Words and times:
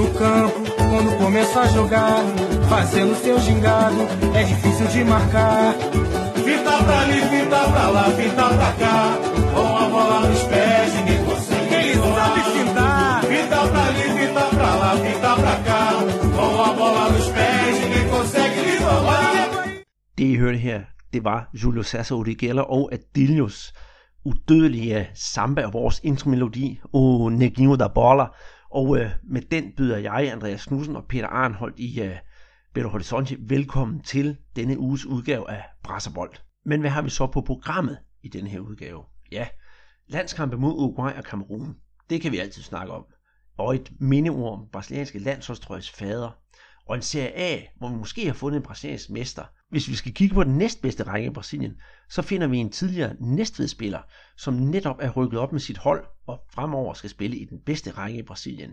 no 0.00 0.14
campo, 0.14 0.60
quando 0.90 1.18
começa 1.18 1.60
a 1.60 1.66
jogar, 1.68 2.24
fazendo 2.68 3.14
seu 3.16 3.38
gingado, 3.38 4.00
é 4.34 4.44
difícil 4.44 4.86
de 4.86 5.04
marcar. 5.04 5.74
Fita 6.44 6.84
pra 6.84 7.00
ali, 7.00 7.20
fita 7.20 7.60
pra 7.70 7.88
lá, 7.90 8.04
fita 8.04 8.48
pra 8.48 8.72
cá, 8.82 9.18
com 9.54 9.76
a 9.76 9.88
bola 9.90 10.28
nos 10.28 10.42
pés, 10.44 10.94
ninguém 10.94 11.24
consegue. 11.24 11.74
Ele 11.74 11.94
sabe 11.94 12.40
fintar. 12.40 13.24
Fita 13.24 13.68
pra 13.68 13.84
ali, 13.84 14.06
fita 14.18 14.44
pra 14.56 14.74
lá, 14.74 14.96
fita 14.96 15.34
pra 15.42 15.56
cá, 15.68 15.82
com 16.36 16.62
a 16.62 16.72
bola 16.72 17.10
nos 17.10 17.28
pés, 17.28 17.80
ninguém 17.80 18.08
consegue 18.08 18.60
lhe. 18.60 18.70
Det 20.16 20.24
I 20.24 20.36
hørte 20.36 20.58
her, 20.58 20.80
det 21.12 21.24
var 21.24 21.48
Julio 21.54 21.82
Cesar 21.82 22.16
Urigella 22.16 22.62
og 22.62 22.90
Adilius 22.92 23.72
udødelige 24.24 25.08
samba 25.14 25.66
vores 25.72 26.00
intromelodi, 26.04 26.80
O 26.92 27.28
Neguinho 27.28 27.76
da 27.76 27.88
Bola. 27.88 28.26
Og 28.70 28.98
øh, 28.98 29.10
med 29.22 29.42
den 29.42 29.72
byder 29.76 29.96
jeg, 29.98 30.32
Andreas 30.32 30.66
Knudsen 30.66 30.96
og 30.96 31.04
Peter 31.08 31.26
Arnholdt 31.26 31.78
i 31.78 32.02
øh, 32.02 32.16
Belo 32.74 32.88
Horizonte 32.88 33.36
velkommen 33.40 34.00
til 34.02 34.36
denne 34.56 34.78
uges 34.78 35.06
udgave 35.06 35.50
af 35.50 35.64
Brasserbold. 35.82 36.32
Men 36.64 36.80
hvad 36.80 36.90
har 36.90 37.02
vi 37.02 37.10
så 37.10 37.26
på 37.26 37.40
programmet 37.40 37.98
i 38.22 38.28
denne 38.28 38.50
her 38.50 38.60
udgave? 38.60 39.02
Ja, 39.32 39.48
landskampe 40.06 40.56
mod 40.56 40.72
Uruguay 40.72 41.12
og 41.12 41.24
Kamerun. 41.24 41.76
Det 42.10 42.20
kan 42.20 42.32
vi 42.32 42.38
altid 42.38 42.62
snakke 42.62 42.92
om. 42.92 43.04
Og 43.58 43.74
et 43.74 43.92
mindeord 44.00 44.58
om 44.58 44.68
brasilianske 44.72 45.18
landsholdstrøjes 45.18 45.90
fader. 45.90 46.30
Og 46.90 46.96
en 46.96 47.02
serie 47.02 47.36
A, 47.36 47.60
hvor 47.78 47.88
vi 47.88 47.96
måske 47.96 48.26
har 48.26 48.32
fundet 48.32 48.56
en 48.56 48.62
brasiliansk 48.62 49.10
mester. 49.10 49.44
Hvis 49.68 49.88
vi 49.88 49.94
skal 49.94 50.14
kigge 50.14 50.34
på 50.34 50.44
den 50.44 50.58
næstbedste 50.58 51.02
række 51.02 51.26
i 51.26 51.32
Brasilien, 51.32 51.72
så 52.08 52.22
finder 52.22 52.46
vi 52.46 52.58
en 52.58 52.70
tidligere 52.70 53.14
næstvedspiller, 53.20 54.00
som 54.36 54.54
netop 54.54 54.96
er 55.00 55.10
rykket 55.10 55.40
op 55.40 55.52
med 55.52 55.60
sit 55.60 55.78
hold 55.78 56.04
og 56.26 56.40
fremover 56.50 56.94
skal 56.94 57.10
spille 57.10 57.36
i 57.36 57.44
den 57.44 57.58
bedste 57.66 57.90
række 57.90 58.18
i 58.18 58.22
Brasilien. 58.22 58.70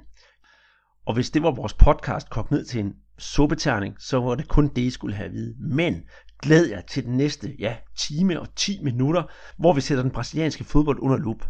Og 1.06 1.14
hvis 1.14 1.30
det 1.30 1.44
var 1.44 1.52
vores 1.52 1.74
podcast 1.74 2.30
kogt 2.30 2.52
ned 2.52 2.66
til 2.66 2.80
en 2.80 2.94
suppeterning, 3.18 3.96
så 4.00 4.20
var 4.20 4.36
det 4.36 4.48
kun 4.48 4.68
det, 4.68 4.82
I 4.82 4.90
skulle 4.90 5.16
have 5.16 5.28
at 5.28 5.34
vide. 5.34 5.56
Men 5.60 6.04
glæd 6.42 6.66
jer 6.66 6.82
til 6.82 7.06
den 7.06 7.18
næste 7.18 7.56
ja, 7.60 7.78
time 7.98 8.40
og 8.40 8.56
10 8.56 8.84
minutter, 8.84 9.24
hvor 9.58 9.74
vi 9.74 9.82
sætter 9.82 10.04
den 10.04 10.12
brasilianske 10.12 10.64
fodbold 10.64 11.00
under 11.02 11.18
lup. 11.18 11.46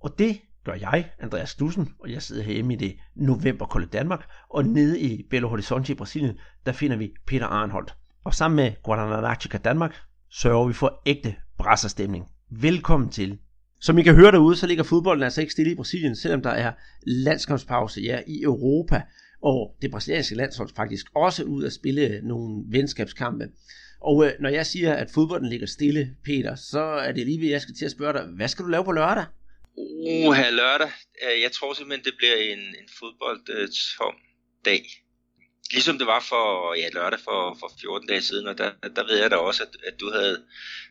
Og 0.00 0.18
det 0.18 0.40
gør 0.64 0.74
jeg, 0.74 1.10
Andreas 1.18 1.54
Knudsen, 1.54 1.88
og 1.98 2.10
jeg 2.10 2.22
sidder 2.22 2.44
hjemme 2.44 2.72
i 2.72 2.76
det 2.76 2.96
novemberkolde 3.14 3.86
Danmark, 3.86 4.28
og 4.50 4.64
nede 4.64 5.00
i 5.00 5.26
Belo 5.30 5.48
Horizonte 5.48 5.92
i 5.92 5.96
Brasilien, 5.96 6.38
der 6.66 6.72
finder 6.72 6.96
vi 6.96 7.12
Peter 7.26 7.46
Arnholdt. 7.46 7.94
Og 8.24 8.34
sammen 8.34 8.56
med 8.56 8.72
Guadalajara 8.82 9.58
Danmark 9.64 9.96
sørger 10.30 10.66
vi 10.66 10.72
for 10.72 11.02
ægte 11.06 11.34
brasserstemning. 11.58 12.26
Velkommen 12.50 13.10
til. 13.10 13.38
Som 13.80 13.98
I 13.98 14.02
kan 14.02 14.14
høre 14.14 14.32
derude, 14.32 14.56
så 14.56 14.66
ligger 14.66 14.84
fodbolden 14.84 15.22
altså 15.22 15.40
ikke 15.40 15.52
stille 15.52 15.72
i 15.72 15.74
Brasilien, 15.74 16.16
selvom 16.16 16.42
der 16.42 16.50
er 16.50 16.72
landskampspause 17.06 18.00
ja, 18.00 18.20
i 18.26 18.42
Europa, 18.42 19.02
og 19.42 19.76
det 19.82 19.90
brasilianske 19.90 20.34
landshold 20.34 20.68
faktisk 20.76 21.06
også 21.14 21.44
ud 21.44 21.64
at 21.64 21.72
spille 21.72 22.20
nogle 22.22 22.64
venskabskampe. 22.68 23.48
Og 24.00 24.26
øh, 24.26 24.32
når 24.40 24.48
jeg 24.48 24.66
siger, 24.66 24.94
at 24.94 25.10
fodbolden 25.10 25.48
ligger 25.48 25.66
stille, 25.66 26.10
Peter, 26.24 26.54
så 26.54 26.80
er 26.80 27.12
det 27.12 27.26
lige 27.26 27.40
ved, 27.40 27.46
at 27.46 27.52
jeg 27.52 27.60
skal 27.60 27.74
til 27.74 27.84
at 27.84 27.90
spørge 27.90 28.12
dig, 28.12 28.26
hvad 28.36 28.48
skal 28.48 28.64
du 28.64 28.70
lave 28.70 28.84
på 28.84 28.92
lørdag? 28.92 29.24
Uha, 29.76 30.50
lørdag. 30.50 30.90
Jeg 31.42 31.52
tror 31.52 31.74
simpelthen, 31.74 32.04
det 32.04 32.14
bliver 32.18 32.36
en, 32.36 32.58
en 32.58 32.88
fodboldtom 32.98 34.14
dag. 34.64 34.82
Ligesom 35.72 35.98
det 35.98 36.06
var 36.06 36.24
for 36.28 36.74
ja, 36.74 36.88
lørdag 36.88 37.20
for, 37.20 37.56
for 37.60 37.72
14 37.80 38.08
dage 38.08 38.22
siden, 38.22 38.46
og 38.46 38.58
der, 38.58 38.70
der 38.96 39.04
ved 39.06 39.20
jeg 39.22 39.30
da 39.30 39.36
også, 39.36 39.62
at, 39.62 39.92
at 39.92 40.00
du, 40.00 40.10
havde, 40.12 40.42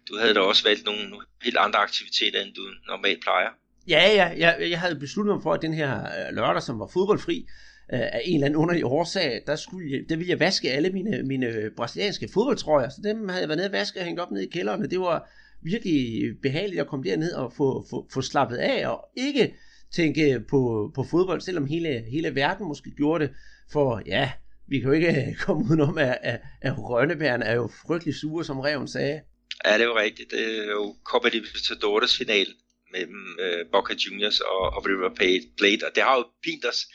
du 0.09 0.17
havde 0.17 0.33
da 0.33 0.39
også 0.39 0.63
valgt 0.63 0.85
nogle 0.85 1.21
helt 1.43 1.57
andre 1.57 1.79
aktiviteter, 1.79 2.41
end 2.41 2.53
du 2.53 2.61
normalt 2.87 3.21
plejer. 3.21 3.49
Ja, 3.87 4.03
ja, 4.15 4.27
jeg, 4.37 4.69
jeg 4.69 4.79
havde 4.79 4.99
besluttet 4.99 5.35
mig 5.35 5.43
for, 5.43 5.53
at 5.53 5.61
den 5.61 5.73
her 5.73 5.91
øh, 6.01 6.35
lørdag, 6.35 6.63
som 6.63 6.79
var 6.79 6.89
fodboldfri, 6.93 7.45
øh, 7.93 7.99
af 7.99 8.21
en 8.25 8.35
eller 8.35 8.45
anden 8.45 8.59
underlig 8.59 8.85
årsag, 8.85 9.41
der, 9.47 9.55
skulle 9.55 9.91
jeg, 9.91 9.99
der 10.09 10.15
ville 10.15 10.29
jeg 10.29 10.39
vaske 10.39 10.71
alle 10.71 10.89
mine, 10.89 11.23
mine 11.23 11.71
brasilianske 11.77 12.29
fodboldtrøjer, 12.33 12.89
så 12.89 13.01
dem 13.03 13.29
havde 13.29 13.41
jeg 13.41 13.49
været 13.49 13.57
nede 13.57 13.67
og 13.67 13.71
vaske 13.71 13.99
og 13.99 14.05
hængt 14.05 14.21
op 14.21 14.31
nede 14.31 14.45
i 14.45 14.49
kælderen, 14.49 14.91
det 14.91 14.99
var 14.99 15.29
virkelig 15.61 16.21
behageligt 16.41 16.81
at 16.81 16.87
komme 16.87 17.09
derned 17.09 17.33
og 17.33 17.53
få, 17.53 17.85
få, 17.89 18.07
få 18.13 18.21
slappet 18.21 18.57
af, 18.57 18.87
og 18.87 19.09
ikke 19.17 19.55
tænke 19.91 20.43
på, 20.49 20.91
på 20.95 21.03
fodbold, 21.03 21.41
selvom 21.41 21.65
hele, 21.65 22.03
hele 22.11 22.35
verden 22.35 22.67
måske 22.67 22.91
gjorde 22.97 23.23
det, 23.23 23.33
for 23.71 24.01
ja, 24.05 24.31
vi 24.67 24.79
kan 24.79 24.87
jo 24.87 24.93
ikke 24.93 25.35
komme 25.45 25.65
udenom, 25.65 25.97
at, 25.97 26.17
at, 26.21 26.39
at 26.61 26.73
Rønnebæren 26.77 27.41
er 27.41 27.55
jo 27.55 27.69
frygtelig 27.87 28.15
sure, 28.15 28.45
som 28.45 28.59
Reven 28.59 28.87
sagde. 28.87 29.21
Ja, 29.65 29.73
det 29.73 29.81
er 29.81 29.85
jo 29.85 29.97
rigtigt. 29.97 30.31
Det 30.31 30.59
er 30.59 30.71
jo 30.71 30.95
Copa 31.03 31.29
Libertadores 31.29 32.17
final 32.17 32.47
mellem 32.91 33.37
øh, 33.39 33.65
Boca 33.71 33.93
Juniors 33.93 34.39
og, 34.39 34.61
og 34.75 34.85
River 34.85 35.15
Plate, 35.57 35.87
og 35.87 35.95
det 35.95 36.03
har 36.03 36.15
jo 36.17 36.25
pint 36.43 36.65
os, 36.65 36.87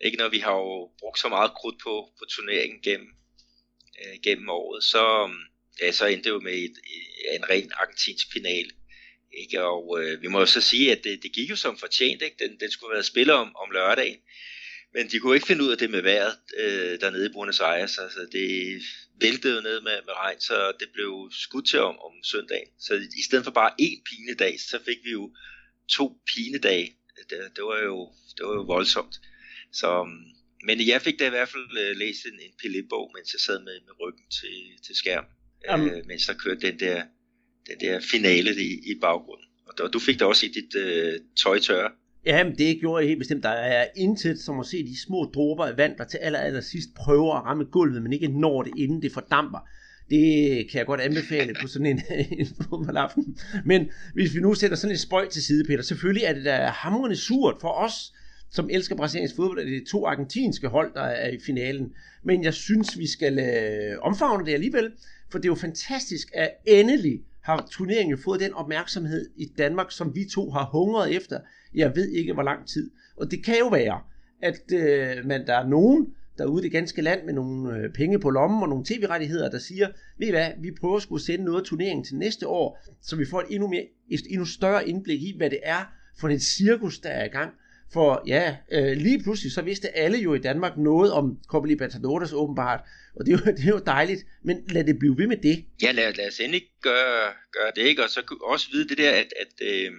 ikke 0.00 0.18
når 0.18 0.28
vi 0.28 0.38
har 0.38 0.52
jo 0.52 0.90
brugt 1.00 1.18
så 1.18 1.28
meget 1.28 1.50
krudt 1.58 1.78
på, 1.84 1.94
på 2.18 2.24
turneringen 2.30 2.80
gennem, 2.82 3.08
øh, 4.00 4.16
gennem 4.24 4.48
året, 4.48 4.84
så, 4.84 5.30
ja, 5.80 5.92
så 5.92 6.06
endte 6.06 6.24
det 6.24 6.34
jo 6.34 6.40
med 6.40 6.52
et, 6.52 6.76
øh, 6.78 7.34
en 7.36 7.50
ren 7.50 7.72
argentinsk 7.74 8.32
finale. 8.32 8.70
Ikke? 9.32 9.62
Og 9.62 10.02
øh, 10.02 10.22
vi 10.22 10.28
må 10.28 10.38
jo 10.38 10.46
så 10.46 10.60
sige, 10.60 10.92
at 10.92 11.04
det, 11.04 11.22
det 11.22 11.32
gik 11.32 11.50
jo 11.50 11.56
som 11.56 11.78
fortjent. 11.78 12.22
Ikke? 12.22 12.36
Den, 12.38 12.60
den 12.60 12.70
skulle 12.70 12.90
have 12.90 12.96
været 12.96 13.06
spillet 13.06 13.34
om, 13.34 13.56
om 13.56 13.70
lørdagen. 13.70 14.18
Men 14.94 15.08
de 15.10 15.18
kunne 15.18 15.36
ikke 15.36 15.46
finde 15.46 15.64
ud 15.64 15.70
af 15.70 15.78
det 15.78 15.90
med 15.90 16.02
vejret 16.02 16.36
øh, 16.58 17.00
dernede 17.00 17.26
i 17.26 17.32
Buenos 17.32 17.60
Aires. 17.60 17.98
Altså, 17.98 18.28
det 18.32 18.82
væltede 19.20 19.54
jo 19.54 19.60
ned 19.60 19.80
med, 19.80 19.96
med 20.06 20.14
regn, 20.16 20.40
så 20.40 20.72
det 20.80 20.88
blev 20.92 21.30
skudt 21.32 21.68
til 21.68 21.80
om, 21.80 21.98
om 21.98 22.12
søndagen. 22.24 22.68
Så 22.78 22.94
i 23.16 23.22
stedet 23.22 23.44
for 23.44 23.50
bare 23.50 23.72
én 23.82 24.02
pinedag, 24.10 24.60
så 24.60 24.78
fik 24.84 24.98
vi 25.04 25.10
jo 25.10 25.34
to 25.88 26.20
pinedage. 26.34 26.96
Det, 27.30 27.38
det, 27.56 27.64
var, 27.64 27.78
jo, 27.82 28.12
det 28.36 28.46
var 28.46 28.54
jo 28.54 28.62
voldsomt. 28.62 29.14
Så, 29.72 30.04
mm, 30.04 30.24
men 30.66 30.86
jeg 30.86 31.02
fik 31.02 31.18
da 31.18 31.26
i 31.26 31.30
hvert 31.36 31.48
fald 31.48 31.78
øh, 31.78 31.96
læst 31.96 32.26
en, 32.26 32.40
en 32.40 32.54
P1-bog, 32.60 33.10
mens 33.16 33.32
jeg 33.32 33.40
sad 33.40 33.58
med, 33.58 33.80
med 33.86 33.94
ryggen 34.00 34.26
til, 34.40 34.84
til 34.86 34.96
skærm, 34.96 35.24
Jamen. 35.70 35.88
øh, 35.88 36.02
mens 36.06 36.26
der 36.26 36.32
kørte 36.44 36.60
den 36.70 36.80
der, 36.80 37.02
den 37.68 37.76
der 37.80 38.00
finale 38.10 38.50
i, 38.50 38.68
i 38.70 38.94
baggrunden. 39.00 39.46
Og 39.66 39.72
du- 39.78 39.88
du 39.92 39.98
fik 39.98 40.18
da 40.20 40.24
også 40.24 40.46
i 40.46 40.48
dit 40.48 40.74
øh, 40.82 41.12
tøj 41.42 41.58
tørre. 41.58 41.90
Jamen, 42.26 42.58
det 42.58 42.80
gjorde 42.80 43.00
jeg 43.00 43.08
helt 43.08 43.18
bestemt. 43.18 43.42
Der 43.42 43.48
er 43.48 43.86
intet 43.96 44.40
som 44.40 44.60
at 44.60 44.66
se 44.66 44.84
de 44.86 45.00
små 45.06 45.30
dråber 45.34 45.64
af 45.64 45.76
vand, 45.76 45.96
der 45.98 46.04
til 46.04 46.18
aller, 46.18 46.38
aller 46.38 46.60
sidst 46.60 46.88
prøver 46.96 47.34
at 47.34 47.44
ramme 47.44 47.64
gulvet, 47.64 48.02
men 48.02 48.12
ikke 48.12 48.28
når 48.28 48.62
det, 48.62 48.72
inden 48.76 49.02
det 49.02 49.12
fordamper. 49.12 49.68
Det 50.10 50.20
kan 50.70 50.78
jeg 50.78 50.86
godt 50.86 51.00
anbefale 51.00 51.54
på 51.60 51.66
sådan 51.66 51.86
en, 51.86 52.00
en 52.38 52.46
fodboldaften. 52.46 53.38
Men 53.64 53.88
hvis 54.14 54.34
vi 54.34 54.40
nu 54.40 54.54
sætter 54.54 54.76
sådan 54.76 54.94
et 54.94 55.00
spøj 55.00 55.28
til 55.28 55.42
side, 55.42 55.64
Peter, 55.64 55.82
selvfølgelig 55.82 56.24
er 56.24 56.32
det 56.32 56.44
da 56.44 56.56
hamrende 56.66 57.16
surt 57.16 57.56
for 57.60 57.68
os, 57.68 57.94
som 58.52 58.68
elsker 58.72 58.96
brasiliansk 58.96 59.36
fodbold, 59.36 59.60
at 59.60 59.66
det 59.66 59.76
er 59.76 59.86
to 59.90 60.06
argentinske 60.06 60.68
hold, 60.68 60.94
der 60.94 61.02
er 61.02 61.30
i 61.30 61.38
finalen. 61.46 61.92
Men 62.24 62.44
jeg 62.44 62.54
synes, 62.54 62.98
vi 62.98 63.06
skal 63.06 63.38
øh, 63.38 63.98
omfavne 64.02 64.46
det 64.46 64.52
alligevel, 64.52 64.90
for 65.30 65.38
det 65.38 65.44
er 65.44 65.50
jo 65.50 65.54
fantastisk, 65.54 66.28
at 66.34 66.50
endelig 66.66 67.22
har 67.42 67.68
turneringen 67.70 68.10
jo 68.10 68.22
fået 68.24 68.40
den 68.40 68.52
opmærksomhed 68.52 69.30
i 69.36 69.46
Danmark, 69.58 69.90
som 69.90 70.14
vi 70.14 70.24
to 70.24 70.50
har 70.50 70.68
hungret 70.72 71.16
efter, 71.16 71.40
jeg 71.74 71.96
ved 71.96 72.08
ikke 72.08 72.32
hvor 72.32 72.42
lang 72.42 72.68
tid. 72.68 72.90
Og 73.16 73.30
det 73.30 73.44
kan 73.44 73.58
jo 73.58 73.68
være, 73.68 74.00
at 74.42 74.60
øh, 74.72 75.26
man, 75.26 75.46
der 75.46 75.54
er 75.54 75.68
nogen 75.68 76.06
derude 76.38 76.62
i 76.62 76.64
det 76.64 76.72
ganske 76.72 77.02
land 77.02 77.24
med 77.24 77.34
nogle 77.34 77.76
øh, 77.76 77.92
penge 77.92 78.18
på 78.18 78.30
lommen 78.30 78.62
og 78.62 78.68
nogle 78.68 78.84
tv-rettigheder, 78.84 79.50
der 79.50 79.58
siger, 79.58 79.88
ved 80.18 80.26
I 80.26 80.30
hvad, 80.30 80.50
vi 80.58 80.70
prøver 80.80 80.96
at 80.96 81.02
skulle 81.02 81.22
sende 81.22 81.44
noget 81.44 81.60
af 81.60 81.66
turneringen 81.66 82.04
til 82.04 82.16
næste 82.16 82.48
år, 82.48 82.78
så 83.02 83.16
vi 83.16 83.24
får 83.30 83.40
et 83.40 83.46
endnu, 83.50 83.68
mere, 83.68 83.86
et 84.10 84.20
endnu 84.30 84.44
større 84.44 84.88
indblik 84.88 85.22
i, 85.22 85.34
hvad 85.36 85.50
det 85.50 85.60
er 85.62 85.92
for 86.18 86.28
et 86.28 86.42
cirkus, 86.42 86.98
der 86.98 87.08
er 87.08 87.24
i 87.24 87.28
gang. 87.28 87.52
For 87.92 88.22
ja, 88.26 88.56
øh, 88.72 88.96
lige 88.96 89.22
pludselig 89.22 89.52
så 89.52 89.62
vidste 89.62 89.96
alle 89.96 90.18
jo 90.18 90.34
i 90.34 90.38
Danmark 90.38 90.76
noget 90.76 91.12
om 91.12 91.38
Copa 91.48 91.68
Libertadores 91.68 92.32
åbenbart, 92.32 92.80
og 93.16 93.26
det 93.26 93.32
er, 93.32 93.38
jo, 93.38 93.52
det 93.56 93.64
er 93.64 93.68
jo 93.68 93.82
dejligt, 93.86 94.22
men 94.42 94.64
lad 94.68 94.84
det 94.84 94.98
blive 94.98 95.18
ved 95.18 95.26
med 95.26 95.36
det. 95.36 95.64
Ja, 95.82 95.92
lad, 95.92 96.12
lad 96.12 96.28
os 96.28 96.40
endelig 96.40 96.62
gøre, 96.82 97.32
gøre 97.52 97.72
det, 97.76 97.82
ikke? 97.82 98.04
Og 98.04 98.10
så 98.10 98.22
også 98.42 98.66
vide 98.72 98.88
det 98.88 98.98
der, 98.98 99.10
at, 99.10 99.32
at, 99.40 99.66
øh, 99.68 99.92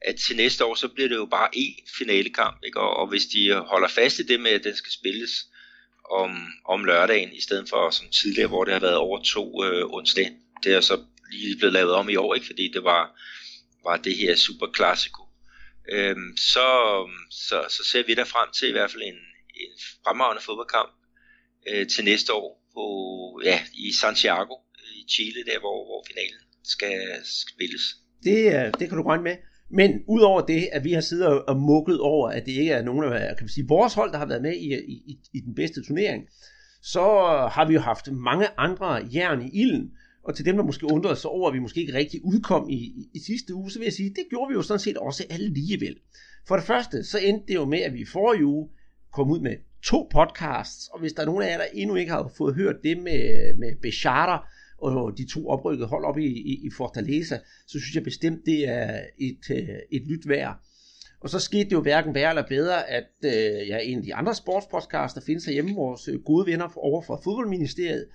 at 0.00 0.16
til 0.16 0.36
næste 0.36 0.64
år, 0.64 0.74
så 0.74 0.88
bliver 0.88 1.08
det 1.08 1.16
jo 1.16 1.26
bare 1.26 1.48
én 1.56 1.98
finalekamp, 1.98 2.56
ikke? 2.66 2.80
Og, 2.80 2.96
og 2.96 3.06
hvis 3.06 3.26
de 3.26 3.54
holder 3.54 3.88
fast 3.88 4.18
i 4.18 4.22
det 4.22 4.40
med, 4.40 4.50
at 4.50 4.64
den 4.64 4.76
skal 4.76 4.92
spilles 4.92 5.46
om, 6.10 6.46
om 6.64 6.84
lørdagen, 6.84 7.32
i 7.32 7.40
stedet 7.40 7.68
for 7.68 7.90
som 7.90 8.08
tidligere, 8.08 8.48
hvor 8.48 8.64
det 8.64 8.72
har 8.72 8.80
været 8.80 8.96
over 8.96 9.22
to 9.22 9.64
øh, 9.64 9.84
onsdag. 9.86 10.30
Det 10.64 10.74
er 10.74 10.80
så 10.80 11.00
lige 11.32 11.56
blevet 11.56 11.72
lavet 11.72 11.92
om 11.92 12.08
i 12.08 12.16
år, 12.16 12.34
ikke? 12.34 12.46
Fordi 12.46 12.68
det 12.68 12.84
var, 12.84 13.20
var 13.84 13.96
det 13.96 14.16
her 14.16 14.36
super 14.36 14.66
classico. 14.76 15.21
Øhm, 15.88 16.36
så, 16.36 16.68
så, 17.30 17.64
så 17.68 17.82
ser 17.84 18.02
vi 18.06 18.14
der 18.14 18.24
frem 18.24 18.48
til 18.58 18.68
i 18.68 18.72
hvert 18.72 18.90
fald 18.90 19.02
en, 19.02 19.20
en 19.64 19.72
fremragende 20.04 20.42
fodboldkamp 20.42 20.92
øh, 21.70 21.86
til 21.86 22.04
næste 22.04 22.32
år 22.32 22.62
på, 22.74 22.84
ja, 23.44 23.60
i 23.74 23.92
Santiago 24.00 24.54
i 24.98 25.04
Chile, 25.12 25.44
der 25.44 25.58
hvor, 25.60 25.78
hvor 25.88 26.04
finalen 26.10 26.40
skal 26.64 26.94
spilles. 27.24 27.82
Det, 28.22 28.36
det 28.78 28.88
kan 28.88 28.98
du 28.98 29.04
regne 29.04 29.22
med. 29.22 29.36
Men 29.70 29.90
udover 30.08 30.40
det, 30.46 30.68
at 30.72 30.84
vi 30.84 30.92
har 30.92 31.00
siddet 31.00 31.26
og- 31.26 31.48
og 31.48 31.56
mukket 31.56 32.00
over, 32.00 32.28
at 32.30 32.46
det 32.46 32.52
ikke 32.52 32.72
er 32.72 32.82
nogen 32.82 33.12
af 33.12 33.36
kan 33.36 33.44
man 33.44 33.48
sige, 33.48 33.66
vores 33.68 33.94
hold, 33.94 34.12
der 34.12 34.18
har 34.18 34.26
været 34.26 34.42
med 34.42 34.52
i, 34.56 34.74
i, 34.88 35.16
i 35.34 35.40
den 35.40 35.54
bedste 35.54 35.86
turnering, 35.86 36.22
så 36.82 37.02
har 37.52 37.64
vi 37.68 37.74
jo 37.74 37.80
haft 37.80 38.12
mange 38.12 38.46
andre 38.56 38.88
jern 39.14 39.42
i 39.42 39.60
ilden. 39.62 39.90
Og 40.24 40.36
til 40.36 40.44
dem, 40.44 40.56
der 40.56 40.64
måske 40.64 40.86
undrede 40.86 41.16
sig 41.16 41.30
over, 41.30 41.48
at 41.48 41.54
vi 41.54 41.58
måske 41.58 41.80
ikke 41.80 41.94
rigtig 41.94 42.20
udkom 42.24 42.70
i, 42.70 42.74
i, 42.74 43.10
i 43.14 43.18
sidste 43.18 43.54
uge, 43.54 43.70
så 43.70 43.78
vil 43.78 43.86
jeg 43.86 43.92
sige, 43.92 44.10
det 44.10 44.26
gjorde 44.30 44.48
vi 44.48 44.54
jo 44.54 44.62
sådan 44.62 44.80
set 44.80 44.96
også 44.96 45.24
alligevel. 45.30 45.96
For 46.48 46.56
det 46.56 46.64
første, 46.64 47.04
så 47.04 47.18
endte 47.18 47.46
det 47.48 47.54
jo 47.54 47.64
med, 47.64 47.78
at 47.78 47.94
vi 47.94 48.00
i 48.00 48.04
forrige 48.04 48.46
uge 48.46 48.68
kom 49.12 49.30
ud 49.30 49.40
med 49.40 49.56
to 49.82 50.08
podcasts, 50.12 50.88
og 50.88 51.00
hvis 51.00 51.12
der 51.12 51.22
er 51.22 51.26
nogen 51.26 51.42
af 51.42 51.50
jer, 51.50 51.58
der 51.58 51.66
endnu 51.74 51.96
ikke 51.96 52.12
har 52.12 52.32
fået 52.36 52.54
hørt 52.54 52.76
det 52.84 52.98
med, 52.98 53.54
med 53.58 53.76
Bechata, 53.82 54.36
og 54.78 55.18
de 55.18 55.26
to 55.26 55.48
oprykkede 55.48 55.88
hold 55.88 56.04
op 56.04 56.18
i, 56.18 56.26
i, 56.26 56.66
i 56.66 56.70
Fortaleza, 56.76 57.38
så 57.66 57.80
synes 57.80 57.94
jeg 57.94 58.02
bestemt, 58.02 58.46
det 58.46 58.68
er 58.68 59.00
et, 59.18 59.50
øh, 59.50 59.68
et 59.90 60.02
lyt 60.06 60.28
værd. 60.28 60.56
Og 61.20 61.30
så 61.30 61.38
skete 61.38 61.64
det 61.64 61.72
jo 61.72 61.80
hverken 61.80 62.14
værre 62.14 62.28
eller 62.28 62.48
bedre, 62.48 62.90
at 62.90 63.10
øh, 63.24 63.68
ja, 63.68 63.78
en 63.78 63.98
af 63.98 64.04
de 64.04 64.14
andre 64.14 64.34
sportspodcasts, 64.34 65.14
der 65.14 65.20
findes 65.26 65.44
herhjemme, 65.44 65.74
vores 65.74 66.08
øh, 66.08 66.20
gode 66.20 66.46
venner 66.46 66.78
over 66.78 67.02
fra 67.02 67.20
fodboldministeriet, 67.24 68.06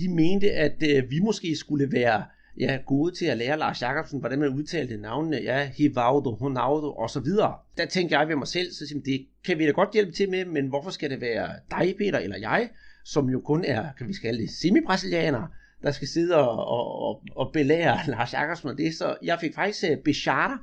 de 0.00 0.08
mente, 0.08 0.50
at 0.52 0.82
øh, 0.82 1.10
vi 1.10 1.18
måske 1.20 1.56
skulle 1.56 1.92
være 1.92 2.24
ja, 2.60 2.78
gode 2.86 3.14
til 3.14 3.26
at 3.26 3.36
lære 3.36 3.58
Lars 3.58 3.82
Jakobsen, 3.82 4.20
hvordan 4.20 4.38
man 4.38 4.48
udtalte 4.48 4.96
navnene, 4.96 5.36
ja, 5.36 5.70
Hivaudo, 5.76 6.34
Honaudo 6.34 6.92
og 6.92 7.10
så 7.10 7.20
videre. 7.20 7.54
Der 7.78 7.86
tænkte 7.86 8.18
jeg 8.18 8.28
ved 8.28 8.36
mig 8.36 8.48
selv, 8.48 8.72
så 8.72 8.86
simpelthen, 8.86 9.18
det 9.18 9.26
kan 9.44 9.58
vi 9.58 9.66
da 9.66 9.70
godt 9.70 9.92
hjælpe 9.92 10.12
til 10.12 10.30
med, 10.30 10.44
men 10.44 10.66
hvorfor 10.66 10.90
skal 10.90 11.10
det 11.10 11.20
være 11.20 11.48
dig, 11.70 11.94
Peter, 11.98 12.18
eller 12.18 12.38
jeg, 12.38 12.70
som 13.04 13.30
jo 13.30 13.40
kun 13.40 13.64
er, 13.64 13.88
kan 13.98 14.08
vi 14.08 14.12
kalde 14.22 14.42
det, 14.42 14.50
semi-brasilianere, 14.50 15.48
der 15.82 15.90
skal 15.90 16.08
sidde 16.08 16.36
og, 16.36 16.66
og, 16.66 17.22
og 17.36 17.50
belære 17.52 17.98
Lars 18.10 18.32
Jakobsen 18.32 18.68
og 18.68 18.78
det. 18.78 18.94
Så 18.94 19.16
jeg 19.22 19.38
fik 19.40 19.54
faktisk 19.54 19.84
øh, 19.84 19.90
uh, 19.90 20.02
Bechata 20.04 20.54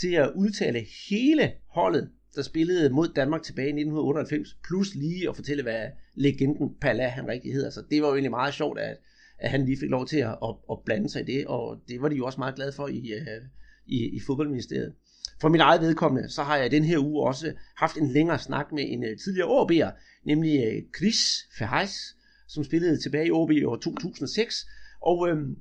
til 0.00 0.14
at 0.14 0.32
udtale 0.36 0.86
hele 1.10 1.52
holdet, 1.70 2.10
der 2.34 2.42
spillede 2.42 2.90
mod 2.90 3.08
Danmark 3.16 3.42
tilbage 3.42 3.66
i 3.66 3.80
1998, 3.82 4.56
plus 4.68 4.94
lige 4.94 5.28
at 5.28 5.36
fortælle, 5.36 5.62
hvad 5.62 5.86
legenden 6.18 6.74
Pala 6.80 7.08
han 7.08 7.28
rigtig 7.28 7.52
hedder. 7.52 7.70
Så 7.70 7.82
det 7.90 8.02
var 8.02 8.08
jo 8.08 8.14
egentlig 8.14 8.30
meget 8.30 8.54
sjovt, 8.54 8.78
at, 8.78 8.96
at 9.38 9.50
han 9.50 9.64
lige 9.64 9.78
fik 9.80 9.90
lov 9.90 10.06
til 10.06 10.18
at, 10.18 10.38
at, 10.42 10.54
at 10.70 10.78
blande 10.84 11.08
sig 11.08 11.22
i 11.22 11.24
det, 11.24 11.46
og 11.46 11.78
det 11.88 12.02
var 12.02 12.08
de 12.08 12.16
jo 12.16 12.26
også 12.26 12.40
meget 12.40 12.54
glade 12.54 12.72
for 12.72 12.88
i, 12.88 13.12
øh, 13.12 13.42
i, 13.86 14.16
i 14.16 14.20
fodboldministeriet. 14.26 14.92
For 15.40 15.48
min 15.48 15.60
eget 15.60 15.80
vedkommende, 15.80 16.28
så 16.28 16.42
har 16.42 16.56
jeg 16.56 16.70
den 16.70 16.84
her 16.84 16.98
uge 16.98 17.26
også 17.26 17.52
haft 17.76 17.96
en 17.96 18.12
længere 18.12 18.38
snak 18.38 18.72
med 18.72 18.84
en 18.86 19.04
øh, 19.04 19.18
tidligere 19.18 19.48
OB'er, 19.48 19.90
nemlig 20.26 20.64
øh, 20.66 20.82
Chris 20.98 21.38
Ferreis, 21.58 22.16
som 22.48 22.64
spillede 22.64 23.02
tilbage 23.02 23.26
i 23.26 23.30
OB 23.30 23.50
i 23.50 23.64
år 23.64 23.76
2006. 23.76 24.66
Og 25.02 25.28
øhm, 25.28 25.56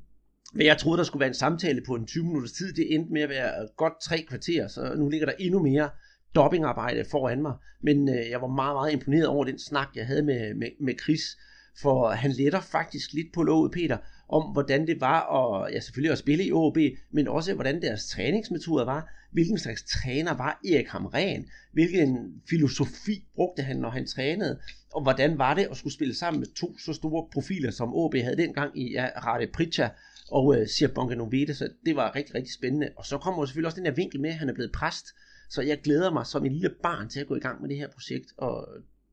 hvad 0.54 0.66
jeg 0.66 0.78
troede, 0.78 0.98
der 0.98 1.04
skulle 1.04 1.20
være 1.20 1.28
en 1.28 1.34
samtale 1.34 1.82
på 1.88 1.96
en 1.96 2.08
20 2.08 2.26
minutters 2.26 2.52
tid, 2.52 2.74
det 2.74 2.96
endte 2.96 3.14
med 3.14 3.22
at 3.22 3.30
være 3.30 3.68
godt 3.78 3.94
tre 4.02 4.26
kvarter, 4.30 4.68
så 4.68 4.94
nu 4.98 5.10
ligger 5.10 5.26
der 5.26 5.34
endnu 5.40 5.64
mere 5.64 5.90
dobbingarbejde 6.36 7.06
foran 7.12 7.42
mig. 7.42 7.54
Men 7.82 8.10
øh, 8.10 8.30
jeg 8.30 8.42
var 8.42 8.48
meget, 8.48 8.76
meget 8.76 8.94
imponeret 8.94 9.28
over 9.28 9.46
den 9.46 9.60
snak, 9.60 9.88
jeg 9.96 10.08
havde 10.08 10.24
med, 10.24 10.54
med, 10.54 10.68
med 10.80 10.94
Chris, 11.04 11.38
for 11.82 12.10
han 12.10 12.32
letter 12.32 12.62
faktisk 12.62 13.14
lidt 13.14 13.34
på 13.34 13.44
låget, 13.44 13.72
Peter, 13.72 13.98
om 14.30 14.52
hvordan 14.52 14.88
det 14.88 15.02
var 15.02 15.20
at, 15.38 15.74
ja, 15.74 15.80
selvfølgelig 15.80 16.12
at 16.12 16.18
spille 16.18 16.46
i 16.46 16.52
OB, 16.52 16.78
men 17.12 17.28
også 17.28 17.54
hvordan 17.54 17.82
deres 17.82 18.08
træningsmetoder 18.08 18.86
var, 18.86 19.10
hvilken 19.32 19.60
slags 19.60 19.84
træner 19.84 20.34
var 20.34 20.60
Erik 20.66 20.88
Hamren, 20.88 21.46
hvilken 21.74 22.42
filosofi 22.50 23.26
brugte 23.36 23.64
han, 23.64 23.78
når 23.78 23.90
han 23.90 24.08
trænede, 24.08 24.60
og 24.94 25.04
hvordan 25.04 25.38
var 25.38 25.54
det 25.54 25.68
at 25.72 25.78
skulle 25.78 25.94
spille 25.94 26.16
sammen 26.16 26.40
med 26.40 26.48
to 26.48 26.78
så 26.78 26.94
store 26.94 27.28
profiler, 27.34 27.72
som 27.72 27.94
OB 27.94 28.16
havde 28.16 28.38
dengang 28.38 28.80
i 28.80 28.92
ja, 28.92 29.10
Rade 29.26 29.48
Pritja 29.54 29.90
og 30.32 30.60
øh, 30.60 30.68
Sir 30.68 30.88
Bonganovete, 30.88 31.56
så 31.56 31.70
det 31.86 31.96
var 31.96 32.16
rigtig, 32.16 32.36
rigtig 32.36 32.54
spændende. 32.54 32.90
Og 32.96 33.06
så 33.06 33.18
kommer 33.18 33.46
selvfølgelig 33.46 33.68
også 33.68 33.78
den 33.78 33.86
her 33.86 33.94
vinkel 33.94 34.22
med, 34.22 34.30
at 34.30 34.36
han 34.36 34.50
er 34.50 34.54
blevet 34.54 34.72
præst, 34.72 35.06
så 35.50 35.62
jeg 35.62 35.82
glæder 35.82 36.12
mig 36.12 36.26
som 36.26 36.46
en 36.46 36.54
lille 36.54 36.74
barn 36.84 37.10
til 37.10 37.20
at 37.20 37.28
gå 37.28 37.36
i 37.36 37.40
gang 37.40 37.62
med 37.62 37.70
det 37.70 37.78
her 37.78 37.90
projekt, 37.96 38.30
og 38.38 38.68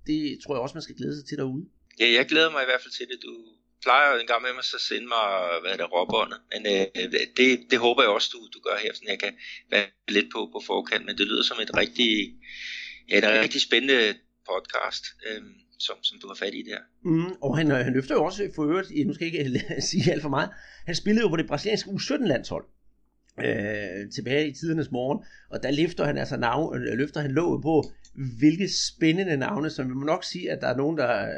det 0.06 0.38
tror 0.42 0.54
jeg 0.54 0.62
også, 0.62 0.74
man 0.74 0.82
skal 0.82 0.96
glæde 0.96 1.16
sig 1.16 1.26
til 1.28 1.38
derude. 1.38 1.64
Ja, 2.00 2.06
jeg 2.18 2.26
glæder 2.26 2.50
mig 2.50 2.62
i 2.62 2.70
hvert 2.70 2.82
fald 2.82 2.94
til 2.98 3.06
det. 3.10 3.18
Du 3.22 3.34
plejer 3.82 4.06
jo 4.12 4.20
en 4.20 4.26
gang 4.26 4.42
med 4.42 4.52
mig 4.54 4.64
så 4.64 4.78
sende 4.88 5.08
mig, 5.16 5.26
hvad 5.62 5.70
er 5.72 5.78
det, 5.80 5.92
råbåndet. 5.92 6.40
Men 6.52 6.60
øh, 6.72 6.86
det, 7.38 7.48
det 7.70 7.78
håber 7.86 8.02
jeg 8.02 8.10
også, 8.16 8.28
du, 8.34 8.38
du 8.54 8.60
gør 8.66 8.76
her, 8.84 8.92
så 8.94 9.02
jeg 9.12 9.18
kan 9.24 9.32
være 9.70 9.86
lidt 10.16 10.28
på, 10.34 10.40
på 10.54 10.60
forkant. 10.70 11.04
Men 11.06 11.18
det 11.18 11.26
lyder 11.30 11.44
som 11.50 11.58
et 11.64 11.76
rigtig, 11.82 12.12
ja, 13.10 13.18
et 13.18 13.24
rigtig 13.44 13.60
spændende 13.68 14.00
podcast. 14.50 15.04
Øh, 15.26 15.42
som, 15.78 15.96
som 16.02 16.18
du 16.22 16.26
har 16.28 16.34
fat 16.34 16.54
i 16.54 16.62
der. 16.70 16.80
Mm, 17.04 17.32
og 17.42 17.56
han, 17.58 17.70
han 17.70 17.92
løfter 17.92 18.14
jo 18.14 18.24
også 18.24 18.50
for 18.54 18.62
øvrigt, 18.70 19.06
nu 19.06 19.14
skal 19.14 19.24
jeg 19.24 19.34
ikke 19.34 19.60
sige 19.90 20.12
alt 20.12 20.22
for 20.22 20.28
meget, 20.28 20.50
han 20.86 20.94
spillede 20.94 21.22
jo 21.24 21.28
på 21.28 21.36
det 21.36 21.46
brasilianske 21.46 21.90
U17-landshold 21.90 22.64
øh, 23.38 24.10
tilbage 24.14 24.48
i 24.48 24.52
tidernes 24.52 24.90
morgen, 24.90 25.24
og 25.50 25.62
der 25.62 25.70
løfter 25.70 26.04
han 26.04 26.18
altså 26.18 26.36
navn, 26.36 26.76
øh, 26.76 26.98
løfter 26.98 27.20
han 27.20 27.30
låget 27.30 27.62
på, 27.62 27.84
hvilke 28.38 28.68
spændende 28.68 29.36
navne, 29.36 29.70
som 29.70 29.88
vi 29.88 29.94
må 29.94 30.04
nok 30.04 30.24
sige, 30.24 30.50
at 30.50 30.60
der 30.60 30.68
er 30.68 30.76
nogen, 30.76 30.98
der, 30.98 31.28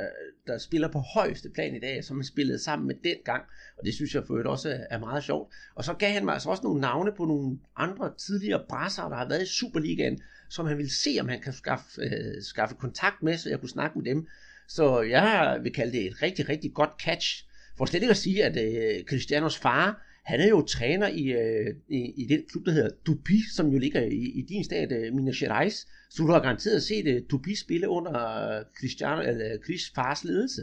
der 0.47 0.59
spiller 0.59 0.89
på 0.89 0.99
højeste 0.99 1.51
plan 1.55 1.77
i 1.77 1.81
dag, 1.81 2.05
som 2.05 2.17
han 2.17 2.25
spillede 2.25 2.59
sammen 2.59 2.87
med 2.87 2.95
den 3.05 3.17
gang, 3.25 3.43
og 3.79 3.85
det 3.85 3.95
synes 3.95 4.15
jeg 4.15 4.23
for 4.27 4.35
øvrigt 4.35 4.49
også 4.49 4.79
er 4.91 4.99
meget 4.99 5.25
sjovt. 5.25 5.55
Og 5.75 5.85
så 5.85 5.95
gav 5.95 6.13
han 6.13 6.25
mig 6.25 6.35
altså 6.35 6.51
også 6.51 6.63
nogle 6.63 6.81
navne 6.81 7.13
på 7.17 7.25
nogle 7.25 7.59
andre 7.77 8.13
tidligere 8.19 8.63
brasser, 8.69 9.09
der 9.09 9.17
har 9.17 9.29
været 9.29 9.43
i 9.43 9.47
Superligaen, 9.47 10.21
som 10.49 10.67
han 10.67 10.79
vil 10.79 10.91
se, 10.91 11.17
om 11.21 11.29
han 11.29 11.41
kan 11.41 11.53
skaffe, 11.53 12.03
øh, 12.03 12.43
skaffe 12.43 12.75
kontakt 12.75 13.23
med, 13.23 13.37
så 13.37 13.49
jeg 13.49 13.61
kunne 13.61 13.69
snakke 13.69 13.99
med 13.99 14.05
dem. 14.05 14.27
Så 14.69 15.01
jeg 15.01 15.59
vil 15.63 15.73
kalde 15.73 15.93
det 15.93 16.07
et 16.07 16.23
rigtig, 16.23 16.49
rigtig 16.49 16.75
godt 16.75 16.91
catch. 17.01 17.45
For 17.79 17.85
slet 17.85 18.03
ikke 18.03 18.11
at 18.11 18.17
sige, 18.17 18.45
at 18.45 18.57
øh, 18.57 19.05
Christianos 19.05 19.59
far, 19.59 20.03
han 20.26 20.40
er 20.40 20.49
jo 20.49 20.67
træner 20.67 21.08
i, 21.08 21.25
øh, 21.43 21.75
i, 21.90 22.00
i 22.23 22.25
den 22.28 22.43
klub, 22.50 22.67
der 22.67 22.73
hedder 22.73 22.90
Dubi, 23.06 23.38
som 23.56 23.67
jo 23.69 23.78
ligger 23.78 24.02
i, 24.02 24.23
i 24.40 24.43
din 24.49 24.64
stat, 24.64 24.93
øh, 24.93 25.14
Minas 25.14 25.37
Gerais. 25.37 25.87
Så 26.11 26.23
du 26.23 26.26
har 26.26 26.40
garanteret 26.40 26.82
set 26.82 27.06
øh, 27.06 27.23
Dubi 27.31 27.55
spille 27.55 27.88
under 27.88 28.14
øh, 28.49 28.64
Christian, 28.78 29.19
eller 29.19 29.52
øh, 29.52 29.58
Chris 29.64 29.82
fars 29.94 30.25
ledelse. 30.25 30.62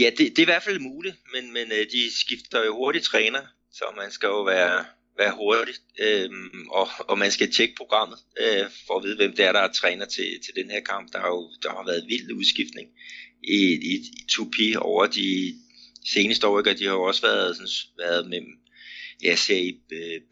Ja, 0.00 0.10
det, 0.10 0.18
det 0.18 0.38
er 0.38 0.42
i 0.48 0.52
hvert 0.52 0.62
fald 0.62 0.80
muligt, 0.80 1.16
men, 1.34 1.52
men 1.52 1.66
øh, 1.72 1.86
de 1.94 2.00
skifter 2.22 2.64
jo 2.66 2.76
hurtigt 2.76 3.04
træner, 3.04 3.42
så 3.72 3.84
man 3.96 4.10
skal 4.10 4.26
jo 4.26 4.42
være 4.42 4.84
være 5.18 5.34
hurtig, 5.36 5.74
øh, 6.00 6.30
og, 6.70 6.88
og 6.98 7.18
man 7.18 7.30
skal 7.30 7.52
tjekke 7.52 7.74
programmet 7.76 8.18
øh, 8.40 8.66
for 8.86 8.94
at 8.98 9.04
vide, 9.04 9.16
hvem 9.16 9.32
det 9.36 9.44
er, 9.44 9.52
der 9.52 9.60
er 9.60 9.72
træner 9.72 10.06
til, 10.06 10.28
til 10.44 10.54
den 10.56 10.70
her 10.70 10.80
kamp. 10.80 11.12
Der 11.12 11.18
har 11.18 11.28
jo 11.28 11.50
der 11.62 11.70
har 11.70 11.84
været 11.86 12.08
vild 12.08 12.32
udskiftning 12.32 12.88
i, 13.44 13.60
i, 13.92 13.94
i 14.18 14.26
Tupi 14.28 14.74
over 14.78 15.06
de 15.06 15.54
seneste 16.06 16.46
år, 16.46 16.58
og 16.58 16.78
de 16.78 16.84
har 16.84 16.92
jo 16.92 17.02
også 17.02 17.22
været, 17.22 17.56
sådan, 17.56 17.68
været 17.98 18.28
med 18.30 18.40
ja, 19.22 19.34
serie 19.36 19.72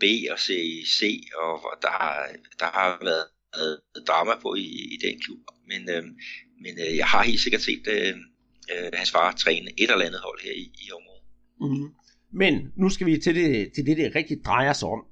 B 0.00 0.04
og 0.32 0.38
serie 0.38 0.87
C, 0.87 1.00
og, 1.42 1.52
og 1.64 1.75
der, 1.82 1.90
har, 1.90 2.28
der 2.58 2.66
har 2.66 2.98
været, 3.04 3.26
øh, 3.58 4.02
drama 4.06 4.34
på 4.42 4.54
i, 4.54 4.69
i 4.94 4.98
den 5.02 5.20
klub. 5.20 5.38
Men, 5.70 5.90
øh, 5.94 6.04
men 6.64 6.75
øh, 6.84 6.96
jeg 6.96 7.06
har 7.06 7.22
helt 7.22 7.40
sikkert 7.40 7.62
set 7.62 7.87
øh, 7.88 8.14
øh, 8.72 8.90
hans 8.94 9.10
far 9.10 9.32
træne 9.32 9.70
et 9.78 9.90
eller 9.90 10.06
andet 10.06 10.20
hold 10.20 10.40
her 10.44 10.52
i, 10.52 10.72
i 10.84 10.87
området. 10.98 11.25
Mm-hmm. 11.60 11.94
Men 12.32 12.72
nu 12.76 12.88
skal 12.88 13.06
vi 13.06 13.19
til 13.19 13.34
det, 13.34 13.72
til 13.75 13.87
det, 13.87 13.96
det 13.96 14.14
rigtig 14.14 14.44
drejer 14.44 14.72
sig 14.72 14.88
om. 14.88 15.04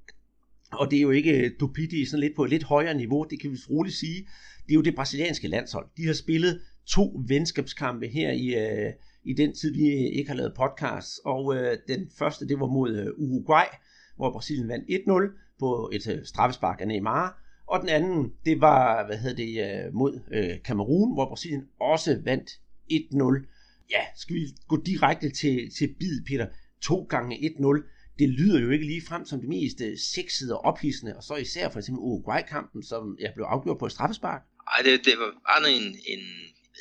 Og 0.73 0.91
det 0.91 0.97
er 0.97 1.03
jo 1.03 1.11
ikke 1.11 1.33
øh, 1.33 1.51
Dupiti 1.61 2.07
sådan 2.07 2.21
lidt 2.21 2.37
på 2.37 2.45
et 2.45 2.51
lidt 2.51 2.63
højere 2.63 2.95
niveau, 2.95 3.27
det 3.31 3.41
kan 3.41 3.51
vi 3.51 3.57
roligt 3.71 3.97
sige. 3.97 4.29
Det 4.67 4.73
er 4.73 4.75
jo 4.75 4.81
det 4.81 4.95
brasilianske 4.95 5.49
landshold. 5.49 5.87
De 5.97 6.07
har 6.07 6.13
spillet 6.13 6.61
to 6.89 7.23
venskabskampe 7.29 8.09
her 8.09 8.31
i, 8.33 8.47
øh, 8.47 8.93
i 9.29 9.33
den 9.33 9.55
tid, 9.55 9.75
vi 9.75 9.87
øh, 9.87 10.19
ikke 10.19 10.31
har 10.31 10.37
lavet 10.37 10.55
podcast. 10.55 11.21
Og 11.25 11.57
øh, 11.57 11.79
den 11.89 12.11
første, 12.19 12.49
det 12.49 12.61
var 12.61 12.67
mod 12.67 12.97
øh, 12.97 13.07
Uruguay, 13.17 13.69
hvor 14.17 14.33
Brasilien 14.33 14.69
vandt 14.69 14.85
1-0 14.91 15.57
på 15.59 15.91
et 15.93 16.09
øh, 16.09 16.25
straffespark 16.25 16.81
af 16.81 16.89
Neymar. 16.89 17.43
Og 17.67 17.81
den 17.81 17.89
anden, 17.89 18.33
det 18.47 18.61
var 18.61 19.07
hvad 19.07 19.19
hedder 19.19 19.37
det, 19.37 19.85
øh, 19.87 19.95
mod 19.95 20.21
øh, 20.33 20.63
Kamerun, 20.65 21.15
hvor 21.15 21.29
Brasilien 21.29 21.63
også 21.81 22.21
vandt 22.25 22.51
1-0. 22.93 23.87
Ja, 23.91 24.03
skal 24.17 24.35
vi 24.37 24.41
gå 24.69 24.83
direkte 24.87 25.31
til, 25.31 25.71
til 25.79 25.95
bid, 25.99 26.25
Peter. 26.27 26.47
2 26.83 27.03
gange 27.03 27.37
1-0, 27.37 27.83
det 28.19 28.29
lyder 28.29 28.61
jo 28.61 28.71
ikke 28.71 28.87
lige 28.87 29.03
frem 29.09 29.25
som 29.25 29.41
det 29.41 29.49
mest 29.49 29.81
øh, 29.81 29.99
sexede 29.99 30.59
og 30.59 30.65
ophidsende, 30.65 31.17
og 31.17 31.23
så 31.23 31.35
især 31.35 31.71
for 31.71 31.79
eksempel 31.79 32.01
Uruguay-kampen, 32.01 32.83
som 32.83 33.17
jeg 33.21 33.33
blev 33.35 33.45
afgjort 33.45 33.79
på 33.79 33.87
et 33.87 33.93
straffespark. 33.93 34.43
Nej, 34.71 34.81
det, 34.85 35.05
det 35.05 35.15
var 35.19 35.31
bare 35.49 35.73
en, 35.73 35.97
en 36.15 36.25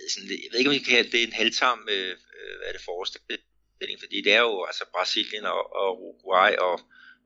sådan, 0.09 0.29
jeg 0.29 0.49
ved 0.51 0.59
ikke, 0.59 0.69
om 0.69 0.73
vi 0.73 0.79
kan 0.79 0.95
kalde 0.95 1.11
det 1.11 1.23
en 1.23 1.33
halvtarm, 1.33 1.87
øh, 1.91 2.13
hvad 2.57 2.67
er 2.67 2.71
det 2.71 2.81
forestilling, 2.81 3.99
fordi 3.99 4.21
det 4.21 4.33
er 4.33 4.39
jo 4.39 4.65
altså 4.65 4.83
Brasilien 4.93 5.45
og, 5.45 5.75
og 5.75 6.03
Uruguay, 6.03 6.51
og, 6.67 6.79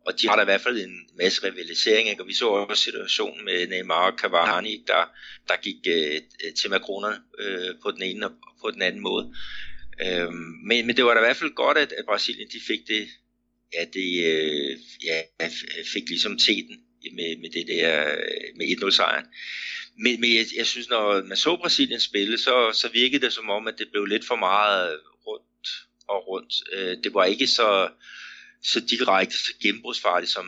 og 0.06 0.22
de 0.22 0.28
har 0.28 0.36
da 0.36 0.42
i 0.42 0.46
hvert 0.46 0.62
fald 0.62 0.78
en 0.78 1.10
masse 1.18 1.44
rivalisering, 1.44 2.10
ikke? 2.10 2.22
og 2.22 2.28
vi 2.28 2.34
så 2.34 2.48
også 2.48 2.84
situationen 2.84 3.46
med 3.46 3.68
Neymar 3.68 4.12
og 4.12 4.18
Cavani, 4.20 4.84
der, 4.88 5.04
der 5.48 5.56
gik 5.62 5.76
øh, 5.88 6.22
til 6.60 6.70
makronerne 6.70 7.22
øh, 7.40 7.76
på 7.84 7.92
den 7.92 8.02
ene 8.02 8.26
og 8.26 8.34
på 8.62 8.72
den 8.72 8.82
anden 8.82 9.02
måde. 9.02 9.36
Øhm, 10.02 10.54
men, 10.68 10.88
men 10.88 10.98
det 10.98 11.06
var 11.06 11.14
da 11.14 11.20
i 11.20 11.24
hvert 11.24 11.38
fald 11.38 11.54
godt, 11.54 11.78
at, 11.78 11.92
at 11.92 12.06
Brasilien 12.06 12.48
de 12.48 12.60
fik 12.68 12.88
det, 12.88 13.08
ja, 13.74 13.86
det 13.94 14.26
øh, 14.26 14.78
ja, 15.04 15.22
fik 15.94 16.10
ligesom 16.10 16.38
teten 16.38 16.78
med, 17.14 17.38
med 17.38 17.50
det 17.50 17.68
der 17.68 18.16
med 18.56 18.66
1-0 18.66 18.92
sejren. 18.92 19.26
Men, 19.98 20.22
men 20.22 20.36
jeg, 20.36 20.46
jeg 20.58 20.68
synes, 20.68 20.90
når 20.90 21.24
man 21.24 21.38
så 21.38 21.58
Brasilien 21.58 22.00
spille, 22.00 22.38
så, 22.38 22.72
så 22.74 22.90
virkede 22.94 23.26
det 23.26 23.34
som 23.34 23.50
om, 23.50 23.68
at 23.68 23.76
det 23.78 23.88
blev 23.92 24.06
lidt 24.06 24.28
for 24.28 24.36
meget 24.36 25.00
rundt 25.28 25.68
og 26.08 26.28
rundt. 26.28 26.54
Øh, 26.74 26.98
det 27.04 27.14
var 27.14 27.26
ikke 27.26 27.48
så, 27.48 27.90
så 28.64 28.80
direkte, 28.80 29.38
så 29.38 29.54
gennembrudsfarligt 29.62 30.32
som 30.32 30.46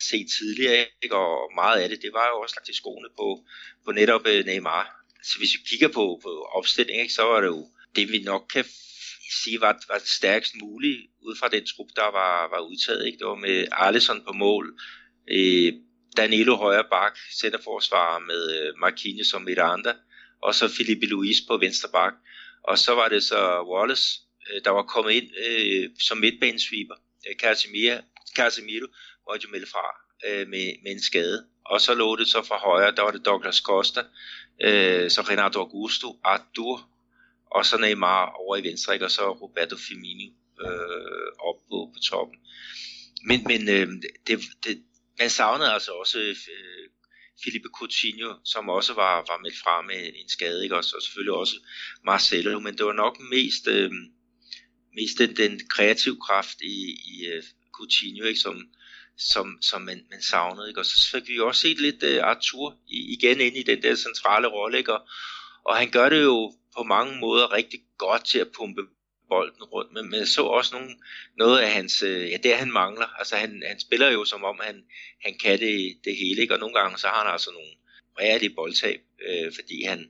set 0.00 0.26
tidligere, 0.38 0.86
ikke? 1.02 1.16
og 1.16 1.50
meget 1.54 1.80
af 1.80 1.88
det, 1.88 2.02
det 2.02 2.10
var 2.12 2.26
jo 2.28 2.40
også 2.40 2.54
lagt 2.58 2.68
i 2.68 2.76
skoene 2.76 3.08
på, 3.16 3.44
på 3.84 3.92
netop 3.92 4.26
øh, 4.26 4.46
Neymar. 4.46 4.98
Så 5.22 5.38
hvis 5.38 5.54
vi 5.54 5.58
kigger 5.68 5.88
på, 5.88 6.20
på 6.22 6.48
opstillingen, 6.52 7.02
ikke, 7.02 7.14
så 7.14 7.22
var 7.22 7.40
det 7.40 7.46
jo 7.46 7.68
det 7.96 8.12
vi 8.12 8.22
nok 8.22 8.44
kan 8.52 8.64
sige 9.42 9.60
var, 9.60 9.84
var 9.88 10.00
stærkest 10.04 10.54
muligt 10.62 11.00
ud 11.22 11.36
fra 11.36 11.48
den 11.48 11.66
trup, 11.66 11.86
der 11.96 12.10
var, 12.10 12.48
var 12.48 12.60
udtaget. 12.60 13.06
Ikke? 13.06 13.18
Det 13.18 13.26
var 13.26 13.34
med 13.34 13.66
Alisson 13.72 14.22
på 14.26 14.32
mål, 14.32 14.80
øh, 15.30 15.72
Danilo 16.18 16.56
højre 16.56 16.84
bak, 16.90 17.18
centerforsvarer 17.40 18.18
med 18.18 18.42
øh, 18.60 18.78
Marquinhos 18.78 19.26
som 19.26 19.48
et 19.48 19.58
andet, 19.58 19.96
og 20.42 20.54
så 20.54 20.68
Felipe 20.68 21.06
Luis 21.06 21.36
på 21.48 21.56
venstre 21.56 21.88
bak. 21.92 22.14
Og 22.62 22.78
så 22.78 22.94
var 22.94 23.08
det 23.08 23.22
så 23.22 23.62
Wallace, 23.62 24.20
øh, 24.48 24.60
der 24.64 24.70
var 24.70 24.82
kommet 24.82 25.12
ind 25.12 25.28
øh, 25.46 25.90
som 26.00 26.18
midtbanesweeper. 26.18 26.94
Øh, 27.28 27.36
Casemiro, 27.36 27.96
Casemiro 28.36 28.86
måtte 29.28 29.44
jo 29.44 29.50
melde 29.52 29.66
fra 29.66 29.86
øh, 30.26 30.48
med, 30.48 30.66
med 30.82 30.92
en 30.92 31.02
skade. 31.02 31.46
Og 31.66 31.80
så 31.80 31.94
lå 31.94 32.16
det 32.16 32.28
så 32.28 32.42
fra 32.42 32.58
højre, 32.58 32.94
der 32.96 33.02
var 33.02 33.10
det 33.10 33.24
Douglas 33.24 33.56
Costa, 33.56 34.00
øh, 34.60 35.10
så 35.10 35.20
Renato 35.20 35.60
Augusto, 35.60 36.20
Artur, 36.24 36.88
og 37.50 37.66
så 37.66 37.78
Neymar 37.78 38.32
over 38.32 38.56
i 38.56 38.62
venstre, 38.62 38.94
ikke? 38.94 39.04
og 39.04 39.10
så 39.10 39.32
Roberto 39.32 39.76
Firmino 39.76 40.32
øh, 40.64 41.28
op 41.48 41.56
på, 41.70 41.90
på 41.94 41.98
toppen. 42.10 42.38
Men, 43.24 43.44
men 43.46 43.68
øh, 43.68 43.88
det, 44.26 44.40
det, 44.64 44.82
man 45.18 45.30
savnede 45.30 45.72
altså 45.72 45.92
også 45.92 46.18
øh, 46.18 46.36
Felipe 47.44 47.68
Coutinho, 47.78 48.34
som 48.44 48.68
også 48.68 48.94
var, 48.94 49.14
var 49.28 49.38
meldt 49.42 49.58
fra 49.62 49.82
med 49.82 50.12
en 50.14 50.28
skade, 50.28 50.62
ikke? 50.62 50.76
Og, 50.76 50.84
selvfølgelig 50.84 51.34
også 51.34 51.56
Marcelo, 52.04 52.60
men 52.60 52.78
det 52.78 52.86
var 52.86 52.92
nok 52.92 53.20
mest, 53.20 53.66
øh, 53.66 53.90
mest 54.94 55.18
den, 55.18 55.36
den 55.36 55.68
kreative 55.68 56.18
kraft 56.26 56.58
i, 56.60 56.76
i 57.12 57.14
uh, 57.36 57.44
Coutinho, 57.76 58.24
ikke? 58.24 58.40
Som, 58.40 58.56
som, 59.32 59.58
som 59.62 59.82
man, 59.82 60.06
man 60.10 60.22
savnede. 60.22 60.68
Ikke? 60.68 60.80
Og 60.80 60.86
så 60.86 61.10
fik 61.12 61.28
vi 61.28 61.40
også 61.40 61.60
set 61.60 61.80
lidt 61.80 62.02
uh, 62.02 62.30
Arthur 62.30 62.76
i, 62.88 63.12
igen 63.12 63.40
ind 63.40 63.56
i 63.56 63.62
den 63.62 63.82
der 63.82 63.94
centrale 63.94 64.46
rolle, 64.46 64.78
ikke? 64.78 64.92
Og, 64.92 65.08
og 65.64 65.76
han 65.76 65.90
gør 65.90 66.08
det 66.08 66.22
jo 66.22 66.52
på 66.76 66.82
mange 66.82 67.20
måder 67.20 67.52
rigtig 67.52 67.80
godt 67.98 68.24
til 68.24 68.38
at 68.38 68.52
pumpe 68.56 68.82
bolden 69.28 69.62
rundt, 69.62 69.92
men 69.92 70.10
man 70.10 70.26
så 70.26 70.42
også 70.42 70.74
nogle, 70.76 70.94
noget 71.36 71.60
af 71.60 71.70
hans, 71.72 72.02
øh, 72.02 72.30
ja, 72.30 72.36
det 72.36 72.56
han 72.56 72.72
mangler. 72.72 73.06
Altså 73.18 73.36
han, 73.36 73.62
han 73.66 73.80
spiller 73.80 74.10
jo 74.10 74.24
som 74.24 74.44
om, 74.44 74.60
han, 74.62 74.84
han 75.24 75.34
kan 75.38 75.58
det, 75.60 75.98
det 76.04 76.16
hele, 76.16 76.42
ikke? 76.42 76.54
og 76.54 76.60
nogle 76.60 76.74
gange 76.80 76.98
så 76.98 77.06
har 77.06 77.24
han 77.24 77.32
altså 77.32 77.50
nogle 77.50 77.72
rigtige 78.20 78.54
boldtab, 78.54 79.00
øh, 79.28 79.52
fordi 79.54 79.82
han, 79.82 80.00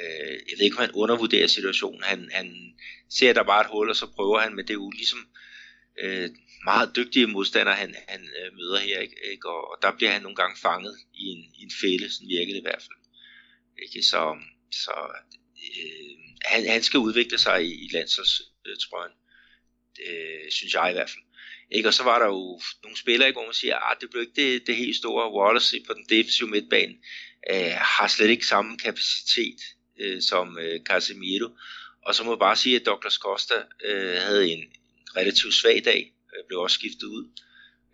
øh, 0.00 0.32
jeg 0.48 0.54
ved 0.56 0.64
ikke, 0.64 0.76
om 0.76 0.84
han 0.84 0.94
undervurderer 0.94 1.46
situationen. 1.46 2.02
Han, 2.02 2.30
han 2.32 2.74
ser, 3.10 3.30
at 3.30 3.36
der 3.36 3.42
bare 3.42 3.60
et 3.60 3.70
hul, 3.70 3.90
og 3.90 3.96
så 3.96 4.06
prøver 4.06 4.38
han, 4.40 4.54
men 4.54 4.64
det 4.66 4.70
er 4.70 4.82
jo 4.84 4.90
ligesom 4.90 5.18
øh, 6.02 6.30
meget 6.64 6.96
dygtige 6.96 7.26
modstandere, 7.26 7.74
han, 7.74 7.94
han 8.08 8.20
øh, 8.20 8.56
møder 8.56 8.78
her, 8.78 8.98
ikke? 8.98 9.16
ikke? 9.32 9.48
Og, 9.48 9.70
og 9.70 9.76
der 9.82 9.96
bliver 9.96 10.12
han 10.12 10.22
nogle 10.22 10.36
gange 10.36 10.56
fanget 10.62 10.96
i 11.14 11.24
en, 11.26 11.42
i 11.58 11.62
en 11.62 11.72
fælde, 11.80 12.12
sådan 12.12 12.28
virker 12.28 12.52
det 12.52 12.60
i 12.60 12.68
hvert 12.68 12.84
fald. 12.86 13.00
Ikke? 13.84 14.02
Så, 14.02 14.36
så 14.70 14.94
øh, 15.78 16.11
han, 16.44 16.68
han 16.68 16.82
skal 16.82 17.00
udvikle 17.00 17.38
sig 17.38 17.64
i, 17.64 17.84
i 17.84 17.88
landsholdstrøjen, 17.92 19.12
øh, 19.12 20.44
øh, 20.44 20.50
synes 20.50 20.74
jeg 20.74 20.90
i 20.90 20.92
hvert 20.92 21.10
fald. 21.10 21.24
Ikke? 21.70 21.88
Og 21.88 21.94
så 21.94 22.02
var 22.02 22.18
der 22.18 22.26
jo 22.26 22.60
nogle 22.82 22.98
spillere, 22.98 23.28
ikke, 23.28 23.38
hvor 23.38 23.46
man 23.46 23.54
siger, 23.54 23.76
at 23.76 23.96
det 24.00 24.10
blev 24.10 24.22
ikke 24.22 24.42
det, 24.42 24.66
det 24.66 24.76
helt 24.76 24.96
store. 24.96 25.32
Wallace 25.32 25.80
på 25.86 25.92
den 25.94 26.06
defensive 26.08 26.48
midtbane 26.48 26.94
øh, 27.50 27.72
har 27.76 28.08
slet 28.08 28.28
ikke 28.28 28.46
samme 28.46 28.78
kapacitet 28.78 29.60
øh, 30.00 30.22
som 30.22 30.58
øh, 30.58 30.80
Casemiro. 30.80 31.48
Og 32.06 32.14
så 32.14 32.24
må 32.24 32.32
jeg 32.32 32.38
bare 32.38 32.56
sige, 32.56 32.76
at 32.76 32.86
Douglas 32.86 33.14
Costa 33.14 33.54
øh, 33.84 34.16
havde 34.16 34.52
en 34.52 34.64
relativt 35.16 35.54
svag 35.54 35.82
dag, 35.84 36.12
øh, 36.36 36.44
blev 36.48 36.60
også 36.60 36.74
skiftet 36.74 37.06
ud. 37.06 37.24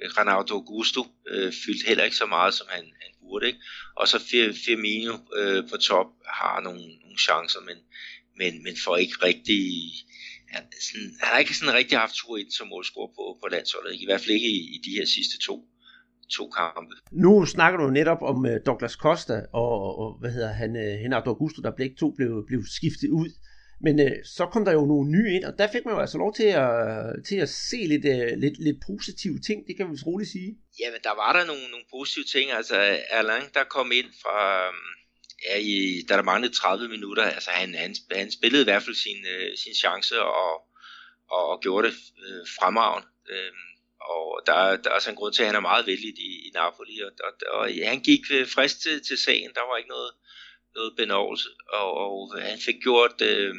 Øh, 0.03 0.11
Renato 0.11 0.55
Augusto 0.55 1.07
øh, 1.29 1.53
fyldte 1.53 1.87
heller 1.87 2.05
ikke 2.05 2.17
så 2.17 2.27
meget, 2.27 2.55
som 2.55 2.67
han, 2.71 2.85
han 2.85 3.13
burde. 3.21 3.47
Ikke? 3.47 3.61
Og 3.97 4.09
så 4.09 4.19
Firmino 4.65 5.19
øh, 5.37 5.69
på 5.71 5.77
top 5.77 6.07
har 6.27 6.61
nogle, 6.61 6.81
nogle 6.81 7.19
chancer, 7.19 7.61
men, 7.61 7.77
men, 8.41 8.53
men 8.65 8.75
får 8.85 8.97
ikke 8.97 9.17
rigtig... 9.29 9.63
Han, 10.55 10.63
sådan, 10.87 11.11
han 11.21 11.29
har 11.33 11.39
ikke 11.39 11.55
sådan 11.55 11.75
rigtig 11.75 11.99
haft 11.99 12.15
tur 12.15 12.37
ind 12.39 12.51
som 12.51 12.69
målscorer 12.69 13.11
på, 13.17 13.25
på 13.43 13.47
landsholdet, 13.55 13.93
i 14.03 14.07
hvert 14.07 14.21
fald 14.21 14.35
ikke 14.39 14.51
i, 14.59 14.61
i 14.77 14.79
de 14.87 14.97
her 14.99 15.07
sidste 15.17 15.37
to, 15.47 15.57
to 16.37 16.45
kampe. 16.49 16.95
Nu 17.13 17.47
snakker 17.55 17.79
du 17.81 17.91
netop 17.91 18.23
om 18.23 18.39
uh, 18.51 18.57
Douglas 18.67 18.97
Costa 19.05 19.37
og, 19.53 19.99
og 20.03 20.09
hvad 20.21 20.31
hedder 20.37 20.53
han, 20.63 20.71
uh, 20.71 20.95
Renato 21.05 21.31
Augusto, 21.31 21.63
der 21.63 21.81
begge 21.81 21.97
to 21.97 22.09
blev, 22.19 22.31
blev 22.49 22.61
skiftet 22.79 23.11
ud. 23.23 23.31
Men 23.87 23.95
øh, 24.07 24.13
så 24.37 24.45
kom 24.53 24.65
der 24.65 24.73
jo 24.73 24.85
nogle 24.93 25.11
nye 25.17 25.31
ind, 25.37 25.45
og 25.45 25.55
der 25.59 25.67
fik 25.73 25.85
man 25.85 25.95
jo 25.95 26.01
altså 26.01 26.19
lov 26.19 26.33
til 26.41 26.51
at, 26.65 26.73
til 27.29 27.39
at 27.45 27.51
se 27.71 27.79
lidt, 27.93 28.05
øh, 28.15 28.31
lidt, 28.45 28.57
lidt 28.67 28.81
positive 28.91 29.39
ting, 29.47 29.59
det 29.69 29.75
kan 29.77 29.87
vi 29.91 29.97
roligt 30.07 30.31
sige. 30.37 30.51
Jamen, 30.81 31.01
der 31.09 31.15
var 31.23 31.33
der 31.37 31.45
nogle, 31.51 31.65
nogle 31.75 31.87
positive 31.97 32.29
ting. 32.35 32.47
Altså, 32.59 32.77
Erlang, 33.19 33.45
der 33.57 33.65
kom 33.77 33.89
ind 34.01 34.11
fra, 34.23 34.39
ja, 35.47 35.57
i, 35.57 36.03
da 36.09 36.17
der 36.17 36.23
manglede 36.23 36.55
30 36.55 36.89
minutter, 36.89 37.23
altså 37.23 37.51
han, 37.51 37.75
han, 37.75 37.95
han 38.11 38.31
spillede 38.31 38.63
i 38.63 38.65
hvert 38.65 38.83
fald 38.83 38.97
sin, 38.97 39.27
øh, 39.27 39.57
sin 39.57 39.75
chance 39.75 40.21
og, 40.23 40.55
og, 41.31 41.49
og 41.51 41.61
gjorde 41.61 41.89
det 41.89 41.97
øh, 42.27 42.47
fremragende. 42.59 43.09
Øh, 43.31 43.53
og 44.01 44.43
der, 44.47 44.77
der 44.77 44.91
er 44.91 44.95
altså 44.95 45.11
en 45.11 45.17
grund 45.17 45.35
til, 45.35 45.43
at 45.43 45.49
han 45.49 45.57
er 45.57 45.71
meget 45.71 45.87
vældig 45.87 46.19
i, 46.19 46.49
i 46.49 46.51
Napoli, 46.55 47.01
og, 47.01 47.13
og, 47.27 47.59
og 47.59 47.73
ja, 47.73 47.89
han 47.89 48.01
gik 48.01 48.21
øh, 48.31 48.47
frisk 48.49 48.81
til, 48.81 49.03
til 49.09 49.19
sagen, 49.19 49.51
der 49.55 49.69
var 49.69 49.77
ikke 49.77 49.95
noget, 49.97 50.13
noget 50.75 50.97
benovelse, 50.97 51.49
og, 51.73 51.91
og 51.93 52.43
han 52.43 52.59
fik 52.59 52.75
gjort 52.83 53.21
øh, 53.23 53.55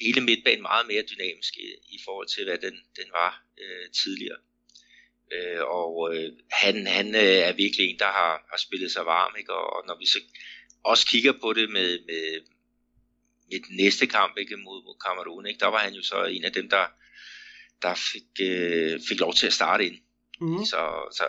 hele 0.00 0.20
midtbanen 0.20 0.62
meget 0.62 0.86
mere 0.86 1.02
dynamisk 1.12 1.56
i, 1.56 1.68
i 1.96 1.98
forhold 2.04 2.28
til, 2.28 2.44
hvad 2.44 2.58
den, 2.58 2.74
den 2.96 3.08
var 3.12 3.42
øh, 3.58 3.90
tidligere. 4.02 4.38
Øh, 5.32 5.62
og 5.78 6.14
øh, 6.14 6.32
han, 6.50 6.86
han 6.86 7.14
øh, 7.14 7.40
er 7.48 7.52
virkelig 7.52 7.86
en, 7.86 7.98
der 7.98 8.12
har, 8.20 8.46
har 8.50 8.56
spillet 8.56 8.90
sig 8.92 9.06
varm, 9.06 9.34
ikke? 9.38 9.52
Og, 9.52 9.76
og 9.76 9.86
når 9.86 9.98
vi 9.98 10.06
så 10.06 10.18
også 10.90 11.06
kigger 11.06 11.32
på 11.42 11.52
det 11.58 11.70
med, 11.70 11.90
med, 12.10 12.24
med 13.50 13.58
den 13.68 13.76
næste 13.76 14.06
kamp 14.06 14.32
ikke, 14.38 14.56
mod, 14.56 14.78
mod 14.86 14.96
Cameroon, 15.06 15.46
ikke? 15.46 15.60
der 15.60 15.66
var 15.66 15.78
han 15.78 15.94
jo 15.94 16.02
så 16.02 16.24
en 16.24 16.44
af 16.44 16.52
dem, 16.52 16.70
der, 16.70 16.86
der 17.82 17.94
fik, 18.12 18.28
øh, 18.48 19.00
fik 19.08 19.20
lov 19.20 19.32
til 19.34 19.46
at 19.46 19.52
starte 19.52 19.86
ind. 19.86 19.98
Mm. 20.40 20.64
Så, 20.64 20.80
så 21.18 21.24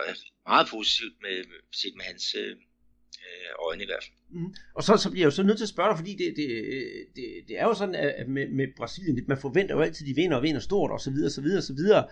meget 0.46 0.66
positivt 0.70 1.16
med, 1.22 1.36
set 1.72 1.94
med 1.96 2.04
hans 2.04 2.34
øh, 2.34 2.56
øjne 3.66 3.82
i 3.82 3.86
hvert 3.86 4.04
fald. 4.04 4.16
Mm. 4.30 4.54
Og 4.74 4.82
så, 4.82 4.96
så 4.96 5.10
bliver 5.10 5.22
jeg 5.24 5.30
jo 5.32 5.38
så 5.38 5.42
nødt 5.42 5.58
til 5.58 5.64
at 5.64 5.74
spørge 5.74 5.90
dig, 5.90 5.98
fordi 5.98 6.12
det, 6.12 6.28
det, 6.36 6.48
det, 7.16 7.24
det 7.48 7.58
er 7.58 7.64
jo 7.64 7.74
sådan, 7.74 7.94
at 7.94 8.28
med, 8.28 8.48
med 8.48 8.66
Brasilien, 8.76 9.24
man 9.28 9.40
forventer 9.40 9.74
jo 9.74 9.80
altid, 9.80 10.06
at 10.06 10.10
de 10.10 10.20
vinder 10.22 10.36
og 10.36 10.42
vinder 10.42 10.60
stort, 10.60 10.90
og 10.90 11.00
så 11.00 11.10
videre, 11.10 11.30
så 11.30 11.40
videre, 11.40 11.62
så 11.62 11.74
videre. 11.74 12.02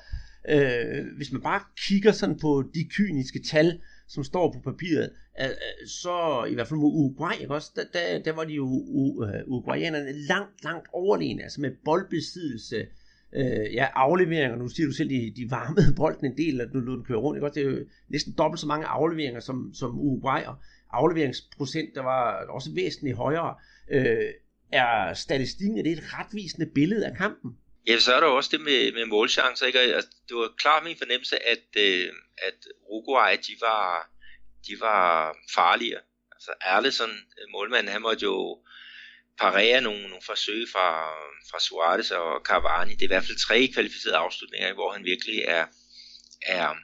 Øh, 0.48 1.06
hvis 1.16 1.32
man 1.32 1.42
bare 1.42 1.62
kigger 1.88 2.12
sådan 2.12 2.38
på 2.38 2.70
de 2.74 2.88
kyniske 2.96 3.42
tal, 3.42 3.80
som 4.08 4.24
står 4.24 4.52
på 4.52 4.70
papiret, 4.70 5.10
øh, 5.40 5.46
øh, 5.46 5.88
så 5.88 6.44
i 6.50 6.54
hvert 6.54 6.68
fald 6.68 6.80
mod 6.80 6.92
Uruguay, 6.92 7.32
ikke 7.40 7.54
også, 7.54 7.70
der, 7.76 7.84
der, 7.92 8.22
der 8.22 8.32
var 8.32 8.44
de 8.44 8.52
jo 8.52 8.64
uh, 8.64 9.28
uruguayanerne 9.46 10.12
langt, 10.12 10.64
langt 10.64 10.88
overlegne, 10.92 11.42
altså 11.42 11.60
med 11.60 11.70
boldbesiddelse, 11.84 12.86
øh, 13.32 13.74
ja, 13.74 13.86
afleveringer, 13.94 14.56
nu 14.56 14.68
siger 14.68 14.86
du 14.86 14.92
selv, 14.92 15.08
de, 15.08 15.32
de 15.36 15.50
varmede 15.50 15.94
bolden 15.96 16.26
en 16.26 16.36
del, 16.36 16.60
at 16.60 16.68
du 16.72 16.78
lod 16.78 16.96
den 16.96 17.04
køre 17.04 17.18
rundt, 17.18 17.36
ikke 17.36 17.46
også, 17.46 17.60
det 17.60 17.66
er 17.66 17.70
jo 17.70 17.84
næsten 18.08 18.34
dobbelt 18.38 18.60
så 18.60 18.66
mange 18.66 18.86
afleveringer 18.86 19.40
som, 19.40 19.70
som 19.74 19.98
Uruguay, 19.98 20.42
og 20.46 20.56
afleveringsprocent, 20.90 21.94
der 21.94 22.02
var 22.02 22.46
også 22.48 22.70
væsentligt 22.74 23.16
højere. 23.16 23.54
Øh, 23.90 24.28
er 24.72 25.14
statistikken, 25.14 25.78
er 25.78 25.82
det 25.82 25.92
et 25.92 26.18
retvisende 26.18 26.66
billede 26.74 27.06
af 27.06 27.16
kampen? 27.16 27.56
Ja, 27.88 27.98
så 27.98 28.14
er 28.14 28.20
der 28.20 28.26
også 28.26 28.50
det 28.52 28.60
med, 28.60 28.92
med 28.92 29.04
målchancer. 29.04 29.66
Ikke? 29.66 29.78
Altså, 29.78 30.10
det 30.28 30.36
var 30.36 30.54
klart 30.58 30.84
min 30.84 30.98
fornemmelse, 30.98 31.46
at, 31.46 31.66
øh, 31.76 32.12
at 32.38 32.58
Uruguay, 32.90 33.36
de 33.36 33.56
var, 33.60 34.10
de 34.66 34.80
var 34.80 35.36
farligere. 35.54 36.00
Altså 36.32 36.52
Erlesen, 36.60 37.10
øh, 37.10 37.46
målmanden, 37.52 37.92
han 37.92 38.02
måtte 38.02 38.22
jo 38.24 38.58
parere 39.38 39.80
nogle, 39.80 40.02
nogle 40.02 40.22
forsøg 40.26 40.68
fra, 40.72 41.12
fra 41.50 41.60
Suarez 41.60 42.10
og 42.10 42.42
Cavani. 42.44 42.94
Det 42.94 43.02
er 43.02 43.06
i 43.06 43.14
hvert 43.14 43.24
fald 43.24 43.46
tre 43.46 43.70
kvalificerede 43.74 44.16
afslutninger, 44.16 44.74
hvor 44.74 44.92
han 44.92 45.04
virkelig 45.04 45.38
er, 45.38 45.66
er, 46.42 46.74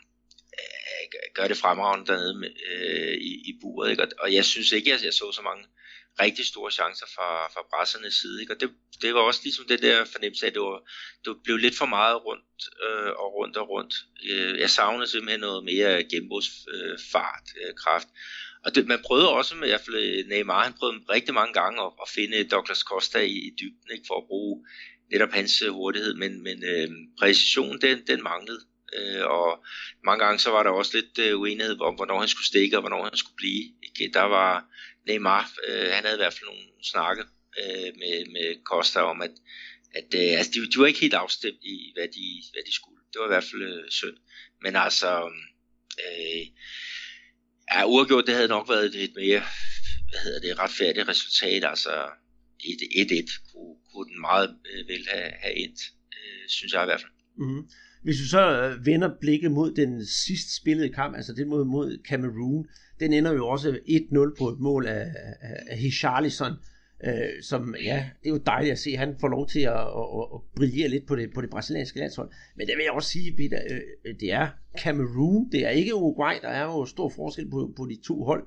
gør 1.34 1.48
det 1.48 1.56
fremragende 1.56 2.06
dernede 2.06 2.38
med, 2.38 2.50
øh, 2.72 3.14
i, 3.14 3.32
i 3.50 3.58
buret. 3.60 3.90
Ikke? 3.90 4.02
Og, 4.02 4.08
og 4.18 4.34
jeg 4.34 4.44
synes 4.44 4.72
ikke, 4.72 4.94
at 4.94 5.04
jeg 5.04 5.12
så 5.12 5.32
så 5.32 5.42
mange 5.42 5.64
rigtig 6.20 6.46
store 6.46 6.70
chancer 6.70 7.06
fra, 7.14 7.48
fra 7.48 7.66
brassernes 7.70 8.14
side. 8.14 8.40
Ikke? 8.40 8.52
Og 8.54 8.60
det, 8.60 8.70
det 9.02 9.14
var 9.14 9.20
også 9.20 9.40
ligesom 9.42 9.64
det 9.68 9.82
der 9.82 10.04
fornemmelse 10.04 10.46
af, 10.46 10.50
at 10.50 10.54
det, 10.54 10.62
var, 10.62 10.80
det 11.24 11.36
blev 11.44 11.56
lidt 11.56 11.76
for 11.76 11.86
meget 11.86 12.24
rundt 12.24 12.60
øh, 12.84 13.12
og 13.22 13.34
rundt 13.34 13.56
og 13.56 13.68
rundt. 13.68 13.94
Øh, 14.30 14.58
jeg 14.58 14.70
savnede 14.70 15.10
simpelthen 15.10 15.40
noget 15.40 15.64
mere 15.64 16.04
genbrugsfart, 16.04 17.46
øh, 17.62 17.74
kraft. 17.82 18.08
Og 18.64 18.74
det, 18.74 18.86
man 18.86 19.02
prøvede 19.06 19.28
også 19.32 19.56
med, 19.56 19.66
i 19.66 19.70
hvert 19.70 19.86
fald 19.86 19.96
øh, 19.96 20.26
Neymar, 20.28 20.64
han 20.64 20.72
prøvede 20.72 21.04
rigtig 21.10 21.34
mange 21.34 21.52
gange 21.52 21.82
at, 21.82 21.92
at 22.02 22.08
finde 22.08 22.44
Douglas 22.44 22.78
Costa 22.78 23.18
i, 23.18 23.36
i 23.48 23.50
dybden, 23.60 23.90
ikke, 23.92 24.04
for 24.08 24.18
at 24.18 24.26
bruge 24.26 24.66
netop 25.12 25.32
hans 25.32 25.62
øh, 25.62 25.72
hurtighed, 25.72 26.14
men, 26.14 26.42
men 26.42 26.64
øh, 26.64 26.88
præcision, 27.18 27.80
den, 27.80 28.06
den 28.06 28.22
manglede. 28.22 28.60
Øh, 28.96 29.26
og 29.26 29.64
mange 30.04 30.24
gange 30.24 30.38
så 30.38 30.50
var 30.50 30.62
der 30.62 30.70
også 30.70 30.92
lidt 30.94 31.18
øh, 31.18 31.40
uenighed 31.40 31.80
om, 31.80 31.94
hvornår 31.94 32.18
han 32.18 32.28
skulle 32.28 32.46
stikke, 32.46 32.76
og 32.76 32.80
hvornår 32.80 33.04
han 33.04 33.16
skulle 33.16 33.36
blive. 33.36 33.64
Ikke? 33.82 34.12
Der 34.14 34.22
var 34.22 34.66
Neymar, 35.06 35.50
øh, 35.68 35.88
han 35.96 36.04
havde 36.04 36.18
i 36.18 36.22
hvert 36.22 36.32
fald 36.34 36.50
nogle 36.50 36.66
snakke 36.92 37.22
øh, 37.60 37.90
med, 38.00 38.16
med 38.36 38.64
Costa 38.70 39.00
om, 39.00 39.22
at, 39.22 39.34
at 39.94 40.08
øh, 40.14 40.38
altså, 40.38 40.52
de, 40.54 40.70
de 40.72 40.78
var 40.80 40.86
ikke 40.86 41.00
helt 41.00 41.14
afstemt 41.14 41.62
i, 41.62 41.92
hvad 41.94 42.08
de, 42.16 42.26
hvad 42.52 42.62
de 42.66 42.74
skulle. 42.74 43.00
Det 43.12 43.18
var 43.20 43.26
i 43.26 43.34
hvert 43.34 43.50
fald 43.50 43.62
øh, 43.62 43.90
synd. 43.90 44.16
Men 44.62 44.76
altså, 44.76 45.10
øh, 46.04 46.42
ja, 47.72 47.86
uafgjort, 47.86 48.26
det 48.26 48.34
havde 48.34 48.54
nok 48.56 48.68
været 48.68 48.94
et 49.04 49.14
mere, 49.16 49.42
hvad 50.10 50.20
hedder 50.24 50.40
det, 50.40 50.58
retfærdigt 50.58 51.08
resultat. 51.08 51.64
Altså, 51.64 51.94
1-1 52.64 53.52
kunne, 53.52 53.76
kunne 53.90 54.08
den 54.10 54.20
meget 54.20 54.48
øh, 54.70 54.88
vel 54.88 55.04
have, 55.12 55.30
have 55.42 55.54
endt, 55.54 55.80
øh, 56.16 56.48
synes 56.48 56.72
jeg 56.72 56.82
i 56.82 56.90
hvert 56.90 57.00
fald. 57.00 57.12
Mm-hmm. 57.38 57.68
Hvis 58.04 58.20
vi 58.22 58.26
så 58.28 58.44
øh, 58.62 58.86
vender 58.86 59.10
blikket 59.20 59.50
mod 59.50 59.74
den 59.74 60.06
sidst 60.06 60.56
spillede 60.56 60.92
kamp, 60.92 61.16
altså 61.16 61.32
det 61.32 61.46
mod, 61.46 61.64
mod 61.64 61.98
Cameroon, 62.08 62.66
den 63.00 63.12
ender 63.12 63.32
jo 63.32 63.48
også 63.48 63.70
1-0 63.70 64.38
på 64.38 64.48
et 64.48 64.60
mål 64.60 64.86
af, 64.86 65.06
af, 65.40 65.56
af 65.70 65.78
Hicharlison. 65.78 66.52
Øh, 67.06 67.42
som, 67.42 67.74
ja, 67.84 68.10
det 68.22 68.28
er 68.28 68.34
jo 68.34 68.40
dejligt 68.46 68.72
at 68.72 68.78
se, 68.78 68.96
han 68.96 69.16
får 69.20 69.28
lov 69.28 69.48
til 69.48 69.60
at, 69.60 69.72
at, 69.72 70.06
at, 70.18 70.26
at 70.34 70.40
brillere 70.56 70.88
lidt 70.88 71.06
på 71.06 71.16
det, 71.16 71.34
på 71.34 71.40
det 71.40 71.50
brasilianske 71.50 71.98
landshold. 71.98 72.30
Men 72.56 72.66
det 72.66 72.76
vil 72.76 72.84
jeg 72.84 72.92
også 72.92 73.08
sige, 73.08 73.36
Peter, 73.36 73.58
øh, 73.70 73.80
øh 74.04 74.14
det 74.20 74.32
er 74.32 74.48
Cameroon, 74.78 75.48
det 75.52 75.66
er 75.66 75.70
ikke 75.70 75.94
Uruguay, 75.94 76.34
der 76.42 76.48
er 76.48 76.64
jo 76.64 76.86
stor 76.86 77.08
forskel 77.08 77.50
på, 77.50 77.72
på 77.76 77.86
de 77.90 77.96
to 78.06 78.24
hold. 78.24 78.46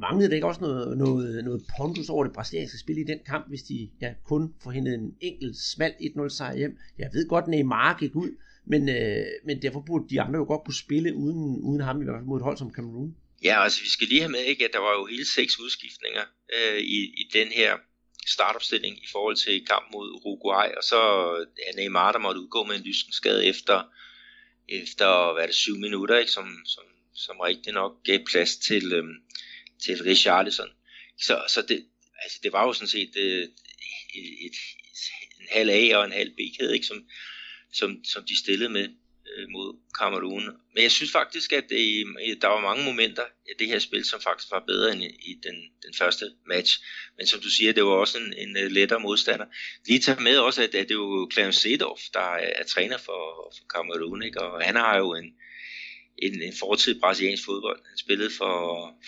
Manglede 0.00 0.28
det 0.28 0.34
ikke 0.34 0.46
også 0.46 0.60
noget, 0.60 0.98
noget, 0.98 1.44
noget 1.44 1.62
pondus 1.76 2.08
over 2.08 2.24
det 2.24 2.32
brasilianske 2.32 2.78
spil 2.78 2.98
i 2.98 3.04
den 3.04 3.18
kamp, 3.26 3.48
hvis 3.48 3.62
de 3.62 3.90
ja, 4.00 4.14
kun 4.24 4.54
forhindrede 4.62 4.94
en 4.94 5.14
enkelt 5.20 5.56
smal 5.56 5.90
1-0 5.90 6.28
sejr 6.28 6.56
hjem? 6.56 6.78
Jeg 6.98 7.10
ved 7.12 7.28
godt, 7.28 7.48
Neymar 7.48 7.98
gik 7.98 8.16
ud, 8.16 8.30
men, 8.66 8.88
øh, 8.88 9.24
men 9.44 9.62
derfor 9.62 9.80
burde 9.80 10.04
de 10.10 10.20
andre 10.20 10.38
jo 10.38 10.44
godt 10.44 10.64
kunne 10.64 10.74
spille 10.74 11.14
uden, 11.14 11.60
uden 11.60 11.80
ham, 11.80 12.00
i 12.00 12.04
hvert 12.04 12.16
fald 12.16 12.26
mod 12.26 12.38
et 12.38 12.44
hold 12.44 12.56
som 12.56 12.70
Cameroon. 12.70 13.14
Ja, 13.44 13.62
altså 13.64 13.80
vi 13.82 13.88
skal 13.88 14.08
lige 14.08 14.20
have 14.20 14.30
med, 14.32 14.44
ikke, 14.44 14.64
at 14.64 14.72
der 14.72 14.78
var 14.78 14.92
jo 14.92 15.06
hele 15.06 15.24
seks 15.24 15.58
udskiftninger 15.58 16.24
øh, 16.56 16.78
i, 16.78 17.00
i 17.22 17.30
den 17.32 17.52
her 17.52 17.78
startopstilling 18.26 18.96
i 19.04 19.06
forhold 19.12 19.36
til 19.36 19.66
kamp 19.66 19.86
mod 19.92 20.10
Uruguay, 20.10 20.68
og 20.76 20.82
så 20.82 21.00
er 21.66 21.76
Neymar, 21.76 22.12
der 22.12 22.18
måtte 22.18 22.40
udgå 22.40 22.64
med 22.64 22.76
en 22.76 22.82
lyskenskade 22.82 23.46
efter, 23.46 23.82
efter 24.68 25.32
hvad 25.32 25.42
er 25.42 25.46
det, 25.46 25.54
syv 25.54 25.76
minutter, 25.76 26.18
ikke, 26.18 26.32
som, 26.32 26.66
som, 26.66 26.84
som 27.14 27.40
rigtig 27.40 27.72
nok 27.72 27.92
gav 28.04 28.18
plads 28.30 28.56
til, 28.56 28.92
øhm, 28.92 29.14
til 29.84 30.02
Richarlison. 30.02 30.70
Så, 31.20 31.42
så 31.48 31.62
det, 31.62 31.86
altså 32.22 32.38
det 32.42 32.52
var 32.52 32.66
jo 32.66 32.72
sådan 32.72 32.88
set 32.88 33.16
øh, 33.16 33.42
et, 34.14 34.46
et, 34.46 34.56
en 35.40 35.46
halv 35.50 35.70
A 35.70 35.96
og 35.96 36.04
en 36.04 36.12
halv 36.12 36.30
B-kæde, 36.30 36.74
ikke, 36.74 36.86
som, 36.86 37.08
som, 37.72 38.04
som 38.04 38.24
de 38.24 38.38
stillede 38.38 38.70
med 38.70 38.88
Øh, 39.36 39.48
mod 39.48 39.68
Kamerun. 39.98 40.44
Men 40.74 40.82
jeg 40.82 40.90
synes 40.90 41.12
faktisk, 41.12 41.52
at 41.52 41.68
øh, 41.72 41.78
det, 41.78 42.42
der 42.42 42.48
var 42.48 42.60
mange 42.60 42.84
momenter 42.84 43.26
i 43.50 43.52
det 43.58 43.68
her 43.68 43.78
spil, 43.78 44.04
som 44.04 44.20
faktisk 44.20 44.50
var 44.50 44.64
bedre 44.66 44.92
end 44.92 45.02
i 45.02 45.32
den, 45.46 45.56
den 45.84 45.94
første 45.98 46.24
match. 46.46 46.72
Men 47.16 47.26
som 47.26 47.40
du 47.40 47.50
siger, 47.50 47.72
det 47.72 47.84
var 47.84 47.90
også 47.90 48.18
en, 48.18 48.34
en 48.48 48.56
øh, 48.56 48.70
lettere 48.70 49.00
modstander. 49.00 49.46
Lige 49.86 49.98
tage 49.98 50.22
med 50.22 50.36
også, 50.38 50.62
at, 50.62 50.74
at 50.74 50.88
det 50.88 50.94
er 50.94 50.94
jo 50.94 51.30
Clarence 51.32 51.60
Seedorf, 51.60 52.00
der 52.14 52.20
er, 52.20 52.50
er 52.60 52.64
træner 52.64 52.98
for, 52.98 53.20
for 53.56 53.64
Kamerun, 53.74 54.22
ikke? 54.22 54.42
og 54.42 54.64
han 54.64 54.76
har 54.76 54.98
jo 54.98 55.14
en, 55.14 55.28
en, 56.18 56.42
en 56.42 56.54
fortid 56.60 57.00
brasiliansk 57.00 57.44
fodbold. 57.44 57.80
Han 57.88 57.98
spillede 57.98 58.30
for, 58.38 58.56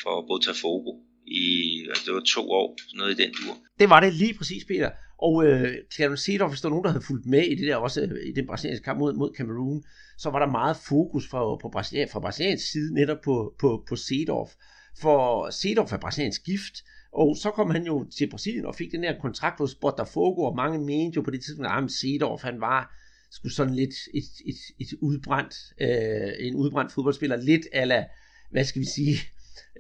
for 0.03 0.27
Botafogo 0.29 0.93
i 1.27 1.49
altså 1.89 2.05
det 2.07 2.15
var 2.15 2.21
to 2.21 2.51
år, 2.51 2.79
noget 2.95 3.21
i 3.21 3.23
den 3.23 3.33
dur. 3.33 3.57
Det 3.79 3.91
var 3.91 4.01
det 4.01 4.15
lige 4.15 4.35
præcis, 4.35 4.65
Peter. 4.65 4.91
Og 5.19 5.47
øh, 5.47 5.75
Clarence 5.95 6.25
Seedorf, 6.25 6.51
hvis 6.51 6.61
der 6.61 6.69
var 6.69 6.71
nogen, 6.71 6.85
der 6.85 6.91
havde 6.91 7.05
fulgt 7.05 7.27
med 7.27 7.43
i 7.43 7.55
det 7.55 7.67
der 7.67 7.77
også, 7.77 8.03
øh, 8.03 8.29
i 8.29 8.33
den 8.33 8.47
brasilianske 8.47 8.85
kamp 8.85 8.99
mod, 8.99 9.13
mod 9.13 9.35
Cameroon, 9.37 9.85
så 10.19 10.31
var 10.31 10.39
der 10.39 10.47
meget 10.47 10.77
fokus 10.77 11.29
fra, 11.29 11.57
på 11.57 11.69
Brasilien, 11.69 12.09
fra 12.09 12.21
brasiliansk 12.21 12.71
side 12.71 12.95
netop 12.95 13.19
på, 13.25 13.55
på, 13.59 13.85
på 13.89 13.97
Seedorf. 13.97 14.55
For 14.99 15.51
Seedorf 15.51 15.93
er 15.93 15.97
brasiliansk 15.97 16.45
gift, 16.45 16.85
og 17.13 17.37
så 17.37 17.51
kom 17.51 17.71
han 17.71 17.87
jo 17.87 18.07
til 18.19 18.31
Brasilien 18.31 18.67
og 18.67 18.75
fik 18.75 18.93
den 18.93 19.05
her 19.05 19.21
kontrakt 19.21 19.59
hos 19.59 19.75
Botafogo, 19.75 20.43
og 20.43 20.57
mange 20.57 20.79
mente 20.79 21.17
jo 21.17 21.23
på 21.23 21.31
det 21.31 21.41
tidspunkt, 21.41 21.71
at 21.71 21.83
ah, 21.83 21.91
Seedorf 21.91 22.43
han 22.43 22.61
var 22.61 22.97
skulle 23.31 23.55
sådan 23.55 23.75
lidt 23.75 23.95
et, 24.15 24.25
et, 24.47 24.57
et 24.79 24.99
udbrændt, 25.01 25.55
øh, 25.81 26.47
en 26.47 26.55
udbrændt 26.55 26.93
fodboldspiller, 26.93 27.37
lidt 27.37 27.67
ala, 27.73 28.05
hvad 28.51 28.65
skal 28.65 28.81
vi 28.81 28.87
sige, 28.87 29.17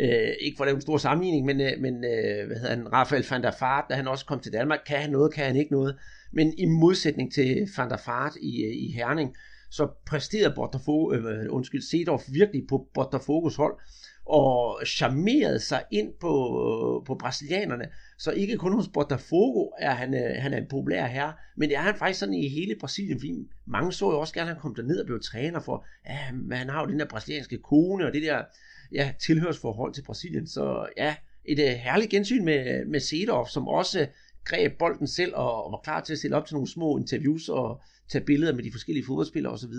øh, 0.00 0.32
ikke 0.40 0.56
for 0.56 0.64
at 0.64 0.68
lave 0.68 0.74
en 0.74 0.80
stor 0.80 0.96
sammenligning, 0.96 1.46
men, 1.46 1.60
øh, 1.60 1.72
men 1.80 1.94
øh, 1.94 2.46
hvad 2.46 2.56
hedder 2.56 2.76
han, 2.76 2.92
Rafael 2.92 3.26
van 3.30 3.42
der 3.42 3.50
Fart, 3.50 3.84
da 3.90 3.94
han 3.94 4.08
også 4.08 4.26
kom 4.26 4.40
til 4.40 4.52
Danmark, 4.52 4.80
kan 4.86 4.98
han 4.98 5.10
noget, 5.10 5.34
kan 5.34 5.44
han 5.44 5.56
ikke 5.56 5.72
noget, 5.72 5.96
men 6.32 6.54
i 6.58 6.64
modsætning 6.64 7.32
til 7.32 7.68
van 7.76 7.90
der 7.90 7.96
Fart 7.96 8.32
i, 8.42 8.64
øh, 8.64 8.72
i 8.72 8.92
Herning, 8.92 9.36
så 9.70 9.88
præsterede 10.06 10.54
Botafogo, 10.54 11.12
øh, 11.12 11.46
undskyld, 11.50 11.82
Sedorf 11.82 12.22
virkelig 12.32 12.62
på 12.68 12.88
Botafogos 12.94 13.56
hold, 13.56 13.74
og 14.26 14.80
charmerede 14.86 15.60
sig 15.60 15.82
ind 15.90 16.12
på, 16.20 16.32
øh, 16.32 17.06
på 17.06 17.14
brasilianerne. 17.14 17.84
Så 18.18 18.30
ikke 18.30 18.56
kun 18.56 18.72
hos 18.72 18.88
Botafogo 18.88 19.70
er 19.78 19.90
han, 19.90 20.14
øh, 20.14 20.42
han 20.42 20.52
er 20.52 20.58
en 20.58 20.68
populær 20.70 21.06
herre, 21.06 21.32
men 21.56 21.68
det 21.68 21.76
er 21.76 21.80
han 21.80 21.94
faktisk 21.94 22.20
sådan 22.20 22.34
i 22.34 22.48
hele 22.48 22.76
Brasilien, 22.80 23.20
fordi 23.20 23.48
mange 23.66 23.92
så 23.92 24.10
jo 24.10 24.20
også 24.20 24.34
gerne, 24.34 24.50
at 24.50 24.54
han 24.54 24.62
kom 24.62 24.74
derned 24.74 25.00
og 25.00 25.06
blev 25.06 25.20
træner 25.20 25.60
for, 25.60 25.86
ja, 26.06 26.16
han 26.56 26.68
har 26.68 26.80
jo 26.80 26.90
den 26.90 27.00
der 27.00 27.06
brasilianske 27.06 27.58
kone, 27.58 28.06
og 28.06 28.12
det 28.12 28.22
der 28.22 28.42
ja, 28.92 29.14
tilhørsforhold 29.26 29.94
til 29.94 30.02
Brasilien. 30.02 30.46
Så 30.46 30.88
ja, 30.96 31.16
et 31.44 31.58
uh, 31.58 31.64
herligt 31.64 32.10
gensyn 32.10 32.44
med, 32.44 32.84
med 32.84 33.00
Sedov, 33.00 33.48
som 33.48 33.68
også 33.68 34.00
øh, 34.00 34.06
greb 34.44 34.78
bolden 34.78 35.08
selv 35.08 35.34
og, 35.34 35.64
og 35.64 35.72
var 35.72 35.80
klar 35.84 36.00
til 36.00 36.12
at 36.12 36.18
stille 36.18 36.36
op 36.36 36.46
til 36.46 36.54
nogle 36.54 36.70
små 36.70 36.98
interviews 36.98 37.48
og 37.48 37.82
tage 38.12 38.24
billeder 38.24 38.52
med 38.52 38.64
de 38.64 38.72
forskellige 38.72 39.06
fodboldspillere 39.06 39.52
osv. 39.52 39.76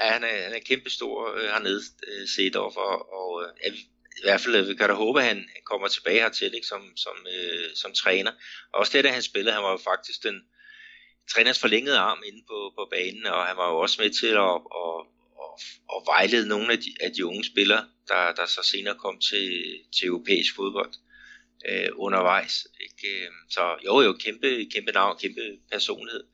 Ja, 0.00 0.12
han 0.12 0.24
er, 0.24 0.42
han 0.44 0.54
er 0.54 0.66
kæmpestor 0.66 1.34
øh, 1.36 1.48
hernede, 1.52 1.80
øh, 2.08 2.28
Sedov, 2.28 2.72
og, 2.76 3.12
og 3.18 3.42
øh, 3.42 3.72
i 4.20 4.22
hvert 4.24 4.40
fald 4.40 4.54
øh, 4.56 4.68
vi 4.68 4.74
kan 4.74 4.88
da 4.88 4.94
håbe, 4.94 5.20
at 5.20 5.26
han 5.26 5.44
kommer 5.70 5.88
tilbage 5.88 6.20
hertil 6.20 6.54
ikke, 6.54 6.66
som, 6.66 6.82
som, 6.96 7.16
øh, 7.34 7.68
som 7.74 7.92
træner. 7.92 8.32
Og 8.72 8.80
også 8.80 8.92
det, 8.94 9.04
da 9.04 9.10
han 9.10 9.22
spillede, 9.22 9.54
han 9.54 9.62
var 9.62 9.70
jo 9.70 9.80
faktisk 9.92 10.22
den 10.22 10.36
træners 11.32 11.58
forlængede 11.58 11.98
arm 11.98 12.22
inde 12.26 12.42
på, 12.48 12.72
på 12.78 12.88
banen, 12.90 13.26
og 13.26 13.46
han 13.46 13.56
var 13.56 13.68
jo 13.72 13.78
også 13.78 14.02
med 14.02 14.10
til 14.20 14.32
at, 14.46 14.56
at, 14.82 14.96
og, 15.44 15.60
og 15.88 16.02
vejlede 16.06 16.48
nogle 16.48 16.72
af 16.72 16.78
de, 16.78 16.94
af 17.00 17.10
de 17.12 17.26
unge 17.26 17.44
spillere, 17.44 17.84
der, 18.08 18.32
der 18.32 18.46
så 18.46 18.62
senere 18.62 18.94
kom 18.94 19.20
til, 19.30 19.48
til 19.96 20.06
europæisk 20.06 20.54
fodbold 20.56 20.92
øh, 21.68 21.88
undervejs. 21.94 22.66
Ikke? 22.80 23.24
Øh, 23.24 23.30
så 23.50 23.76
jo, 23.84 24.00
jo, 24.00 24.12
kæmpe, 24.12 24.66
kæmpe 24.74 24.92
navn, 24.92 25.18
kæmpe 25.18 25.42
personlighed. 25.72 26.24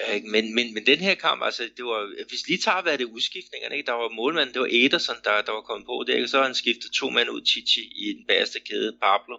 Øh, 0.00 0.14
ikke? 0.14 0.28
men, 0.28 0.54
men, 0.54 0.74
men 0.74 0.86
den 0.86 0.98
her 0.98 1.14
kamp, 1.14 1.42
altså, 1.44 1.62
det 1.76 1.84
var, 1.84 2.26
hvis 2.28 2.48
lige 2.48 2.58
tager, 2.58 2.82
hvad 2.82 2.98
det 2.98 3.04
udskiftningerne, 3.04 3.76
ikke? 3.76 3.86
der 3.86 3.92
var 3.92 4.08
målmanden, 4.08 4.54
det 4.54 4.62
var 4.62 4.68
Ederson, 4.70 5.16
der, 5.24 5.42
der 5.42 5.52
var 5.52 5.60
kommet 5.60 5.86
på 5.86 6.04
det, 6.06 6.14
ikke? 6.14 6.28
så 6.28 6.42
han 6.42 6.54
skiftet 6.54 6.90
to 6.92 7.10
mænd 7.10 7.30
ud, 7.30 7.46
Chichi 7.46 7.82
i 7.82 8.12
den 8.16 8.26
bagerste 8.28 8.60
kæde, 8.60 8.98
Pablo 9.02 9.36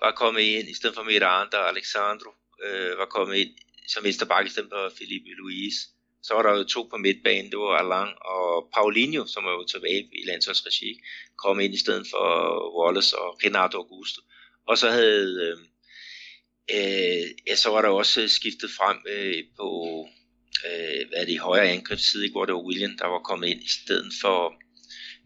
var 0.00 0.12
kommet 0.12 0.40
ind, 0.40 0.68
i 0.68 0.74
stedet 0.74 0.94
for 0.94 1.02
Miranda 1.02 1.56
Alexandro 1.56 2.30
øh, 2.64 2.98
var 2.98 3.06
kommet 3.06 3.36
ind 3.36 3.50
som 3.88 4.04
venstreback 4.04 4.46
i 4.46 4.50
stedet 4.50 4.70
for 4.72 4.92
Felipe 4.98 5.30
Luis. 5.40 5.74
Så 6.26 6.34
var 6.34 6.42
der 6.42 6.58
jo 6.58 6.64
to 6.64 6.82
på 6.90 6.96
midtbanen, 6.96 7.50
det 7.50 7.58
var 7.58 7.76
Alain 7.76 8.14
og 8.34 8.68
Paulinho, 8.74 9.26
som 9.26 9.44
var 9.44 9.52
jo 9.52 9.64
tilbage 9.64 10.08
i 10.12 10.26
landsholdsregi, 10.26 11.00
kom 11.42 11.60
ind 11.60 11.74
i 11.74 11.78
stedet 11.84 12.06
for 12.10 12.26
Wallace 12.78 13.18
og 13.18 13.38
Renato 13.44 13.78
Augusto. 13.78 14.20
Og 14.68 14.78
så 14.78 14.90
havde 14.90 15.28
øh, 15.46 15.58
øh, 16.76 17.26
ja, 17.46 17.56
så 17.56 17.70
var 17.70 17.82
der 17.82 17.88
også 17.88 18.28
skiftet 18.28 18.70
frem 18.78 18.98
øh, 19.08 19.44
på 19.58 19.68
øh, 20.66 21.08
hvad 21.08 21.20
er 21.20 21.24
det, 21.24 21.40
højre 21.40 21.70
angrebsside, 21.70 22.24
ikke, 22.24 22.34
hvor 22.34 22.44
det 22.44 22.54
var 22.54 22.66
William, 22.68 22.96
der 22.98 23.06
var 23.06 23.18
kommet 23.18 23.48
ind 23.48 23.62
i 23.62 23.68
stedet 23.68 24.12
for 24.20 24.54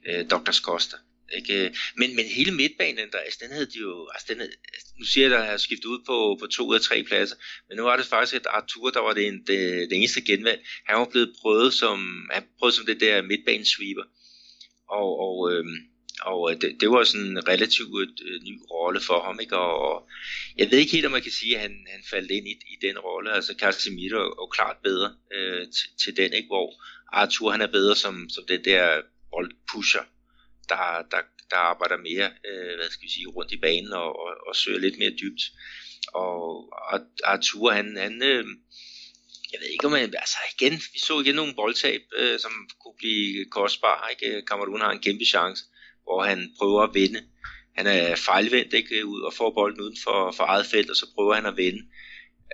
øh, 0.09 0.25
Dr. 0.31 0.53
Costa. 0.63 0.97
Ikke? 1.37 1.77
Men, 1.97 2.17
men 2.17 2.25
hele 2.25 2.53
midtbanen, 2.53 3.11
der, 3.13 3.19
altså, 3.19 3.39
den 3.43 3.53
havde 3.53 3.67
de 3.67 3.79
jo, 3.79 4.09
altså, 4.15 4.27
den 4.29 4.39
havde, 4.39 4.53
altså, 4.75 4.89
nu 4.99 5.05
siger 5.05 5.29
jeg, 5.29 5.37
at 5.37 5.41
der 5.41 5.51
har 5.51 5.57
skiftet 5.57 5.87
ud 5.87 5.99
på, 6.07 6.37
på 6.41 6.47
to 6.47 6.67
ud 6.67 6.75
af 6.75 6.81
tre 6.81 7.03
pladser, 7.03 7.37
men 7.69 7.77
nu 7.77 7.83
var 7.83 7.97
det 7.97 8.07
faktisk, 8.07 8.35
at 8.35 8.47
Arthur, 8.51 8.91
der 8.91 9.01
var 9.01 9.13
det, 9.13 9.27
en, 9.27 9.39
det, 9.47 9.91
det 9.91 9.97
eneste 9.97 10.21
genvalg, 10.21 10.61
han 10.87 10.99
var 10.99 11.09
blevet 11.11 11.35
prøvet 11.41 11.75
som, 11.75 12.29
han 12.33 12.43
prøvet 12.59 12.75
som 12.75 12.87
det 12.87 13.01
der 13.01 13.23
midtbanesweeper, 13.23 14.05
og, 14.89 15.21
og 15.21 15.53
øhm, 15.53 15.91
og 16.23 16.53
øh, 16.53 16.61
det, 16.61 16.77
det 16.81 16.91
var 16.91 17.05
sådan 17.05 17.27
en 17.27 17.49
relativt 17.49 18.21
øh, 18.23 18.43
ny 18.43 18.61
rolle 18.71 19.01
for 19.01 19.23
ham, 19.23 19.41
ikke? 19.41 19.57
Og, 19.57 19.79
og 19.89 20.09
jeg 20.57 20.71
ved 20.71 20.79
ikke 20.79 20.93
helt, 20.93 21.07
om 21.07 21.13
man 21.13 21.23
kan 21.23 21.33
sige, 21.33 21.57
at 21.57 21.61
han, 21.63 21.87
han 21.91 22.03
faldt 22.11 22.31
ind 22.31 22.49
i, 22.49 22.51
i 22.51 22.77
den 22.87 22.99
rolle. 22.99 23.33
Altså 23.33 23.55
Casemiro 23.59 24.17
er 24.17 24.43
jo 24.43 24.47
klart 24.47 24.77
bedre 24.83 25.15
øh, 25.35 25.67
til, 25.67 25.89
til 26.03 26.17
den, 26.17 26.33
ikke? 26.33 26.47
Hvor 26.47 26.85
Arthur 27.13 27.51
han 27.51 27.61
er 27.61 27.67
bedre 27.67 27.97
som, 27.97 28.29
som 28.29 28.45
den 28.49 28.65
der 28.65 29.01
boldpusher, 29.31 30.03
der, 30.71 30.83
der, 31.11 31.23
der 31.51 31.57
arbejder 31.57 31.97
mere, 31.97 32.29
øh, 32.49 32.73
hvad 32.79 32.91
skal 32.91 33.07
vi 33.07 33.11
sige, 33.11 33.27
rundt 33.37 33.53
i 33.53 33.61
banen 33.67 33.93
og, 33.93 34.11
og, 34.25 34.31
og 34.49 34.57
søger 34.57 34.79
lidt 34.79 34.99
mere 34.99 35.19
dybt. 35.23 35.43
Og, 36.15 36.41
og 36.91 37.01
Arthur, 37.25 37.71
han, 37.71 37.97
han 37.97 38.23
øh, 38.23 38.45
jeg 39.53 39.61
ved 39.61 39.69
ikke 39.69 39.87
om 39.87 39.93
man, 39.93 40.15
altså 40.25 40.39
igen, 40.55 40.73
vi 40.93 40.99
så 40.99 41.21
igen 41.21 41.35
nogle 41.35 41.55
boldtab, 41.55 42.03
øh, 42.19 42.39
som 42.39 42.53
kunne 42.83 42.99
blive 42.99 43.45
kostbare, 43.51 44.11
ikke? 44.13 44.43
Kamerun 44.47 44.81
har 44.81 44.91
en 44.91 45.07
kæmpe 45.07 45.25
chance 45.25 45.65
hvor 46.11 46.23
han 46.25 46.53
prøver 46.59 46.83
at 46.83 46.95
vinde. 46.95 47.23
Han 47.77 47.87
er 47.87 48.17
fejlvendt 48.17 48.73
ikke, 48.75 49.07
ud 49.07 49.21
og 49.21 49.33
får 49.35 49.51
bolden 49.51 49.81
uden 49.81 49.97
for, 50.05 50.33
for 50.37 50.45
eget 50.45 50.67
felt, 50.67 50.91
og 50.91 50.97
så 50.97 51.07
prøver 51.15 51.35
han 51.35 51.47
at 51.47 51.57
vinde. 51.57 51.83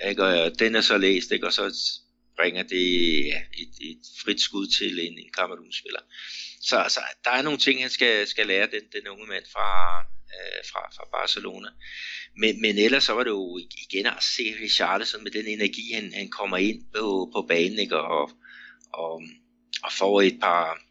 Ikke, 0.09 0.24
og 0.24 0.59
den 0.59 0.74
er 0.74 0.81
så 0.81 0.98
læst, 0.98 1.33
ikke, 1.33 1.46
og 1.46 1.52
så 1.52 1.74
bringer 2.37 2.62
det 2.62 2.87
ja, 3.27 3.40
et, 3.62 3.75
et 3.90 4.03
frit 4.25 4.40
skud 4.40 4.66
til 4.79 5.07
en, 5.07 5.18
en 5.18 5.33
Kamerun-spiller. 5.38 6.01
Så 6.61 6.77
altså, 6.77 7.01
der 7.25 7.31
er 7.31 7.42
nogle 7.42 7.59
ting, 7.59 7.81
han 7.81 7.90
skal, 7.90 8.27
skal 8.27 8.46
lære, 8.46 8.66
den, 8.66 8.83
den 8.92 9.09
unge 9.09 9.27
mand 9.27 9.44
fra, 9.53 10.01
øh, 10.37 10.64
fra, 10.70 10.90
fra 10.96 11.09
Barcelona. 11.12 11.68
Men, 12.37 12.61
men 12.61 12.79
ellers 12.79 13.05
så 13.05 13.12
var 13.12 13.25
det 13.25 13.31
jo 13.31 13.59
igen 13.59 14.07
at 14.07 14.22
se 14.37 14.57
Richarlison 14.62 15.25
med 15.25 15.31
den 15.31 15.46
energi, 15.46 15.92
han, 15.92 16.12
han 16.12 16.31
kommer 16.31 16.57
ind 16.57 16.85
på, 16.94 17.31
på 17.35 17.42
banen, 17.49 17.79
ikke, 17.79 17.96
og, 17.96 18.31
og, 18.92 19.22
og 19.83 19.92
får 19.92 20.22
et 20.22 20.38
par, 20.40 20.87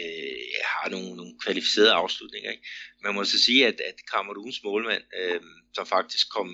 øh, 0.00 0.46
har 0.64 0.88
nogle, 0.90 1.16
nogle 1.16 1.34
kvalificerede 1.44 1.92
afslutninger. 1.92 2.50
Ikke? 2.50 2.66
Man 3.02 3.14
må 3.14 3.24
så 3.24 3.38
sige, 3.38 3.66
at, 3.66 3.80
at 3.80 3.94
Kameruns 4.12 4.62
målmand, 4.64 5.02
øh, 5.20 5.40
som 5.74 5.86
faktisk 5.86 6.28
kom, 6.30 6.48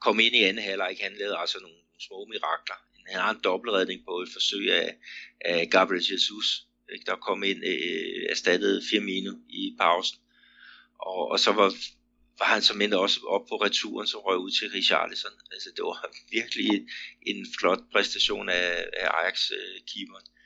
kom 0.00 0.20
ind 0.20 0.34
i 0.34 0.42
anden 0.42 0.64
halvleg, 0.64 0.96
han 1.00 1.16
lavede 1.18 1.38
altså 1.38 1.58
nogle, 1.60 1.76
nogle 1.76 2.02
små 2.06 2.24
mirakler. 2.24 2.87
Han 3.08 3.20
har 3.20 3.30
en 3.30 3.40
dobbeltredning 3.44 4.04
på 4.04 4.20
et 4.20 4.28
forsøg 4.32 4.72
af, 4.72 4.96
af 5.40 5.70
Gabriel 5.70 6.04
Jesus, 6.12 6.66
ikke? 6.92 7.04
der 7.06 7.16
kom 7.16 7.42
ind 7.42 7.64
øh, 7.64 8.30
erstattet 8.30 8.84
Firmino 8.90 9.32
i 9.48 9.76
pausen. 9.80 10.18
Og, 10.98 11.28
og 11.30 11.40
så 11.40 11.52
var 11.52 11.72
var 12.38 12.46
han 12.46 12.62
som 12.62 12.80
endte 12.80 12.98
også 12.98 13.20
op 13.26 13.46
på 13.48 13.56
returen, 13.56 14.06
så 14.06 14.18
røg 14.26 14.38
ud 14.38 14.50
til 14.50 14.70
Richarlison. 14.70 15.32
Altså 15.52 15.68
det 15.76 15.84
var 15.84 16.10
virkelig 16.38 16.86
en 17.26 17.46
flot 17.58 17.82
præstation 17.92 18.48
af, 18.48 18.86
af 18.96 19.08
Ajax-keeperen. 19.18 20.26
Øh, 20.28 20.38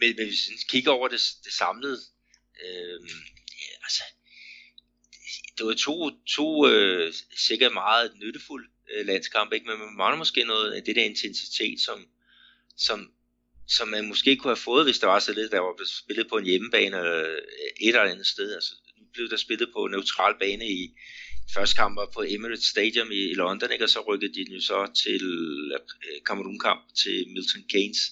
men, 0.00 0.16
men 0.16 0.26
hvis 0.26 0.50
vi 0.50 0.54
kigger 0.68 0.90
over 0.90 1.08
det, 1.08 1.20
det 1.44 1.52
samlede, 1.52 2.00
øh, 2.64 3.00
ja, 3.62 3.72
altså, 3.86 4.02
det 5.58 5.66
var 5.66 5.74
to, 5.74 6.10
to 6.36 6.68
øh, 6.68 7.12
sikkert 7.36 7.72
meget 7.72 8.12
nyttefulde 8.22 8.68
øh, 8.94 9.06
landskampe, 9.06 9.54
ikke? 9.54 9.66
men 9.66 9.78
man 9.78 9.96
mangler 9.96 10.18
måske 10.18 10.44
noget 10.44 10.72
af 10.72 10.82
det 10.82 10.96
der 10.96 11.04
intensitet, 11.04 11.80
som, 11.80 11.98
som, 12.76 13.12
som 13.68 13.88
man 13.88 14.08
måske 14.08 14.36
kunne 14.36 14.50
have 14.50 14.66
fået, 14.70 14.84
hvis 14.86 14.98
der 14.98 15.06
var 15.06 15.18
så 15.18 15.32
lidt, 15.32 15.52
der 15.52 15.60
var 15.60 15.74
spillet 16.02 16.28
på 16.28 16.36
en 16.36 16.44
hjemmebane 16.44 16.96
eller 16.96 17.22
et 17.80 17.88
eller 17.88 18.02
andet 18.02 18.26
sted. 18.26 18.54
Altså, 18.54 18.74
nu 18.98 19.04
blev 19.12 19.30
der 19.30 19.36
spillet 19.36 19.68
på 19.72 19.84
en 19.84 19.90
neutral 19.90 20.34
bane 20.40 20.68
i 20.68 20.94
første 21.54 21.76
kamp 21.76 21.98
på 22.14 22.24
Emirates 22.28 22.64
Stadium 22.64 23.10
i, 23.12 23.30
i 23.30 23.34
London, 23.34 23.72
ikke? 23.72 23.84
og 23.84 23.90
så 23.90 24.00
rykkede 24.08 24.34
de 24.34 24.52
nu 24.52 24.60
så 24.60 24.90
til 25.02 25.22
øh, 25.74 26.20
Cameroon-kamp 26.26 26.80
til 27.02 27.28
Milton 27.28 27.64
Keynes, 27.72 28.02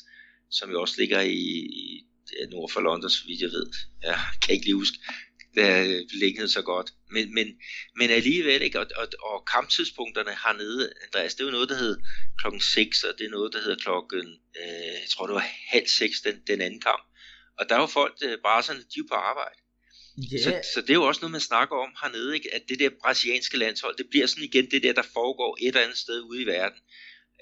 som 0.50 0.70
jo 0.70 0.80
også 0.80 0.94
ligger 0.98 1.20
i, 1.20 1.38
i 1.38 2.04
nord 2.50 2.70
for 2.70 2.80
London, 2.80 3.10
så 3.10 3.24
vidt 3.26 3.40
jeg 3.40 3.50
ved. 3.50 3.66
Jeg 4.02 4.18
kan 4.42 4.54
ikke 4.54 4.66
lige 4.66 4.74
huske 4.74 4.98
der 5.58 6.04
beliggenhed 6.12 6.48
så 6.48 6.62
godt. 6.62 6.88
Men, 7.10 7.34
men, 7.34 7.46
men 7.96 8.10
alligevel, 8.10 8.62
ikke? 8.62 8.80
Og, 8.80 8.86
og, 8.96 9.08
og 9.22 9.44
kamptidspunkterne 9.54 10.30
hernede, 10.30 10.92
Andreas, 11.04 11.34
det 11.34 11.40
er 11.40 11.44
jo 11.44 11.50
noget, 11.50 11.68
der 11.68 11.74
hedder 11.76 12.00
klokken 12.38 12.60
6, 12.60 13.04
og 13.04 13.14
det 13.18 13.26
er 13.26 13.30
noget, 13.30 13.52
der 13.52 13.60
hedder 13.60 13.76
klokken, 13.76 14.26
øh, 14.60 14.94
jeg 15.02 15.08
tror 15.10 15.26
det 15.26 15.34
var 15.34 15.48
halv 15.68 15.86
6, 15.86 16.20
den, 16.20 16.42
den 16.46 16.60
anden 16.60 16.80
kamp. 16.80 17.04
Og 17.58 17.68
der 17.68 17.74
er 17.76 17.80
jo 17.80 17.86
folk, 17.86 18.14
øh, 18.22 18.38
bare 18.42 18.62
sådan, 18.62 18.82
de 18.82 19.00
er 19.00 19.08
på 19.08 19.14
arbejde. 19.14 19.58
Yeah. 20.32 20.42
Så, 20.44 20.70
så 20.74 20.80
det 20.80 20.90
er 20.90 21.00
jo 21.02 21.06
også 21.06 21.20
noget, 21.20 21.32
man 21.32 21.40
snakker 21.40 21.76
om 21.76 21.92
hernede, 22.02 22.34
ikke? 22.34 22.54
at 22.54 22.62
det 22.68 22.78
der 22.78 22.90
brasilianske 23.02 23.56
landshold, 23.56 23.96
det 23.96 24.06
bliver 24.10 24.26
sådan 24.26 24.44
igen 24.44 24.70
det 24.70 24.82
der, 24.82 24.92
der 24.92 25.02
foregår 25.02 25.58
et 25.60 25.68
eller 25.68 25.80
andet 25.80 25.98
sted 25.98 26.20
ude 26.20 26.42
i 26.42 26.46
verden. 26.46 26.78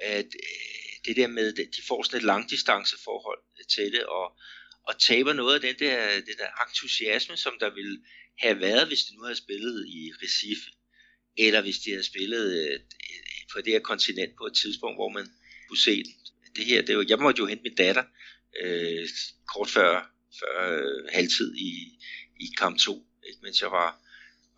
At, 0.02 0.26
øh, 0.26 0.86
det 1.06 1.16
der 1.16 1.26
med, 1.26 1.52
de 1.52 1.82
får 1.88 2.02
sådan 2.02 2.16
et 2.16 2.24
langdistanceforhold 2.24 3.42
til 3.74 3.92
det, 3.92 4.04
og, 4.04 4.26
og 4.86 4.98
taber 4.98 5.32
noget 5.32 5.54
af 5.54 5.60
den 5.60 5.76
der, 5.78 6.14
den 6.14 6.36
der 6.38 6.64
entusiasme, 6.68 7.36
som 7.36 7.52
der 7.60 7.74
ville 7.74 7.98
have 8.38 8.60
været, 8.60 8.86
hvis 8.86 9.04
de 9.04 9.16
nu 9.16 9.22
havde 9.22 9.36
spillet 9.36 9.86
i 9.88 10.12
Recife, 10.22 10.70
eller 11.36 11.60
hvis 11.60 11.78
de 11.78 11.90
havde 11.90 12.02
spillet 12.02 12.46
øh, 12.62 12.80
på 13.52 13.60
det 13.60 13.72
her 13.72 13.80
kontinent 13.80 14.32
på 14.38 14.46
et 14.46 14.54
tidspunkt, 14.54 14.96
hvor 14.96 15.08
man 15.08 15.26
kunne 15.68 15.78
se 15.78 15.96
den. 15.96 16.14
Det 16.56 16.64
her, 16.64 16.82
det 16.82 16.96
var, 16.96 17.04
jeg 17.08 17.18
måtte 17.18 17.38
jo 17.38 17.46
hente 17.46 17.62
min 17.62 17.74
datter 17.74 18.04
øh, 18.62 19.08
kort 19.54 19.70
før, 19.70 20.10
før 20.40 20.54
øh, 20.72 21.08
halvtid 21.12 21.54
i, 21.56 21.70
i 22.40 22.46
kamp 22.58 22.78
2, 22.78 23.06
ikke? 23.26 23.38
mens 23.42 23.62
jeg 23.62 23.70
var, 23.70 24.00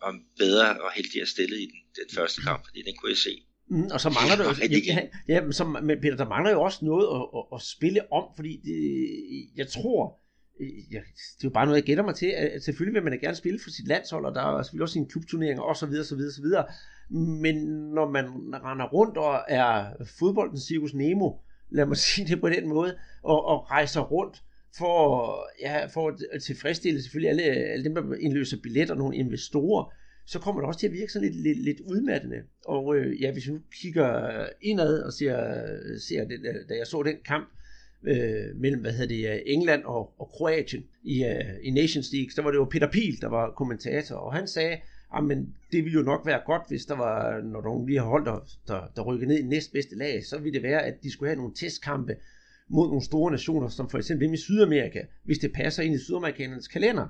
var 0.01 0.19
bedre 0.37 0.81
og 0.81 0.91
heldigere 0.91 1.25
stillet 1.25 1.59
i 1.59 1.65
den, 1.65 1.81
den 1.95 2.15
første 2.15 2.41
kamp, 2.41 2.65
fordi 2.67 2.81
den 2.81 2.97
kunne 2.97 3.09
jeg 3.09 3.17
se. 3.17 3.43
Mm, 3.69 3.87
og 3.93 3.99
så 4.01 4.09
mangler 4.09 4.35
der 4.35 4.43
jo, 4.43 4.53
ja, 4.87 4.99
ja, 5.27 5.51
så, 5.51 5.63
men 5.65 6.01
Peter, 6.01 6.15
der 6.15 6.29
mangler 6.29 6.51
jo 6.51 6.61
også 6.61 6.85
noget 6.85 7.07
at, 7.15 7.23
at, 7.37 7.43
at 7.55 7.61
spille 7.61 8.13
om, 8.13 8.23
fordi 8.35 8.61
det, 8.63 8.79
jeg 9.57 9.67
tror, 9.67 10.19
ja, 10.91 10.99
det 11.37 11.43
er 11.43 11.49
jo 11.49 11.49
bare 11.49 11.65
noget, 11.65 11.77
jeg 11.77 11.83
gætter 11.83 12.03
mig 12.03 12.15
til, 12.15 12.25
at 12.27 12.63
selvfølgelig 12.63 12.93
vil 12.93 13.09
man 13.09 13.19
gerne 13.19 13.35
spille 13.35 13.59
for 13.63 13.69
sit 13.69 13.87
landshold, 13.87 14.25
og 14.25 14.35
der 14.35 14.41
er 14.41 14.63
selvfølgelig 14.63 14.83
også 14.83 14.93
sine 14.93 15.09
klubturneringer, 15.09 15.63
og 15.63 15.75
så 15.75 15.85
videre, 15.85 16.05
så 16.05 16.15
videre, 16.15 16.31
så 16.31 16.41
videre. 16.41 16.65
Men 17.41 17.55
når 17.93 18.09
man 18.11 18.25
render 18.63 18.87
rundt 18.87 19.17
og 19.17 19.39
er 19.47 19.85
fodboldens 20.19 20.61
cirkus 20.61 20.93
Nemo, 20.93 21.31
lad 21.69 21.85
mig 21.85 21.97
sige 22.07 22.27
det 22.27 22.41
på 22.41 22.49
den 22.49 22.69
måde, 22.69 22.95
og, 23.23 23.45
og 23.45 23.71
rejser 23.71 24.01
rundt 24.01 24.43
for, 24.77 25.35
ja, 25.61 25.85
for 25.85 26.07
at 26.33 26.41
tilfredsstille 26.41 27.01
selvfølgelig 27.01 27.29
alle, 27.29 27.43
alle 27.43 27.83
dem, 27.83 27.95
der 27.95 28.15
indløser 28.19 28.57
billetter, 28.63 28.95
nogle 28.95 29.17
investorer, 29.17 29.93
så 30.31 30.39
kommer 30.39 30.61
det 30.61 30.67
også 30.67 30.79
til 30.79 30.87
at 30.87 30.93
virke 30.93 31.11
sådan 31.11 31.27
lidt, 31.27 31.41
lidt, 31.43 31.63
lidt 31.63 31.79
udmattende. 31.79 32.37
Og 32.65 32.95
øh, 32.95 33.21
ja, 33.21 33.31
hvis 33.31 33.47
vi 33.47 33.51
nu 33.51 33.59
kigger 33.81 34.45
indad 34.61 35.01
og 35.01 35.13
ser, 35.13 35.35
ser 36.07 36.23
det, 36.23 36.39
øh, 36.39 36.55
da 36.69 36.73
jeg 36.77 36.87
så 36.87 37.03
den 37.03 37.15
kamp 37.25 37.49
øh, 38.03 38.55
mellem, 38.55 38.81
hvad 38.81 38.91
hedder 38.91 39.15
det, 39.15 39.33
øh, 39.33 39.39
England 39.45 39.83
og, 39.83 40.13
og 40.19 40.27
Kroatien 40.27 40.83
i, 41.03 41.23
øh, 41.23 41.55
i 41.63 41.71
Nations 41.71 42.09
League, 42.13 42.31
så 42.31 42.41
var 42.41 42.51
det 42.51 42.57
jo 42.57 42.65
Peter 42.65 42.91
Pil, 42.91 43.21
der 43.21 43.27
var 43.27 43.53
kommentator, 43.57 44.15
og 44.15 44.33
han 44.33 44.47
sagde, 44.47 44.77
ah, 45.11 45.23
men 45.23 45.55
det 45.71 45.83
ville 45.83 45.99
jo 45.99 46.03
nok 46.03 46.25
være 46.25 46.41
godt, 46.45 46.61
hvis 46.67 46.85
der 46.85 46.95
var, 46.95 47.41
når 47.41 47.61
nogen 47.61 47.85
lige 47.87 47.99
har 47.99 48.05
holdt, 48.05 48.25
der, 48.25 48.39
der, 48.67 48.91
der 48.95 49.01
rykker 49.01 49.27
ned 49.27 49.39
i 49.39 49.43
næstbedste 49.43 49.95
lag, 49.95 50.25
så 50.25 50.37
ville 50.37 50.53
det 50.53 50.63
være, 50.63 50.85
at 50.85 51.03
de 51.03 51.11
skulle 51.11 51.29
have 51.29 51.37
nogle 51.37 51.53
testkampe 51.55 52.15
mod 52.67 52.87
nogle 52.87 53.03
store 53.03 53.31
nationer, 53.31 53.67
som 53.67 53.89
for 53.89 53.97
eksempel 53.97 54.33
i 54.33 54.37
Sydamerika, 54.37 55.01
hvis 55.23 55.37
det 55.37 55.53
passer 55.53 55.83
ind 55.83 55.95
i 55.95 55.97
sydamerikanernes 55.97 56.67
kalender. 56.67 57.07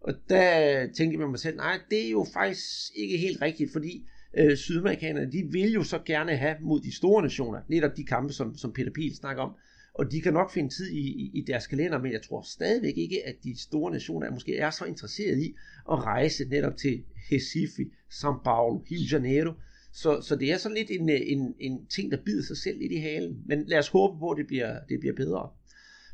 Og 0.00 0.14
der 0.28 0.86
tænkte 0.86 1.12
jeg 1.12 1.18
med 1.18 1.28
mig 1.28 1.38
selv, 1.38 1.56
nej, 1.56 1.78
det 1.90 2.06
er 2.06 2.10
jo 2.10 2.26
faktisk 2.32 2.90
ikke 2.96 3.18
helt 3.18 3.42
rigtigt, 3.42 3.72
fordi 3.72 4.06
øh, 4.38 4.56
sydamerikanerne, 4.56 5.32
de 5.32 5.48
vil 5.50 5.72
jo 5.72 5.82
så 5.82 5.98
gerne 6.06 6.36
have 6.36 6.56
mod 6.60 6.80
de 6.80 6.96
store 6.96 7.22
nationer, 7.22 7.60
netop 7.68 7.96
de 7.96 8.04
kampe, 8.04 8.32
som, 8.32 8.56
som 8.56 8.72
Peter 8.72 8.90
Pil 8.94 9.16
snakker 9.16 9.42
om, 9.42 9.52
og 9.94 10.12
de 10.12 10.20
kan 10.20 10.32
nok 10.32 10.52
finde 10.52 10.74
tid 10.74 10.90
i, 10.90 11.08
i, 11.08 11.30
i 11.34 11.44
deres 11.46 11.66
kalender, 11.66 11.98
men 11.98 12.12
jeg 12.12 12.22
tror 12.22 12.42
stadigvæk 12.42 12.96
ikke, 12.96 13.26
at 13.26 13.34
de 13.44 13.60
store 13.60 13.92
nationer 13.92 14.30
måske 14.30 14.56
er 14.56 14.70
så 14.70 14.84
interesseret 14.84 15.38
i 15.38 15.54
at 15.92 16.04
rejse 16.04 16.44
netop 16.48 16.76
til 16.76 17.04
Recife, 17.32 17.82
São 18.12 18.42
Paulo, 18.44 18.78
Rio 18.90 18.98
de 18.98 19.08
Janeiro, 19.12 19.52
så, 19.92 20.20
så 20.20 20.36
det 20.36 20.52
er 20.52 20.56
sådan 20.56 20.76
lidt 20.76 20.90
en, 20.90 21.08
en, 21.08 21.54
en 21.60 21.86
ting, 21.86 22.12
der 22.12 22.18
bider 22.24 22.42
sig 22.42 22.56
selv 22.56 22.78
lidt 22.78 22.92
i 22.92 22.96
halen. 22.96 23.42
Men 23.46 23.64
lad 23.66 23.78
os 23.78 23.88
håbe 23.88 24.18
på, 24.18 24.30
at 24.30 24.38
det 24.38 24.46
bliver, 24.46 24.78
det 24.88 25.00
bliver 25.00 25.14
bedre. 25.14 25.48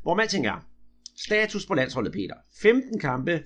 Hvor 0.01 0.15
man 0.15 0.27
tænker, 0.27 0.67
status 1.17 1.65
på 1.65 1.73
landsholdet, 1.73 2.13
Peter. 2.13 2.35
15 2.61 2.99
kampe, 2.99 3.43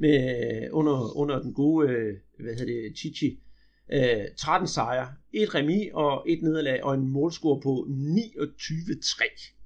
med, 0.00 0.62
øh, 0.62 0.68
under, 0.72 1.16
under 1.16 1.42
den 1.42 1.54
gode, 1.54 1.88
øh, 1.88 2.16
hvad 2.38 2.54
hedder 2.54 2.72
det, 2.72 2.98
Chichi. 2.98 3.40
Øh, 3.92 4.24
13 4.36 4.68
sejre, 4.68 5.08
et 5.32 5.54
remi 5.54 5.90
og 5.92 6.24
et 6.28 6.42
nederlag 6.42 6.84
og 6.84 6.94
en 6.94 7.08
målscore 7.08 7.60
på 7.60 7.86
29-3. 7.88 9.60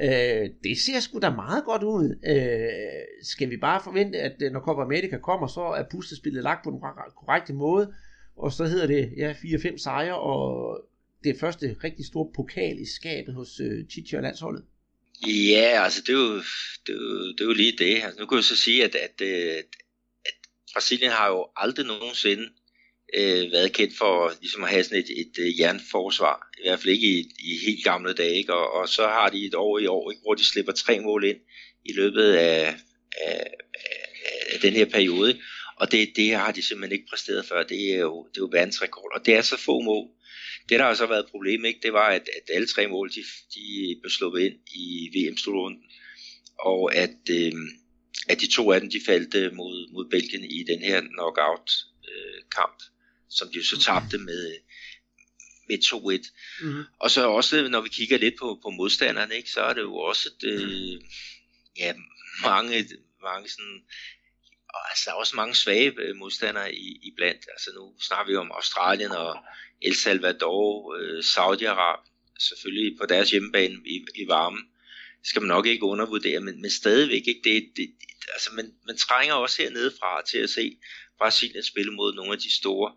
Øh, 0.00 0.50
det 0.64 0.78
ser 0.78 1.00
sgu 1.00 1.18
da 1.18 1.30
meget 1.30 1.64
godt 1.64 1.82
ud. 1.82 2.18
Øh, 2.26 3.22
skal 3.22 3.50
vi 3.50 3.56
bare 3.56 3.80
forvente, 3.84 4.18
at 4.18 4.42
øh, 4.42 4.52
når 4.52 4.60
Copa 4.60 4.82
America 4.82 5.18
kommer, 5.18 5.46
så 5.46 5.60
er 5.60 5.84
pustespillet 5.90 6.42
lagt 6.42 6.64
på 6.64 6.70
den 6.70 6.80
korrekte 7.16 7.54
måde, 7.54 7.92
og 8.36 8.52
så 8.52 8.64
hedder 8.64 8.86
det 8.86 9.12
ja, 9.16 9.32
4-5 9.32 9.78
sejre, 9.78 10.18
og 10.18 10.80
det 11.24 11.36
første 11.40 11.76
rigtig 11.84 12.06
store 12.06 12.30
pokal 12.34 12.78
i 12.78 12.86
skabet 12.86 13.34
hos 13.34 13.60
øh, 13.60 13.86
Chichi 13.86 14.16
og 14.16 14.22
landsholdet. 14.22 14.64
Ja, 15.26 15.84
altså 15.84 16.00
det 16.00 16.08
er 16.08 16.18
jo, 16.18 16.36
det 16.86 16.94
er 16.94 16.94
jo, 16.94 17.32
det 17.32 17.40
er 17.40 17.44
jo 17.44 17.52
lige 17.52 17.78
det. 17.78 17.94
Altså, 18.02 18.20
nu 18.20 18.26
kan 18.26 18.36
jeg 18.36 18.44
så 18.44 18.56
sige, 18.56 18.84
at, 18.84 18.94
at, 18.94 19.20
at, 19.20 19.64
at 20.24 20.34
Brasilien 20.72 21.10
har 21.10 21.28
jo 21.28 21.46
aldrig 21.56 21.86
nogensinde 21.86 22.48
øh, 23.14 23.52
været 23.52 23.72
kendt 23.72 23.96
for 23.98 24.32
ligesom 24.40 24.64
at 24.64 24.70
have 24.70 24.84
sådan 24.84 24.98
et, 24.98 25.10
et, 25.20 25.46
et 25.46 25.58
jernforsvar. 25.58 26.50
I 26.58 26.68
hvert 26.68 26.80
fald 26.80 26.94
ikke 26.94 27.06
i, 27.06 27.20
i 27.20 27.58
helt 27.66 27.84
gamle 27.84 28.12
dage. 28.12 28.34
Ikke? 28.34 28.54
Og, 28.54 28.72
og 28.72 28.88
så 28.88 29.02
har 29.02 29.28
de 29.28 29.46
et 29.46 29.54
år 29.54 29.78
i 29.78 29.86
år, 29.86 30.10
ikke? 30.10 30.22
hvor 30.22 30.34
de 30.34 30.44
slipper 30.44 30.72
tre 30.72 31.00
mål 31.00 31.24
ind 31.24 31.38
i 31.84 31.92
løbet 31.92 32.32
af, 32.32 32.76
af, 33.20 33.54
af 34.52 34.60
den 34.62 34.72
her 34.72 34.84
periode. 34.84 35.40
Og 35.76 35.92
det, 35.92 36.12
det 36.16 36.34
har 36.34 36.52
de 36.52 36.62
simpelthen 36.62 36.98
ikke 36.98 37.10
præsteret 37.10 37.46
før. 37.46 37.62
Det 37.62 37.94
er 37.94 37.98
jo, 37.98 38.26
det 38.28 38.36
er 38.36 38.42
jo 38.42 38.48
verdensrekord. 38.52 39.12
Og 39.14 39.26
det 39.26 39.34
er 39.34 39.42
så 39.42 39.56
få 39.56 39.80
mål. 39.80 40.08
Det, 40.68 40.78
der 40.78 40.84
har 40.84 40.94
så 40.94 41.06
været 41.06 41.24
et 41.24 41.30
problem, 41.30 41.64
ikke, 41.64 41.80
det 41.82 41.92
var, 41.92 42.08
at, 42.08 42.28
at 42.36 42.54
alle 42.54 42.68
tre 42.68 42.86
mål, 42.86 43.10
de, 43.10 43.22
de 43.54 43.96
blev 44.00 44.10
sluppet 44.10 44.40
ind 44.40 44.54
i 44.74 45.10
VM-slutrunden. 45.14 45.82
Og 46.58 46.94
at, 46.94 47.18
øh, 47.30 47.52
at 48.28 48.40
de 48.40 48.46
to 48.46 48.72
af 48.72 48.80
dem, 48.80 48.90
de 48.90 49.00
faldt 49.06 49.34
øh, 49.34 49.54
mod, 49.54 49.92
mod 49.92 50.10
Belgien 50.10 50.44
i 50.44 50.64
den 50.68 50.78
her 50.78 51.00
knockout-kamp, 51.00 52.76
øh, 52.82 52.88
som 53.28 53.48
de 53.48 53.56
jo 53.56 53.64
så 53.64 53.80
tabte 53.80 54.18
med, 54.18 54.54
med 55.68 55.78
2-1. 55.84 56.64
Mm-hmm. 56.64 56.84
Og 57.00 57.10
så 57.10 57.28
også, 57.28 57.68
når 57.68 57.80
vi 57.80 57.88
kigger 57.88 58.18
lidt 58.18 58.34
på, 58.38 58.60
på 58.62 58.70
modstanderne, 58.70 59.36
ikke, 59.36 59.50
så 59.50 59.60
er 59.60 59.72
det 59.72 59.80
jo 59.80 59.94
også 59.94 60.28
et, 60.28 60.48
øh, 60.48 61.00
ja, 61.78 61.94
mange, 62.42 62.88
mange 63.22 63.48
sådan, 63.48 63.82
altså, 64.90 65.02
der 65.06 65.10
er 65.12 65.16
også 65.16 65.36
mange 65.36 65.54
svage 65.54 65.92
øh, 65.98 66.16
modstandere 66.16 66.74
i, 66.74 67.00
i 67.02 67.12
blandt. 67.16 67.42
Altså 67.52 67.70
nu 67.74 67.94
snakker 68.00 68.32
vi 68.32 68.36
om 68.36 68.52
Australien 68.52 69.12
og 69.12 69.36
El 69.82 69.94
Salvador, 69.94 70.94
øh, 70.96 71.18
Saudi-Arabien, 71.18 72.08
selvfølgelig 72.38 72.98
på 73.00 73.06
deres 73.06 73.30
hjemmebane 73.30 73.74
i, 73.86 74.06
i 74.14 74.28
varmen. 74.28 74.64
Det 75.20 75.28
skal 75.28 75.42
man 75.42 75.48
nok 75.48 75.66
ikke 75.66 75.84
undervurdere, 75.84 76.40
men, 76.40 76.62
men 76.62 76.70
stadigvæk 76.70 77.22
ikke. 77.26 77.40
Det, 77.44 77.62
det, 77.76 77.88
det, 78.00 78.08
altså 78.32 78.50
man, 78.54 78.74
man 78.86 78.96
trænger 78.96 79.34
også 79.34 79.62
hernede 79.62 79.92
fra 80.00 80.22
til 80.22 80.38
at 80.38 80.50
se 80.50 80.76
Brasilien 81.18 81.62
spille 81.62 81.92
mod 81.92 82.14
nogle 82.14 82.32
af 82.32 82.38
de 82.38 82.56
store, 82.56 82.92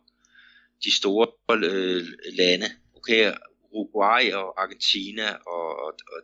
de 0.84 0.96
store 0.96 1.28
øh, 1.56 2.08
lande. 2.34 2.65
Okay, 2.96 3.34
Uruguay 3.72 4.32
og 4.32 4.63
Argentina 4.63 5.34
og, 5.34 5.67
og, 5.86 5.94
og 6.15 6.22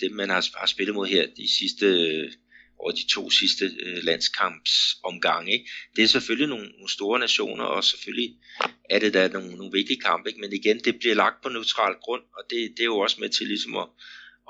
det 0.00 0.12
man 0.12 0.30
har, 0.30 0.58
har 0.58 0.66
spillet 0.66 0.94
mod 0.94 1.06
her 1.06 1.26
de 1.36 1.56
sidste 1.58 1.86
over 2.82 2.92
de 2.92 3.06
to 3.06 3.30
sidste 3.30 3.64
øh, 3.64 4.04
landskampsomgange. 4.04 5.52
Ikke? 5.52 5.70
Det 5.96 6.04
er 6.04 6.08
selvfølgelig 6.08 6.48
nogle, 6.48 6.68
nogle 6.68 6.92
store 6.98 7.18
nationer, 7.18 7.64
og 7.64 7.84
selvfølgelig 7.84 8.30
er 8.90 8.98
det 8.98 9.14
da 9.14 9.28
nogle, 9.28 9.54
nogle 9.56 9.72
vigtige 9.72 10.00
kampe, 10.00 10.28
ikke? 10.28 10.40
men 10.40 10.52
igen, 10.52 10.78
det 10.78 10.94
bliver 10.98 11.14
lagt 11.14 11.42
på 11.42 11.48
neutral 11.48 11.94
grund, 12.04 12.22
og 12.36 12.42
det, 12.50 12.58
det 12.76 12.80
er 12.80 12.92
jo 12.94 12.98
også 12.98 13.16
med 13.20 13.28
til 13.28 13.46
ligesom 13.46 13.76
at, 13.76 13.88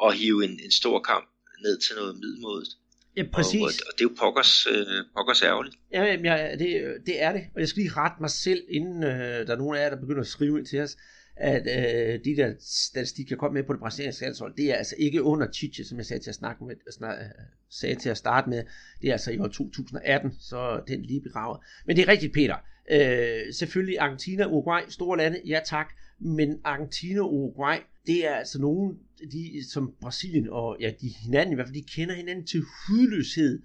at 0.04 0.16
hive 0.16 0.44
en, 0.44 0.60
en 0.64 0.70
stor 0.70 0.98
kamp 1.00 1.26
ned 1.64 1.80
til 1.80 1.96
noget 1.96 2.14
middelmådet. 2.14 2.68
Ja, 3.16 3.24
præcis. 3.32 3.60
Og, 3.60 3.66
og, 3.66 3.86
og 3.86 3.92
det 3.98 4.04
er 4.04 4.08
jo 4.10 4.14
pokkers, 4.18 4.66
øh, 4.66 4.86
pokkers 5.16 5.42
ærgerligt. 5.42 5.76
Ja, 5.92 6.02
ja 6.04 6.56
det, 6.58 6.68
det 7.06 7.22
er 7.22 7.32
det. 7.32 7.42
Og 7.54 7.60
jeg 7.60 7.68
skal 7.68 7.82
lige 7.82 7.96
rette 7.96 8.16
mig 8.20 8.30
selv, 8.30 8.62
inden 8.68 9.04
øh, 9.04 9.46
der 9.46 9.52
er 9.52 9.56
nogen 9.56 9.76
af 9.76 9.82
jer, 9.82 9.90
der 9.90 10.00
begynder 10.00 10.20
at 10.20 10.26
skrive 10.26 10.58
ind 10.58 10.66
til 10.66 10.80
os, 10.80 10.96
at 11.36 11.62
øh, 11.66 12.20
de 12.24 12.36
der 12.36 12.54
statistik, 12.60 13.30
jeg 13.30 13.38
kom 13.38 13.52
med 13.52 13.62
på 13.62 13.72
det 13.72 13.80
brasilianske 13.80 14.24
landshold, 14.24 14.56
det 14.56 14.70
er 14.70 14.74
altså 14.74 14.94
ikke 14.98 15.22
under 15.22 15.46
Chiche, 15.52 15.84
som 15.84 15.98
jeg 15.98 16.06
sagde 16.06 16.22
til 16.22 16.30
at, 16.30 16.34
snakke 16.34 16.64
med, 16.64 16.74
snak, 16.92 17.18
øh, 17.18 17.24
sagde 17.70 17.94
til 17.94 18.10
at 18.10 18.16
starte 18.16 18.50
med. 18.50 18.64
Det 19.02 19.08
er 19.08 19.12
altså 19.12 19.32
i 19.32 19.38
år 19.38 19.48
2018, 19.48 20.32
så 20.40 20.82
den 20.88 21.02
lige 21.02 21.20
begravet. 21.20 21.60
Men 21.86 21.96
det 21.96 22.02
er 22.02 22.08
rigtigt, 22.08 22.32
Peter. 22.32 22.56
Øh, 22.90 23.54
selvfølgelig 23.54 23.98
Argentina, 23.98 24.46
Uruguay, 24.46 24.80
store 24.88 25.18
lande, 25.18 25.40
ja 25.46 25.60
tak. 25.64 25.86
Men 26.18 26.60
Argentina 26.64 27.20
og 27.20 27.34
Uruguay, 27.34 27.76
det 28.06 28.26
er 28.26 28.34
altså 28.34 28.60
nogen, 28.60 28.98
de, 29.32 29.70
som 29.70 29.94
Brasilien 30.00 30.48
og 30.50 30.76
ja, 30.80 30.92
de 31.00 31.08
hinanden, 31.08 31.52
i 31.52 31.54
hvert 31.54 31.66
fald, 31.66 31.82
de 31.82 31.88
kender 31.96 32.14
hinanden 32.14 32.46
til 32.46 32.62
hudløshed. 32.62 33.62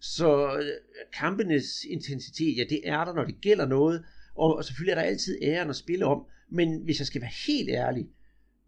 Så 0.00 0.56
øh, 0.56 0.72
kampenes 1.12 1.84
intensitet, 1.84 2.56
ja, 2.56 2.64
det 2.70 2.80
er 2.84 3.04
der, 3.04 3.14
når 3.14 3.24
det 3.24 3.40
gælder 3.40 3.66
noget. 3.66 4.04
Og, 4.34 4.56
og 4.56 4.64
selvfølgelig 4.64 4.92
er 4.92 4.94
der 4.94 5.08
altid 5.08 5.38
æren 5.42 5.70
at 5.70 5.76
spille 5.76 6.06
om. 6.06 6.26
Men 6.52 6.84
hvis 6.84 6.98
jeg 6.98 7.06
skal 7.06 7.20
være 7.20 7.30
helt 7.46 7.70
ærlig, 7.70 8.06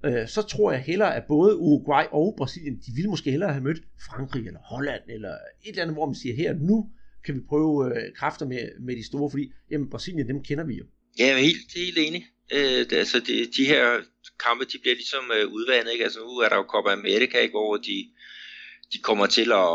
øh, 0.04 0.28
så 0.28 0.42
tror 0.42 0.72
jeg 0.72 0.80
hellere, 0.80 1.16
at 1.16 1.24
både 1.28 1.56
Uruguay 1.56 2.04
og 2.12 2.34
Brasilien, 2.38 2.74
de 2.74 2.92
ville 2.94 3.10
måske 3.10 3.30
hellere 3.30 3.52
have 3.52 3.64
mødt 3.64 3.82
Frankrig 4.10 4.46
eller 4.46 4.60
Holland, 4.60 5.02
eller 5.08 5.32
et 5.64 5.68
eller 5.68 5.82
andet, 5.82 5.96
hvor 5.96 6.06
man 6.06 6.14
siger, 6.14 6.34
her 6.34 6.54
nu 6.54 6.90
kan 7.24 7.34
vi 7.34 7.40
prøve 7.48 7.96
øh, 7.96 8.14
kræfter 8.16 8.46
med, 8.46 8.80
med 8.80 8.96
de 8.96 9.06
store, 9.06 9.30
fordi 9.30 9.52
jamen, 9.70 9.90
Brasilien, 9.90 10.28
dem 10.28 10.44
kender 10.44 10.64
vi 10.64 10.74
jo. 10.74 10.84
Ja, 11.18 11.26
jeg 11.26 11.34
er 11.34 11.38
helt, 11.38 11.72
helt 11.76 11.98
enig. 11.98 12.26
Øh, 12.52 12.80
det, 12.90 12.92
altså 12.92 13.20
de, 13.20 13.46
de 13.56 13.64
her 13.64 14.00
kampe, 14.44 14.64
de 14.64 14.78
bliver 14.82 14.94
ligesom 14.94 15.24
øh, 15.36 15.48
udvandet, 15.48 15.92
ikke? 15.92 16.04
Altså 16.04 16.20
nu 16.20 16.38
er 16.44 16.48
der 16.48 16.56
jo 16.56 16.62
Copa 16.62 16.90
America, 16.90 17.38
ikke? 17.38 17.52
hvor 17.52 17.76
de, 17.76 17.96
de 18.92 18.98
kommer 18.98 19.26
til 19.26 19.48
at 19.52 19.68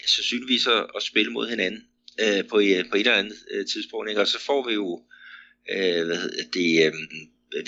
ja, 0.00 0.06
sandsynligvis 0.06 0.66
at, 0.66 0.86
at 0.96 1.02
spille 1.02 1.32
mod 1.32 1.48
hinanden 1.48 1.82
øh, 2.22 2.48
på, 2.50 2.56
øh, 2.58 2.84
på 2.90 2.96
et 2.96 3.00
eller 3.00 3.22
andet 3.22 3.38
øh, 3.50 3.66
tidspunkt, 3.66 4.08
ikke? 4.08 4.20
og 4.20 4.26
så 4.26 4.40
får 4.40 4.68
vi 4.68 4.74
jo 4.74 5.02
øh, 5.74 6.06
hvad 6.06 6.16
hedder 6.16 6.44
det, 6.52 6.86
øh, 6.86 6.92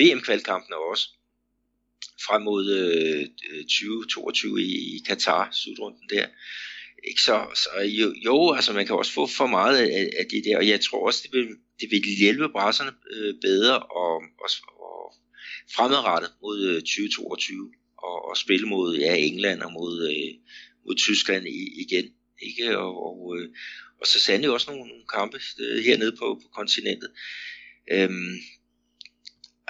VM-kvalkampene 0.00 0.76
også 0.76 1.08
frem 2.26 2.42
mod 2.42 2.64
øh, 2.70 3.26
2022 3.62 4.62
i, 4.62 4.96
i 4.96 5.02
Katar, 5.06 5.48
slutrunden 5.52 6.08
der. 6.10 6.26
Ikke 7.08 7.22
så, 7.22 7.46
så 7.54 7.68
jo, 7.80 8.14
jo, 8.24 8.52
altså 8.52 8.72
man 8.72 8.86
kan 8.86 8.96
også 8.96 9.12
få 9.12 9.26
for 9.26 9.46
meget 9.46 9.76
af, 9.76 10.10
af 10.18 10.26
det 10.30 10.42
der, 10.44 10.56
og 10.56 10.68
jeg 10.68 10.80
tror 10.80 11.06
også, 11.06 11.20
det 11.22 11.32
vil, 11.32 11.48
det 11.80 11.90
vil 11.90 12.02
hjælpe 12.18 12.48
brasserne 12.48 12.92
øh, 13.12 13.34
bedre 13.40 13.78
og, 13.78 14.14
og, 14.42 14.48
og 14.78 15.14
fremadrettet 15.76 16.30
mod 16.42 16.64
øh, 16.68 16.80
2022 16.80 17.72
og, 17.98 18.28
og 18.28 18.36
spille 18.36 18.68
mod 18.68 18.98
ja, 18.98 19.14
England 19.14 19.62
og 19.62 19.72
mod, 19.72 20.08
øh, 20.10 20.34
mod 20.86 20.94
Tyskland 20.96 21.46
i, 21.46 21.80
igen. 21.84 22.12
Ikke? 22.42 22.78
Og, 22.78 23.06
og, 23.06 23.38
øh, 23.38 23.48
og 24.00 24.06
så 24.06 24.20
sandelig 24.20 24.50
også 24.50 24.70
nogle, 24.70 24.88
nogle 24.88 25.06
kampe 25.14 25.40
øh, 25.60 25.84
hernede 25.84 26.16
på, 26.16 26.40
på 26.42 26.48
kontinentet. 26.56 27.10
Øhm, 27.92 28.34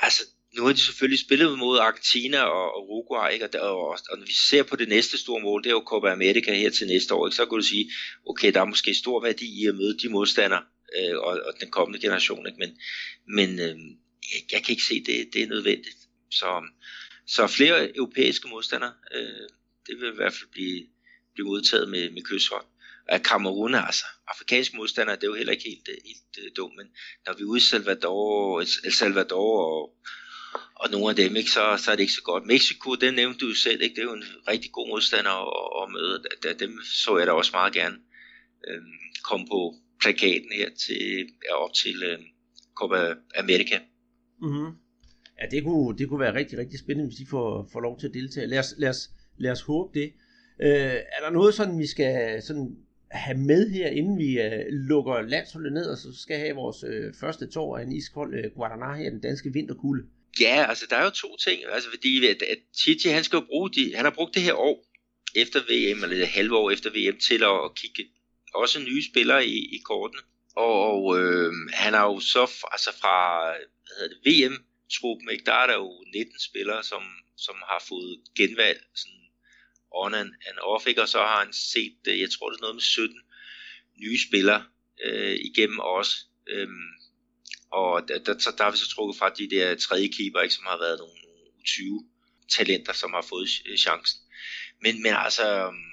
altså, 0.02 0.22
nu 0.56 0.64
har 0.64 0.72
de 0.72 0.80
selvfølgelig 0.80 1.18
spillet 1.18 1.58
mod 1.58 1.78
Argentina 1.78 2.40
og, 2.42 2.74
og 2.74 2.90
Uruguay, 2.90 3.32
ikke? 3.32 3.60
Og, 3.60 3.88
og, 3.88 3.98
og 4.10 4.18
når 4.18 4.26
vi 4.26 4.32
ser 4.32 4.62
på 4.62 4.76
det 4.76 4.88
næste 4.88 5.18
store 5.18 5.42
mål, 5.42 5.62
det 5.62 5.68
er 5.68 5.74
jo 5.74 5.84
Copa 5.86 6.12
America 6.12 6.54
her 6.54 6.70
til 6.70 6.86
næste 6.86 7.14
år, 7.14 7.26
ikke? 7.26 7.36
så 7.36 7.46
kan 7.46 7.58
du 7.58 7.62
sige, 7.62 7.90
okay, 8.26 8.52
der 8.54 8.60
er 8.60 8.64
måske 8.64 8.94
stor 8.94 9.22
værdi 9.22 9.62
i 9.62 9.66
at 9.66 9.74
møde 9.74 9.98
de 9.98 10.08
modstandere 10.08 10.62
øh, 10.98 11.18
og, 11.18 11.40
og 11.46 11.52
den 11.60 11.70
kommende 11.70 12.00
generation, 12.00 12.46
ikke? 12.46 12.58
men, 12.58 12.78
men 13.26 13.60
øh, 13.60 13.76
jeg, 14.32 14.40
jeg 14.52 14.62
kan 14.62 14.72
ikke 14.72 14.82
se, 14.82 15.04
det, 15.04 15.28
det 15.32 15.42
er 15.42 15.46
nødvendigt. 15.46 15.96
Så, 16.30 16.62
så 17.26 17.46
flere 17.46 17.96
europæiske 17.96 18.48
modstandere, 18.48 18.92
øh, 19.14 19.48
det 19.86 20.00
vil 20.00 20.12
i 20.12 20.16
hvert 20.16 20.32
fald 20.32 20.50
blive, 20.50 20.86
blive 21.34 21.46
modtaget 21.46 21.88
med, 21.88 22.10
med 22.10 22.22
kysshånd. 22.22 22.66
Og 23.12 23.22
Kamerun, 23.22 23.74
altså 23.74 24.06
afrikanske 24.28 24.76
modstandere, 24.76 25.16
det 25.16 25.24
er 25.24 25.28
jo 25.28 25.34
heller 25.34 25.52
ikke 25.52 25.68
helt, 25.68 25.88
øh, 25.88 25.96
helt, 26.04 26.32
uh, 26.38 26.56
dumt, 26.56 26.76
men 26.76 26.86
når 27.26 27.32
vi 27.36 27.42
er 27.42 27.46
ude 27.46 27.58
i 27.58 27.60
Salvador, 27.60 28.60
El 28.60 28.92
Salvador 28.92 29.52
og 29.72 29.96
og 30.82 30.90
nogle 30.90 31.10
af 31.10 31.16
dem, 31.16 31.36
ikke, 31.36 31.50
så, 31.50 31.64
så 31.82 31.90
er 31.90 31.96
det 31.96 32.02
ikke 32.02 32.12
så 32.20 32.22
godt. 32.22 32.46
Mexico, 32.46 32.94
den 32.94 33.14
nævnte 33.14 33.46
du 33.46 33.54
selv, 33.54 33.82
ikke, 33.82 33.94
det 33.94 34.00
er 34.02 34.10
jo 34.12 34.12
en 34.12 34.24
rigtig 34.48 34.72
god 34.72 34.88
modstander 34.88 35.30
at, 35.30 35.82
at 35.82 35.92
møde. 35.92 36.22
Da, 36.42 36.64
dem 36.64 36.72
så 36.82 37.18
jeg 37.18 37.26
da 37.26 37.32
også 37.32 37.50
meget 37.54 37.72
gerne 37.72 37.96
øh, 38.68 38.82
komme 39.24 39.46
på 39.46 39.74
plakaten 40.00 40.52
her 40.52 40.70
til, 40.86 41.28
ja, 41.48 41.54
op 41.54 41.74
til 41.74 42.02
øh, 42.02 42.18
Copa 42.74 43.14
America. 43.36 43.78
Mm-hmm. 44.40 44.70
Ja, 45.40 45.46
det 45.50 45.64
kunne, 45.64 45.98
det 45.98 46.08
kunne 46.08 46.20
være 46.20 46.34
rigtig, 46.34 46.58
rigtig 46.58 46.78
spændende, 46.78 47.08
hvis 47.08 47.18
de 47.18 47.26
får, 47.30 47.68
får 47.72 47.80
lov 47.80 48.00
til 48.00 48.06
at 48.06 48.14
deltage. 48.14 48.46
Lad 48.46 48.58
os, 48.58 48.74
lad 48.78 48.88
os, 48.88 49.10
lad 49.38 49.50
os 49.50 49.62
håbe 49.62 49.98
det. 49.98 50.12
Øh, 50.62 50.98
er 51.14 51.20
der 51.24 51.30
noget 51.30 51.54
sådan, 51.54 51.78
vi 51.78 51.86
skal 51.86 52.42
sådan 52.42 52.76
have 53.12 53.38
med 53.38 53.70
her, 53.70 53.88
inden 53.88 54.18
vi 54.18 54.40
øh, 54.40 54.64
lukker 54.68 55.20
landsholdet 55.20 55.72
ned, 55.72 55.86
og 55.86 55.98
så 55.98 56.08
skal 56.22 56.38
have 56.38 56.54
vores 56.54 56.84
øh, 56.88 57.14
første 57.20 57.46
tår 57.46 57.78
af 57.78 57.82
en 57.82 57.92
iskold 57.92 58.34
øh, 58.34 58.50
Guadana 58.56 58.94
her, 58.94 59.10
den 59.10 59.20
danske 59.20 59.52
vinterkulde? 59.52 60.04
Ja, 60.40 60.66
altså 60.68 60.86
der 60.90 60.96
er 60.96 61.04
jo 61.04 61.10
to 61.10 61.36
ting. 61.36 61.62
Altså 61.72 61.88
fordi 61.90 62.26
at, 62.26 62.42
at 62.42 62.58
Titi, 62.84 63.08
han 63.08 63.24
skal 63.24 63.36
jo 63.36 63.44
bruge 63.46 63.70
de, 63.70 63.94
han 63.96 64.04
har 64.04 64.12
brugt 64.12 64.34
det 64.34 64.42
her 64.42 64.54
år 64.54 64.84
efter 65.34 65.60
VM, 65.60 66.02
eller 66.02 66.16
det 66.16 66.28
halve 66.28 66.56
år 66.56 66.70
efter 66.70 66.90
VM, 66.90 67.18
til 67.18 67.42
at, 67.42 67.58
at 67.64 67.74
kigge 67.74 68.02
også 68.54 68.80
nye 68.80 69.02
spillere 69.10 69.46
i, 69.46 69.58
i 69.76 69.78
kortene. 69.84 70.22
Og, 70.56 70.74
og 70.90 71.20
øh, 71.20 71.52
han 71.72 71.94
har 71.94 72.06
jo 72.12 72.20
så 72.20 72.42
altså 72.72 72.90
fra 73.00 73.16
hvad 73.86 73.94
hedder 73.98 74.14
det, 74.14 74.22
VM-truppen, 74.28 75.30
ikke, 75.30 75.44
der 75.44 75.52
er 75.52 75.66
der 75.66 75.74
jo 75.74 76.04
19 76.14 76.40
spillere, 76.40 76.82
som, 76.82 77.02
som 77.36 77.56
har 77.70 77.84
fået 77.88 78.20
genvalg 78.36 78.80
sådan 78.94 79.21
on 79.94 80.14
and, 80.14 80.32
and 80.48 80.58
off, 80.62 80.86
ikke? 80.86 81.02
og 81.02 81.08
så 81.08 81.18
har 81.18 81.44
han 81.44 81.52
set, 81.52 81.98
øh, 82.08 82.20
jeg 82.20 82.30
tror 82.30 82.50
det 82.50 82.56
er 82.56 82.60
noget 82.60 82.76
med 82.76 82.82
17 82.82 83.16
nye 84.00 84.18
spillere 84.28 84.64
øh, 85.04 85.36
igennem 85.50 85.78
også. 85.78 86.16
Øhm, 86.48 86.88
og 87.72 88.08
der, 88.08 88.18
der, 88.18 88.34
der, 88.34 88.64
har 88.64 88.70
vi 88.70 88.76
så 88.76 88.88
trukket 88.88 89.18
fra 89.18 89.30
de 89.30 89.50
der 89.50 89.74
tredje 89.74 90.08
keeper, 90.08 90.40
ikke, 90.40 90.54
som 90.54 90.64
har 90.66 90.78
været 90.78 90.98
nogle, 90.98 91.14
nogle 91.22 91.64
20 91.66 92.08
talenter, 92.56 92.92
som 92.92 93.12
har 93.12 93.26
fået 93.28 93.48
chancen. 93.78 94.20
Men, 94.82 95.02
men 95.02 95.12
altså, 95.16 95.66
øhm, 95.66 95.92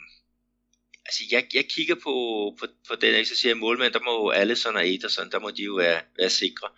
altså 1.05 1.23
jeg, 1.31 1.47
jeg 1.53 1.65
kigger 1.75 1.95
på, 1.95 2.13
på, 2.59 2.65
på 2.87 2.95
den, 2.95 3.15
ikke, 3.15 3.29
så 3.29 3.35
siger 3.35 3.49
jeg, 3.49 3.57
målmand, 3.57 3.93
der 3.93 3.99
må 3.99 4.13
jo 4.23 4.29
Allison 4.29 4.75
og 4.75 4.89
Ederson, 4.89 5.31
der 5.31 5.39
må 5.39 5.51
de 5.51 5.63
jo 5.63 5.73
være, 5.73 6.01
være 6.17 6.29
sikre. 6.29 6.69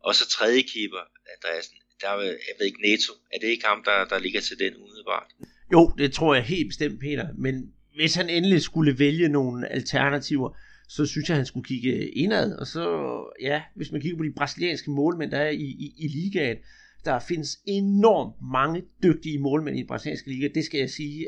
Og 0.00 0.14
så 0.14 0.28
tredje 0.28 0.62
keeper, 0.62 1.02
Andreasen, 1.34 1.76
der 2.00 2.08
er, 2.08 2.20
jeg 2.22 2.54
ved 2.58 2.66
ikke, 2.66 2.82
Neto, 2.82 3.12
er 3.32 3.38
det 3.38 3.48
ikke 3.48 3.66
ham, 3.66 3.84
der, 3.84 4.04
der 4.04 4.18
ligger 4.18 4.40
til 4.40 4.58
den 4.58 4.76
umiddelbart? 4.76 5.30
Jo, 5.72 5.92
det 5.98 6.12
tror 6.12 6.34
jeg 6.34 6.44
helt 6.44 6.68
bestemt, 6.68 7.00
Peter, 7.00 7.28
men 7.38 7.72
hvis 7.94 8.14
han 8.14 8.30
endelig 8.30 8.62
skulle 8.62 8.98
vælge 8.98 9.28
nogle 9.28 9.72
alternativer, 9.72 10.56
så 10.88 11.06
synes 11.06 11.28
jeg, 11.28 11.36
han 11.36 11.46
skulle 11.46 11.64
kigge 11.64 12.08
indad. 12.08 12.52
Og 12.52 12.66
så, 12.66 13.24
ja, 13.42 13.62
hvis 13.74 13.92
man 13.92 14.00
kigger 14.00 14.18
på 14.18 14.24
de 14.24 14.32
brasilianske 14.36 14.90
målmænd, 14.90 15.30
der 15.30 15.38
er 15.38 15.50
i, 15.50 15.64
i, 15.64 15.94
i 15.98 16.08
ligaen, 16.08 16.56
der 17.04 17.18
findes 17.18 17.58
enormt 17.66 18.34
mange 18.52 18.82
dygtige 19.02 19.38
målmænd 19.38 19.76
i 19.76 19.80
den 19.80 19.86
brasilianske 19.86 20.30
liga. 20.30 20.48
Det 20.54 20.64
skal 20.64 20.80
jeg 20.80 20.90
sige. 20.90 21.26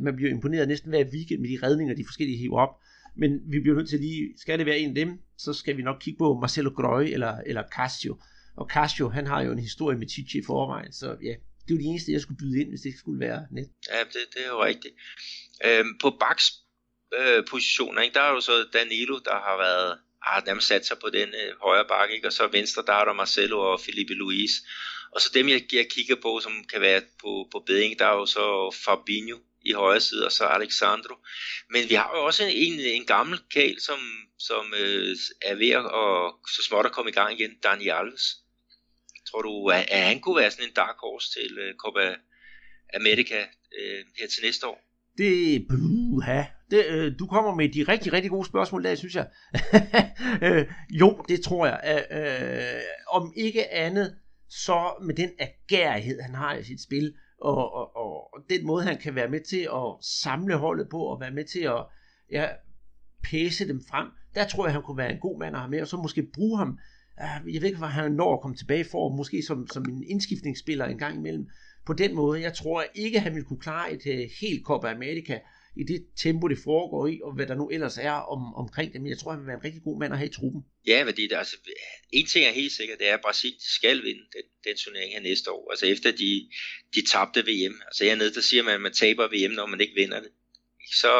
Man 0.00 0.16
bliver 0.16 0.30
imponeret 0.30 0.68
næsten 0.68 0.90
hver 0.90 1.04
weekend 1.04 1.40
med 1.40 1.48
de 1.48 1.66
redninger, 1.66 1.94
de 1.94 2.04
forskellige 2.04 2.38
hiver 2.38 2.58
op. 2.58 2.76
Men 3.16 3.40
vi 3.46 3.60
bliver 3.60 3.76
nødt 3.76 3.88
til 3.88 4.00
lige, 4.00 4.28
skal 4.36 4.58
det 4.58 4.66
være 4.66 4.78
en 4.78 4.88
af 4.88 4.94
dem, 4.94 5.18
så 5.38 5.52
skal 5.52 5.76
vi 5.76 5.82
nok 5.82 5.96
kigge 6.00 6.18
på 6.18 6.38
Marcelo 6.40 6.70
Grøy 6.70 7.04
eller, 7.04 7.36
eller 7.46 7.62
Casio. 7.76 8.16
Og 8.56 8.66
Casio, 8.70 9.08
han 9.08 9.26
har 9.26 9.42
jo 9.42 9.52
en 9.52 9.58
historie 9.58 9.98
med 9.98 10.06
Tite 10.06 10.38
i 10.38 10.42
forvejen, 10.46 10.92
så 10.92 11.16
ja, 11.22 11.34
det 11.70 11.76
var 11.76 11.82
det 11.82 11.90
eneste, 11.90 12.12
jeg 12.12 12.20
skulle 12.20 12.38
byde 12.38 12.60
ind, 12.60 12.68
hvis 12.68 12.80
det 12.80 12.86
ikke 12.86 12.98
skulle 12.98 13.20
være 13.20 13.46
net. 13.50 13.68
Ja, 13.92 13.98
det, 14.04 14.22
det 14.34 14.44
er 14.44 14.48
jo 14.48 14.64
rigtigt. 14.64 14.94
Øhm, 15.64 15.98
på 15.98 16.10
Baks 16.20 16.52
øh, 17.18 17.44
positioner, 17.50 18.02
ikke? 18.02 18.14
der 18.14 18.20
er 18.20 18.30
jo 18.30 18.40
så 18.40 18.66
Danilo, 18.72 19.18
der 19.18 19.34
har 19.34 19.56
været 19.56 19.98
har 20.22 20.42
nærmest 20.46 20.66
sat 20.66 20.86
sig 20.86 20.98
på 20.98 21.10
den 21.10 21.28
øh, 21.28 21.52
højre 21.62 21.84
bakke, 21.88 22.14
ikke? 22.14 22.26
og 22.26 22.32
så 22.32 22.46
venstre, 22.46 22.82
der 22.86 22.92
er 22.92 23.04
der 23.04 23.12
Marcelo 23.12 23.60
og 23.72 23.80
Felipe 23.80 24.14
Luis. 24.14 24.50
Og 25.12 25.20
så 25.20 25.30
dem, 25.34 25.48
jeg, 25.48 25.62
jeg 25.72 25.86
kigger 25.90 26.16
på, 26.22 26.40
som 26.42 26.52
kan 26.72 26.80
være 26.80 27.02
på, 27.22 27.48
på 27.52 27.62
bedring, 27.66 27.98
der 27.98 28.06
er 28.06 28.14
jo 28.14 28.26
så 28.26 28.76
Fabinho 28.84 29.38
i 29.62 29.72
højre 29.72 30.00
side, 30.00 30.24
og 30.26 30.32
så 30.32 30.44
Alexandro. 30.44 31.14
Men 31.70 31.88
vi 31.88 31.94
har 31.94 32.10
jo 32.14 32.24
også 32.24 32.44
en, 32.44 32.80
en 32.80 33.06
gammel 33.06 33.38
kæl, 33.50 33.80
som, 33.80 33.98
som 34.38 34.74
øh, 34.78 35.16
er 35.42 35.54
ved 35.54 35.70
at 35.70 35.84
og, 35.84 36.38
så 36.48 36.62
småt 36.62 36.86
at 36.86 36.92
komme 36.92 37.10
i 37.10 37.14
gang 37.14 37.40
igen, 37.40 37.58
Dani 37.62 37.88
Alves. 37.88 38.36
Tror 39.30 39.42
du, 39.42 39.68
at, 39.68 39.90
at 39.90 40.02
han 40.02 40.20
kunne 40.20 40.36
være 40.36 40.50
sådan 40.50 40.68
en 40.68 40.74
dark 40.74 40.96
horse 41.02 41.28
til 41.36 41.58
øh, 41.58 41.74
Copa 41.74 42.14
America 42.94 43.40
øh, 43.78 44.04
her 44.18 44.28
til 44.28 44.42
næste 44.44 44.66
år? 44.66 44.80
Det, 45.18 45.66
puha, 45.68 46.42
det, 46.70 46.86
øh, 46.86 47.12
du 47.18 47.26
kommer 47.26 47.54
med 47.54 47.68
de 47.68 47.82
rigtig, 47.82 48.12
rigtig 48.12 48.30
gode 48.30 48.46
spørgsmål 48.46 48.84
der, 48.84 48.94
synes 48.94 49.14
jeg. 49.14 49.28
øh, 50.44 50.66
jo, 50.90 51.24
det 51.28 51.40
tror 51.42 51.66
jeg. 51.66 52.06
Øh, 52.10 52.18
øh, 52.20 52.80
om 53.08 53.32
ikke 53.36 53.70
andet, 53.72 54.16
så 54.48 54.94
med 55.02 55.14
den 55.14 55.30
agerighed, 55.38 56.20
han 56.20 56.34
har 56.34 56.54
i 56.54 56.64
sit 56.64 56.82
spil, 56.82 57.14
og, 57.40 57.74
og, 57.74 57.96
og, 57.96 58.40
den 58.50 58.66
måde, 58.66 58.84
han 58.84 58.98
kan 58.98 59.14
være 59.14 59.28
med 59.28 59.40
til 59.40 59.60
at 59.60 60.04
samle 60.22 60.56
holdet 60.56 60.88
på, 60.90 60.98
og 60.98 61.20
være 61.20 61.30
med 61.30 61.44
til 61.44 61.60
at 61.60 61.86
ja, 62.32 62.48
pæse 63.24 63.68
dem 63.68 63.80
frem, 63.90 64.06
der 64.34 64.46
tror 64.46 64.66
jeg, 64.66 64.72
han 64.72 64.82
kunne 64.82 64.96
være 64.96 65.12
en 65.12 65.20
god 65.20 65.38
mand 65.38 65.54
at 65.56 65.60
have 65.60 65.70
med, 65.70 65.80
og 65.80 65.88
så 65.88 65.96
måske 65.96 66.22
bruge 66.34 66.58
ham, 66.58 66.78
jeg 67.18 67.62
ved 67.62 67.64
ikke, 67.64 67.78
hvor 67.78 67.86
han 67.86 68.12
når 68.12 68.34
at 68.34 68.40
komme 68.40 68.56
tilbage 68.56 68.84
for, 68.84 69.16
måske 69.16 69.42
som, 69.42 69.66
som 69.72 69.84
en 69.88 70.04
indskiftningsspiller 70.06 70.84
en 70.84 70.98
gang 70.98 71.16
imellem, 71.18 71.46
på 71.86 71.92
den 71.92 72.14
måde. 72.14 72.40
Jeg 72.40 72.54
tror 72.54 72.84
ikke, 72.94 73.20
han 73.20 73.34
ville 73.34 73.46
kunne 73.46 73.60
klare 73.60 73.92
et 73.92 74.06
uh, 74.06 74.30
helt 74.40 74.64
Copa 74.64 74.88
America 74.90 75.40
i 75.76 75.84
det 75.84 76.06
tempo, 76.22 76.48
det 76.48 76.58
foregår 76.64 77.06
i, 77.06 77.20
og 77.24 77.34
hvad 77.34 77.46
der 77.46 77.54
nu 77.54 77.68
ellers 77.68 77.98
er 77.98 78.10
om, 78.10 78.54
omkring 78.54 78.92
det. 78.92 79.00
Men 79.00 79.10
jeg 79.10 79.18
tror, 79.18 79.30
han 79.30 79.40
vil 79.40 79.46
være 79.46 79.56
en 79.56 79.64
rigtig 79.64 79.82
god 79.82 79.98
mand 79.98 80.12
at 80.12 80.18
have 80.18 80.30
i 80.30 80.32
truppen. 80.32 80.62
Ja, 80.86 81.04
fordi 81.06 81.22
det, 81.22 81.36
altså, 81.36 81.56
en 82.12 82.26
ting 82.26 82.44
er 82.46 82.52
helt 82.52 82.72
sikkert, 82.72 82.98
det 82.98 83.08
er, 83.08 83.14
at 83.14 83.20
Brasilien 83.20 83.60
skal 83.60 84.02
vinde 84.02 84.24
den, 84.36 84.46
den 84.64 84.76
turnering 84.76 85.12
her 85.12 85.20
næste 85.20 85.50
år. 85.50 85.70
Altså 85.70 85.86
efter 85.86 86.10
de, 86.12 86.48
de 86.94 87.06
tabte 87.12 87.40
VM. 87.40 87.74
Altså 87.86 88.04
hernede, 88.04 88.34
der 88.34 88.40
siger 88.40 88.62
man, 88.62 88.74
at 88.74 88.80
man 88.80 88.92
taber 88.92 89.26
VM, 89.34 89.52
når 89.54 89.66
man 89.66 89.80
ikke 89.80 89.94
vinder 89.94 90.20
det. 90.20 90.30
Så, 90.92 91.12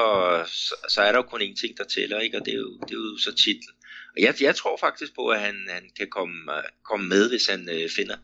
så, 0.47 0.75
så 0.89 1.01
er 1.03 1.13
der 1.13 1.19
jo 1.19 1.23
kun 1.23 1.43
én 1.43 1.61
ting, 1.61 1.79
der 1.79 1.85
tæller, 1.85 2.21
ikke? 2.21 2.37
og 2.39 2.47
det 2.47 2.55
er 2.55 2.59
jo, 2.59 2.79
det 2.89 2.91
er 2.91 3.03
jo 3.13 3.19
så 3.19 3.35
titlen. 3.35 3.75
Og 4.17 4.23
jeg, 4.23 4.35
jeg 4.41 4.57
tror 4.57 4.77
faktisk 4.77 5.15
på, 5.15 5.29
at 5.29 5.41
han, 5.41 5.67
han 5.69 5.91
kan 5.97 6.09
komme, 6.11 6.57
øh, 6.57 6.63
komme 6.85 7.09
med, 7.09 7.29
hvis 7.29 7.47
han 7.47 7.69
øh, 7.69 7.91
finder, 7.91 8.17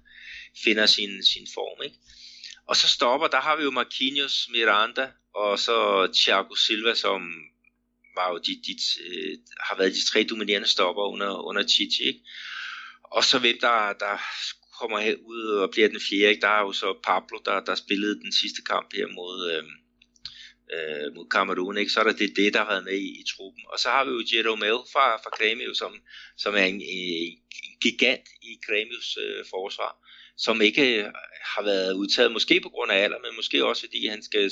finder 0.65 0.87
sin, 0.87 1.23
sin 1.23 1.47
form. 1.55 1.83
Ikke? 1.83 1.97
Og 2.67 2.77
så 2.77 2.89
stopper, 2.89 3.27
der 3.27 3.41
har 3.41 3.57
vi 3.57 3.63
jo 3.63 3.71
Marquinhos, 3.71 4.49
Miranda, 4.53 5.11
og 5.35 5.59
så 5.59 6.09
Thiago 6.15 6.55
Silva, 6.55 6.95
som 6.95 7.21
var 8.15 8.31
jo 8.33 8.39
de, 8.39 8.53
de, 8.67 8.73
de, 8.75 9.39
har 9.61 9.77
været 9.77 9.93
de 9.93 10.07
tre 10.07 10.27
dominerende 10.31 10.69
stopper 10.69 11.03
under, 11.03 11.47
under 11.49 11.69
Chichi. 11.69 12.05
Ikke? 12.05 12.21
Og 13.03 13.25
så 13.25 13.39
hvem 13.39 13.59
der, 13.61 13.93
der 13.93 14.23
kommer 14.79 15.15
ud 15.25 15.43
og 15.63 15.71
bliver 15.71 15.89
den 15.89 16.01
fjerde, 16.01 16.31
ikke? 16.31 16.41
der 16.41 16.49
er 16.49 16.61
jo 16.61 16.73
så 16.73 16.99
Pablo, 17.05 17.39
der, 17.45 17.61
der 17.61 17.75
spillede 17.75 18.21
den 18.21 18.33
sidste 18.33 18.63
kamp 18.63 18.93
her 18.95 19.07
mod, 19.07 19.53
øh, 19.53 19.65
øh, 20.75 21.15
mod 21.15 21.27
Cameroon, 21.35 21.79
ikke? 21.79 21.93
så 21.93 22.01
er 22.01 22.05
der 22.05 22.13
det, 22.13 22.37
det, 22.37 22.55
der 22.55 22.61
har 22.65 22.71
været 22.73 22.85
med 22.85 22.99
i, 23.09 23.11
i 23.21 23.25
truppen. 23.33 23.63
Og 23.73 23.79
så 23.79 23.89
har 23.89 24.05
vi 24.05 24.11
jo 24.11 24.23
Jeromel 24.33 24.79
fra, 24.93 25.07
fra 25.23 25.31
Grêmio, 25.39 25.75
som, 25.75 25.93
som 26.37 26.55
er 26.55 26.67
en, 26.73 26.81
en 26.81 27.39
gigant 27.81 28.27
i 28.43 28.53
Grêmios 28.67 29.09
øh, 29.25 29.45
forsvar, 29.55 29.93
som 30.37 30.63
ikke 30.63 30.87
har 31.55 31.63
været 31.63 31.93
udtaget, 31.93 32.33
måske 32.33 32.61
på 32.61 32.69
grund 32.69 32.91
af 32.93 32.97
alder, 32.97 33.19
men 33.19 33.37
måske 33.37 33.65
også 33.65 33.83
fordi 33.87 34.07
han 34.07 34.23
skal, 34.23 34.51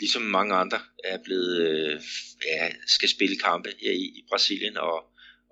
ligesom 0.00 0.22
mange 0.22 0.54
andre, 0.54 0.78
er 1.04 1.18
blevet, 1.24 1.68
øh, 1.68 2.00
ja, 2.46 2.70
skal 2.86 3.08
spille 3.08 3.36
kampe 3.36 3.68
her 3.82 3.92
i, 3.92 4.04
i 4.18 4.22
Brasilien, 4.28 4.76
og, 4.76 4.98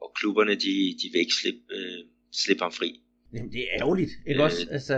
og 0.02 0.12
klubberne, 0.18 0.54
de, 0.54 0.74
de 1.00 1.06
vil 1.12 1.20
ikke 1.20 1.38
slippe, 1.40 1.60
øh, 1.74 1.98
slippe 2.32 2.62
ham 2.62 2.72
fri. 2.72 3.00
Jamen, 3.34 3.52
det 3.52 3.60
er 3.62 3.68
ærgerligt, 3.80 4.10
ikke 4.26 4.40
øh, 4.40 4.44
også? 4.44 4.66
Altså, 4.70 4.94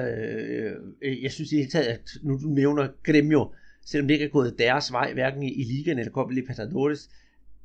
øh, 1.02 1.22
jeg 1.22 1.32
synes 1.32 1.52
i 1.52 1.54
det 1.54 1.58
hele 1.58 1.70
taget, 1.70 1.86
at 1.86 2.08
nu 2.22 2.32
du 2.42 2.48
nævner 2.48 2.88
Gremio, 3.04 3.54
selvom 3.90 4.08
det 4.08 4.14
ikke 4.14 4.24
er 4.24 4.28
gået 4.28 4.58
deres 4.58 4.92
vej, 4.92 5.12
hverken 5.12 5.42
i, 5.42 5.52
i 5.52 5.64
ligaen 5.64 5.98
eller 5.98 6.12
Copa 6.12 6.34
Libertadores, 6.34 7.10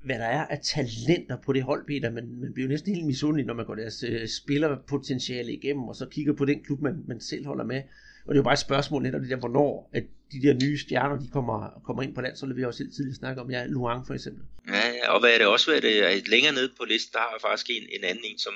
hvad 0.04 0.20
der 0.20 0.26
er 0.26 0.46
af 0.46 0.60
talenter 0.64 1.38
på 1.46 1.54
det 1.54 1.64
hold, 1.64 1.86
Peter. 1.88 2.12
Man, 2.12 2.28
man 2.42 2.54
bliver 2.54 2.68
jo 2.68 2.72
næsten 2.72 2.96
helt 2.96 3.06
misundelig, 3.06 3.46
når 3.46 3.54
man 3.54 3.66
går 3.66 3.76
deres 3.76 4.04
øh, 4.04 4.28
spillerpotentiale 4.28 5.54
igennem, 5.54 5.84
og 5.84 5.96
så 5.96 6.06
kigger 6.06 6.34
på 6.34 6.46
den 6.46 6.64
klub, 6.64 6.82
man, 6.82 7.04
man 7.08 7.20
selv 7.22 7.46
holder 7.46 7.64
med. 7.64 7.82
Og 8.26 8.30
det 8.30 8.38
er 8.38 8.44
jo 8.44 8.44
bare 8.44 8.54
et 8.54 8.60
spørgsmål 8.60 9.04
netop 9.04 9.22
det 9.22 9.30
der, 9.30 9.36
hvornår 9.36 9.90
at 9.94 10.04
de 10.32 10.42
der 10.42 10.54
nye 10.64 10.78
stjerner, 10.78 11.20
de 11.20 11.28
kommer, 11.28 11.82
kommer 11.86 12.04
ind 12.04 12.16
på 12.16 12.22
landsholdet. 12.22 12.56
Vi 12.56 12.62
har 12.62 12.68
også 12.68 12.78
selv 12.78 12.92
tidligere 12.92 13.16
snakket 13.16 13.42
om, 13.44 13.52
ja, 13.52 13.66
Luang 13.66 14.08
for 14.08 14.14
eksempel. 14.14 14.44
Ja, 14.68 15.12
og 15.14 15.20
hvad 15.20 15.30
er 15.34 15.38
det 15.38 15.48
også 15.48 15.72
været 15.72 15.84
det, 15.84 16.28
længere 16.30 16.54
nede 16.54 16.72
på 16.78 16.84
listen, 16.92 17.14
der 17.14 17.20
har 17.20 17.38
faktisk 17.48 17.68
en, 17.70 17.84
en 17.96 18.04
anden 18.04 18.24
en, 18.32 18.40
som, 18.40 18.54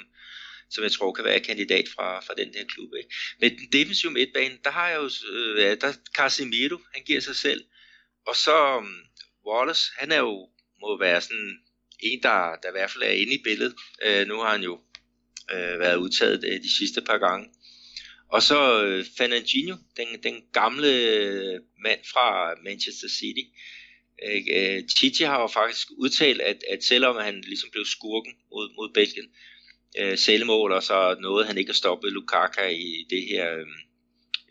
som 0.71 0.83
jeg 0.83 0.91
tror 0.91 1.11
kan 1.13 1.25
være 1.25 1.39
kandidat 1.39 1.85
fra, 1.95 2.19
fra 2.19 2.33
den 2.33 2.53
der 2.53 2.63
klub. 2.65 2.93
Ikke? 2.97 3.09
Men 3.39 3.57
den 3.57 3.67
defensive 3.71 4.11
midtbane, 4.11 4.57
der 4.63 4.69
har 4.69 4.89
jeg 4.89 4.97
jo, 4.97 5.09
øh, 5.31 5.81
der 5.81 5.93
Casemiro, 6.15 6.77
han 6.93 7.03
giver 7.03 7.19
sig 7.19 7.35
selv, 7.35 7.63
og 8.27 8.35
så 8.35 8.77
um, 8.77 8.95
Wallace, 9.47 9.91
han 9.97 10.11
er 10.11 10.19
jo, 10.19 10.49
må 10.81 10.99
være 10.99 11.21
sådan 11.21 11.57
en, 11.99 12.23
der, 12.23 12.55
der 12.63 12.69
i 12.69 12.71
hvert 12.71 12.91
fald 12.91 13.03
er 13.03 13.11
inde 13.21 13.33
i 13.33 13.43
billedet. 13.43 13.75
Øh, 14.05 14.27
nu 14.27 14.35
har 14.39 14.51
han 14.51 14.63
jo 14.63 14.79
øh, 15.51 15.79
været 15.79 15.95
udtaget 15.95 16.43
øh, 16.43 16.61
de 16.63 16.77
sidste 16.77 17.01
par 17.01 17.17
gange. 17.17 17.47
Og 18.31 18.43
så 18.43 18.85
øh, 18.85 19.05
Fernandinho, 19.17 19.75
den, 19.97 20.07
den 20.23 20.43
gamle 20.53 20.87
øh, 20.87 21.59
mand 21.83 21.99
fra 22.13 22.55
Manchester 22.63 23.09
City. 23.09 23.45
Øh, 24.25 24.87
Titi 24.87 25.23
har 25.23 25.41
jo 25.41 25.47
faktisk 25.47 25.87
udtalt, 25.97 26.41
at, 26.41 26.63
at 26.69 26.83
selvom 26.83 27.15
han 27.15 27.41
ligesom 27.41 27.69
blev 27.71 27.85
skurken 27.85 28.33
mod, 28.51 28.75
mod 28.75 28.93
Belgien, 28.93 29.29
øh, 29.99 30.17
selvmål, 30.17 30.71
og 30.71 30.83
så 30.83 31.15
nåede 31.21 31.45
han 31.45 31.57
ikke 31.57 31.69
at 31.69 31.75
stoppe 31.75 32.09
Lukaku 32.09 32.61
i 32.71 33.05
det 33.09 33.23
her, 33.29 33.57
øh, 33.57 33.65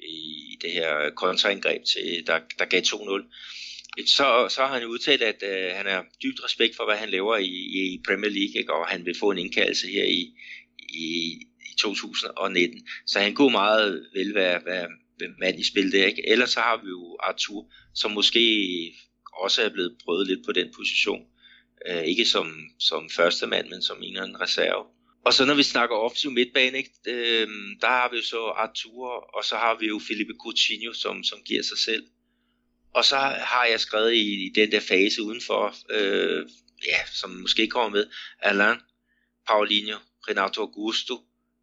i 0.09 0.59
det 0.62 0.72
her 0.72 1.11
kontraangreb, 1.11 1.85
til, 1.85 2.27
der, 2.27 2.40
der 2.59 2.64
gav 2.64 2.81
2-0. 2.81 4.05
Så, 4.07 4.46
så 4.51 4.61
har 4.61 4.79
han 4.79 4.87
udtalt, 4.87 5.22
at 5.22 5.42
øh, 5.42 5.77
han 5.77 5.87
er 5.87 6.03
dybt 6.22 6.44
respekt 6.44 6.77
for, 6.77 6.85
hvad 6.85 6.96
han 6.96 7.11
laver 7.11 7.37
i, 7.37 7.53
i 7.94 8.03
Premier 8.07 8.31
League, 8.31 8.61
ikke? 8.61 8.74
og 8.74 8.87
han 8.87 9.07
vil 9.07 9.18
få 9.20 9.31
en 9.31 9.38
indkaldelse 9.38 9.87
her 9.87 10.05
i, 10.05 10.35
i, 10.79 11.33
i 11.70 11.74
2019. 11.79 12.88
Så 13.07 13.20
han 13.20 13.35
kunne 13.35 13.53
meget 13.53 14.07
vel 14.14 14.35
være, 14.35 14.61
være 14.64 14.88
mand 15.38 15.61
i 15.61 15.64
spil 15.64 15.92
der. 15.92 16.07
Ikke? 16.07 16.29
Ellers 16.29 16.51
så 16.51 16.61
har 16.61 16.77
vi 16.85 16.88
jo 16.88 17.16
Arthur, 17.20 17.72
som 17.94 18.11
måske 18.11 18.44
også 19.33 19.62
er 19.62 19.68
blevet 19.68 19.96
prøvet 20.05 20.27
lidt 20.27 20.46
på 20.46 20.53
den 20.53 20.72
position. 20.77 21.22
Øh, 21.88 22.05
ikke 22.05 22.24
som, 22.24 22.53
som 22.79 23.11
første 23.11 23.46
mand, 23.46 23.68
men 23.68 23.83
som 23.83 23.96
en 24.03 24.09
eller 24.09 24.22
anden 24.22 24.40
reserve. 24.40 24.85
Og 25.24 25.35
så 25.35 25.44
når 25.44 25.54
vi 25.54 25.62
snakker 25.62 25.96
offensiv 25.96 26.31
midtbane, 26.31 26.78
ikke, 26.78 26.92
øh, 27.07 27.48
der 27.81 27.88
har 27.88 28.11
vi 28.11 28.16
jo 28.16 28.22
så 28.22 28.44
Artur, 28.46 29.09
og 29.09 29.44
så 29.44 29.57
har 29.57 29.78
vi 29.81 29.87
jo 29.87 30.00
Felipe 30.09 30.33
Coutinho, 30.42 30.92
som, 30.92 31.24
som 31.24 31.38
giver 31.44 31.62
sig 31.62 31.78
selv. 31.78 32.07
Og 32.94 33.04
så 33.04 33.16
har 33.50 33.64
jeg 33.64 33.81
skrevet 33.81 34.12
i, 34.12 34.46
i 34.46 34.52
den 34.54 34.72
der 34.72 34.81
fase 34.81 35.22
udenfor, 35.22 35.74
øh, 35.90 36.46
ja, 36.87 36.98
som 37.12 37.31
måske 37.31 37.66
kommer 37.66 37.90
med, 37.90 38.07
Alain, 38.40 38.78
Paulinho, 39.46 39.98
Renato 40.28 40.61
Augusto, 40.61 41.14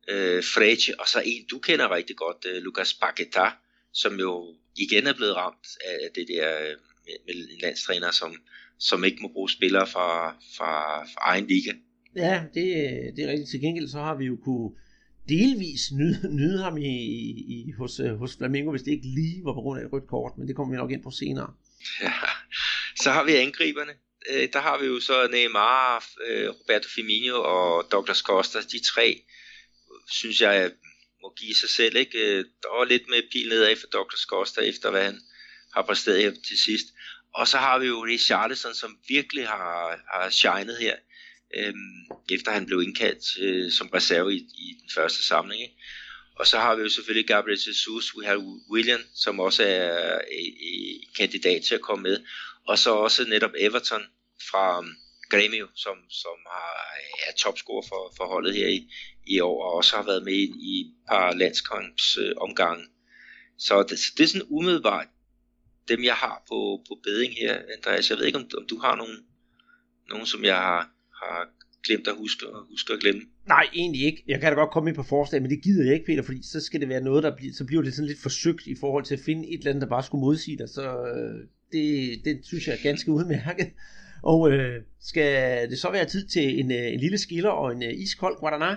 øh, 0.08 0.44
Frege, 0.44 1.00
og 1.00 1.08
så 1.08 1.22
en, 1.26 1.46
du 1.52 1.60
kender 1.60 1.96
rigtig 1.96 2.16
godt, 2.16 2.46
øh, 2.46 2.62
Lucas 2.62 2.94
Paqueta, 2.94 3.52
som 3.94 4.20
jo 4.20 4.56
igen 4.76 5.08
er 5.08 5.14
blevet 5.14 5.36
ramt 5.36 5.68
af 5.86 6.10
det 6.16 6.28
der 6.28 6.62
øh, 6.62 6.76
med, 7.06 7.14
med 7.26 7.36
en 7.36 7.60
landstræner, 7.62 8.12
som, 8.12 8.36
som 8.80 9.04
ikke 9.04 9.22
må 9.22 9.28
bruge 9.28 9.50
spillere 9.50 9.88
fra, 9.88 10.30
fra, 10.58 11.04
fra 11.04 11.22
egen 11.22 11.48
liga. 11.48 11.74
Ja, 12.16 12.44
det, 12.54 12.64
det 13.16 13.24
er 13.24 13.32
rigtigt. 13.32 13.50
Til 13.50 13.62
gengæld 13.62 13.88
så 13.88 14.00
har 14.00 14.16
vi 14.16 14.26
jo 14.26 14.38
kunne 14.44 14.72
delvis 15.30 15.92
nyde, 15.92 16.36
nyde 16.36 16.64
ham 16.64 16.78
i, 16.78 16.96
i, 17.58 17.72
hos, 17.78 18.00
øh, 18.00 18.16
hos 18.16 18.38
Flamingo, 18.38 18.72
hvis 18.72 18.84
det 18.84 18.92
ikke 18.92 19.08
lige 19.08 19.46
var 19.46 19.54
på 19.54 19.62
grund 19.62 19.80
af 19.80 19.86
et 19.86 19.94
rødt 19.94 20.08
kort, 20.08 20.38
men 20.38 20.48
det 20.48 20.56
kommer 20.56 20.74
vi 20.74 20.78
nok 20.78 20.92
ind 20.92 21.04
på 21.04 21.12
senere. 21.12 21.54
Ja. 22.02 22.14
Så 22.96 23.12
har 23.12 23.24
vi 23.24 23.36
angriberne. 23.36 23.92
Øh, 24.32 24.48
der 24.54 24.60
har 24.60 24.80
vi 24.80 24.86
jo 24.86 25.00
så 25.00 25.28
Neymar, 25.32 26.06
øh, 26.28 26.50
Roberto 26.50 26.90
Firmino 26.96 27.42
og 27.44 27.88
Douglas 27.92 28.18
Costa. 28.18 28.60
De 28.60 28.80
tre, 28.84 29.22
synes 30.12 30.42
jeg, 30.42 30.72
må 31.22 31.34
give 31.38 31.56
sig 31.56 31.70
selv. 31.70 31.96
Ikke? 31.96 32.38
Der 32.38 32.78
var 32.78 32.86
lidt 32.86 33.10
med 33.10 33.22
pil 33.32 33.50
nedad 33.50 33.76
for 33.76 33.88
Douglas 33.88 34.20
Costa, 34.20 34.62
efter 34.62 34.92
hvad 34.92 35.04
han 35.04 35.20
har 35.74 35.82
præsteret 35.82 36.22
her 36.22 36.32
til 36.48 36.58
sidst. 36.60 36.88
Og 37.34 37.48
så 37.48 37.58
har 37.58 37.80
vi 37.80 37.88
jo 37.88 38.06
Richarlison, 38.06 38.74
som 38.74 38.98
virkelig 39.08 39.48
har, 39.48 40.00
har 40.14 40.30
shined 40.30 40.78
her 40.78 40.96
øhm, 41.56 42.06
efter 42.32 42.52
han 42.52 42.66
blev 42.66 42.82
indkaldt 42.82 43.40
øh, 43.40 43.72
som 43.72 43.88
reserve 43.88 44.34
i, 44.34 44.38
i 44.38 44.78
den 44.82 44.90
første 44.96 45.24
samling. 45.24 45.62
Ikke? 45.62 45.76
Og 46.36 46.48
så 46.48 46.58
har 46.58 46.76
vi 46.76 46.82
jo 46.82 46.90
selvfølgelig 46.90 47.28
Gabriel 47.28 47.60
Jesus, 47.68 48.14
vi 48.20 48.26
har 48.26 48.38
William, 48.72 49.00
som 49.16 49.40
også 49.40 49.64
er, 49.64 50.22
en 50.32 51.14
kandidat 51.18 51.64
til 51.64 51.76
at 51.76 51.82
komme 51.82 52.04
med, 52.04 52.18
og 52.68 52.80
så 52.80 52.96
også 52.96 53.26
netop 53.26 53.52
Everton 53.60 54.04
fra 54.52 54.80
um, 54.80 54.96
Grêmio, 55.34 55.68
som, 55.76 55.98
som 56.10 56.38
har, 56.52 56.98
er 57.28 57.34
topscorer 57.38 57.86
for, 57.90 58.14
for 58.18 58.26
holdet 58.28 58.56
her 58.56 58.68
i, 58.68 58.90
i 59.28 59.40
år, 59.40 59.66
og 59.66 59.74
også 59.74 59.96
har 59.96 60.04
været 60.04 60.24
med 60.24 60.34
i, 60.34 60.54
i 60.60 60.82
et 60.82 60.94
par 61.10 61.34
landskampsomgange. 61.34 62.84
Øh, 62.84 62.90
så 63.60 63.84
det, 63.84 64.00
det 64.18 64.24
er 64.24 64.28
sådan 64.28 64.48
umiddelbart 64.50 65.08
dem, 65.88 66.04
jeg 66.04 66.16
har 66.16 66.44
på, 66.48 66.84
på 66.88 67.00
beding 67.04 67.34
her, 67.34 67.62
Andreas. 67.78 68.10
Jeg 68.10 68.18
ved 68.18 68.26
ikke, 68.26 68.38
om, 68.38 68.50
om 68.58 68.68
du 68.68 68.80
har 68.80 68.96
nogen, 68.96 69.18
nogen, 70.10 70.26
som 70.26 70.44
jeg 70.44 70.56
har, 70.56 70.90
har 71.30 71.44
glemt 71.86 72.08
at 72.08 72.16
huske, 72.18 72.46
at 72.46 72.62
huske 72.70 72.94
at 72.94 73.00
glemme. 73.00 73.22
Nej, 73.48 73.66
egentlig 73.74 74.02
ikke. 74.02 74.24
Jeg 74.28 74.40
kan 74.40 74.52
da 74.52 74.56
godt 74.56 74.72
komme 74.72 74.90
ind 74.90 74.96
på 74.96 75.04
forslag, 75.04 75.42
men 75.42 75.52
det 75.52 75.64
gider 75.64 75.86
jeg 75.86 75.94
ikke, 75.94 76.06
Peter, 76.06 76.24
fordi 76.24 76.40
så 76.44 76.60
skal 76.60 76.80
det 76.80 76.90
være 76.90 77.02
noget, 77.02 77.24
der 77.24 77.36
bliver, 77.36 77.54
så 77.54 77.66
bliver 77.66 77.82
det 77.82 77.94
sådan 77.94 78.08
lidt 78.08 78.22
forsøgt 78.22 78.68
i 78.68 78.76
forhold 78.80 79.04
til 79.04 79.14
at 79.16 79.22
finde 79.26 79.48
et 79.48 79.58
eller 79.58 79.70
andet, 79.70 79.82
der 79.82 79.88
bare 79.88 80.04
skulle 80.04 80.22
modsige 80.22 80.58
dig. 80.58 80.70
Så 80.70 80.84
øh, 81.16 81.48
det, 81.72 82.22
det 82.26 82.40
synes 82.44 82.68
jeg 82.68 82.74
er 82.74 82.84
ganske 82.84 83.12
udmærket. 83.12 83.68
Og 84.34 84.52
øh, 84.52 84.82
skal 85.02 85.70
det 85.70 85.80
så 85.80 85.92
være 85.92 86.06
tid 86.06 86.28
til 86.28 86.60
en, 86.60 86.72
øh, 86.72 86.94
en 86.94 87.00
lille 87.00 87.18
skiller 87.18 87.50
og 87.50 87.72
en 87.72 87.84
øh, 87.84 87.94
iskold 87.94 88.36
Guaraná? 88.36 88.72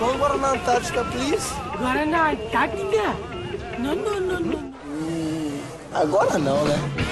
One 0.00 0.18
Guaraná 0.20 0.48
Antártica, 0.56 1.02
please. 1.12 1.46
Guaraná 1.80 2.20
Antártica? 2.32 3.06
Não, 3.78 3.94
não, 3.94 4.20
não, 4.20 4.40
não. 4.40 4.74
Hum, 4.84 5.60
agora 5.94 6.38
não, 6.38 6.64
né? 6.68 7.05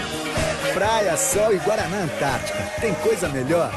Praia, 0.79 1.17
sol 1.17 1.53
e 1.55 1.59
Guaraná 1.67 1.99
Antártica. 2.03 2.63
Tem 2.81 2.95
coisa 3.05 3.29
melhor? 3.29 3.71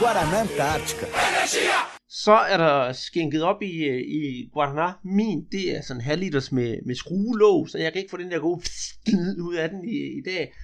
Guaraná 0.00 0.38
Antártica. 0.44 1.06
Så 2.08 2.32
er 2.32 2.56
der 2.56 2.92
skænket 2.92 3.42
op 3.42 3.62
i, 3.62 3.84
øh, 3.84 4.00
i 4.00 4.50
Guaraná. 4.54 4.88
Min, 5.04 5.46
det 5.52 5.76
er 5.76 5.82
sådan 5.82 6.00
en 6.00 6.04
halv 6.04 6.20
liters 6.20 6.52
med, 6.52 6.78
med 6.86 6.94
skruelåg, 6.94 7.68
så 7.68 7.78
jeg 7.78 7.92
kan 7.92 8.00
ikke 8.00 8.10
få 8.10 8.16
den 8.16 8.30
der 8.30 8.38
gode 8.38 8.60
ud 9.48 9.54
af 9.54 9.68
den 9.68 9.88
i, 9.88 9.96
i 10.18 10.22
dag. 10.24 10.54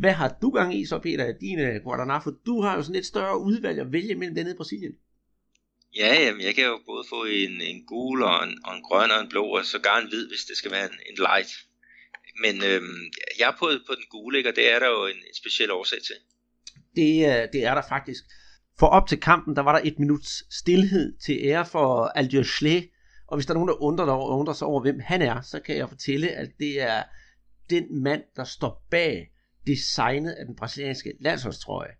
Hvad 0.00 0.12
har 0.12 0.36
du 0.42 0.50
gang 0.50 0.74
i 0.80 0.86
så, 0.86 0.98
Peter, 0.98 1.32
din 1.40 1.58
uh, 1.60 1.74
Guaraná? 1.84 2.24
For 2.24 2.32
du 2.46 2.60
har 2.62 2.76
jo 2.76 2.82
sådan 2.82 3.00
et 3.00 3.06
større 3.06 3.38
udvalg 3.38 3.78
at 3.78 3.92
vælge 3.92 4.14
mellem 4.14 4.34
denne 4.34 4.50
i 4.50 4.54
Brasilien. 4.56 4.92
Ja, 5.96 6.22
jamen, 6.24 6.42
jeg 6.42 6.54
kan 6.54 6.64
jo 6.64 6.78
både 6.86 7.04
få 7.08 7.24
en, 7.24 7.60
en 7.60 7.86
gul 7.86 8.22
og 8.22 8.44
en, 8.44 8.58
og 8.64 8.76
en 8.76 8.82
grøn 8.82 9.10
og 9.10 9.20
en 9.20 9.28
blå, 9.28 9.44
og 9.44 9.64
så 9.64 9.78
gerne 9.82 10.02
en 10.02 10.08
hvid, 10.08 10.28
hvis 10.28 10.44
det 10.48 10.56
skal 10.56 10.70
være 10.70 10.84
en, 10.84 10.98
en 11.10 11.16
light 11.16 11.50
men 12.42 12.54
øh, 12.64 12.82
jeg 13.38 13.48
er 13.48 13.56
på, 13.58 13.66
på 13.86 13.94
den 13.94 14.04
gule, 14.10 14.38
ikke? 14.38 14.50
og 14.50 14.56
det 14.56 14.72
er 14.72 14.78
der 14.78 14.88
jo 14.88 15.06
en, 15.06 15.16
en 15.16 15.34
speciel 15.34 15.70
årsag 15.70 15.98
til. 16.02 16.16
Det, 16.96 17.10
øh, 17.26 17.48
det 17.52 17.64
er 17.64 17.74
der 17.74 17.82
faktisk. 17.88 18.24
For 18.78 18.86
op 18.86 19.08
til 19.08 19.20
kampen, 19.20 19.56
der 19.56 19.62
var 19.62 19.72
der 19.72 19.88
et 19.88 19.98
minuts 19.98 20.54
stillhed 20.60 21.18
til 21.18 21.38
ære 21.42 21.66
for 21.66 22.04
Aldier 22.04 22.42
Schley, 22.42 22.82
og 23.28 23.36
hvis 23.36 23.46
der 23.46 23.52
er 23.52 23.54
nogen, 23.54 23.68
der 23.68 23.82
undrer, 23.82 24.06
der 24.06 24.16
undrer 24.16 24.54
sig 24.54 24.66
over, 24.66 24.82
hvem 24.82 25.00
han 25.00 25.22
er, 25.22 25.40
så 25.40 25.60
kan 25.60 25.76
jeg 25.76 25.88
fortælle, 25.88 26.28
at 26.30 26.48
det 26.58 26.80
er 26.80 27.02
den 27.70 28.02
mand, 28.02 28.22
der 28.36 28.44
står 28.44 28.86
bag 28.90 29.30
designet 29.66 30.30
af 30.30 30.46
den 30.46 30.56
brasilianske 30.56 31.12
landsholdstrøje. 31.20 31.90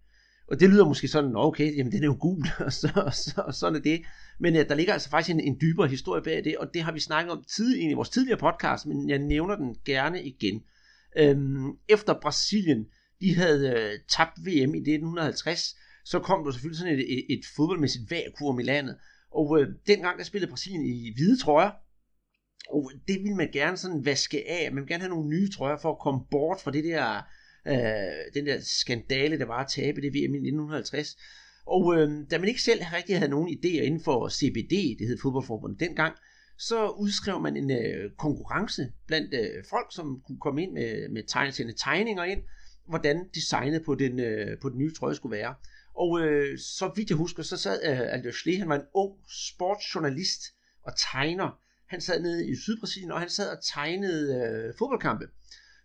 Og 0.49 0.61
det 0.61 0.70
lyder 0.70 0.88
måske 0.88 1.09
sådan, 1.09 1.36
okay, 1.36 1.76
jamen 1.76 1.92
den 1.92 2.03
er 2.03 2.07
jo 2.07 2.16
gul, 2.20 2.47
og, 2.66 2.72
så, 2.72 2.92
og, 2.97 3.14
så, 3.14 3.42
og 3.47 3.55
sådan 3.55 3.76
er 3.76 3.80
det. 3.80 4.03
Men 4.40 4.55
ja, 4.55 4.62
der 4.62 4.74
ligger 4.74 4.92
altså 4.92 5.11
faktisk 5.11 5.34
en, 5.34 5.40
en 5.40 5.59
dybere 5.61 5.88
historie 5.88 6.22
bag 6.22 6.45
det, 6.45 6.57
og 6.57 6.74
det 6.74 6.82
har 6.82 6.92
vi 6.92 7.01
snakket 7.01 7.32
om 7.32 7.45
tidligere 7.57 7.90
i 7.90 7.95
vores 7.95 8.09
tidligere 8.09 8.38
podcast, 8.38 8.86
men 8.86 9.09
jeg 9.09 9.18
nævner 9.18 9.57
den 9.57 9.76
gerne 9.84 10.24
igen. 10.24 10.62
Øhm, 11.16 11.72
efter 11.88 12.20
Brasilien, 12.22 12.86
de 13.20 13.34
havde 13.34 13.68
øh, 13.68 13.99
tabt 14.09 14.38
VM 14.40 14.74
i 14.74 14.78
1950, 14.78 15.76
så 16.05 16.18
kom 16.18 16.45
der 16.45 16.53
selvfølgelig 16.53 16.78
sådan 16.78 16.95
et, 16.95 17.12
et, 17.12 17.24
et 17.38 17.45
fodboldmæssigt 17.57 18.11
vakuum 18.11 18.61
i 18.61 18.62
landet, 18.62 18.97
og 19.30 19.61
øh, 19.61 19.68
dengang 19.86 20.18
der 20.18 20.24
spillede 20.24 20.51
Brasilien 20.51 20.86
i 20.86 21.12
hvide 21.16 21.40
trøjer, 21.40 21.70
og 22.70 22.90
øh, 22.95 23.01
det 23.09 23.22
ville 23.22 23.36
man 23.36 23.51
gerne 23.53 23.76
sådan 23.76 24.05
vaske 24.05 24.51
af. 24.51 24.72
Man 24.72 24.82
vil 24.82 24.88
gerne 24.88 25.03
have 25.03 25.14
nogle 25.14 25.28
nye 25.28 25.51
trøjer 25.51 25.76
for 25.76 25.90
at 25.90 25.99
komme 25.99 26.20
bort 26.30 26.61
fra 26.61 26.70
det 26.70 26.84
der, 26.84 27.22
øh, 27.68 28.34
den 28.34 28.46
der 28.46 28.58
skandale, 28.60 29.38
der 29.38 29.44
var 29.44 29.60
at 29.64 29.70
tabe 29.70 30.00
det 30.00 30.14
VM 30.14 30.34
i 30.34 30.48
1950. 30.48 31.16
Og 31.66 31.94
øh, 31.96 32.10
da 32.30 32.38
man 32.38 32.48
ikke 32.48 32.62
selv 32.62 32.80
rigtig 32.92 33.18
havde 33.18 33.30
nogen 33.30 33.48
idéer 33.48 33.82
inden 33.82 34.04
for 34.04 34.28
CBD, 34.28 34.98
det 34.98 35.06
hed 35.08 35.18
fodboldforbundet 35.22 35.80
dengang, 35.80 36.14
så 36.58 36.88
udskrev 36.88 37.40
man 37.40 37.56
en 37.56 37.70
øh, 37.70 38.10
konkurrence 38.18 38.92
blandt 39.06 39.34
øh, 39.34 39.64
folk, 39.70 39.86
som 39.90 40.22
kunne 40.26 40.40
komme 40.40 40.62
ind 40.62 40.72
med, 40.72 41.08
med 41.08 41.22
tegne, 41.28 41.72
tegninger 41.72 42.24
ind, 42.24 42.42
hvordan 42.88 43.28
designet 43.34 43.84
på 43.84 43.94
den, 43.94 44.20
øh, 44.20 44.58
på 44.62 44.68
den 44.68 44.78
nye 44.78 44.94
trøje 44.94 45.14
skulle 45.14 45.36
være. 45.36 45.54
Og 45.96 46.20
øh, 46.20 46.58
så 46.58 46.92
vidt 46.96 47.10
jeg 47.10 47.16
husker, 47.16 47.42
så 47.42 47.56
sad 47.56 47.80
øh, 47.84 48.14
Aldo 48.14 48.32
Schley, 48.32 48.58
han 48.58 48.68
var 48.68 48.74
en 48.74 48.86
ung 48.94 49.12
sportsjournalist 49.28 50.42
og 50.82 50.92
tegner. 51.12 51.58
Han 51.88 52.00
sad 52.00 52.22
nede 52.22 52.50
i 52.50 52.56
Sydbrasilien, 52.56 53.12
og 53.12 53.20
han 53.20 53.28
sad 53.28 53.56
og 53.56 53.64
tegnede 53.64 54.34
øh, 54.36 54.74
fodboldkampe. 54.78 55.24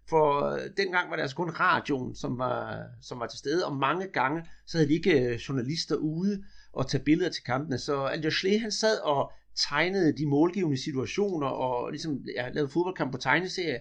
For 0.09 0.53
øh, 0.53 0.59
dengang 0.77 1.09
var 1.09 1.15
det 1.15 1.21
altså 1.21 1.35
kun 1.35 1.49
radioen, 1.49 2.15
som 2.15 2.37
var, 2.37 2.83
som 3.01 3.19
var 3.19 3.27
til 3.27 3.39
stede, 3.39 3.65
og 3.65 3.75
mange 3.75 4.07
gange 4.07 4.43
så 4.67 4.77
havde 4.77 4.89
de 4.89 4.93
ikke 4.93 5.21
øh, 5.21 5.35
journalister 5.35 5.95
ude 5.95 6.43
og 6.73 6.87
tage 6.89 7.03
billeder 7.03 7.29
til 7.29 7.43
kampene. 7.43 7.77
Så 7.77 8.03
Aldo 8.03 8.29
Schlee, 8.29 8.59
han 8.59 8.71
sad 8.71 8.99
og 8.99 9.31
tegnede 9.69 10.17
de 10.17 10.25
målgivende 10.25 10.83
situationer, 10.83 11.47
og 11.47 11.91
ligesom 11.91 12.19
ja, 12.35 12.49
lavede 12.49 12.71
fodboldkamp 12.71 13.11
på 13.11 13.17
tegneserie, 13.17 13.79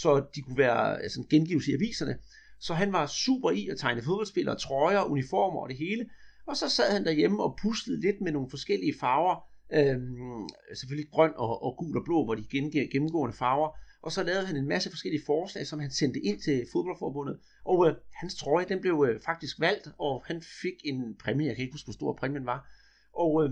så 0.00 0.24
de 0.34 0.42
kunne 0.42 0.58
være 0.58 1.02
altså, 1.02 1.24
gengives 1.30 1.66
i 1.68 1.74
aviserne. 1.74 2.18
Så 2.60 2.74
han 2.74 2.92
var 2.92 3.06
super 3.06 3.50
i 3.50 3.68
at 3.68 3.78
tegne 3.78 4.02
fodboldspillere, 4.02 4.58
trøjer, 4.58 5.02
uniformer 5.02 5.60
og 5.60 5.68
det 5.68 5.76
hele. 5.76 6.06
Og 6.46 6.56
så 6.56 6.68
sad 6.68 6.92
han 6.92 7.04
derhjemme 7.04 7.42
og 7.42 7.58
puslede 7.62 8.00
lidt 8.00 8.20
med 8.20 8.32
nogle 8.32 8.50
forskellige 8.50 8.94
farver. 9.00 9.36
Øhm, 9.72 10.48
selvfølgelig 10.74 11.10
grøn 11.12 11.32
og, 11.36 11.62
og 11.62 11.76
gul 11.78 11.96
og 11.96 12.04
blå, 12.04 12.24
hvor 12.24 12.34
de 12.34 12.46
gengiver 12.50 12.86
gennemgående 12.92 13.36
farver. 13.36 13.68
Og 14.04 14.12
så 14.12 14.22
lavede 14.22 14.46
han 14.46 14.56
en 14.56 14.68
masse 14.68 14.90
forskellige 14.90 15.22
forslag, 15.26 15.66
som 15.66 15.78
han 15.78 15.90
sendte 15.90 16.20
ind 16.20 16.40
til 16.40 16.66
fodboldforbundet. 16.72 17.38
Og 17.64 17.88
øh, 17.88 17.94
hans 18.14 18.34
trøje, 18.34 18.64
den 18.68 18.80
blev 18.80 19.06
øh, 19.08 19.20
faktisk 19.20 19.60
valgt, 19.60 19.88
og 19.98 20.24
han 20.26 20.42
fik 20.62 20.78
en 20.84 21.16
præmie. 21.22 21.46
Jeg 21.46 21.56
kan 21.56 21.62
ikke 21.62 21.74
huske, 21.74 21.86
hvor 21.86 21.92
stor 21.92 22.16
præmien 22.20 22.46
var. 22.46 22.60
Og 23.12 23.44
øh, 23.44 23.50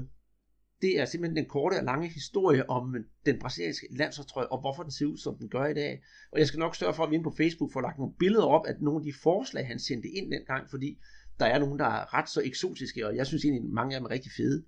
det 0.82 1.00
er 1.00 1.05
simpelthen 1.05 1.36
den 1.36 1.48
korte 1.48 1.74
og 1.74 1.84
lange 1.84 2.09
historie 2.09 2.70
om 2.70 2.96
øh, 2.96 3.05
den 3.26 3.38
brasilianske 3.38 3.86
landsholdstrøje, 3.90 4.46
og 4.46 4.61
hvorfor 4.61 4.82
den 4.82 4.92
ser 4.92 5.07
ud, 5.07 5.18
som 5.18 5.38
den 5.38 5.48
gør 5.48 5.66
i 5.66 5.74
dag. 5.74 6.03
Og 6.32 6.38
jeg 6.38 6.46
skal 6.46 6.59
nok 6.59 6.76
sørge 6.76 6.94
for, 6.94 7.05
at 7.05 7.11
vi 7.11 7.14
inde 7.14 7.30
på 7.30 7.34
Facebook 7.36 7.72
får 7.72 7.80
lagt 7.80 7.98
nogle 7.98 8.14
billeder 8.18 8.46
op 8.46 8.66
af 8.66 8.74
nogle 8.80 9.00
af 9.00 9.05
de 9.05 9.12
forslag, 9.22 9.66
han 9.66 9.78
sendte 9.78 10.09
ind 10.09 10.32
dengang, 10.32 10.70
fordi 10.70 10.98
der 11.40 11.46
er 11.46 11.59
nogle, 11.59 11.78
der 11.78 11.84
er 11.84 12.14
ret 12.14 12.28
så 12.28 12.40
eksotiske, 12.44 13.07
og 13.07 13.16
jeg 13.16 13.26
synes 13.26 13.44
egentlig, 13.44 13.72
mange 13.72 13.94
af 13.94 14.00
dem 14.00 14.07
er 14.07 14.11
rigtig 14.11 14.32
fede. 14.36 14.64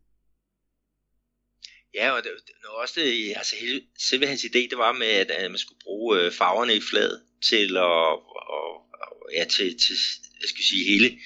Ja, 1.95 2.11
og 2.11 2.25
det, 2.25 2.31
det 2.47 2.55
også 2.67 3.01
det, 3.01 3.33
altså 3.37 3.57
hele, 3.57 3.83
selve 3.99 4.27
hans 4.27 4.45
idé, 4.45 4.59
det 4.71 4.79
var 4.79 4.93
med, 4.93 5.07
at, 5.07 5.31
at 5.31 5.51
man 5.51 5.59
skulle 5.59 5.79
bruge 5.83 6.21
øh, 6.21 6.33
farverne 6.33 6.77
i 6.77 6.81
fladet 6.91 7.23
til 7.43 7.77
at, 7.77 7.83
og, 7.83 8.73
og, 9.01 9.31
ja, 9.33 9.45
til, 9.45 9.79
til 9.79 9.97
jeg 10.41 10.49
skal 10.49 10.65
sige, 10.65 10.85
hele, 10.85 11.19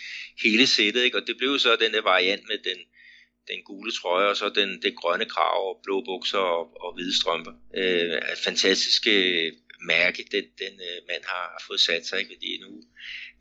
hele 0.43 0.67
sættet, 0.67 1.03
ikke? 1.05 1.17
og 1.17 1.27
det 1.27 1.37
blev 1.39 1.59
så 1.59 1.77
den 1.77 1.93
der 1.93 2.03
variant 2.03 2.43
med 2.49 2.59
den, 2.59 2.79
den 3.49 3.63
gule 3.65 3.93
trøje, 3.93 4.29
og 4.29 4.37
så 4.37 4.49
den, 4.49 4.83
den 4.83 4.95
grønne 4.95 5.25
krav, 5.25 5.69
og 5.71 5.81
blå 5.85 6.05
bukser 6.05 6.39
og, 6.39 6.65
og 6.81 6.95
hvide 6.95 7.21
strømper. 7.21 7.53
Øh, 7.77 8.37
fantastiske 8.45 9.13
øh, 9.47 9.53
mærke, 9.87 10.25
den, 10.33 10.45
den 10.59 10.75
øh, 10.89 10.99
mand 11.09 11.25
har 11.25 11.63
fået 11.67 11.81
sat 11.81 12.07
sig, 12.07 12.19
ikke? 12.19 12.31
fordi 12.35 12.59
nu, 12.61 12.83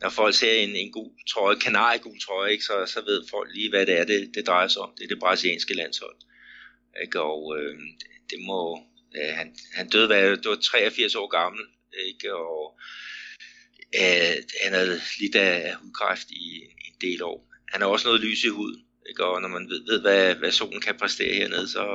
når 0.02 0.10
folk 0.10 0.36
ser 0.36 0.54
en, 0.54 0.76
en 0.76 0.92
god 0.92 1.12
trøje, 1.30 1.60
kanariegul 1.60 2.20
trøje, 2.20 2.52
ikke? 2.52 2.64
Så, 2.64 2.86
så 2.86 3.02
ved 3.02 3.24
folk 3.30 3.50
lige, 3.54 3.70
hvad 3.70 3.86
det 3.86 3.98
er, 3.98 4.06
det, 4.06 4.32
det 4.36 4.48
drejer 4.48 4.68
sig 4.68 4.82
om. 4.82 4.92
Det 4.98 5.04
er 5.04 5.08
det 5.08 5.20
brasilianske 5.20 5.74
landshold. 5.74 6.16
Ikke? 7.04 7.22
Og 7.22 7.58
øh, 7.60 7.76
det 8.30 8.40
må, 8.40 8.84
øh, 9.18 9.34
han, 9.36 9.56
han 9.74 9.90
døde, 9.90 10.08
hvad, 10.08 10.38
det 10.38 10.50
var 10.50 10.56
83 10.56 11.16
år 11.16 11.28
gammel, 11.28 11.66
ikke? 12.08 12.36
og 12.36 12.80
øh, 14.02 14.36
han 14.64 14.74
havde 14.74 15.02
lidt 15.20 15.36
af 15.36 15.76
hudkræft 15.76 16.32
i, 16.32 16.62
en 16.88 16.96
del 17.02 17.24
år. 17.24 17.54
Han 17.72 17.82
har 17.82 17.88
også 17.88 18.08
noget 18.08 18.22
lys 18.22 18.44
i 18.44 18.48
huden, 18.48 18.86
ikke? 19.10 19.26
Og 19.26 19.42
når 19.42 19.48
man 19.48 19.70
ved, 19.70 19.86
ved 19.92 20.02
hvad, 20.02 20.36
hvad 20.36 20.52
solen 20.52 20.82
kan 20.82 20.98
præstere 20.98 21.34
hernede, 21.34 21.68
så, 21.68 21.86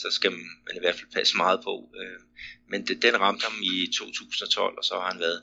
så 0.00 0.10
skal 0.10 0.32
man 0.32 0.76
i 0.76 0.80
hvert 0.80 0.94
fald 0.94 1.12
passe 1.12 1.36
meget 1.36 1.60
på. 1.64 1.90
Øh, 2.00 2.20
men 2.70 2.86
det, 2.86 3.02
den 3.02 3.20
ramte 3.20 3.44
ham 3.44 3.62
i 3.62 3.86
2012, 3.86 4.78
og 4.78 4.84
så 4.84 4.94
har 4.94 5.10
han 5.10 5.20
været, 5.20 5.42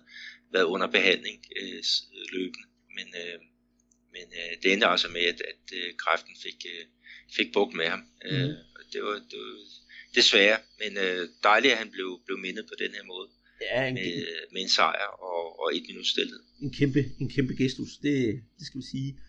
været 0.53 0.63
under 0.63 0.87
behandling 0.87 1.45
øh, 1.61 1.83
løbende. 2.31 2.67
Men, 2.95 3.07
øh, 3.23 3.39
men 4.11 4.25
øh, 4.39 4.63
det 4.63 4.73
endte 4.73 4.87
altså 4.87 5.07
med, 5.07 5.21
at, 5.21 5.41
at 5.51 5.63
øh, 5.73 5.93
kræften 5.97 6.35
fik, 6.43 6.65
øh, 6.65 6.85
fik 7.35 7.53
bukt 7.53 7.73
med 7.73 7.87
ham. 7.87 8.03
Øh, 8.25 8.43
mm. 8.43 8.49
Øh, 8.49 8.55
det, 8.93 9.01
var, 9.03 9.15
det 9.31 9.37
var 9.45 9.55
desværre, 10.15 10.57
men 10.81 10.91
øh, 11.05 11.21
dejligt, 11.43 11.71
at 11.73 11.79
han 11.83 11.91
blev, 11.91 12.09
blev 12.25 12.37
mindet 12.37 12.65
på 12.71 12.75
den 12.83 12.91
her 12.97 13.05
måde. 13.13 13.27
Ja, 13.61 13.87
en, 13.87 13.93
med, 13.93 14.25
med 14.51 14.61
en 14.61 14.69
sejr 14.69 15.07
og, 15.29 15.59
og 15.61 15.75
et 15.75 15.83
minut 15.87 16.07
stillhed. 16.07 16.39
En 16.61 16.73
kæmpe, 16.73 17.05
en 17.21 17.29
kæmpe 17.29 17.53
gestus, 17.53 17.97
det, 17.97 18.41
det 18.57 18.65
skal 18.67 18.81
vi 18.81 18.85
sige. 18.85 19.19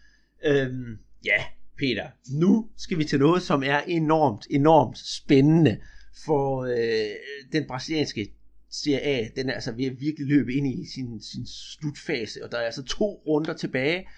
Øhm, 0.45 0.99
ja, 1.25 1.45
Peter, 1.79 2.09
nu 2.43 2.71
skal 2.79 2.99
vi 2.99 3.05
til 3.05 3.19
noget, 3.19 3.43
som 3.43 3.63
er 3.63 3.81
enormt, 3.81 4.47
enormt 4.51 4.99
spændende 4.99 5.81
for 6.25 6.65
øh, 6.65 7.17
den 7.53 7.67
brasilianske 7.67 8.33
Serie 8.71 9.01
A. 9.01 9.29
Den 9.37 9.49
er 9.49 9.55
altså 9.55 9.73
ved 9.73 9.85
at 9.85 10.01
virkelig 10.01 10.29
løbe 10.29 10.55
ind 10.55 10.67
i 10.67 10.87
sin, 10.95 11.23
sin 11.23 11.47
slutfase, 11.47 12.45
og 12.45 12.53
der 12.53 12.59
er 12.59 12.67
altså 12.67 12.83
to 12.85 13.23
runder 13.27 13.55
tilbage. 13.55 14.09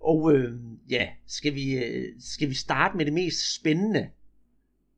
Og 0.00 0.34
øh, 0.34 0.52
ja, 0.90 1.08
skal 1.28 1.54
vi, 1.54 1.72
øh, 1.72 2.04
skal 2.20 2.48
vi 2.48 2.54
starte 2.54 2.96
med 2.96 3.04
det 3.04 3.12
mest 3.12 3.54
spændende 3.54 4.08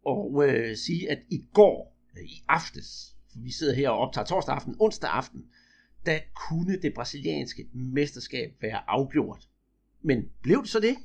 og 0.05 0.49
øh, 0.49 0.77
sige, 0.77 1.11
at 1.11 1.19
i 1.31 1.45
går, 1.55 1.97
øh, 2.19 2.25
i 2.25 2.45
aftes, 2.49 2.87
for 3.33 3.39
vi 3.45 3.53
sidder 3.53 3.75
her 3.75 3.91
og 3.91 3.99
optager 3.99 4.27
torsdag 4.27 4.55
aften, 4.55 4.77
onsdag 4.81 5.11
aften, 5.11 5.45
der 6.07 6.19
kunne 6.49 6.83
det 6.83 6.95
brasilianske 6.95 7.69
mesterskab 7.75 8.51
være 8.61 8.91
afgjort. 8.91 9.49
Men 10.05 10.19
blev 10.43 10.63
det 10.63 10.71
så 10.71 10.81
det? 10.81 10.97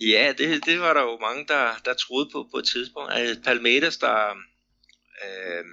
Ja, 0.00 0.32
det, 0.38 0.66
det 0.66 0.80
var 0.80 0.94
der 0.94 1.02
jo 1.02 1.18
mange, 1.18 1.44
der, 1.48 1.70
der 1.84 1.94
troede 1.94 2.28
på 2.32 2.48
på 2.50 2.56
et 2.56 2.64
tidspunkt. 2.64 3.12
Altså, 3.12 3.42
Palmeiras, 3.42 3.96
der, 3.96 4.30
øh, 5.24 5.64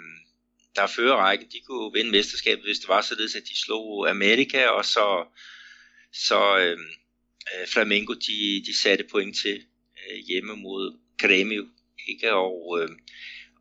der 0.75 0.87
fører 0.87 1.15
rækken, 1.15 1.47
de 1.47 1.61
kunne 1.67 1.93
vinde 1.93 2.11
mesterskabet, 2.11 2.65
hvis 2.65 2.79
det 2.79 2.87
var 2.87 3.01
således, 3.01 3.35
at 3.35 3.43
de 3.43 3.59
slog 3.59 4.09
Amerika, 4.09 4.67
og 4.67 4.85
så, 4.85 5.25
så 6.13 6.57
øh, 6.59 6.77
øh 7.53 7.67
Flamengo, 7.67 8.13
de, 8.13 8.63
de 8.65 8.77
satte 8.77 9.05
point 9.11 9.37
til 9.37 9.65
Øh, 10.11 10.17
hjemme 10.27 10.55
mod 10.55 10.97
Grêmio. 11.23 11.63
Ikke? 12.07 12.33
Og, 12.33 12.79
øh, 12.81 12.89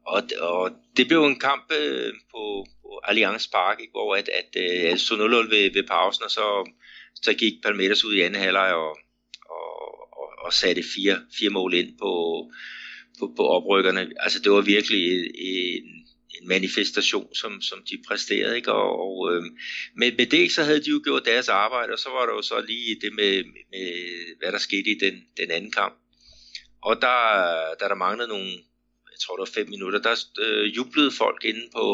og, 0.07 0.23
og 0.41 0.71
det 0.97 1.09
blev 1.09 1.25
en 1.25 1.39
kamp 1.39 1.73
øh, 1.81 2.13
på, 2.31 2.67
på 2.83 3.01
Allianz 3.05 3.49
Park, 3.49 3.81
ikke? 3.81 3.91
hvor 3.91 4.17
at, 4.17 4.29
at 4.29 4.51
øh, 4.57 4.93
at 4.93 5.01
så 5.01 5.17
0 5.17 5.51
ved, 5.51 5.73
ved 5.73 5.83
pausen, 5.83 6.25
og 6.25 6.31
så, 6.31 6.71
så 7.15 7.35
gik 7.35 7.53
Palmeiras 7.63 8.05
ud 8.05 8.15
i 8.15 8.21
anden 8.21 8.43
halvleg 8.43 8.75
og 8.75 8.99
og 10.51 10.53
satte 10.53 10.83
fire, 10.95 11.17
fire 11.39 11.51
mål 11.51 11.75
ind 11.75 11.99
på, 11.99 12.13
på, 13.19 13.33
på 13.37 13.43
oprykkerne. 13.47 14.13
Altså 14.17 14.39
det 14.45 14.53
var 14.53 14.61
virkelig 14.61 15.03
en, 15.35 15.85
en 16.37 16.49
manifestation, 16.49 17.35
som, 17.35 17.63
som 17.63 17.79
de 17.91 18.03
præsterede. 18.09 18.57
Ikke? 18.57 18.73
Og, 18.73 18.89
og 19.07 19.35
øh, 19.35 19.43
med, 19.97 20.13
med 20.19 20.27
det 20.27 20.53
så 20.53 20.63
havde 20.63 20.85
de 20.85 20.91
jo 20.91 21.01
gjort 21.05 21.25
deres 21.25 21.49
arbejde, 21.49 21.93
og 21.93 21.99
så 21.99 22.09
var 22.09 22.27
der 22.27 22.33
jo 22.33 22.43
så 22.43 22.65
lige 22.69 23.01
det 23.01 23.13
med, 23.13 23.45
med 23.73 23.89
hvad 24.39 24.53
der 24.53 24.59
skete 24.59 24.91
i 24.91 24.99
den, 25.05 25.15
den 25.37 25.51
anden 25.51 25.73
kamp. 25.73 25.95
Og 26.83 26.97
der, 27.01 27.19
der 27.81 27.89
der 27.89 27.95
manglede 27.95 28.29
nogle, 28.29 28.51
jeg 29.13 29.19
tror 29.21 29.37
det 29.37 29.41
var 29.41 29.61
fem 29.61 29.69
minutter, 29.69 29.99
der 29.99 30.17
øh, 30.41 30.77
jublede 30.77 31.13
folk 31.13 31.45
inde 31.45 31.69
på, 31.75 31.87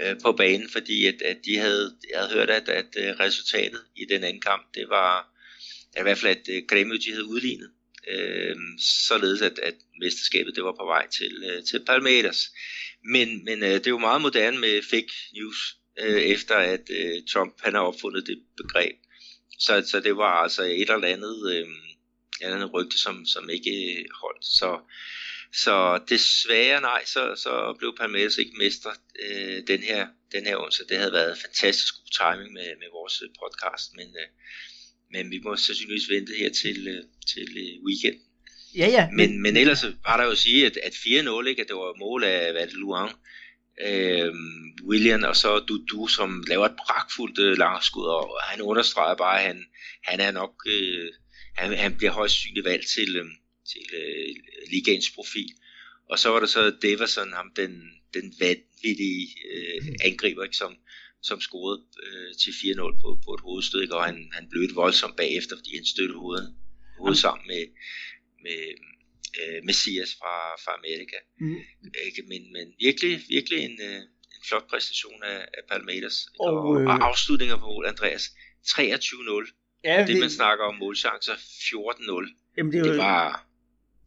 øh, 0.00 0.16
på 0.22 0.32
banen, 0.32 0.70
fordi 0.70 1.06
at, 1.06 1.22
at 1.22 1.38
de 1.44 1.56
havde, 1.56 1.96
jeg 2.10 2.18
havde 2.20 2.32
hørt, 2.32 2.50
at, 2.50 2.68
at 2.68 2.90
øh, 2.96 3.20
resultatet 3.20 3.80
i 3.96 4.04
den 4.04 4.24
anden 4.24 4.42
kamp, 4.42 4.74
det 4.74 4.88
var 4.88 5.30
i 5.98 6.02
hvert 6.02 6.18
fald 6.18 6.36
at 6.36 6.48
øh, 6.48 6.62
Grêmio 6.72 6.96
de 7.04 7.10
havde 7.10 7.24
udlignet, 7.24 7.70
øh, 8.08 8.56
således 9.08 9.42
at, 9.42 9.58
at 9.58 9.74
mesterskabet 10.00 10.56
det 10.56 10.64
var 10.64 10.74
på 10.80 10.84
vej 10.84 11.08
til, 11.08 11.44
øh, 11.50 11.64
til 11.64 11.84
Palmeiras. 11.84 12.50
Men, 13.04 13.44
men 13.44 13.62
øh, 13.62 13.70
det 13.70 13.86
er 13.86 13.90
jo 13.90 13.98
meget 13.98 14.22
moderne 14.22 14.58
med 14.58 14.82
fake 14.90 15.12
news, 15.32 15.76
øh, 16.00 16.22
efter 16.22 16.54
at 16.54 16.90
øh, 16.90 17.22
Trump 17.32 17.54
han 17.60 17.74
har 17.74 17.80
opfundet 17.80 18.26
det 18.26 18.38
begreb. 18.56 18.96
Så, 19.58 19.82
så 19.86 20.00
det 20.00 20.16
var 20.16 20.42
altså 20.42 20.62
et 20.62 20.90
eller 20.90 21.08
andet, 21.08 21.52
øh, 21.54 21.68
eller 22.46 22.56
andet 22.56 22.74
rygte, 22.74 22.98
som, 22.98 23.26
som 23.26 23.50
ikke 23.50 24.06
holdt. 24.22 24.44
Så, 24.44 24.80
så 25.52 26.00
desværre 26.08 26.80
nej, 26.80 27.04
så, 27.04 27.34
så 27.36 27.74
blev 27.78 27.96
Palmeiras 27.96 28.38
ikke 28.38 28.58
mester 28.58 28.90
øh, 29.22 29.62
den 29.66 29.82
her 29.82 30.06
den 30.32 30.46
her 30.46 30.56
onsdag. 30.56 30.86
Det 30.88 30.98
havde 30.98 31.12
været 31.12 31.38
fantastisk 31.38 31.94
god 31.94 32.10
timing 32.20 32.52
med, 32.52 32.68
med 32.82 32.88
vores 32.92 33.22
podcast, 33.42 33.96
men, 33.96 34.06
øh, 34.06 34.28
men 35.12 35.30
vi 35.30 35.40
må 35.44 35.56
sandsynligvis 35.56 36.10
vente 36.10 36.32
her 36.38 36.50
til, 36.62 36.88
øh, 36.88 37.02
til 37.32 37.48
øh, 37.64 37.74
weekend. 37.86 38.18
Ja, 38.76 38.88
ja. 38.96 39.08
Men, 39.10 39.16
men, 39.16 39.42
men 39.42 39.56
ellers 39.56 39.84
var 40.04 40.16
der 40.16 40.24
jo 40.24 40.30
at 40.30 40.38
sige, 40.38 40.66
at, 40.66 40.76
at 40.76 40.92
4-0, 40.92 41.46
ikke, 41.46 41.62
at 41.62 41.68
det 41.68 41.76
var 41.76 41.98
mål 41.98 42.24
af 42.24 42.52
hvad 42.52 42.66
det, 42.66 42.74
Luang, 42.74 43.12
øh, 43.86 44.34
William 44.88 45.22
og 45.22 45.36
så 45.36 45.58
Dudu, 45.58 46.06
som 46.06 46.44
laver 46.48 46.66
et 46.66 46.76
pragtfuldt 46.86 47.38
øh, 47.38 47.58
langskud, 47.58 48.06
og 48.06 48.40
han 48.42 48.62
understreger 48.62 49.14
bare, 49.14 49.38
at 49.40 49.46
han, 49.46 49.64
han 50.04 50.20
er 50.20 50.30
nok, 50.30 50.54
øh, 50.66 51.08
han, 51.60 51.78
han 51.78 51.96
bliver 51.96 52.12
højst 52.12 52.34
synligt 52.34 52.64
valgt 52.64 52.86
til, 52.86 53.16
øh, 53.16 53.26
til 53.72 53.86
øh, 54.00 54.34
ligaens 54.70 55.10
profil. 55.10 55.50
Og 56.10 56.18
så 56.18 56.28
var 56.28 56.40
der 56.40 56.46
så 56.46 56.62
Deverson, 56.82 57.32
ham 57.32 57.50
den, 57.56 57.72
den 58.14 58.34
vanvittige 58.40 59.22
øh, 59.52 59.80
angriber, 60.04 60.42
ikke, 60.44 60.56
som, 60.56 60.76
som 61.22 61.40
scorede 61.40 61.82
øh, 62.06 62.34
til 62.42 62.50
4-0 62.50 63.00
på, 63.02 63.08
på 63.24 63.30
et 63.34 63.40
hovedstød, 63.40 63.82
ikke, 63.82 63.96
og 63.96 64.04
han, 64.04 64.30
han 64.32 64.48
blev 64.50 64.62
et 64.62 64.74
voldsomt 64.74 65.16
bagefter, 65.16 65.56
fordi 65.56 65.76
han 65.76 65.84
støttede 65.84 66.18
hovedet, 66.18 66.54
hovedet 66.98 67.18
sammen 67.18 67.46
med, 67.46 67.64
med 68.44 68.60
øh, 69.40 69.60
Messias 69.64 70.10
fra, 70.20 70.34
fra 70.62 70.72
Amerika. 70.78 71.18
Mm. 71.40 71.56
Ikke? 72.06 72.22
Men, 72.30 72.52
men 72.52 72.66
virkelig, 72.78 73.20
virkelig 73.28 73.58
en, 73.68 73.76
øh, 73.90 74.00
en 74.34 74.42
flot 74.48 74.66
præstation 74.70 75.22
af, 75.22 75.40
af 75.58 75.62
Palmeiras. 75.70 76.16
Og, 76.40 76.52
og, 76.66 76.80
øh... 76.80 76.86
og 76.86 76.94
afslutninger 77.08 77.56
på 77.56 77.66
mål, 77.66 77.86
Andreas. 77.86 78.24
23-0. 78.68 79.59
Ja, 79.84 79.98
det, 80.00 80.08
det, 80.08 80.20
man 80.20 80.30
snakker 80.30 80.64
om 80.64 80.74
målchancer, 80.74 81.32
14-0. 81.32 82.54
Jamen, 82.56 82.72
det, 82.72 82.84
det 82.84 82.98
var... 82.98 83.46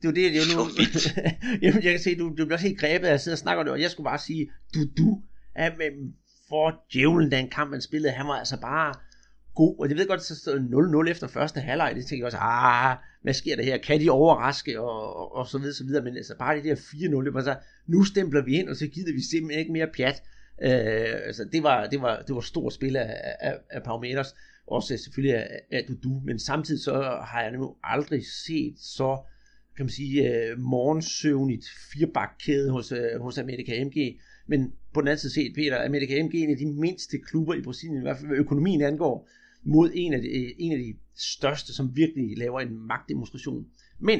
Det 0.01 0.09
er 0.09 0.13
det, 0.13 0.33
det 0.33 0.41
er 0.41 0.45
jo 0.53 0.57
nu. 0.57 0.69
Jamen, 1.63 1.83
jeg 1.83 1.91
kan 1.91 1.99
se, 1.99 2.15
du, 2.15 2.29
du 2.29 2.45
bliver 2.45 2.53
også 2.53 2.67
helt 2.67 2.79
grebet 2.79 3.07
af 3.07 3.13
at 3.13 3.21
sidde 3.21 3.35
og 3.35 3.39
snakke 3.39 3.59
om 3.59 3.65
det, 3.65 3.73
og 3.73 3.81
jeg 3.81 3.91
skulle 3.91 4.05
bare 4.05 4.17
sige, 4.17 4.51
du, 4.73 4.79
du, 4.97 5.21
ja, 5.57 5.69
men 5.77 6.15
for 6.49 6.85
djævlen, 6.93 7.31
den 7.31 7.49
kamp, 7.49 7.71
man 7.71 7.81
spillede, 7.81 8.13
han 8.13 8.27
var 8.27 8.33
altså 8.33 8.61
bare 8.61 8.93
god, 9.55 9.79
og 9.79 9.89
jeg 9.89 9.97
ved 9.97 10.07
godt, 10.07 10.19
at 10.19 10.25
så 10.25 10.35
stod 10.35 11.05
0-0 11.05 11.11
efter 11.11 11.27
første 11.27 11.59
halvleg, 11.59 11.93
det 11.95 12.05
tænker 12.05 12.21
jeg 12.21 12.25
også, 12.25 12.37
ah, 12.37 12.97
hvad 13.21 13.33
sker 13.33 13.55
der 13.55 13.63
her, 13.63 13.77
kan 13.77 13.99
de 13.99 14.09
overraske, 14.09 14.81
og, 14.81 15.15
og, 15.15 15.35
og 15.35 15.47
så 15.47 15.57
videre, 15.57 15.73
så 15.73 15.83
videre, 15.83 16.03
men 16.03 16.17
altså 16.17 16.35
bare 16.39 16.55
det 16.55 16.63
der 16.63 16.75
4-0, 16.75 17.25
det 17.25 17.33
var 17.33 17.41
så, 17.41 17.55
nu 17.87 18.03
stempler 18.03 18.41
vi 18.41 18.53
ind, 18.53 18.69
og 18.69 18.75
så 18.75 18.87
gider 18.87 19.13
vi 19.13 19.21
simpelthen 19.31 19.59
ikke 19.59 19.71
mere 19.71 19.87
pjat, 19.95 20.23
øh, 20.61 21.27
altså 21.27 21.45
det 21.51 21.63
var, 21.63 21.87
det 21.87 22.01
var, 22.01 22.23
det 22.27 22.35
var 22.35 22.41
stort 22.41 22.73
spil 22.73 22.95
af, 22.95 23.35
af, 23.39 23.57
af 23.69 23.83
Palmeiras, 23.83 24.35
også 24.67 24.97
selvfølgelig 24.97 25.35
af, 25.35 25.61
af 25.71 25.85
Dudu, 25.87 26.21
men 26.25 26.39
samtidig 26.39 26.83
så 26.83 26.93
har 27.27 27.41
jeg 27.41 27.51
nu 27.51 27.75
aldrig 27.83 28.21
set 28.45 28.75
så, 28.79 29.17
kan 29.75 29.85
man 29.85 29.89
sige, 29.89 30.29
øh, 30.29 30.59
morgensøvnigt 30.59 31.65
firebakkæde 31.93 32.71
hos, 32.71 32.91
øh, 32.91 33.21
hos 33.21 33.37
Amerika 33.37 33.85
MG, 33.85 34.19
men 34.47 34.73
på 34.93 35.01
den 35.01 35.07
anden 35.07 35.19
side 35.19 35.33
set, 35.33 35.55
Peter, 35.55 35.85
Amerika 35.85 36.23
MG 36.23 36.35
er 36.35 36.43
en 36.43 36.49
af 36.49 36.57
de 36.57 36.73
mindste 36.73 37.17
klubber 37.27 37.53
i 37.53 37.61
Brasilien, 37.61 37.97
i 37.97 38.01
hvert 38.01 38.17
fald 38.17 38.27
hvad 38.27 38.37
økonomien 38.37 38.81
angår, 38.81 39.29
mod 39.63 39.91
en 39.93 40.13
af, 40.13 40.21
de, 40.21 40.61
en 40.61 40.71
af 40.71 40.77
de 40.77 40.95
største, 41.15 41.73
som 41.73 41.95
virkelig 41.95 42.37
laver 42.37 42.59
en 42.59 42.87
magtdemonstration. 42.87 43.65
Men, 43.99 44.19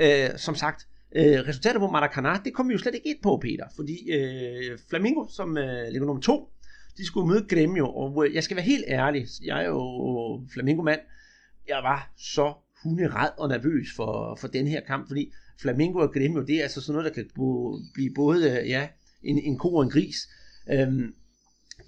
øh, 0.00 0.30
som 0.36 0.54
sagt, 0.54 0.86
øh, 1.16 1.48
resultatet 1.48 1.80
på 1.80 1.86
Maracanã, 1.86 2.42
det 2.44 2.54
kom 2.54 2.68
vi 2.68 2.72
jo 2.72 2.78
slet 2.78 2.94
ikke 2.94 3.08
ind 3.08 3.18
på, 3.22 3.38
Peter, 3.42 3.64
fordi 3.76 4.12
øh, 4.12 4.78
Flamingo, 4.90 5.26
som 5.28 5.58
øh, 5.58 5.88
ligger 5.88 6.06
nummer 6.06 6.22
to, 6.22 6.48
de 6.96 7.06
skulle 7.06 7.28
møde 7.28 7.46
Gremio, 7.48 7.86
og 7.86 8.26
øh, 8.26 8.34
jeg 8.34 8.44
skal 8.44 8.56
være 8.56 8.66
helt 8.66 8.84
ærlig, 8.88 9.26
jeg 9.44 9.62
er 9.62 9.68
jo 9.68 10.46
Flamingo-mand, 10.52 11.00
jeg 11.68 11.80
var 11.82 12.12
så 12.16 12.54
hunderad 12.82 13.30
og 13.38 13.48
nervøs 13.48 13.88
for, 13.96 14.38
for 14.40 14.48
den 14.48 14.66
her 14.66 14.80
kamp, 14.80 15.08
fordi 15.08 15.32
Flamingo 15.60 15.98
og 15.98 16.12
Gremio, 16.12 16.42
det 16.42 16.56
er 16.56 16.62
altså 16.62 16.80
sådan 16.80 16.96
noget, 16.96 17.14
der 17.14 17.22
kan 17.22 17.30
blive 17.94 18.14
både 18.14 18.50
øh, 18.50 18.68
ja, 18.68 18.88
en, 19.22 19.38
en 19.38 19.58
ko 19.58 19.74
og 19.74 19.82
en 19.82 19.90
gris. 19.90 20.28
Øhm, 20.70 21.14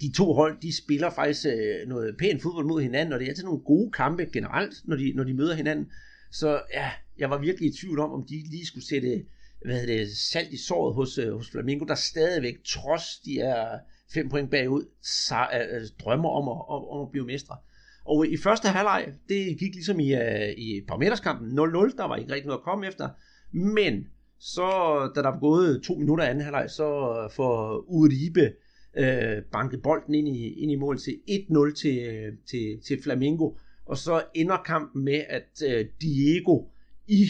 de 0.01 0.11
to 0.11 0.33
hold, 0.33 0.57
de 0.61 0.77
spiller 0.77 1.09
faktisk 1.09 1.45
øh, 1.45 1.87
noget 1.87 2.17
pænt 2.17 2.41
fodbold 2.41 2.65
mod 2.65 2.81
hinanden, 2.81 3.13
og 3.13 3.19
det 3.19 3.25
er 3.25 3.29
altid 3.29 3.43
nogle 3.43 3.59
gode 3.59 3.91
kampe 3.91 4.25
generelt, 4.33 4.73
når 4.85 4.95
de, 4.95 5.13
når 5.15 5.23
de 5.23 5.33
møder 5.33 5.55
hinanden. 5.55 5.91
Så 6.31 6.61
ja, 6.73 6.91
jeg 7.17 7.29
var 7.29 7.37
virkelig 7.37 7.69
i 7.69 7.77
tvivl 7.77 7.99
om, 7.99 8.11
om 8.11 8.25
de 8.29 8.43
lige 8.51 8.65
skulle 8.65 8.87
sætte 8.87 9.25
hvad 9.65 9.79
hedder 9.79 9.97
det, 9.97 10.17
salt 10.17 10.53
i 10.53 10.57
såret 10.57 10.95
hos, 10.95 11.17
øh, 11.17 11.33
hos 11.33 11.49
Flamingo, 11.49 11.85
der 11.85 11.95
stadigvæk, 11.95 12.55
trods 12.65 13.19
de 13.25 13.39
er 13.39 13.79
fem 14.13 14.29
point 14.29 14.51
bagud, 14.51 14.85
så, 15.01 15.47
øh, 15.53 15.81
øh, 15.81 15.87
drømmer 15.99 16.29
om 16.29 16.47
at, 16.49 16.75
om, 16.75 16.87
om 16.89 17.01
at 17.07 17.11
blive 17.11 17.25
mestre. 17.25 17.57
Og 18.05 18.27
i 18.27 18.37
første 18.37 18.67
halvleg, 18.67 19.13
det 19.29 19.59
gik 19.59 19.73
ligesom 19.73 19.99
i, 19.99 20.13
øh, 20.13 20.49
i 20.57 20.81
parmeterskampen 20.87 21.59
0-0, 21.59 21.97
der 21.97 22.07
var 22.07 22.15
ikke 22.15 22.33
rigtig 22.33 22.47
noget 22.47 22.59
at 22.59 22.63
komme 22.63 22.87
efter, 22.87 23.09
men 23.51 24.07
så, 24.39 24.67
da 25.15 25.21
der 25.21 25.29
var 25.29 25.39
gået 25.39 25.83
to 25.83 25.95
minutter 25.95 26.23
anden 26.23 26.43
halvleg, 26.43 26.69
så 26.69 26.87
får 27.35 27.85
Uribe 27.87 28.53
øh, 28.97 29.43
banket 29.51 29.81
bolden 29.81 30.15
ind 30.15 30.27
i, 30.27 30.53
ind 30.53 30.71
i 30.71 30.75
mål 30.75 30.99
til 30.99 31.11
1-0 31.29 31.59
øh, 31.59 31.75
til, 31.75 32.37
til, 32.49 32.81
til 32.87 33.03
Flamingo, 33.03 33.51
og 33.85 33.97
så 33.97 34.23
ender 34.35 34.57
kampen 34.57 35.03
med, 35.03 35.23
at 35.29 35.63
øh, 35.65 35.85
Diego 36.01 36.63
i 37.07 37.25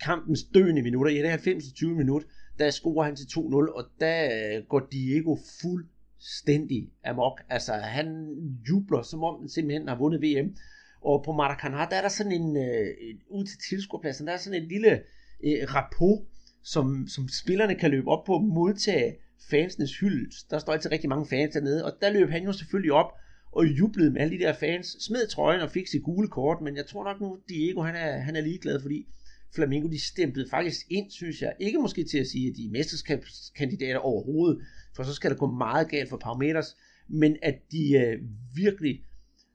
kampens 0.00 0.44
døende 0.54 0.82
minutter, 0.82 1.12
i 1.12 1.18
det 1.18 1.30
90. 1.30 1.72
20 1.72 1.96
minut, 1.96 2.26
der 2.58 2.70
scorer 2.70 3.04
han 3.04 3.16
til 3.16 3.24
2-0, 3.24 3.38
og 3.76 3.84
der 4.00 4.24
øh, 4.24 4.64
går 4.68 4.88
Diego 4.92 5.36
fuldstændig 5.62 6.90
amok. 7.04 7.42
Altså, 7.48 7.72
han 7.72 8.36
jubler, 8.68 9.02
som 9.02 9.24
om 9.24 9.40
han 9.40 9.48
simpelthen 9.48 9.88
har 9.88 9.98
vundet 9.98 10.22
VM. 10.22 10.56
Og 11.00 11.22
på 11.24 11.30
Maracanã, 11.30 11.90
der 11.90 11.96
er 11.96 12.02
der 12.02 12.08
sådan 12.08 12.32
en, 12.32 12.56
øh, 12.56 12.86
ud 13.28 13.44
til 13.44 13.58
tilskuerpladsen, 13.68 14.26
der 14.26 14.32
er 14.32 14.36
sådan 14.36 14.62
en 14.62 14.68
lille 14.68 15.00
øh, 15.44 15.74
rapport, 15.74 16.18
som, 16.62 17.08
som 17.08 17.28
spillerne 17.28 17.74
kan 17.74 17.90
løbe 17.90 18.08
op 18.08 18.24
på, 18.24 18.38
modtage 18.38 19.16
fansenes 19.50 19.98
hyldest. 19.98 20.50
Der 20.50 20.58
står 20.58 20.72
altid 20.72 20.92
rigtig 20.92 21.08
mange 21.08 21.26
fans 21.26 21.52
dernede, 21.54 21.84
og 21.84 21.92
der 22.00 22.10
løb 22.10 22.30
han 22.30 22.44
jo 22.44 22.52
selvfølgelig 22.52 22.92
op 22.92 23.12
og 23.52 23.66
jublede 23.66 24.10
med 24.10 24.20
alle 24.20 24.38
de 24.38 24.42
der 24.42 24.52
fans, 24.52 24.96
smed 25.00 25.26
trøjen 25.26 25.60
og 25.60 25.70
fik 25.70 25.86
sit 25.86 26.02
gule 26.02 26.28
kort, 26.28 26.60
men 26.60 26.76
jeg 26.76 26.86
tror 26.86 27.04
nok 27.04 27.20
nu, 27.20 27.38
Diego 27.48 27.82
han 27.82 27.96
er, 27.96 28.18
han 28.18 28.36
er 28.36 28.40
ligeglad, 28.40 28.80
fordi 28.80 29.06
Flamingo 29.54 29.88
de 29.88 30.00
stemplede 30.00 30.48
faktisk 30.50 30.86
ind, 30.90 31.10
synes 31.10 31.42
jeg. 31.42 31.52
Ikke 31.60 31.78
måske 31.78 32.04
til 32.04 32.18
at 32.18 32.26
sige, 32.26 32.50
at 32.50 32.56
de 32.56 32.66
er 32.66 32.70
mesterskabskandidater 32.70 33.98
overhovedet, 33.98 34.62
for 34.96 35.02
så 35.02 35.14
skal 35.14 35.30
der 35.30 35.36
gå 35.36 35.46
meget 35.46 35.90
galt 35.90 36.08
for 36.08 36.16
Palmeiras, 36.16 36.76
men 37.08 37.36
at 37.42 37.54
de 37.72 37.92
øh, 37.92 38.18
virkelig 38.54 39.04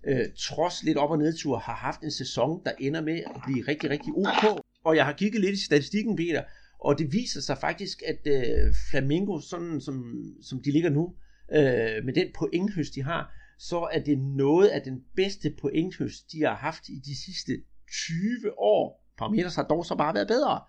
øh, 0.07 0.25
trods 0.37 0.83
lidt 0.83 0.97
op- 0.97 1.11
og 1.11 1.17
nedtur 1.17 1.57
har 1.57 1.75
haft 1.75 2.01
en 2.01 2.11
sæson, 2.11 2.61
der 2.65 2.71
ender 2.79 3.01
med 3.01 3.15
at 3.35 3.41
blive 3.45 3.67
rigtig, 3.67 3.89
rigtig 3.89 4.13
ok. 4.15 4.63
Og 4.83 4.95
jeg 4.95 5.05
har 5.05 5.13
kigget 5.13 5.41
lidt 5.41 5.53
i 5.53 5.65
statistikken, 5.65 6.15
Peter, 6.15 6.43
og 6.79 6.99
det 6.99 7.13
viser 7.13 7.41
sig 7.41 7.57
faktisk, 7.57 8.03
at 8.05 8.27
øh, 8.27 8.73
Flamingo, 8.91 9.39
sådan 9.39 9.81
som, 9.81 10.23
som 10.41 10.61
de 10.63 10.71
ligger 10.71 10.89
nu, 10.89 11.13
øh, 11.51 12.05
med 12.05 12.13
den 12.13 12.27
pointhøst, 12.39 12.95
de 12.95 13.03
har, 13.03 13.33
så 13.59 13.89
er 13.93 13.99
det 13.99 14.17
noget 14.19 14.67
af 14.67 14.81
den 14.81 15.03
bedste 15.15 15.53
pointhøst, 15.61 16.31
de 16.31 16.41
har 16.41 16.55
haft 16.55 16.89
i 16.89 16.99
de 17.05 17.15
sidste 17.25 17.51
20 17.91 18.59
år. 18.59 19.03
Parameters 19.17 19.55
har 19.55 19.63
dog 19.63 19.85
så 19.85 19.95
bare 19.95 20.13
været 20.13 20.27
bedre. 20.27 20.61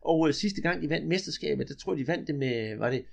Og 0.00 0.28
øh, 0.28 0.34
sidste 0.34 0.60
gang 0.60 0.82
de 0.82 0.90
vandt 0.90 1.08
mesterskabet, 1.08 1.68
der 1.68 1.74
tror 1.74 1.92
jeg, 1.92 1.98
de 1.98 2.08
vandt 2.08 2.28
det 2.28 2.34
med, 2.34 2.76
var 2.78 2.90
det 2.90 3.04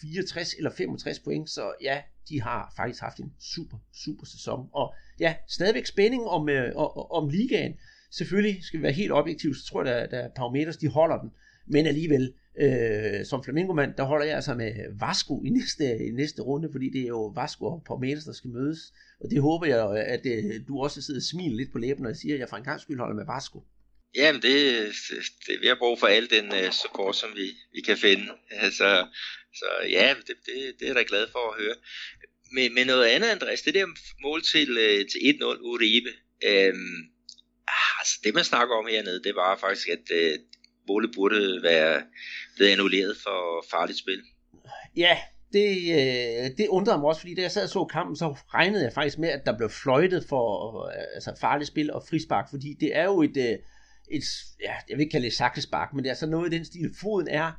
64 0.00 0.54
eller 0.54 0.70
65 0.70 1.20
point. 1.20 1.50
Så 1.50 1.72
ja, 1.82 2.02
de 2.28 2.40
har 2.40 2.72
faktisk 2.76 3.00
haft 3.00 3.18
en 3.18 3.32
super, 3.40 3.76
super 4.04 4.26
sæson. 4.26 4.68
Og 4.72 4.94
ja, 5.20 5.34
stadigvæk 5.48 5.86
spænding 5.86 6.22
om, 6.22 6.48
øh, 6.48 6.76
om, 6.76 7.10
om 7.10 7.28
ligaen. 7.28 7.74
Selvfølgelig 8.12 8.64
skal 8.64 8.78
vi 8.78 8.82
være 8.82 8.92
helt 8.92 9.12
objektive, 9.12 9.54
så 9.54 9.66
tror 9.66 9.84
jeg, 9.84 9.96
at 9.96 10.32
Parameters, 10.36 10.76
de 10.76 10.88
holder 10.88 11.18
den. 11.18 11.30
Men 11.66 11.86
alligevel, 11.86 12.34
øh, 12.58 13.26
som 13.26 13.44
flamingomand, 13.44 13.94
der 13.96 14.04
holder 14.04 14.26
jeg 14.26 14.34
altså 14.34 14.54
med 14.54 14.72
Vasco 15.00 15.42
i 15.44 15.48
næste, 15.48 15.84
i 16.08 16.10
næste 16.10 16.42
runde, 16.42 16.68
fordi 16.72 16.90
det 16.90 17.02
er 17.02 17.08
jo 17.08 17.26
Vasco 17.26 17.64
og 17.64 17.82
Palmeiras, 17.86 18.24
der 18.24 18.32
skal 18.32 18.50
mødes. 18.50 18.92
Og 19.20 19.30
det 19.30 19.40
håber 19.40 19.66
jeg, 19.66 19.96
at 19.96 20.26
øh, 20.26 20.68
du 20.68 20.82
også 20.82 21.02
sidder 21.02 21.20
og 21.20 21.24
smiler 21.24 21.56
lidt 21.56 21.72
på 21.72 21.78
læben, 21.78 22.02
når 22.02 22.10
jeg 22.10 22.16
siger, 22.16 22.34
at 22.34 22.40
jeg 22.40 22.48
for 22.48 22.56
en 22.56 22.64
gang 22.64 22.80
skyld 22.80 22.98
holder 22.98 23.16
med 23.16 23.26
Vasco. 23.26 23.62
Jamen, 24.16 24.42
det, 24.42 24.86
det, 25.46 25.60
vi 25.60 25.66
har 25.66 25.74
brug 25.74 25.98
for 25.98 26.06
al 26.06 26.30
den 26.30 26.46
uh, 26.48 26.70
support, 26.70 27.16
som 27.16 27.30
vi, 27.36 27.46
vi 27.74 27.80
kan 27.80 27.96
finde. 27.96 28.28
Altså, 28.50 29.06
så 29.54 29.66
ja, 29.90 30.14
det, 30.26 30.36
det, 30.46 30.74
det 30.78 30.82
er 30.82 30.86
jeg 30.86 30.94
da 30.94 31.04
glad 31.08 31.26
for 31.32 31.52
at 31.52 31.62
høre. 31.62 31.74
Men, 32.52 32.74
men 32.74 32.86
noget 32.86 33.04
andet, 33.04 33.28
Andreas, 33.28 33.62
det 33.62 33.74
der 33.74 33.86
mål 34.22 34.42
til, 34.42 34.70
uh, 34.70 35.06
til 35.10 35.18
1-0 35.18 35.44
Uribe, 35.44 36.12
øhm, 36.44 36.98
ah, 37.68 38.00
altså 38.00 38.20
det 38.24 38.34
man 38.34 38.44
snakker 38.44 38.74
om 38.74 38.86
hernede, 38.86 39.22
det 39.22 39.34
var 39.34 39.56
faktisk, 39.56 39.88
at 39.88 40.06
uh, 40.10 40.34
målet 40.90 41.10
burde 41.16 41.62
være 41.62 42.02
blevet 42.56 42.72
annulleret 42.72 43.16
for 43.24 43.64
farligt 43.70 43.98
spil. 43.98 44.20
Ja, 44.96 45.14
det, 45.52 45.68
øh, 45.98 46.44
det 46.58 46.66
undrede 46.68 46.98
mig 46.98 47.08
også, 47.08 47.20
fordi 47.20 47.34
da 47.34 47.42
jeg 47.42 47.50
sad 47.50 47.62
og 47.62 47.68
så 47.68 47.84
kampen, 47.84 48.16
så 48.16 48.28
regnede 48.54 48.84
jeg 48.84 48.92
faktisk 48.92 49.18
med, 49.18 49.28
at 49.28 49.42
der 49.46 49.56
blev 49.56 49.70
fløjtet 49.70 50.24
for 50.28 50.46
øh, 50.86 51.04
altså 51.14 51.32
farligt 51.40 51.68
spil 51.68 51.92
og 51.92 52.02
frispark, 52.10 52.50
fordi 52.50 52.76
det 52.80 52.96
er 52.96 53.04
jo 53.04 53.22
et, 53.22 53.36
øh, 53.36 53.56
et 54.10 54.24
ja, 54.66 54.74
jeg 54.88 54.96
vil 54.96 55.00
ikke 55.00 55.12
kalde 55.12 55.24
det 55.24 55.32
sakkespark, 55.32 55.94
men 55.94 56.04
det 56.04 56.10
er 56.10 56.14
så 56.14 56.26
noget 56.26 56.52
i 56.52 56.56
den 56.56 56.64
stil. 56.64 56.94
Foden 57.00 57.28
er 57.28 57.52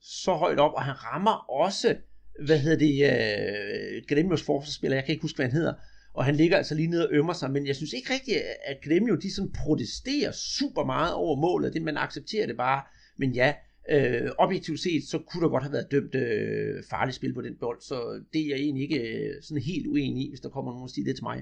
så 0.00 0.32
højt 0.32 0.58
op, 0.58 0.72
og 0.74 0.82
han 0.82 1.04
rammer 1.04 1.50
også, 1.50 1.96
hvad 2.44 2.58
hedder 2.58 2.78
det, 2.78 2.94
øh, 3.10 4.02
Gremios 4.08 4.42
forsvarsspiller, 4.42 4.96
jeg 4.96 5.04
kan 5.04 5.12
ikke 5.12 5.22
huske, 5.22 5.36
hvad 5.36 5.46
han 5.46 5.56
hedder, 5.56 5.74
og 6.16 6.24
han 6.24 6.36
ligger 6.36 6.56
altså 6.56 6.74
lige 6.74 6.88
nede 6.88 7.08
og 7.08 7.14
ømmer 7.14 7.32
sig, 7.32 7.50
men 7.50 7.66
jeg 7.66 7.76
synes 7.76 7.92
ikke 7.92 8.12
rigtigt, 8.14 8.38
at 8.64 8.76
Gremio, 8.84 9.14
de 9.14 9.34
sådan 9.34 9.52
protesterer 9.64 10.32
super 10.32 10.84
meget 10.84 11.14
over 11.14 11.40
målet, 11.40 11.74
det 11.74 11.82
man 11.82 11.96
accepterer 11.96 12.46
det 12.46 12.56
bare, 12.56 12.82
men 13.18 13.34
ja, 13.34 13.54
øh, 13.90 14.30
objektivt 14.38 14.80
set, 14.80 15.02
så 15.10 15.18
kunne 15.18 15.42
der 15.42 15.48
godt 15.48 15.62
have 15.62 15.72
været 15.72 15.90
dømt 15.90 16.14
øh, 16.14 16.82
farligt 16.90 17.16
spil 17.16 17.34
på 17.34 17.42
den 17.42 17.56
bold, 17.60 17.80
så 17.80 17.96
det 18.32 18.40
er 18.42 18.48
jeg 18.48 18.58
egentlig 18.58 18.82
ikke 18.82 19.00
øh, 19.08 19.42
sådan 19.42 19.62
helt 19.62 19.86
uenig 19.86 20.26
i, 20.26 20.28
hvis 20.30 20.40
der 20.40 20.48
kommer 20.48 20.72
nogen 20.72 20.88
og 20.88 20.90
siger 20.90 21.04
det 21.04 21.16
til 21.16 21.24
mig. 21.30 21.38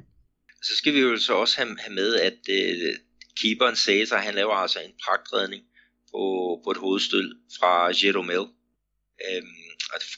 Så 0.62 0.72
skal 0.76 0.94
vi 0.94 1.00
jo 1.00 1.16
så 1.16 1.34
også 1.34 1.56
have, 1.58 1.76
have 1.84 1.94
med, 1.94 2.10
at 2.28 2.40
øh, 2.58 2.94
keeperen 3.40 3.76
Cæsar, 3.76 4.18
han 4.18 4.34
laver 4.34 4.54
altså 4.54 4.78
en 4.86 4.94
pragtredning 5.04 5.62
på, 6.12 6.22
på 6.64 6.70
et 6.70 6.76
hovedstød 6.76 7.28
fra 7.58 7.72
Jeromel, 8.00 8.44
øhm, 9.26 9.56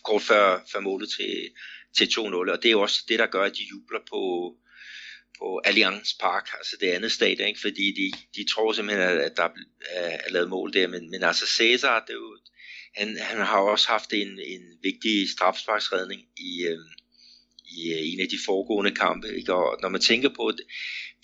kort 0.05 0.23
før, 0.23 0.45
før 0.73 0.81
målet 0.81 1.09
til, 1.17 1.33
til 1.97 2.05
2-0, 2.05 2.21
og 2.21 2.63
det 2.63 2.69
er 2.69 2.73
jo 2.73 2.81
også 2.81 3.05
det, 3.09 3.19
der 3.19 3.27
gør, 3.27 3.43
at 3.43 3.57
de 3.57 3.65
jubler 3.71 4.01
på, 4.11 4.55
på 5.39 5.61
Allianz 5.65 6.09
Park, 6.21 6.49
altså 6.59 6.77
det 6.81 6.91
andet 6.91 7.13
stadion, 7.13 7.49
ikke? 7.49 7.61
fordi 7.61 7.93
de, 7.93 8.19
de 8.37 8.49
tror 8.51 8.73
simpelthen, 8.73 9.21
at 9.21 9.37
der 9.37 9.49
er, 9.91 10.19
er 10.25 10.31
lavet 10.31 10.49
mål 10.49 10.73
der, 10.73 10.87
men, 10.87 11.11
men 11.11 11.23
altså 11.23 11.47
Cæsar, 11.47 12.01
det 12.01 12.11
er 12.11 12.15
jo, 12.15 12.39
han, 12.97 13.19
han 13.19 13.39
har 13.39 13.59
også 13.59 13.89
haft 13.89 14.13
en, 14.13 14.29
en 14.29 14.63
vigtig 14.83 15.31
strafsparksredning 15.31 16.21
øhm, 16.21 16.87
i, 17.67 17.93
øh, 17.93 18.01
i 18.01 18.13
en 18.13 18.21
af 18.21 18.29
de 18.29 18.39
foregående 18.47 18.95
kampe, 18.95 19.37
ikke? 19.37 19.55
og 19.55 19.79
når 19.83 19.89
man 19.89 20.01
tænker 20.01 20.29
på 20.29 20.51
det, 20.51 20.67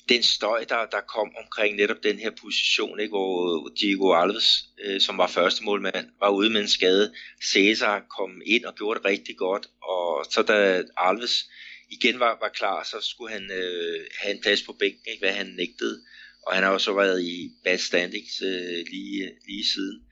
den 0.09 0.23
støj, 0.23 0.65
der, 0.69 0.87
der 0.87 1.01
kom 1.01 1.33
omkring 1.45 1.77
netop 1.77 2.03
den 2.03 2.19
her 2.19 2.31
position, 2.31 3.01
ikke? 3.01 3.11
hvor 3.11 3.69
Diego 3.81 4.13
Alves, 4.13 4.65
øh, 4.85 5.01
som 5.01 5.19
var 5.19 5.27
første 5.27 5.65
målmand, 5.65 6.07
var 6.21 6.31
ude 6.31 6.51
med 6.51 6.61
en 6.61 6.69
skade. 6.69 7.15
Cesar 7.53 8.07
kom 8.19 8.43
ind 8.47 8.65
og 8.65 8.75
gjorde 8.75 8.99
det 8.99 9.07
rigtig 9.07 9.37
godt, 9.37 9.67
og 9.83 10.27
så 10.31 10.43
da 10.43 10.83
Alves 10.97 11.45
igen 11.91 12.21
var, 12.21 12.39
var 12.41 12.49
klar, 12.49 12.85
så 12.85 12.97
skulle 13.01 13.33
han 13.33 13.51
øh, 13.51 14.01
have 14.21 14.35
en 14.35 14.43
plads 14.43 14.63
på 14.63 14.73
bænken, 14.73 15.03
ikke? 15.07 15.21
hvad 15.21 15.33
han 15.33 15.47
nægtede. 15.47 16.03
Og 16.47 16.55
han 16.55 16.63
har 16.63 16.71
også 16.71 16.93
været 16.93 17.23
i 17.23 17.51
bad 17.65 17.79
standings 17.79 18.43
øh, 18.43 18.85
lige, 18.91 19.31
lige 19.47 19.67
siden. 19.75 20.03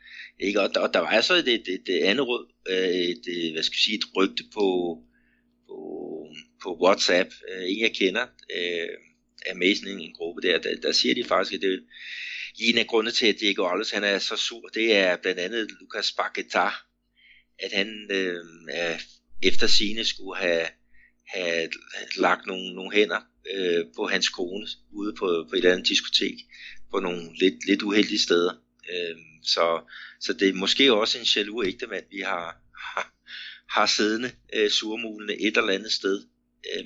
Ikke? 0.40 0.60
Og, 0.60 0.74
der, 0.74 0.80
og 0.80 0.94
der 0.94 1.00
var 1.00 1.08
altså 1.08 1.34
så 1.34 1.34
et, 1.34 1.48
et, 1.48 1.68
et, 1.88 2.02
andet 2.02 2.26
øh, 2.68 2.76
et, 2.78 3.22
et, 3.26 3.52
hvad 3.52 3.62
skal 3.62 3.76
jeg 3.76 3.84
sige, 3.84 3.96
et 3.96 4.16
rygte 4.16 4.44
på, 4.54 4.98
på, 5.68 5.76
på 6.62 6.78
WhatsApp, 6.82 7.30
øh, 7.48 7.64
en 7.70 7.80
jeg 7.80 7.94
kender, 7.94 8.26
øh, 8.56 8.88
Amazing, 9.50 10.00
en 10.00 10.14
gruppe 10.14 10.42
der, 10.42 10.58
der, 10.58 10.76
der 10.82 10.92
siger 10.92 11.14
de 11.14 11.24
faktisk, 11.24 11.54
at 11.54 11.60
det, 11.60 11.84
en 12.58 12.78
af 12.78 12.86
grundene 12.86 13.12
til, 13.12 13.26
at 13.26 13.40
Diego 13.40 13.66
Alves 13.66 13.90
han 13.90 14.04
er 14.04 14.18
så 14.18 14.36
sur, 14.36 14.68
det 14.68 14.96
er 14.96 15.16
blandt 15.16 15.40
andet 15.40 15.70
Lucas 15.80 16.12
Paqueta, 16.12 16.68
at 17.58 17.72
han 17.72 18.06
øh, 18.10 18.44
er, 18.70 18.98
efter 19.42 19.66
sine 19.66 20.04
skulle 20.04 20.40
have 20.40 20.66
have 21.34 21.68
lagt 22.16 22.46
nogle, 22.46 22.74
nogle 22.74 22.92
hænder 22.92 23.20
øh, 23.54 23.84
på 23.96 24.06
hans 24.06 24.28
kone 24.28 24.66
ude 24.92 25.14
på, 25.18 25.46
på 25.50 25.56
et 25.56 25.64
andet 25.64 25.88
diskotek 25.88 26.34
på 26.90 27.00
nogle 27.00 27.38
lidt, 27.38 27.66
lidt 27.66 27.82
uheldige 27.82 28.18
steder. 28.18 28.52
Øh, 28.90 29.16
så, 29.42 29.80
så 30.20 30.32
det 30.32 30.48
er 30.48 30.52
måske 30.52 30.92
også 30.92 31.18
en 31.18 31.24
jaloux 31.24 31.66
ægtemand, 31.66 32.04
vi 32.10 32.20
har, 32.20 32.56
har, 32.94 33.14
har 33.68 33.86
siddende 33.86 34.32
øh, 34.54 34.70
surmulende 34.70 35.40
et 35.40 35.56
eller 35.56 35.72
andet 35.72 35.92
sted 35.92 36.26
øh, 36.76 36.84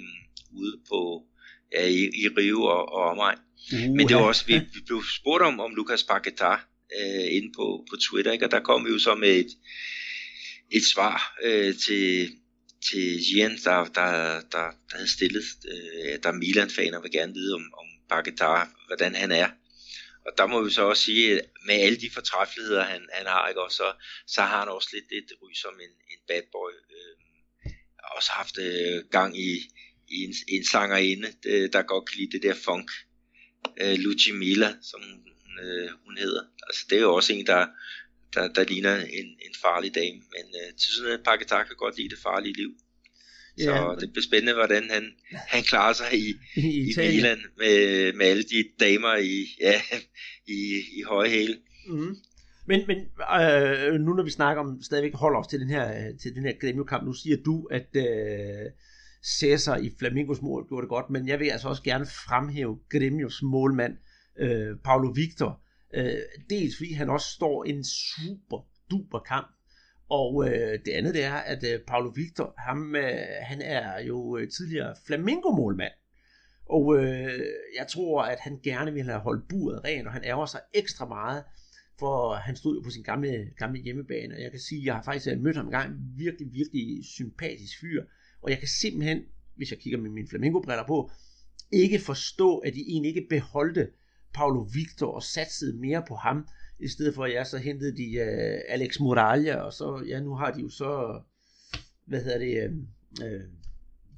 ude 0.52 0.80
på 0.88 1.26
ja, 1.74 1.86
i, 1.86 2.02
i 2.22 2.28
Rio 2.36 2.62
og, 2.62 2.92
og 2.92 3.02
omegn. 3.10 3.38
Uh, 3.72 3.96
Men 3.96 4.08
det 4.08 4.16
var 4.16 4.22
også, 4.22 4.46
vi, 4.46 4.58
vi 4.58 4.80
blev 4.86 5.02
spurgt 5.20 5.42
om, 5.42 5.60
om 5.60 5.74
Lucas 5.74 6.02
Paquetá 6.02 6.52
øh, 6.98 7.36
inde 7.36 7.52
på, 7.56 7.86
på 7.90 7.96
Twitter, 7.96 8.32
ikke? 8.32 8.44
og 8.44 8.50
der 8.50 8.60
kom 8.60 8.86
vi 8.86 8.90
jo 8.90 8.98
så 8.98 9.14
med 9.14 9.28
et, 9.28 9.52
et 10.72 10.84
svar 10.84 11.36
øh, 11.42 11.74
til, 11.86 12.30
til 12.88 13.20
Gian, 13.26 13.58
der, 13.64 13.84
der, 13.84 14.10
der, 14.52 14.66
der 14.90 14.96
havde 14.96 15.08
stillet, 15.08 15.44
øh, 15.72 16.18
der 16.22 16.32
Milan-faner 16.32 17.00
vil 17.00 17.12
gerne 17.12 17.34
vide 17.34 17.54
om, 17.54 17.64
om 17.80 17.86
Paquetá, 18.12 18.68
hvordan 18.86 19.14
han 19.14 19.32
er. 19.32 19.48
Og 20.26 20.32
der 20.38 20.46
må 20.46 20.62
vi 20.62 20.70
så 20.70 20.82
også 20.82 21.02
sige, 21.02 21.32
at 21.32 21.46
med 21.66 21.74
alle 21.74 22.00
de 22.00 22.10
fortræffeligheder, 22.10 22.84
han, 22.84 23.08
han 23.12 23.26
har, 23.26 23.48
ikke, 23.48 23.62
også, 23.62 23.76
så, 23.76 23.92
så 24.26 24.42
har 24.42 24.58
han 24.58 24.68
også 24.68 24.88
lidt 24.92 25.22
et 25.22 25.32
ry 25.42 25.52
som 25.54 25.74
en, 25.74 25.94
en 26.12 26.20
bad 26.28 26.42
boy. 26.52 26.72
Øh, 26.96 27.14
også 28.16 28.30
haft 28.30 28.58
øh, 28.58 29.04
gang 29.10 29.38
i 29.38 29.50
en, 30.08 30.34
en 30.48 30.64
sangerinde, 30.64 31.28
øh, 31.46 31.68
der 31.72 31.82
godt 31.82 32.08
kan 32.08 32.18
lide 32.18 32.32
det 32.32 32.42
der 32.42 32.54
funk. 32.64 32.90
Øh, 33.80 33.94
Luci 33.98 34.32
Mila, 34.32 34.70
som 34.82 35.00
hun, 35.02 35.64
øh, 35.64 35.90
hun 36.04 36.16
hedder. 36.18 36.42
Altså, 36.62 36.86
det 36.90 36.98
er 36.98 37.02
jo 37.02 37.14
også 37.14 37.32
en, 37.32 37.46
der, 37.46 37.66
der, 38.34 38.48
der 38.48 38.64
ligner 38.64 38.96
en, 38.96 39.26
en 39.46 39.54
farlig 39.62 39.94
dame. 39.94 40.20
Men 40.34 40.46
øh, 40.60 40.74
til 40.78 40.92
sådan 40.92 41.12
en 41.12 41.26
Paquetá 41.28 41.64
kan 41.66 41.76
godt 41.76 41.96
lide 41.96 42.08
det 42.08 42.18
farlige 42.22 42.56
liv. 42.56 42.70
Så 43.58 43.70
ja. 43.70 43.94
det 44.00 44.12
bliver 44.12 44.22
spændende, 44.22 44.52
hvordan 44.54 44.90
han, 44.90 45.12
han 45.30 45.62
klarer 45.62 45.92
sig 45.92 46.14
i, 46.14 46.34
I, 46.56 46.90
i 46.90 46.94
Milan 46.96 47.42
med, 47.58 48.12
med 48.12 48.26
alle 48.26 48.42
de 48.42 48.64
damer 48.80 49.16
i, 49.16 49.46
ja, 49.60 49.80
i, 50.46 50.82
i 50.98 51.02
høje 51.02 51.30
hæle. 51.30 51.58
Mm. 51.88 52.16
Men, 52.66 52.80
men 52.86 52.98
øh, 53.40 54.00
nu 54.00 54.12
når 54.14 54.22
vi 54.22 54.30
snakker 54.30 54.62
om 54.62 54.82
stadigvæk 54.82 55.14
holder 55.14 55.40
os 55.40 55.46
til 55.46 55.60
den 55.60 55.70
her, 55.70 56.16
til 56.22 56.34
den 56.34 56.44
her 56.44 56.52
Gremio-kamp, 56.60 57.04
nu 57.04 57.12
siger 57.12 57.36
du, 57.36 57.68
at 57.70 57.88
øh, 57.96 58.70
Cæsar 59.24 59.76
i 59.76 59.90
Flamingos 59.98 60.42
mål 60.42 60.68
gjorde 60.68 60.82
det 60.82 60.88
godt, 60.88 61.10
men 61.10 61.28
jeg 61.28 61.38
vil 61.38 61.46
altså 61.46 61.68
også 61.68 61.82
gerne 61.82 62.06
fremhæve 62.06 62.78
Gremios 62.90 63.42
målmand, 63.42 63.96
øh, 64.38 64.76
Paulo 64.84 65.08
Victor, 65.08 65.64
Øh, 65.96 66.22
dels 66.50 66.76
fordi 66.76 66.92
han 66.92 67.10
også 67.10 67.26
står 67.34 67.64
en 67.64 67.84
super 67.84 68.66
duper 68.90 69.18
kamp, 69.18 69.48
og 70.10 70.48
øh, 70.48 70.78
det 70.84 70.92
andet 70.92 71.14
det 71.14 71.24
er, 71.24 71.34
at 71.34 71.64
øh, 71.64 71.80
Paulo 71.86 72.12
Victor, 72.16 72.54
ham, 72.58 72.96
øh, 72.96 73.26
han 73.42 73.62
er 73.62 74.00
jo 74.00 74.36
øh, 74.36 74.48
tidligere 74.50 74.94
Flamingo-målmand. 75.06 75.92
Og 76.70 76.96
øh, 76.98 77.40
jeg 77.78 77.86
tror, 77.88 78.22
at 78.22 78.38
han 78.40 78.60
gerne 78.62 78.92
vil 78.92 79.02
have 79.02 79.18
holdt 79.18 79.48
buret 79.48 79.84
rent, 79.84 80.06
og 80.06 80.12
han 80.12 80.24
ærger 80.24 80.46
sig 80.46 80.60
ekstra 80.74 81.08
meget, 81.08 81.44
for 81.98 82.34
han 82.34 82.56
stod 82.56 82.76
jo 82.76 82.82
på 82.84 82.90
sin 82.90 83.02
gamle, 83.02 83.50
gamle 83.58 83.80
hjemmebane. 83.80 84.34
Og 84.34 84.42
jeg 84.42 84.50
kan 84.50 84.60
sige, 84.60 84.80
at 84.80 84.86
jeg 84.86 84.94
har 84.94 85.02
faktisk 85.02 85.32
øh, 85.32 85.40
mødt 85.40 85.56
ham 85.56 85.66
engang. 85.66 85.90
Virkelig, 86.16 86.52
virkelig 86.52 87.04
sympatisk 87.04 87.80
fyr. 87.80 88.04
Og 88.44 88.50
jeg 88.50 88.58
kan 88.58 88.68
simpelthen, 88.68 89.22
hvis 89.56 89.70
jeg 89.70 89.78
kigger 89.78 89.98
med 89.98 90.10
mine 90.10 90.28
flamingobriller 90.28 90.86
på, 90.86 91.10
ikke 91.72 91.98
forstå, 91.98 92.58
at 92.58 92.74
de 92.74 92.80
egentlig 92.88 93.08
ikke 93.08 93.26
beholdte 93.30 93.88
Paulo 94.34 94.60
Victor 94.74 95.12
og 95.12 95.22
satsede 95.22 95.76
mere 95.76 96.04
på 96.08 96.14
ham, 96.14 96.48
i 96.78 96.88
stedet 96.88 97.14
for 97.14 97.24
at 97.24 97.34
jeg 97.34 97.46
så 97.46 97.58
hentede 97.58 97.96
de 97.96 98.06
uh, 98.20 98.74
Alex 98.74 99.00
Muralla, 99.00 99.56
og 99.56 99.72
så, 99.72 100.04
ja, 100.08 100.20
nu 100.20 100.34
har 100.34 100.50
de 100.50 100.60
jo 100.60 100.68
så, 100.68 101.20
hvad 102.06 102.22
hedder 102.24 102.38
det, 102.38 102.70
uh, 103.22 103.40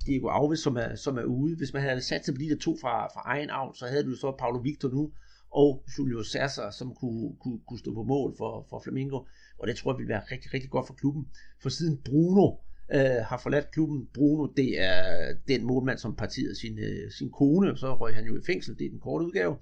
Diego 0.07 0.29
Alves, 0.29 0.61
som 0.61 0.77
er, 0.77 0.95
som 0.95 1.19
er 1.19 1.25
ude. 1.25 1.57
Hvis 1.57 1.73
man 1.73 1.83
havde 1.83 2.01
sat 2.01 2.25
sig 2.25 2.35
på 2.35 2.39
de 2.39 2.49
der 2.49 2.57
to 2.57 2.77
fra, 2.81 3.07
fra 3.07 3.23
egen 3.25 3.51
avn, 3.51 3.75
så 3.75 3.87
havde 3.87 4.05
du 4.05 4.15
så 4.15 4.37
Paulo 4.39 4.59
Victor 4.59 4.89
nu, 4.89 5.13
og 5.51 5.85
Julio 5.99 6.25
Cesar, 6.25 6.71
som 6.71 6.95
kunne, 6.95 7.37
kunne, 7.41 7.61
kunne 7.69 7.79
stå 7.79 7.95
på 7.95 8.03
mål 8.03 8.35
for, 8.39 8.67
for 8.71 8.81
Flamingo. 8.85 9.21
Og 9.59 9.67
det 9.67 9.77
tror 9.77 9.93
jeg 9.93 9.99
ville 9.99 10.09
være 10.09 10.23
rigtig, 10.33 10.55
rigtig 10.55 10.71
godt 10.71 10.87
for 10.87 10.95
klubben. 10.95 11.27
For 11.63 11.69
siden 11.69 12.03
Bruno 12.05 12.57
øh, 12.95 13.25
har 13.29 13.41
forladt 13.43 13.71
klubben, 13.71 14.09
Bruno, 14.15 14.47
det 14.57 14.81
er 14.81 15.35
den 15.49 15.65
målmand, 15.65 15.99
som 15.99 16.17
partiet 16.17 16.57
sin, 16.57 16.79
øh, 16.79 17.11
sin 17.19 17.31
kone, 17.31 17.77
så 17.77 17.95
røg 17.95 18.15
han 18.15 18.25
jo 18.25 18.37
i 18.37 18.43
fængsel, 18.47 18.79
det 18.79 18.87
er 18.87 18.91
den 18.91 19.01
korte 19.01 19.27
udgave 19.27 19.57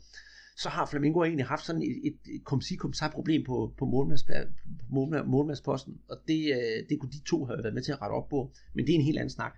så 0.57 0.69
har 0.69 0.87
Flamingo 0.87 1.25
egentlig 1.25 1.47
haft 1.47 1.67
sådan 1.67 1.83
et, 1.83 2.01
et, 2.05 2.35
et 2.35 2.45
kom 2.45 2.63
kom 2.79 2.93
problem 3.13 3.45
på, 3.45 3.73
på 3.79 3.85
målmandsposten, 5.27 5.95
og 6.09 6.17
det, 6.29 6.53
øh, 6.53 6.89
det 6.89 7.01
kunne 7.01 7.13
de 7.13 7.25
to 7.27 7.45
have 7.45 7.63
været 7.63 7.75
med 7.75 7.83
til 7.83 7.93
at 7.93 8.03
rette 8.03 8.13
op 8.13 8.29
på, 8.29 8.53
men 8.75 8.87
det 8.87 8.93
er 8.93 8.99
en 8.99 9.05
helt 9.05 9.19
anden 9.19 9.31
snak. 9.31 9.55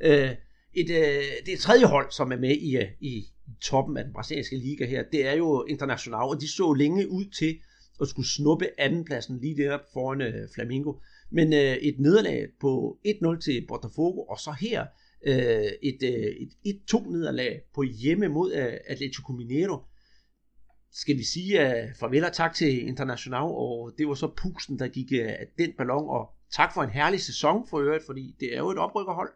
Øh, 0.00 0.30
et, 0.74 0.90
øh, 0.90 1.22
det 1.46 1.58
tredje 1.58 1.84
hold, 1.84 2.10
som 2.10 2.32
er 2.32 2.36
med 2.36 2.56
i, 2.56 2.76
øh, 2.76 2.88
i 3.00 3.26
toppen 3.62 3.96
af 3.96 4.04
den 4.04 4.12
brasilianske 4.12 4.56
liga 4.56 4.86
her, 4.86 5.04
det 5.12 5.26
er 5.26 5.32
jo 5.32 5.64
International, 5.68 6.22
og 6.22 6.40
de 6.40 6.48
så 6.48 6.72
længe 6.72 7.08
ud 7.08 7.24
til 7.38 7.58
at 8.00 8.08
skulle 8.08 8.28
snuppe 8.28 8.66
andenpladsen 8.78 9.38
lige 9.40 9.56
der 9.56 9.78
foran 9.92 10.20
øh, 10.20 10.48
Flamingo. 10.54 10.92
Men 11.32 11.52
øh, 11.52 11.76
et 11.76 11.98
nederlag 11.98 12.48
på 12.60 12.98
1-0 13.06 13.40
til 13.44 13.66
Botafogo, 13.68 14.22
og 14.22 14.38
så 14.38 14.54
her 14.60 14.80
øh, 14.82 14.88
øh, 15.26 15.72
et, 15.82 16.02
et 16.64 16.76
1-2 16.94 17.12
nederlag 17.12 17.60
på 17.74 17.82
hjemme 17.82 18.28
mod 18.28 18.52
Atletico 18.86 19.32
Mineiro, 19.32 19.78
skal 20.92 21.18
vi 21.18 21.24
sige 21.24 21.52
øh, 21.60 21.88
farvel 22.00 22.24
og 22.24 22.32
tak 22.32 22.54
til 22.54 22.88
International, 22.88 23.42
og 23.42 23.94
det 23.98 24.08
var 24.08 24.14
så 24.14 24.28
pusten, 24.42 24.78
der 24.78 24.88
gik 24.88 25.12
uh, 25.12 25.32
den 25.58 25.72
ballon, 25.78 26.08
og 26.08 26.24
tak 26.56 26.74
for 26.74 26.82
en 26.82 26.90
herlig 26.90 27.20
sæson 27.20 27.68
for 27.70 27.80
øvrigt, 27.80 28.06
fordi 28.06 28.34
det 28.40 28.54
er 28.54 28.58
jo 28.58 28.70
et 28.70 28.78
oprykkerhold. 28.78 29.32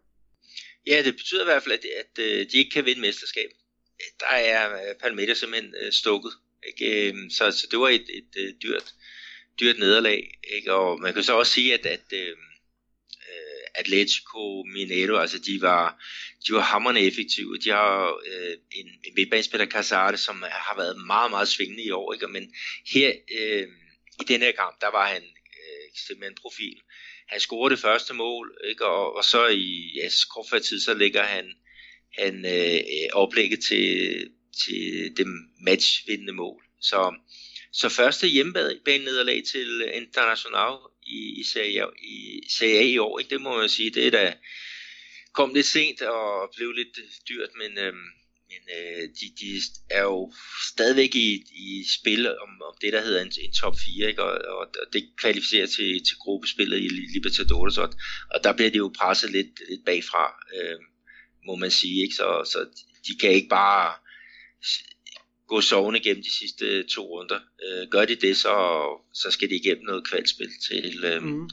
Ja, 0.87 1.03
det 1.05 1.15
betyder 1.15 1.43
i 1.43 1.51
hvert 1.51 1.63
fald, 1.63 1.75
at, 1.75 1.85
at 2.03 2.25
øh, 2.25 2.47
de 2.51 2.59
ikke 2.59 2.71
kan 2.71 2.85
vinde 2.85 3.01
mesterskab. 3.01 3.51
Der 4.21 4.27
er 4.27 4.95
Palmeiras 5.03 5.39
simpelthen 5.39 5.75
øh, 5.83 5.93
stukket. 5.93 6.33
Ikke? 6.69 7.09
Øhm, 7.09 7.31
så, 7.31 7.51
så 7.51 7.67
det 7.71 7.79
var 7.79 7.89
et, 7.89 8.07
et, 8.19 8.43
et 8.43 8.57
dyrt, 8.63 8.95
dyrt 9.61 9.79
nederlag. 9.79 10.31
Ikke? 10.57 10.73
Og 10.73 11.01
man 11.01 11.15
kan 11.15 11.23
så 11.23 11.39
også 11.39 11.53
sige, 11.53 11.75
at, 11.75 11.87
at 11.87 12.13
øhm, 12.13 12.47
øh, 13.29 13.65
Atletico 13.75 14.63
Mineiro, 14.63 15.17
altså 15.17 15.39
de 15.39 15.59
var, 15.61 16.05
de 16.47 16.53
var 16.53 16.61
hammerne 16.61 17.01
effektive. 17.01 17.59
De 17.59 17.71
har 17.71 18.09
øh, 18.27 18.57
en, 18.73 18.87
en 19.05 19.15
midtbanespiller, 19.17 19.67
Casarte, 19.67 20.19
som 20.19 20.45
har 20.51 20.77
været 20.77 21.07
meget, 21.07 21.31
meget 21.31 21.49
svingende 21.49 21.83
i 21.83 21.91
år. 21.91 22.13
Ikke? 22.13 22.29
Men 22.29 22.55
her 22.95 23.13
øh, 23.39 23.67
i 24.21 24.25
den 24.29 24.41
her 24.41 24.53
kamp, 24.53 24.81
der 24.81 24.91
var 24.91 25.07
han 25.07 25.23
øh, 25.23 25.87
simpelthen 26.07 26.37
profil. 26.43 26.81
Han 27.29 27.41
scorede 27.41 27.75
det 27.75 27.83
første 27.83 28.15
mål, 28.15 28.59
ikke? 28.69 28.87
Og, 28.87 29.17
og 29.17 29.25
så 29.25 29.47
i 29.47 29.93
ja, 29.97 30.09
kort 30.35 30.63
tid, 30.63 30.81
så 30.81 30.95
lægger 30.95 31.23
han, 31.23 31.53
han 32.19 32.45
øh, 32.45 32.81
oplægget 33.13 33.61
til, 33.69 33.87
til 34.65 35.13
det 35.17 35.27
matchvindende 35.61 36.33
mål. 36.33 36.63
Så, 36.81 37.15
så 37.81 37.89
første 37.89 38.27
hjemmebane-nederlag 38.27 39.43
til 39.53 39.91
International 39.95 40.75
i, 41.07 41.41
i, 41.41 41.45
Serie, 41.45 41.85
i 41.99 42.43
Serie 42.49 42.79
A 42.79 42.83
i 42.83 42.99
år, 42.99 43.19
ikke? 43.19 43.31
det 43.31 43.41
må 43.41 43.57
man 43.59 43.69
sige, 43.69 43.91
det 43.91 44.07
er 44.07 44.11
da 44.11 44.35
kom 45.33 45.55
lidt 45.55 45.67
sent 45.67 46.03
og 46.03 46.53
blev 46.57 46.73
lidt 46.73 46.99
dyrt, 47.29 47.51
men, 47.61 47.79
øh, 47.79 47.95
men 48.51 48.63
øh, 48.79 49.03
de, 49.19 49.27
de 49.41 49.49
er 49.91 50.03
jo 50.03 50.33
stadigvæk 50.73 51.15
i, 51.15 51.29
i 51.67 51.85
spil 51.99 52.29
om, 52.29 52.51
om 52.69 52.75
det, 52.81 52.93
der 52.93 53.03
hedder 53.03 53.23
en, 53.23 53.33
en 53.41 53.53
top 53.53 53.75
4, 53.99 54.09
ikke? 54.09 54.23
Og, 54.23 54.59
og, 54.59 54.67
det 54.93 55.03
kvalificerer 55.19 55.67
til, 55.67 56.05
til 56.07 56.17
gruppespillet 56.21 56.79
i 56.79 56.89
Libertadores, 56.89 57.79
og, 57.79 57.89
og 58.35 58.45
der 58.45 58.53
bliver 58.53 58.71
de 58.71 58.77
jo 58.77 58.93
presset 58.99 59.31
lidt, 59.31 59.53
lidt 59.69 59.85
bagfra, 59.85 60.25
øh, 60.57 60.79
må 61.47 61.57
man 61.57 61.71
sige. 61.71 62.03
Ikke? 62.03 62.15
Så, 62.15 62.29
så 62.53 62.59
de 63.07 63.19
kan 63.21 63.31
ikke 63.31 63.49
bare 63.49 63.95
gå 65.49 65.61
sovende 65.61 66.01
gennem 66.01 66.23
de 66.23 66.35
sidste 66.39 66.83
to 66.83 67.03
runder. 67.03 67.41
Øh, 67.65 67.89
gør 67.91 68.05
de 68.05 68.15
det, 68.15 68.37
så, 68.37 68.55
så 69.15 69.31
skal 69.31 69.51
de 69.51 69.55
igennem 69.55 69.85
noget 69.85 70.09
kvalspil 70.09 70.51
til, 70.69 71.05
øh, 71.05 71.23
mm. 71.23 71.49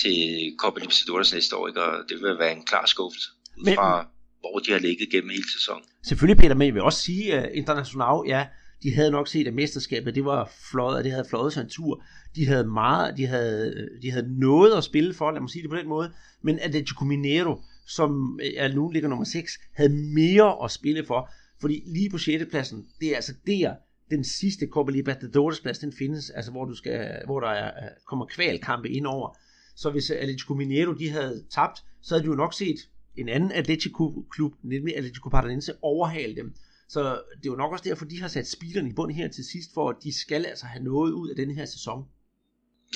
til 0.00 0.16
Copa 0.58 0.80
Libertadores 0.80 1.32
næste 1.34 1.56
år, 1.56 1.68
ikke? 1.68 1.82
og 1.82 2.04
det 2.08 2.16
vil 2.22 2.38
være 2.38 2.52
en 2.52 2.64
klar 2.64 2.86
skuffelse 2.86 3.28
Men... 3.64 3.74
fra 3.74 4.06
hvor 4.40 4.58
de 4.58 4.72
har 4.72 4.78
ligget 4.78 5.10
gennem 5.10 5.30
hele 5.30 5.52
sæsonen. 5.52 5.84
Selvfølgelig 6.08 6.40
Peter, 6.42 6.54
men 6.54 6.66
jeg 6.66 6.74
vil 6.74 6.82
også 6.82 7.02
sige, 7.02 7.32
at 7.32 7.50
International, 7.54 8.28
ja, 8.28 8.46
de 8.82 8.94
havde 8.94 9.10
nok 9.10 9.28
set, 9.28 9.46
at 9.46 9.54
mesterskabet, 9.54 10.14
det 10.14 10.24
var 10.24 10.52
flot, 10.70 10.94
og 10.94 11.04
det 11.04 11.12
havde 11.12 11.26
flot 11.28 11.52
sig 11.52 11.60
en 11.60 11.68
tur. 11.68 12.02
De 12.36 12.46
havde 12.46 12.64
meget, 12.64 13.16
de 13.16 13.26
havde, 13.26 13.88
de 14.02 14.10
havde 14.10 14.40
noget 14.40 14.76
at 14.76 14.84
spille 14.84 15.14
for, 15.14 15.30
lad 15.30 15.40
mig 15.40 15.50
sige 15.50 15.62
det 15.62 15.70
på 15.70 15.76
den 15.76 15.88
måde, 15.88 16.12
men 16.42 16.58
Atletico 16.58 17.04
Mineiro, 17.04 17.62
som 17.86 18.40
er 18.56 18.68
nu 18.68 18.90
ligger 18.90 19.08
nummer 19.08 19.24
6, 19.24 19.52
havde 19.74 19.92
mere 20.14 20.64
at 20.64 20.70
spille 20.70 21.06
for, 21.06 21.30
fordi 21.60 21.82
lige 21.86 22.10
på 22.10 22.18
6. 22.18 22.44
pladsen, 22.50 22.86
det 23.00 23.10
er 23.10 23.16
altså 23.16 23.34
der, 23.46 23.74
den 24.10 24.24
sidste 24.24 24.66
Copa 24.66 24.92
Libertadores 24.92 25.60
plads, 25.60 25.78
den 25.78 25.92
findes, 25.92 26.30
altså 26.30 26.50
hvor, 26.50 26.64
du 26.64 26.74
skal, 26.74 27.22
hvor 27.24 27.40
der 27.40 27.48
er, 27.48 27.66
øh, 27.66 27.90
kommer 28.06 28.26
kvalkampe 28.26 28.90
ind 28.90 29.06
over. 29.06 29.38
Så 29.76 29.90
hvis 29.90 30.10
Atletico 30.10 30.54
Mineiro, 30.54 30.92
de 30.92 31.10
havde 31.10 31.44
tabt, 31.50 31.78
så 32.02 32.14
havde 32.14 32.26
du 32.26 32.30
jo 32.30 32.36
nok 32.36 32.54
set 32.54 32.78
en 33.16 33.28
anden 33.28 33.52
Atletico-klub, 33.52 34.54
nemlig 34.62 34.96
Atletico 34.96 35.28
Paranaense, 35.28 35.72
overhale 35.82 36.36
dem. 36.36 36.54
Så 36.88 37.00
det 37.36 37.46
er 37.46 37.52
jo 37.52 37.56
nok 37.56 37.72
også 37.72 37.84
derfor, 37.88 38.04
de 38.04 38.20
har 38.20 38.28
sat 38.28 38.48
speederen 38.48 38.90
i 38.90 38.92
bund 38.92 39.12
her 39.12 39.28
til 39.28 39.44
sidst, 39.44 39.70
for 39.74 39.90
at 39.90 39.96
de 40.04 40.18
skal 40.18 40.46
altså 40.46 40.66
have 40.66 40.84
noget 40.84 41.12
ud 41.12 41.28
af 41.30 41.36
den 41.36 41.50
her 41.50 41.64
sæson. 41.64 42.04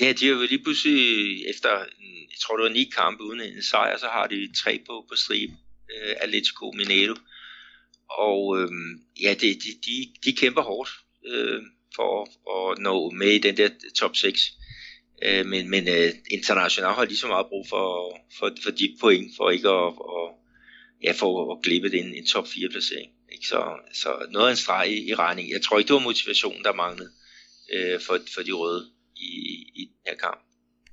Ja, 0.01 0.13
de 0.19 0.25
har 0.25 0.33
jo 0.33 0.41
lige 0.49 0.63
pludselig 0.63 0.99
efter, 1.49 1.69
jeg 2.31 2.39
tror 2.41 2.57
det 2.57 2.63
var 2.63 2.69
ni 2.69 2.83
kampe 2.83 3.23
uden 3.23 3.41
en 3.41 3.63
sejr, 3.63 3.97
så 3.97 4.05
har 4.05 4.27
de 4.27 4.53
tre 4.53 4.83
på, 4.87 5.05
på 5.09 5.15
stribe, 5.15 5.53
uh, 5.53 6.09
øh, 6.09 6.15
Atletico 6.21 6.71
Mineiro. 6.71 7.15
Og 8.17 8.59
øh, 8.59 8.69
ja, 9.21 9.33
det, 9.33 9.63
de, 9.63 9.69
de, 9.85 10.13
de 10.25 10.37
kæmper 10.37 10.61
hårdt 10.61 10.89
øh, 11.27 11.61
for 11.95 12.11
at 12.71 12.79
nå 12.79 13.09
med 13.09 13.27
i 13.27 13.39
den 13.39 13.57
der 13.57 13.69
top 13.95 14.15
6. 14.15 14.51
Øh, 15.23 15.45
men 15.45 15.69
men 15.69 15.87
øh, 15.87 16.09
International 16.31 16.93
har 16.93 17.05
lige 17.05 17.17
så 17.17 17.27
meget 17.27 17.47
brug 17.47 17.65
for, 17.69 18.17
for, 18.39 18.51
for 18.63 18.71
de 18.71 18.97
point, 19.01 19.31
for 19.37 19.49
ikke 19.49 19.69
at, 19.69 19.93
at, 20.17 20.27
ja, 21.03 21.11
for 21.11 21.53
at 21.53 21.63
glippe 21.63 21.99
en, 21.99 22.13
en 22.13 22.25
top 22.25 22.47
4 22.47 22.69
placering. 22.69 23.11
Ikke? 23.31 23.47
Så, 23.47 23.61
så 23.93 24.09
noget 24.31 24.47
af 24.47 24.51
en 24.51 24.57
streg 24.57 24.91
i, 24.91 25.09
i 25.09 25.15
regning. 25.15 25.51
Jeg 25.51 25.61
tror 25.61 25.77
ikke, 25.77 25.87
det 25.87 25.93
var 25.93 25.99
motivationen, 25.99 26.63
der 26.63 26.73
manglede 26.73 27.11
øh, 27.73 27.99
for, 28.01 28.17
for 28.35 28.41
de 28.41 28.51
røde 28.51 28.85
i, 29.15 29.31
i 29.75 29.83
den 29.85 30.01
her 30.07 30.15
kamp. 30.15 30.39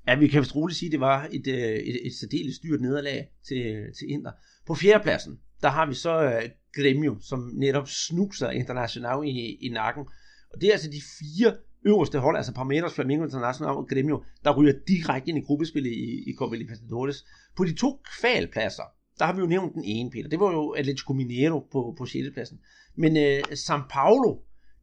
Ja, 0.06 0.14
vi 0.18 0.28
kan 0.28 0.40
vist 0.40 0.54
roligt 0.54 0.78
sige, 0.78 0.88
at 0.88 0.92
det 0.92 1.00
var 1.00 1.28
et, 1.32 1.46
øh, 1.46 1.78
et, 1.90 2.06
et 2.06 2.14
særdeles 2.20 2.58
dyrt 2.58 2.80
nederlag 2.80 3.28
til, 3.48 3.62
til 3.98 4.10
Inter. 4.10 4.32
På 4.66 4.74
fjerdepladsen, 4.74 5.40
der 5.62 5.68
har 5.68 5.86
vi 5.86 5.94
så 5.94 6.26
uh, 6.26 6.50
Gremio, 6.76 7.16
som 7.20 7.50
netop 7.56 7.88
snuser 7.88 8.50
International 8.50 9.28
i, 9.28 9.58
i 9.60 9.68
nakken. 9.68 10.04
Og 10.52 10.60
det 10.60 10.68
er 10.68 10.72
altså 10.72 10.90
de 10.90 11.02
fire 11.18 11.56
øverste 11.86 12.18
hold, 12.18 12.36
altså 12.36 12.54
Parmeters, 12.54 12.94
Flamengo 12.94 13.24
International 13.24 13.74
og 13.76 13.88
Gremio, 13.88 14.24
der 14.44 14.56
ryger 14.56 14.72
direkte 14.88 15.28
ind 15.28 15.38
i 15.38 15.46
gruppespillet 15.46 15.90
i, 15.90 16.30
i 16.30 16.34
Copa 16.38 16.56
Libertadores. 16.56 17.24
På 17.56 17.64
de 17.64 17.74
to 17.74 18.00
kvalpladser, 18.20 18.82
der 19.18 19.24
har 19.24 19.32
vi 19.32 19.40
jo 19.40 19.46
nævnt 19.46 19.74
den 19.74 19.84
ene, 19.84 20.10
Peter. 20.10 20.28
Det 20.28 20.40
var 20.40 20.52
jo 20.52 20.70
Atletico 20.70 21.12
Mineiro 21.12 21.60
på, 21.72 21.94
på 21.98 22.06
6. 22.06 22.26
pladsen. 22.34 22.58
Men 22.96 23.16
øh, 23.16 23.42
San 23.54 23.80
Paulo, 23.90 24.38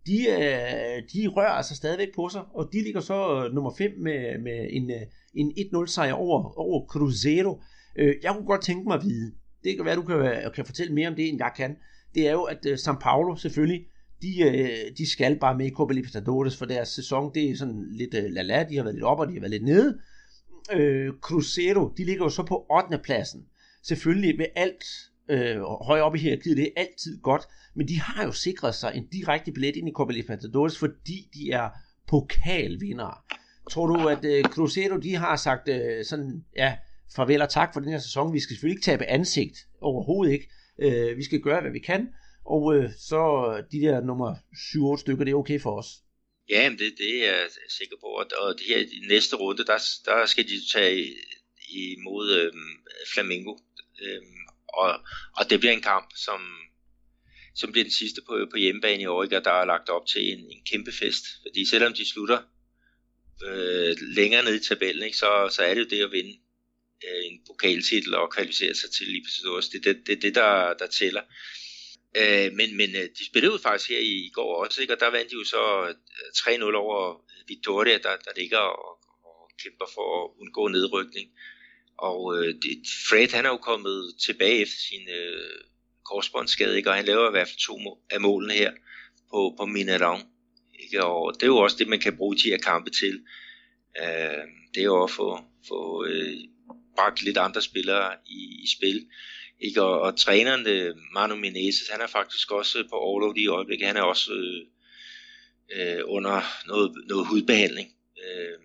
de, 0.08 0.18
øh, 0.30 1.04
de 1.14 1.28
rører 1.28 1.56
altså 1.60 1.76
stadigvæk 1.76 2.16
på 2.16 2.30
sig, 2.30 2.42
og 2.54 2.70
de 2.74 2.84
ligger 2.84 3.00
så 3.00 3.44
øh, 3.44 3.54
nummer 3.54 3.72
5 3.78 3.92
med, 4.00 4.42
med 4.44 4.68
en, 4.70 4.92
øh, 4.92 5.02
en 5.34 5.52
1-0 5.52 5.86
sejr 5.86 6.14
over, 6.14 6.60
over 6.60 6.88
Cruzeiro. 6.88 7.62
Øh, 8.00 8.16
jeg 8.24 8.34
kunne 8.34 8.46
godt 8.46 8.62
tænke 8.62 8.88
mig 8.88 8.96
at 8.96 9.04
vide, 9.04 9.32
det 9.66 9.76
kan 9.76 9.86
være, 9.86 9.96
du 9.96 10.02
kan, 10.02 10.16
øh, 10.16 10.54
kan 10.56 10.66
fortælle 10.66 10.94
mere 10.94 11.08
om 11.08 11.16
det, 11.16 11.30
end 11.30 11.38
jeg 11.38 11.52
kan, 11.56 11.78
det 12.16 12.28
er 12.28 12.32
jo, 12.32 12.44
at 12.44 12.66
øh, 12.66 12.74
São 12.74 13.00
Paulo 13.00 13.36
selvfølgelig 13.36 13.86
de, 14.22 14.42
øh, 14.42 14.98
de 14.98 15.10
skal 15.10 15.40
bare 15.40 15.58
med 15.58 15.66
i 15.66 15.70
Copa 15.70 15.94
Libertadores, 15.94 16.58
for 16.58 16.66
deres 16.66 16.90
sæson, 16.90 17.34
det 17.34 17.50
er 17.50 17.56
sådan 17.56 17.88
lidt 17.92 18.14
øh, 18.14 18.24
lala, 18.24 18.66
de 18.70 18.76
har 18.76 18.84
været 18.84 18.96
lidt 18.96 19.06
op, 19.06 19.20
og 19.20 19.28
de 19.28 19.34
har 19.34 19.40
været 19.40 19.52
lidt 19.52 19.64
nede. 19.64 20.00
Øh, 20.74 21.14
Cruzeiro, 21.22 21.94
de 21.98 22.04
ligger 22.04 22.24
jo 22.24 22.30
så 22.30 22.44
på 22.44 22.66
8. 22.70 22.98
pladsen. 23.04 23.46
Selvfølgelig 23.84 24.38
med 24.38 24.46
alt 24.56 24.84
øh, 25.30 25.62
højere 25.62 26.06
op 26.06 26.16
i 26.16 26.20
hierarkiet, 26.20 26.58
det 26.58 26.66
er 26.66 26.82
altid 26.82 27.22
godt, 27.22 27.42
men 27.76 27.88
de 27.88 28.02
har 28.02 28.26
jo 28.26 28.32
sikret 28.32 28.76
sig 28.76 28.92
en 28.96 29.08
direkte 29.08 29.52
billet 29.52 29.76
ind 29.76 29.90
i 29.90 29.92
Copa 29.92 30.14
Libertadores, 30.14 30.78
fordi 30.78 31.30
de 31.34 31.52
er 31.52 31.70
pokalvindere. 32.08 33.14
Tror 33.72 33.86
du, 33.88 34.08
at 34.08 34.26
øh, 34.26 34.44
Cruzeiro, 34.44 34.98
de 34.98 35.16
har 35.16 35.36
sagt 35.36 35.70
øh, 35.70 36.06
sådan, 36.06 36.46
ja, 36.58 36.76
farvel 37.16 37.42
og 37.42 37.50
tak 37.50 37.74
for 37.74 37.80
den 37.80 37.92
her 37.92 38.00
sæson, 38.00 38.34
vi 38.34 38.40
skal 38.40 38.54
selvfølgelig 38.54 38.78
ikke 38.78 38.86
tabe 38.86 39.06
ansigt, 39.06 39.58
overhovedet 39.82 40.34
ikke. 40.34 40.50
Øh, 40.82 41.18
vi 41.18 41.24
skal 41.24 41.40
gøre, 41.40 41.62
hvad 41.62 41.72
vi 41.72 41.80
kan, 41.80 42.08
og 42.46 42.76
øh, 42.76 42.90
så 43.00 43.22
de 43.72 43.82
der 43.82 44.02
nummer 44.02 44.36
7-8 44.96 45.02
stykker, 45.02 45.24
det 45.24 45.32
er 45.32 45.36
okay 45.36 45.62
for 45.62 45.80
os. 45.80 45.88
Ja, 46.50 46.70
men 46.70 46.80
det, 46.80 46.94
det 46.98 47.28
er 47.28 47.32
jeg 47.32 47.50
sikker 47.70 47.96
på. 48.02 48.08
Og 48.08 48.54
det 48.58 48.66
her 48.68 48.78
i 48.78 49.08
næste 49.10 49.36
runde, 49.36 49.66
der, 49.66 49.78
der 50.06 50.26
skal 50.26 50.48
de 50.48 50.72
tage 50.74 51.16
imod 51.70 52.40
øhm, 52.40 52.86
Flamingo. 53.14 53.58
Øhm, 54.02 54.42
og, 54.68 54.90
og 55.38 55.50
det 55.50 55.60
bliver 55.60 55.74
en 55.74 55.82
kamp, 55.82 56.10
som, 56.16 56.42
som 57.56 57.72
bliver 57.72 57.84
den 57.84 57.92
sidste 57.92 58.22
på, 58.28 58.48
på 58.52 58.58
hjemmebane 58.58 59.02
i 59.02 59.06
år, 59.06 59.24
ikke? 59.24 59.38
og 59.38 59.46
der 59.46 59.52
er 59.52 59.66
lagt 59.66 59.90
op 59.90 60.06
til 60.08 60.32
en, 60.32 60.40
en 60.40 60.66
kæmpe 60.72 60.92
fest. 60.92 61.26
Fordi 61.42 61.70
selvom 61.70 61.94
de 61.94 62.10
slutter 62.10 62.40
øh, 63.48 63.96
længere 64.02 64.44
ned 64.44 64.56
i 64.56 64.68
tabellen, 64.68 65.04
ikke? 65.04 65.18
Så, 65.18 65.50
så 65.52 65.64
er 65.64 65.74
det 65.74 65.82
jo 65.82 65.90
det 65.90 66.04
at 66.04 66.12
vinde 66.12 66.40
øh, 67.08 67.26
en 67.26 67.40
pokaltitel 67.48 68.16
og 68.16 68.32
kvalificere 68.32 68.76
sig 68.76 68.92
til 68.92 69.08
Libertadores. 69.08 69.70
Det 69.70 69.86
er 69.86 69.94
det, 69.94 70.08
det, 70.08 70.22
det 70.22 70.36
der, 70.36 70.74
der 70.74 70.88
tæller. 70.88 71.22
Øh, 72.18 72.54
men 72.54 72.78
men 72.78 72.90
øh, 72.96 73.10
de 73.18 73.26
spillede 73.26 73.54
jo 73.54 73.60
faktisk 73.60 73.90
her 73.90 74.00
i, 74.00 74.16
i 74.28 74.32
går 74.34 74.64
også, 74.64 74.82
ikke? 74.82 74.94
og 74.94 75.00
der 75.00 75.10
vandt 75.12 75.32
de 75.32 75.36
jo 75.36 75.44
så 75.44 75.88
øh, 75.88 75.96
3-0 76.36 76.76
over 76.76 77.22
Victoria, 77.48 77.98
der, 77.98 78.16
der 78.26 78.32
ligger 78.38 78.58
og, 78.58 79.00
og 79.26 79.52
kæmper 79.64 79.86
for 79.94 80.08
at 80.24 80.32
undgå 80.42 80.68
nedrykning. 80.68 81.30
Og 81.98 82.38
øh, 82.38 82.54
det, 82.62 82.84
Fred 83.10 83.28
han 83.34 83.46
er 83.46 83.50
jo 83.50 83.58
kommet 83.58 84.16
tilbage 84.26 84.62
efter 84.62 84.80
sin 84.90 85.10
øh, 85.10 85.60
korsbåndsskade, 86.06 86.78
ikke? 86.78 86.90
og 86.90 86.96
han 86.96 87.06
laver 87.06 87.28
i 87.28 87.32
hvert 87.32 87.48
fald 87.48 87.60
to 87.60 88.04
af 88.10 88.22
målene 88.22 88.54
her 88.54 88.72
på, 89.32 89.56
på 89.58 89.66
Minadon. 89.66 90.22
Ikke? 90.80 91.04
Og 91.06 91.34
det 91.34 91.44
er 91.44 91.48
jo 91.48 91.58
også 91.58 91.78
det, 91.80 91.88
man 91.88 92.00
kan 92.00 92.18
bruge 92.18 92.36
de 92.36 92.50
her 92.50 92.58
kampe 92.58 92.90
til. 92.90 93.26
Øh, 94.02 94.44
det 94.74 94.80
er 94.82 94.90
jo 94.94 95.04
at 95.04 95.12
få, 95.12 95.40
få 95.68 96.06
øh, 96.06 96.38
bragt 96.96 97.22
lidt 97.22 97.38
andre 97.38 97.62
spillere 97.62 98.16
i, 98.26 98.64
i 98.64 98.68
spil. 98.78 99.08
Ikke? 99.60 99.82
Og, 99.82 100.02
og 100.02 100.18
træneren, 100.18 100.68
øh, 100.68 100.96
Manu 101.14 101.36
Menezes, 101.36 101.90
han 101.90 102.02
er 102.02 102.08
faktisk 102.08 102.52
også 102.52 102.84
på 102.90 102.96
overlov 102.96 103.38
i 103.38 103.48
øjeblikket. 103.48 103.88
Han 103.88 103.98
er 103.98 104.02
også 104.02 104.34
øh, 104.34 104.68
øh, 105.72 106.02
under 106.06 106.42
noget, 106.68 106.92
noget 107.08 107.28
hudbehandling, 107.28 107.90
øh, 108.26 108.60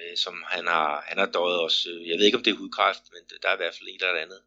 øh, 0.00 0.16
som 0.16 0.34
han 0.46 0.66
har, 0.66 1.04
han 1.08 1.18
har 1.18 1.26
døjet 1.26 1.60
også. 1.60 1.88
Jeg 2.06 2.18
ved 2.18 2.24
ikke, 2.24 2.38
om 2.38 2.42
det 2.44 2.50
er 2.50 2.56
hudkræft, 2.56 3.02
men 3.12 3.38
der 3.42 3.48
er 3.48 3.54
i 3.54 3.62
hvert 3.62 3.74
fald 3.74 3.88
en 3.88 4.00
eller 4.00 4.22
andet, 4.22 4.40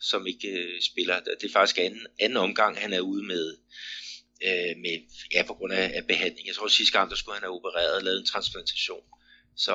som 0.00 0.26
ikke 0.26 0.48
øh, 0.48 0.80
spiller. 0.80 1.20
Det 1.20 1.44
er 1.48 1.52
faktisk 1.52 1.78
anden, 1.78 2.06
anden 2.18 2.36
omgang, 2.36 2.78
han 2.78 2.92
er 2.92 3.00
ude 3.00 3.26
med, 3.26 3.56
øh, 4.46 4.76
med 4.84 4.96
ja, 5.34 5.42
på 5.46 5.54
grund 5.54 5.72
af, 5.72 5.92
af 5.94 6.06
behandling. 6.06 6.46
Jeg 6.46 6.54
tror, 6.54 6.66
at 6.66 6.72
sidste 6.72 6.98
gang, 6.98 7.10
der 7.10 7.16
skulle 7.16 7.34
han 7.34 7.42
have 7.42 7.54
opereret 7.54 7.96
og 7.96 8.02
lavet 8.02 8.20
en 8.20 8.26
transplantation. 8.26 9.04
Så 9.56 9.74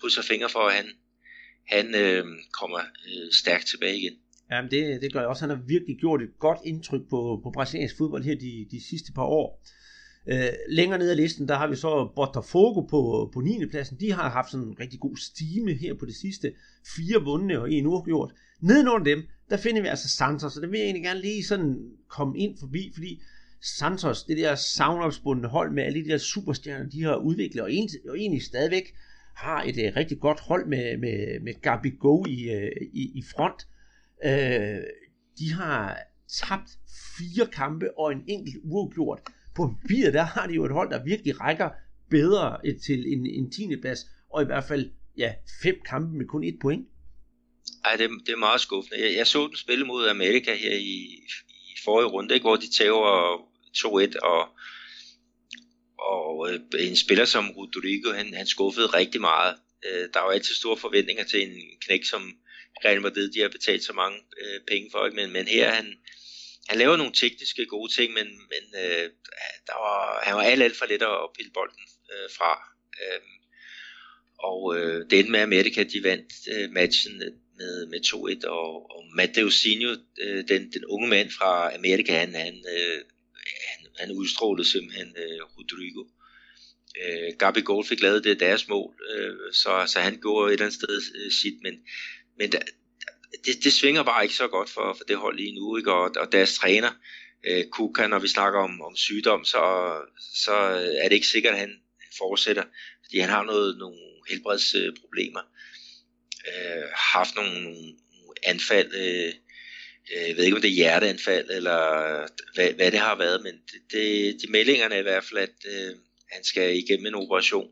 krydser 0.00 0.22
fingre 0.22 0.48
for, 0.48 0.66
at 0.68 0.74
han, 0.74 0.96
han 1.66 1.94
øh, 1.94 2.24
kommer 2.60 2.78
øh, 2.78 3.32
stærkt 3.32 3.66
tilbage 3.66 3.98
igen. 3.98 4.12
Jamen 4.50 4.70
det, 4.70 5.02
det 5.02 5.12
gør 5.12 5.20
jeg 5.20 5.28
også. 5.28 5.42
Han 5.46 5.56
har 5.56 5.62
virkelig 5.66 5.96
gjort 5.98 6.22
et 6.22 6.38
godt 6.38 6.58
indtryk 6.64 7.00
på, 7.10 7.40
på 7.42 7.50
brasiliansk 7.50 7.96
fodbold 7.96 8.24
her 8.24 8.34
de, 8.34 8.66
de 8.70 8.84
sidste 8.88 9.12
par 9.12 9.24
år. 9.24 9.62
Øh, 10.26 10.52
længere 10.68 10.98
ned 10.98 11.10
ad 11.10 11.16
listen, 11.16 11.48
der 11.48 11.54
har 11.54 11.66
vi 11.66 11.76
så 11.76 12.12
Botafogo 12.16 12.80
på, 12.80 13.30
på 13.32 13.40
9. 13.40 13.66
pladsen. 13.66 14.00
De 14.00 14.12
har 14.12 14.30
haft 14.30 14.50
sådan 14.50 14.66
en 14.66 14.80
rigtig 14.80 15.00
god 15.00 15.16
stime 15.16 15.74
her 15.74 15.94
på 15.94 16.06
det 16.06 16.14
sidste. 16.14 16.52
Fire 16.96 17.22
vundne 17.24 17.60
og 17.60 17.72
en 17.72 17.86
uafgjort. 17.86 18.32
Nedenunder 18.60 19.04
dem, 19.04 19.22
der 19.50 19.56
finder 19.56 19.82
vi 19.82 19.88
altså 19.88 20.08
Santos, 20.08 20.56
og 20.56 20.62
det 20.62 20.70
vil 20.70 20.78
jeg 20.78 20.84
egentlig 20.84 21.04
gerne 21.04 21.20
lige 21.20 21.44
sådan 21.44 21.76
komme 22.08 22.38
ind 22.38 22.58
forbi, 22.58 22.90
fordi 22.94 23.22
Santos, 23.78 24.24
det 24.24 24.36
der 24.36 24.54
savnopsbundne 24.54 25.48
hold 25.48 25.72
med 25.72 25.82
alle 25.82 26.04
de 26.04 26.08
der 26.08 26.18
superstjerner, 26.18 26.88
de 26.88 27.02
har 27.02 27.16
udviklet, 27.16 27.62
og 27.62 27.72
egentlig, 27.72 28.10
og 28.10 28.18
egentlig 28.18 28.42
stadigvæk 28.42 28.94
har 29.40 29.62
et 29.62 29.76
uh, 29.76 29.96
rigtig 29.96 30.20
godt 30.20 30.40
hold 30.40 30.66
med, 30.66 30.96
med, 30.96 31.40
med 31.40 31.54
Gabi 31.62 31.90
Go 32.00 32.24
i, 32.24 32.38
uh, 32.56 32.86
i, 32.92 33.02
i 33.14 33.22
front. 33.36 33.66
Uh, 34.24 34.82
de 35.38 35.52
har 35.52 35.98
tabt 36.40 36.70
fire 37.18 37.46
kampe 37.46 37.98
og 37.98 38.12
en 38.12 38.24
enkelt 38.28 38.56
uafgjort. 38.64 39.20
På 39.54 39.74
papiret, 39.82 40.14
der 40.14 40.22
har 40.22 40.46
de 40.46 40.54
jo 40.54 40.64
et 40.64 40.72
hold, 40.72 40.90
der 40.90 41.04
virkelig 41.04 41.40
rækker 41.40 41.70
bedre 42.10 42.58
til 42.86 43.12
en, 43.12 43.26
en 43.26 43.50
10. 43.50 43.76
plads, 43.76 44.00
og 44.32 44.42
i 44.42 44.44
hvert 44.44 44.64
fald 44.64 44.90
ja, 45.16 45.34
fem 45.62 45.74
kampe 45.86 46.18
med 46.18 46.26
kun 46.26 46.44
et 46.44 46.58
point. 46.62 46.88
Ej, 47.84 47.96
det, 47.96 48.10
det 48.26 48.32
er 48.32 48.36
meget 48.36 48.60
skuffende. 48.60 49.00
Jeg, 49.04 49.16
jeg 49.16 49.26
så 49.26 49.46
den 49.46 49.56
spille 49.56 49.84
mod 49.86 50.08
Amerika 50.08 50.54
her 50.54 50.76
i, 50.76 50.96
i 51.70 51.74
forrige 51.84 52.08
runde, 52.08 52.34
ikke, 52.34 52.44
hvor 52.44 52.56
de 52.56 52.70
tager 52.70 52.92
2-1, 53.76 54.26
og, 54.28 54.48
og 56.00 56.50
øh, 56.50 56.60
en 56.78 56.96
spiller 56.96 57.24
som 57.24 57.50
Rodrigo, 57.50 58.12
han, 58.12 58.34
han 58.34 58.46
skuffede 58.46 58.86
rigtig 58.86 59.20
meget. 59.20 59.54
Øh, 59.86 60.08
der 60.14 60.20
var 60.20 60.30
altid 60.30 60.54
store 60.54 60.76
forventninger 60.76 61.24
til 61.24 61.42
en 61.42 61.56
knæk 61.80 62.04
som 62.04 62.22
Real 62.84 63.00
Madrid, 63.00 63.32
de 63.32 63.40
har 63.40 63.48
betalt 63.48 63.84
så 63.84 63.92
mange 63.92 64.18
øh, 64.42 64.60
penge 64.68 64.90
for, 64.92 65.10
men, 65.14 65.32
men 65.32 65.48
her 65.48 65.70
han, 65.70 65.98
han 66.68 66.78
laver 66.78 66.96
nogle 66.96 67.12
tekniske 67.12 67.66
gode 67.66 67.92
ting, 67.92 68.12
men, 68.12 68.26
men 68.26 68.64
øh, 68.84 69.10
der 69.66 69.76
var, 69.84 70.20
han 70.24 70.34
var 70.34 70.42
alt, 70.42 70.62
alt 70.62 70.76
for 70.76 70.86
let 70.86 71.02
at 71.02 71.30
pille 71.36 71.52
bolden 71.54 71.84
øh, 72.12 72.30
fra. 72.38 72.52
Øh, 73.02 73.20
og 74.38 74.76
øh, 74.76 75.10
det 75.10 75.18
endte 75.18 75.32
med, 75.32 75.40
at 75.40 75.44
Amerika 75.44 75.82
de 75.82 76.02
vandt 76.02 76.32
øh, 76.52 76.70
matchen 76.70 77.18
med, 77.58 77.86
med 77.86 78.00
2-1, 78.44 78.48
og, 78.48 78.90
og 78.90 79.04
Mateusinho, 79.14 79.96
øh, 80.22 80.48
den, 80.48 80.72
den 80.72 80.84
unge 80.84 81.08
mand 81.08 81.30
fra 81.30 81.74
Amerika, 81.74 82.18
han, 82.18 82.34
han, 82.34 82.64
øh, 82.76 83.00
han, 83.98 84.12
udstrålede 84.12 84.68
simpelthen 84.68 85.08
øh, 85.16 85.40
Rodrigo. 85.58 86.04
Øh, 87.02 87.36
Gabi 87.38 87.60
Gold 87.60 87.86
fik 87.86 88.00
lavet 88.00 88.24
det 88.24 88.40
deres 88.40 88.68
mål, 88.68 88.94
øh, 89.14 89.52
så, 89.52 89.84
så 89.86 90.00
han 90.00 90.20
gjorde 90.20 90.48
et 90.48 90.52
eller 90.52 90.66
andet 90.66 90.80
sted 90.82 91.02
øh, 91.14 91.32
sit, 91.32 91.62
men, 91.62 91.74
men 92.38 92.52
der, 92.52 92.58
det, 93.44 93.64
det 93.64 93.72
svinger 93.72 94.02
bare 94.02 94.22
ikke 94.22 94.34
så 94.34 94.48
godt 94.48 94.70
for, 94.70 94.94
for 94.94 95.04
det 95.04 95.16
hold 95.16 95.36
lige 95.36 95.54
nu, 95.54 95.76
ikke? 95.76 95.92
Og, 95.92 96.10
og 96.16 96.32
deres 96.32 96.54
træner, 96.54 96.90
øh, 97.44 97.64
Kuka, 97.72 98.06
når 98.06 98.18
vi 98.18 98.28
snakker 98.28 98.60
om, 98.60 98.82
om 98.82 98.96
sygdom, 98.96 99.44
så, 99.44 99.94
så 100.34 100.70
øh, 100.70 100.94
er 101.02 101.08
det 101.08 101.14
ikke 101.14 101.26
sikkert, 101.26 101.54
at 101.54 101.60
han 101.60 101.80
fortsætter, 102.18 102.64
fordi 103.04 103.18
han 103.18 103.30
har 103.30 103.44
noget, 103.44 103.78
nogle 103.78 103.98
helbredsproblemer, 104.28 105.40
øh, 106.48 106.84
haft 106.94 107.34
nogle, 107.34 107.62
nogle 107.62 108.34
anfald, 108.42 108.94
øh, 108.94 109.32
Øh, 110.12 110.28
jeg 110.28 110.36
ved 110.36 110.44
ikke 110.44 110.56
om 110.56 110.62
det 110.62 110.70
er 110.70 110.80
hjerteanfald, 110.80 111.50
eller 111.50 111.80
øh, 112.06 112.28
hvad, 112.54 112.72
hvad 112.72 112.90
det 112.90 112.98
har 112.98 113.16
været, 113.18 113.42
men 113.42 113.52
det, 113.52 113.80
det, 113.92 114.36
de 114.42 114.52
meldingerne 114.52 114.94
er 114.94 114.98
i 114.98 115.08
hvert 115.10 115.24
fald, 115.24 115.40
at 115.40 115.58
øh, 115.74 115.96
han 116.32 116.44
skal 116.44 116.76
igennem 116.76 117.06
en 117.06 117.14
operation, 117.14 117.68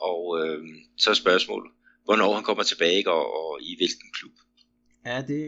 og 0.00 0.20
øh, 0.40 0.58
så 0.96 1.10
er 1.10 1.14
spørgsmålet, 1.14 1.70
hvornår 2.04 2.34
han 2.34 2.44
kommer 2.44 2.62
tilbage, 2.62 3.10
og, 3.10 3.24
og 3.38 3.62
i 3.62 3.76
hvilken 3.76 4.08
klub. 4.12 4.32
Ja, 5.06 5.24
det, 5.28 5.40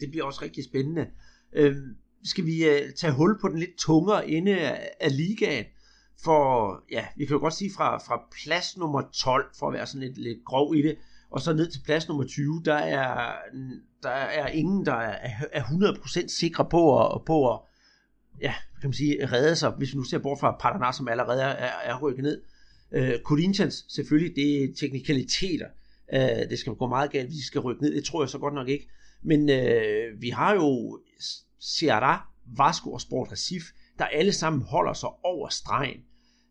det 0.00 0.10
bliver 0.10 0.24
også 0.24 0.42
rigtig 0.42 0.64
spændende. 0.64 1.06
Øh, 1.56 1.76
skal 2.24 2.46
vi 2.46 2.64
øh, 2.64 2.92
tage 2.92 3.12
hul 3.12 3.40
på 3.40 3.48
den 3.48 3.58
lidt 3.58 3.78
tungere 3.78 4.28
ende 4.28 4.58
af, 4.58 4.90
af 5.00 5.16
ligaen? 5.16 5.64
For 6.24 6.40
ja, 6.90 7.06
vi 7.16 7.26
kan 7.26 7.34
jo 7.34 7.40
godt 7.40 7.54
sige 7.54 7.70
fra, 7.76 7.98
fra 7.98 8.28
plads 8.42 8.76
nummer 8.76 9.02
12, 9.24 9.44
for 9.58 9.68
at 9.68 9.74
være 9.74 9.86
sådan 9.86 10.08
lidt, 10.08 10.18
lidt 10.18 10.44
grov 10.44 10.76
i 10.76 10.82
det, 10.82 10.98
og 11.30 11.40
så 11.40 11.52
ned 11.52 11.70
til 11.70 11.80
plads 11.84 12.08
nummer 12.08 12.24
20, 12.24 12.62
der 12.64 12.74
er, 12.74 13.32
der 14.02 14.10
er 14.10 14.46
ingen, 14.46 14.86
der 14.86 14.94
er, 14.94 15.30
er 15.52 15.62
100% 15.62 16.28
sikre 16.28 16.64
på 16.70 17.06
at, 17.06 17.24
på 17.24 17.52
at 17.54 17.60
ja, 18.42 18.54
kan 18.80 18.88
man 18.88 18.94
sige, 18.94 19.26
redde 19.26 19.56
sig, 19.56 19.70
hvis 19.70 19.92
vi 19.92 19.96
nu 19.96 20.02
ser 20.02 20.18
bort 20.18 20.38
fra 20.40 20.56
Paraná, 20.62 20.96
som 20.96 21.08
allerede 21.08 21.42
er, 21.42 21.72
er 21.84 21.98
rykket 22.02 22.22
ned. 22.22 22.42
Øh, 22.92 23.18
Corinthians, 23.24 23.84
selvfølgelig, 23.88 24.36
det 24.36 24.64
er 24.64 24.68
teknikaliteter. 24.80 25.66
Øh, 26.14 26.50
det 26.50 26.58
skal 26.58 26.74
gå 26.74 26.86
meget 26.86 27.10
galt, 27.10 27.26
hvis 27.26 27.36
de 27.36 27.46
skal 27.46 27.60
rykke 27.60 27.82
ned. 27.82 27.94
Det 27.94 28.04
tror 28.04 28.22
jeg 28.22 28.28
så 28.28 28.38
godt 28.38 28.54
nok 28.54 28.68
ikke. 28.68 28.88
Men 29.22 29.50
øh, 29.50 30.22
vi 30.22 30.28
har 30.28 30.54
jo 30.54 31.00
Ceará, 31.62 32.42
Vasco 32.56 32.92
og 32.92 33.00
Sport 33.00 33.32
Recife, 33.32 33.66
der 33.98 34.04
alle 34.04 34.32
sammen 34.32 34.62
holder 34.62 34.92
sig 34.92 35.08
over 35.24 35.48
stregen. 35.48 36.00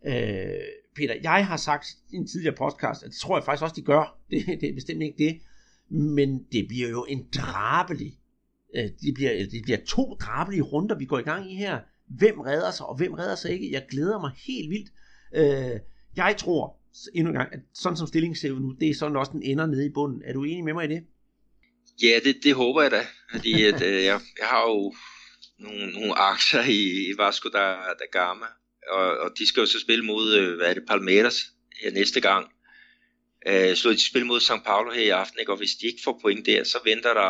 Øh, 0.06 0.85
Peter, 0.96 1.16
jeg 1.24 1.48
har 1.48 1.58
sagt 1.58 1.88
i 2.12 2.16
en 2.16 2.28
tidligere 2.28 2.56
podcast, 2.56 3.04
at 3.04 3.10
det 3.10 3.20
tror 3.20 3.38
jeg 3.38 3.46
faktisk 3.46 3.64
også, 3.64 3.76
de 3.76 3.82
gør. 3.82 4.18
Det, 4.32 4.46
det 4.62 4.70
er 4.70 4.74
bestemt 4.74 5.02
ikke 5.02 5.18
det. 5.18 5.42
Men 5.90 6.44
det 6.52 6.68
bliver 6.68 6.90
jo 6.90 7.06
en 7.10 7.28
drabelig. 7.36 8.20
Øh, 8.76 8.84
det, 8.84 9.14
bliver, 9.14 9.32
det 9.52 9.62
bliver 9.64 9.78
to 9.88 10.18
drabelige 10.22 10.62
runder, 10.62 10.98
vi 10.98 11.06
går 11.06 11.20
i 11.20 11.22
gang 11.22 11.52
i 11.52 11.56
her. 11.56 11.80
Hvem 12.08 12.40
redder 12.40 12.72
sig, 12.72 12.86
og 12.86 12.98
hvem 12.98 13.14
redder 13.14 13.36
sig 13.36 13.52
ikke? 13.52 13.72
Jeg 13.72 13.86
glæder 13.90 14.20
mig 14.20 14.32
helt 14.48 14.70
vildt. 14.70 14.92
Øh, 15.36 15.80
jeg 16.16 16.36
tror 16.38 16.78
endnu 17.14 17.30
en 17.30 17.38
gang, 17.38 17.54
at 17.54 17.60
sådan 17.74 17.98
som 17.98 18.08
stillingen 18.08 18.36
ser 18.36 18.52
ud 18.52 18.60
nu, 18.60 18.76
det 18.80 18.90
er 18.90 18.94
sådan 18.94 19.16
også, 19.16 19.32
den 19.32 19.44
ender 19.44 19.66
nede 19.66 19.86
i 19.86 19.90
bunden. 19.90 20.22
Er 20.26 20.34
du 20.34 20.44
enig 20.44 20.64
med 20.64 20.74
mig 20.74 20.86
i 20.86 20.94
det? 20.94 21.04
Ja, 22.04 22.20
det, 22.24 22.36
det 22.44 22.54
håber 22.54 22.82
jeg 22.82 22.92
da. 22.92 23.02
Fordi 23.32 23.64
at, 23.64 23.82
øh, 23.82 24.04
jeg, 24.04 24.20
jeg 24.40 24.48
har 24.48 24.62
jo 24.62 24.94
nogle, 25.60 25.92
nogle 25.92 26.14
aktier 26.20 26.62
i, 26.62 27.12
i 27.12 27.14
Vasco 27.18 27.50
da, 27.50 27.60
da 28.00 28.06
Gama, 28.12 28.46
og, 28.90 29.18
og 29.18 29.32
de 29.40 29.48
skal 29.48 29.62
jo 29.62 29.66
så 29.66 29.80
spille 29.80 30.06
mod, 30.06 30.36
øh, 30.36 30.56
hvad 30.56 30.68
er 30.68 30.74
det, 30.74 30.84
Palmeiras 30.88 31.42
her 31.82 31.92
næste 31.92 32.22
gang. 32.22 32.52
Øh, 33.48 33.76
slår 33.76 33.92
de 33.92 34.06
spille 34.06 34.28
mod 34.28 34.40
São 34.42 34.64
Paulo 34.64 34.92
her 34.92 35.02
i 35.02 35.10
aften, 35.10 35.40
ikke? 35.40 35.52
og 35.52 35.58
hvis 35.58 35.76
de 35.76 35.88
ikke 35.88 36.02
får 36.04 36.20
point 36.22 36.46
der, 36.46 36.64
så 36.64 36.80
venter 36.84 37.14
der, 37.14 37.30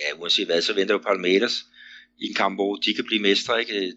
ja 0.00 0.18
uanset 0.18 0.46
hvad, 0.46 0.62
så 0.62 0.72
venter 0.72 0.94
jo 0.94 0.98
Palmeiras 0.98 1.64
i 2.18 2.26
en 2.26 2.34
kamp, 2.34 2.56
hvor 2.56 2.76
de 2.76 2.94
kan 2.94 3.04
blive 3.04 3.22
mestre, 3.22 3.60
ikke? 3.60 3.92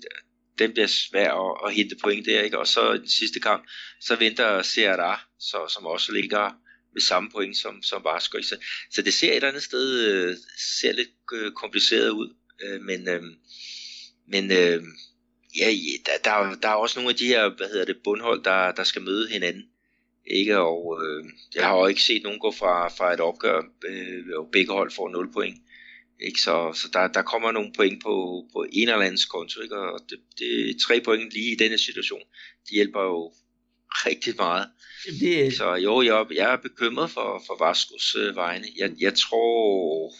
Den 0.60 0.72
bliver 0.72 0.88
svær 0.88 1.34
at, 1.34 1.68
at 1.68 1.74
hente 1.74 1.96
point 2.04 2.26
der, 2.26 2.42
ikke? 2.42 2.58
og 2.60 2.68
så 2.68 2.94
i 2.94 2.98
den 2.98 3.10
sidste 3.10 3.40
kamp, 3.40 3.64
så 4.02 4.16
venter 4.16 4.62
Ceará, 4.62 5.36
så, 5.40 5.74
som 5.74 5.86
også 5.86 6.12
ligger 6.12 6.52
med 6.94 7.02
samme 7.02 7.30
point 7.32 7.58
som, 7.58 7.84
som 7.84 8.04
Vasco. 8.06 8.42
Så, 8.42 8.58
så 8.92 9.02
det 9.02 9.14
ser 9.14 9.30
et 9.30 9.36
eller 9.36 9.48
andet 9.48 9.64
sted 9.64 10.08
øh, 10.08 10.38
ser 10.80 10.92
lidt 10.92 11.10
øh, 11.34 11.52
kompliceret 11.52 12.10
ud, 12.10 12.36
øh, 12.64 12.82
men, 12.82 13.10
øh, 13.10 13.24
men 14.28 14.52
øh, 14.52 14.84
ja, 15.58 15.70
der, 16.06 16.12
der, 16.24 16.56
der 16.62 16.70
er 16.70 16.74
også 16.74 17.00
nogle 17.00 17.10
af 17.10 17.16
de 17.16 17.28
her, 17.28 17.50
hvad 17.58 17.68
hedder 17.68 17.86
det, 17.86 17.97
bundhold, 18.04 18.43
der, 18.43 18.72
der 18.72 18.84
skal 18.84 19.02
møde 19.02 19.30
hinanden. 19.30 19.64
Ikke? 20.26 20.58
Og 20.58 21.02
øh, 21.04 21.26
jeg 21.56 21.66
har 21.66 21.78
jo 21.78 21.86
ikke 21.86 22.04
set 22.04 22.24
nogen 22.24 22.39
gå 22.39 22.52
fra, 22.52 22.88
fra 22.88 23.14
et 23.14 23.20
opgør, 23.20 23.62
øh, 23.86 24.24
og 24.38 24.50
begge 24.52 24.74
hold 24.74 24.91
får 24.91 25.10
0 25.10 25.32
point. 25.34 25.58
Ikke? 26.22 26.41
Så, 26.41 26.74
så 26.74 26.89
der, 26.93 27.08
der 27.08 27.22
kommer 27.22 27.52
nogle 27.52 27.74
point 27.76 28.04
på, 28.04 28.45
på 28.54 28.66
en 28.72 28.89
eller 28.89 29.06
andens 29.06 29.26
konto, 29.26 29.62
ikke? 29.62 29.78
og 29.78 30.00
det, 30.10 30.20
det, 30.39 30.82
tre 30.82 31.02
point 31.02 31.32
lige 31.32 31.52
i 31.52 31.56
denne 31.56 31.78
situation, 31.78 32.22
de 32.70 32.74
hjælper 32.74 33.02
jo 33.02 33.34
rigtig 33.91 34.36
meget. 34.38 34.68
Det... 35.20 35.54
Så 35.54 35.76
jo, 35.76 36.02
jeg, 36.02 36.26
jeg 36.36 36.54
er 36.54 36.58
bekymret 36.58 37.12
for, 37.12 37.43
for 37.47 37.66
Vaskos 37.66 38.16
øh, 38.16 38.36
vegne. 38.36 38.66
Jeg, 38.78 38.91
jeg 39.00 39.14
tror, 39.14 40.14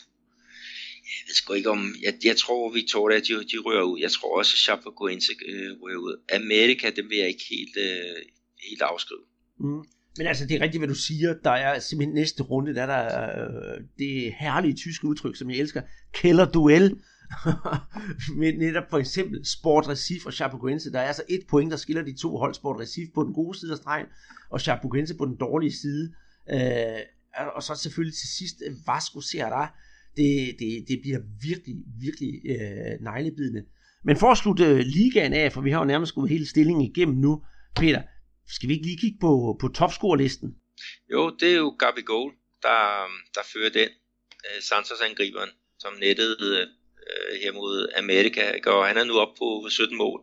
jeg 1.18 1.24
ved 1.28 1.36
sgu 1.36 1.54
ikke 1.54 1.70
om, 1.70 1.96
jeg, 2.04 2.14
jeg 2.24 2.38
tror 2.38 2.74
Victoria, 2.74 3.18
de, 3.18 3.34
de 3.52 3.58
rører 3.66 3.84
ud. 3.84 4.00
Jeg 4.00 4.12
tror 4.12 4.38
også, 4.38 4.58
Chapecoense 4.58 5.32
øh, 5.50 5.72
rører 5.82 5.98
ud. 5.98 6.16
Amerika, 6.34 6.90
dem 6.96 7.10
vil 7.10 7.18
jeg 7.18 7.28
ikke 7.28 7.46
helt, 7.50 7.76
øh, 7.78 8.16
helt 8.70 8.82
afskrive. 8.82 9.26
Mm. 9.60 9.84
Men 10.18 10.28
altså, 10.28 10.46
det 10.46 10.56
er 10.56 10.62
rigtigt, 10.62 10.80
hvad 10.80 10.88
du 10.88 11.02
siger. 11.10 11.34
Der 11.44 11.52
er 11.52 11.80
simpelthen 11.80 12.16
næste 12.16 12.44
runde, 12.44 12.76
der 12.76 12.84
er 12.84 12.92
der 12.96 13.06
øh, 13.42 13.82
det 13.98 14.34
herlige 14.40 14.76
tyske 14.76 15.08
udtryk, 15.08 15.36
som 15.36 15.50
jeg 15.50 15.58
elsker. 15.58 15.82
Kælderduel. 16.14 17.00
Men 18.40 18.60
netop 18.60 18.84
for 18.90 18.98
eksempel 18.98 19.46
Sport 19.46 19.88
Recife 19.88 20.28
og 20.28 20.34
Chapecoense. 20.34 20.92
Der 20.92 21.00
er 21.00 21.08
altså 21.08 21.24
et 21.30 21.42
point, 21.50 21.72
der 21.72 21.78
skiller 21.78 22.04
de 22.04 22.18
to 22.22 22.38
hold. 22.38 22.54
Sport 22.54 22.80
Recife 22.80 23.12
på 23.16 23.24
den 23.24 23.34
gode 23.34 23.60
side 23.60 23.72
af 23.72 23.78
stregen, 23.78 24.06
og 24.50 24.62
Chapecoense 24.62 25.16
på 25.16 25.26
den 25.26 25.36
dårlige 25.36 25.74
side. 25.74 26.14
Øh, 26.52 27.00
og 27.56 27.64
så 27.64 27.76
selvfølgelig 27.76 28.18
til 28.18 28.30
sidst 28.38 28.56
Vasco 28.88 29.22
Serra, 29.22 29.74
det, 30.20 30.32
det, 30.60 30.70
det 30.90 30.98
bliver 31.04 31.20
virkelig, 31.48 31.76
virkelig 32.06 32.32
øh, 32.54 32.94
neglebidende. 33.10 33.64
Men 34.04 34.16
for 34.18 34.32
at 34.32 34.38
slutte 34.38 34.66
øh, 34.66 34.80
ligaen 34.98 35.34
af, 35.34 35.54
for 35.54 35.62
vi 35.62 35.72
har 35.72 35.80
jo 35.80 35.86
nærmest 35.94 36.16
gået 36.16 36.30
hele 36.30 36.48
stillingen 36.48 36.84
igennem 36.92 37.18
nu, 37.18 37.44
Peter, 37.76 38.02
skal 38.48 38.70
vi 38.70 38.74
ikke 38.74 38.86
lige 38.86 39.04
kigge 39.04 39.18
på, 39.22 39.58
på 39.62 39.68
topscore-listen? 39.68 40.50
Jo, 41.14 41.22
det 41.40 41.50
er 41.54 41.58
jo 41.58 41.70
Gabi 41.80 42.02
Goal, 42.02 42.32
der, 42.62 42.82
der 43.36 43.44
fører 43.54 43.70
den. 43.70 43.90
Øh, 44.48 44.62
Santos-angriberen, 44.62 45.50
som 45.80 45.94
nettede 46.00 46.36
øh, 46.52 46.68
her 47.42 47.52
mod 47.54 47.90
Amerika, 47.98 48.44
og 48.66 48.88
han 48.88 48.98
er 48.98 49.04
nu 49.04 49.16
op 49.24 49.34
på 49.38 49.68
17 49.70 49.98
mål. 49.98 50.22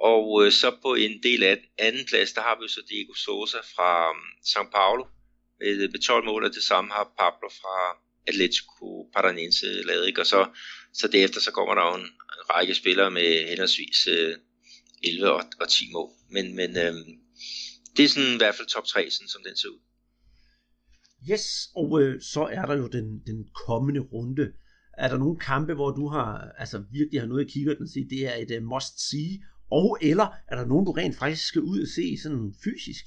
Og 0.00 0.24
øh, 0.44 0.52
så 0.52 0.68
på 0.82 0.94
en 0.94 1.22
del 1.22 1.42
af 1.42 1.56
anden 1.78 2.04
plads, 2.10 2.32
der 2.32 2.40
har 2.40 2.58
vi 2.60 2.68
så 2.68 2.80
Diego 2.90 3.14
Sosa 3.14 3.58
fra 3.74 4.10
um, 4.10 4.16
São 4.50 4.70
Paulo 4.70 5.04
med, 5.60 5.88
med 5.92 6.00
12 6.02 6.24
mål, 6.24 6.44
og 6.44 6.54
det 6.54 6.62
samme 6.62 6.92
har 6.92 7.14
Pablo 7.18 7.48
fra, 7.60 7.76
Atletico 8.26 9.10
Paranense 9.14 9.66
lavet, 9.66 10.06
ikke? 10.06 10.20
og 10.20 10.26
så, 10.26 10.48
så 10.92 11.08
derefter 11.08 11.40
så 11.40 11.50
kommer 11.50 11.74
der 11.74 11.82
jo 11.82 11.94
en, 11.94 12.06
en 12.06 12.42
række 12.54 12.74
spillere 12.74 13.10
med 13.10 13.48
henholdsvis 13.48 14.06
øh, 14.06 14.36
11 15.04 15.32
og, 15.32 15.44
og 15.60 15.68
10 15.68 15.92
mål. 15.92 16.10
Men, 16.30 16.56
men 16.56 16.70
øh, 16.76 16.94
det 17.96 18.04
er 18.04 18.08
sådan 18.08 18.34
i 18.34 18.36
hvert 18.36 18.54
fald 18.54 18.68
top 18.68 18.84
3, 18.84 19.10
sådan, 19.10 19.28
som 19.28 19.42
den 19.46 19.56
ser 19.56 19.68
ud. 19.68 19.80
Yes, 21.30 21.46
og 21.76 22.02
øh, 22.02 22.22
så 22.22 22.42
er 22.52 22.66
der 22.66 22.76
jo 22.76 22.86
den, 22.88 23.06
den 23.26 23.48
kommende 23.66 24.00
runde. 24.00 24.52
Er 24.98 25.08
der 25.08 25.18
nogle 25.18 25.38
kampe, 25.38 25.74
hvor 25.74 25.90
du 25.90 26.08
har 26.08 26.52
altså 26.58 26.84
virkelig 26.92 27.20
har 27.20 27.28
noget 27.28 27.44
at 27.44 27.50
kigge 27.52 27.76
og 27.80 27.88
sige, 27.88 28.10
det 28.10 28.26
er 28.26 28.34
et 28.34 28.50
uh, 28.56 28.62
must 28.62 29.10
see, 29.10 29.30
og 29.70 29.98
eller 30.02 30.28
er 30.48 30.56
der 30.56 30.66
nogen, 30.66 30.86
du 30.86 30.92
rent 30.92 31.18
faktisk 31.18 31.46
skal 31.46 31.62
ud 31.62 31.80
og 31.80 31.88
se 31.88 32.18
sådan 32.22 32.54
fysisk? 32.64 33.04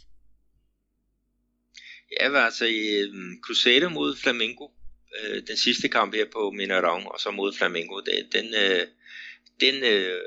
Ja, 2.11 2.45
altså 2.45 2.65
i 2.65 3.09
um, 3.09 3.32
Crusader 3.45 3.89
mod 3.89 4.15
Flamengo, 4.15 4.68
øh, 5.20 5.41
den 5.47 5.58
sidste 5.58 5.89
kamp 5.89 6.16
her 6.16 6.26
på 6.26 6.49
Mineirão, 6.49 7.08
og 7.08 7.20
så 7.20 7.32
mod 7.32 7.53
Flamengo, 7.53 7.99
den, 7.99 8.32
den, 8.32 8.53
øh, 8.53 8.88
den, 9.60 9.84
øh, 9.84 10.22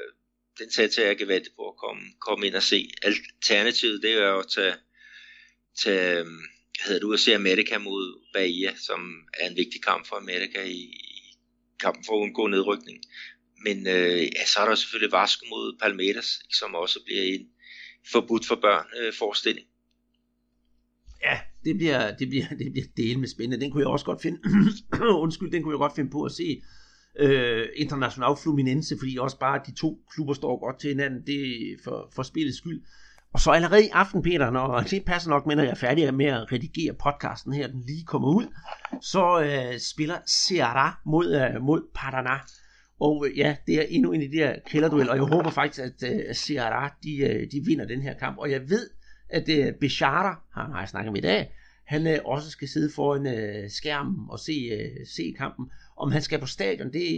den 0.59 0.71
satte 0.71 1.03
jeg 1.03 1.19
gevaldigt 1.19 1.57
på 1.57 1.69
at 1.69 1.77
komme, 1.77 2.03
komme 2.21 2.47
ind 2.47 2.55
og 2.55 2.63
se. 2.63 2.91
Alternativet, 3.03 4.03
det 4.03 4.11
er 4.11 4.29
jo 4.29 4.39
at 4.39 4.49
tage, 4.55 4.75
tage 5.83 6.19
øh, 6.19 6.27
hedder 6.87 7.01
du, 7.01 7.13
at 7.13 7.21
se 7.21 7.35
Amerika 7.35 7.79
mod 7.79 8.21
Bahia, 8.33 8.75
som 8.77 9.25
er 9.35 9.49
en 9.49 9.57
vigtig 9.57 9.83
kamp 9.83 10.07
for 10.09 10.17
Amerika 10.17 10.63
i, 10.63 10.81
i 10.81 11.39
kampen 11.81 12.05
for 12.05 12.13
at 12.13 12.23
undgå 12.23 12.47
nedrykning. 12.47 13.05
Men 13.65 13.87
øh, 13.87 14.23
ja, 14.23 14.47
så 14.47 14.61
er 14.61 14.69
der 14.69 14.75
selvfølgelig 14.75 15.13
Vasco 15.13 15.47
mod 15.51 15.79
Palmeiras, 15.83 16.41
som 16.53 16.75
også 16.75 17.01
bliver 17.05 17.23
en 17.23 17.49
forbudt 18.13 18.47
for 18.47 18.55
børn 18.55 18.87
øh, 18.99 19.13
forestilling. 19.13 19.67
Ja, 21.25 21.39
det 21.65 21.77
bliver, 21.77 22.17
det 22.17 22.29
bliver, 22.29 22.45
det 22.49 22.73
bliver 22.73 22.87
del 22.97 23.19
med 23.19 23.29
spændende. 23.29 23.65
Den 23.65 23.71
kunne 23.73 23.81
jeg 23.81 23.89
også 23.89 24.05
godt 24.05 24.23
finde, 24.23 24.39
undskyld, 25.25 25.53
den 25.53 25.63
kunne 25.63 25.75
jeg 25.75 25.79
godt 25.79 25.95
finde 25.97 26.11
på 26.11 26.23
at 26.23 26.33
se 26.33 26.63
øh, 27.19 27.67
International 27.77 28.37
Fluminense, 28.43 28.97
fordi 28.99 29.19
også 29.21 29.39
bare 29.39 29.61
de 29.67 29.75
to 29.75 29.99
klubber 30.15 30.35
står 30.35 30.61
godt 30.61 30.81
til 30.81 30.89
hinanden, 30.89 31.27
det 31.27 31.41
er 31.41 31.77
for, 31.85 32.11
for 32.15 32.23
spillets 32.23 32.59
skyld. 32.59 32.83
Og 33.33 33.41
så 33.41 33.51
allerede 33.51 33.85
i 33.85 33.89
aften, 33.93 34.23
Peter, 34.23 34.51
når 34.51 34.81
det 34.81 35.05
passer 35.05 35.31
nok 35.31 35.47
med, 35.47 35.57
når 35.57 35.63
jeg 35.63 35.71
er 35.71 35.75
færdig 35.75 36.15
med 36.15 36.27
at 36.27 36.53
redigere 36.53 36.95
podcasten 36.95 37.53
her, 37.53 37.67
den 37.67 37.83
lige 37.87 38.05
kommer 38.05 38.29
ud, 38.29 38.47
så 39.01 39.41
øh, 39.41 39.79
spiller 39.79 40.17
Ceará 40.17 41.03
mod, 41.07 41.35
øh, 41.35 41.63
mod 41.63 41.83
Paraná. 41.99 42.57
Og 43.01 43.27
øh, 43.27 43.39
ja, 43.39 43.57
det 43.67 43.75
er 43.75 43.87
endnu 43.89 44.13
en 44.13 44.23
af 44.23 44.29
de 44.29 44.37
her 44.37 44.55
kælderduel, 44.67 45.11
og 45.11 45.17
jeg 45.17 45.25
håber 45.25 45.51
faktisk, 45.51 45.81
at 45.81 46.11
øh, 46.13 46.21
Ceará, 46.31 46.99
de, 47.03 47.17
øh, 47.17 47.51
de 47.53 47.65
vinder 47.67 47.85
den 47.85 48.03
her 48.03 48.15
kamp. 48.19 48.39
Og 48.39 48.51
jeg 48.51 48.61
ved, 48.71 48.91
at 49.33 49.49
øh, 49.49 49.75
Bechara, 49.75 50.43
han 50.55 50.73
har 50.73 50.79
jeg 50.79 50.89
snakket 50.89 51.13
med 51.13 51.21
i 51.21 51.27
dag, 51.27 51.53
han 51.87 52.07
øh, 52.07 52.19
også 52.25 52.51
skal 52.51 52.69
sidde 52.69 52.91
foran 52.95 53.27
øh, 53.27 53.71
skærmen 53.71 54.27
og 54.29 54.39
se, 54.39 54.53
øh, 54.53 55.07
se 55.07 55.35
kampen. 55.39 55.71
Om 55.97 56.13
han 56.13 56.23
skal 56.23 56.41
på 56.41 56.47
stadion, 56.47 56.93
det, 56.93 57.09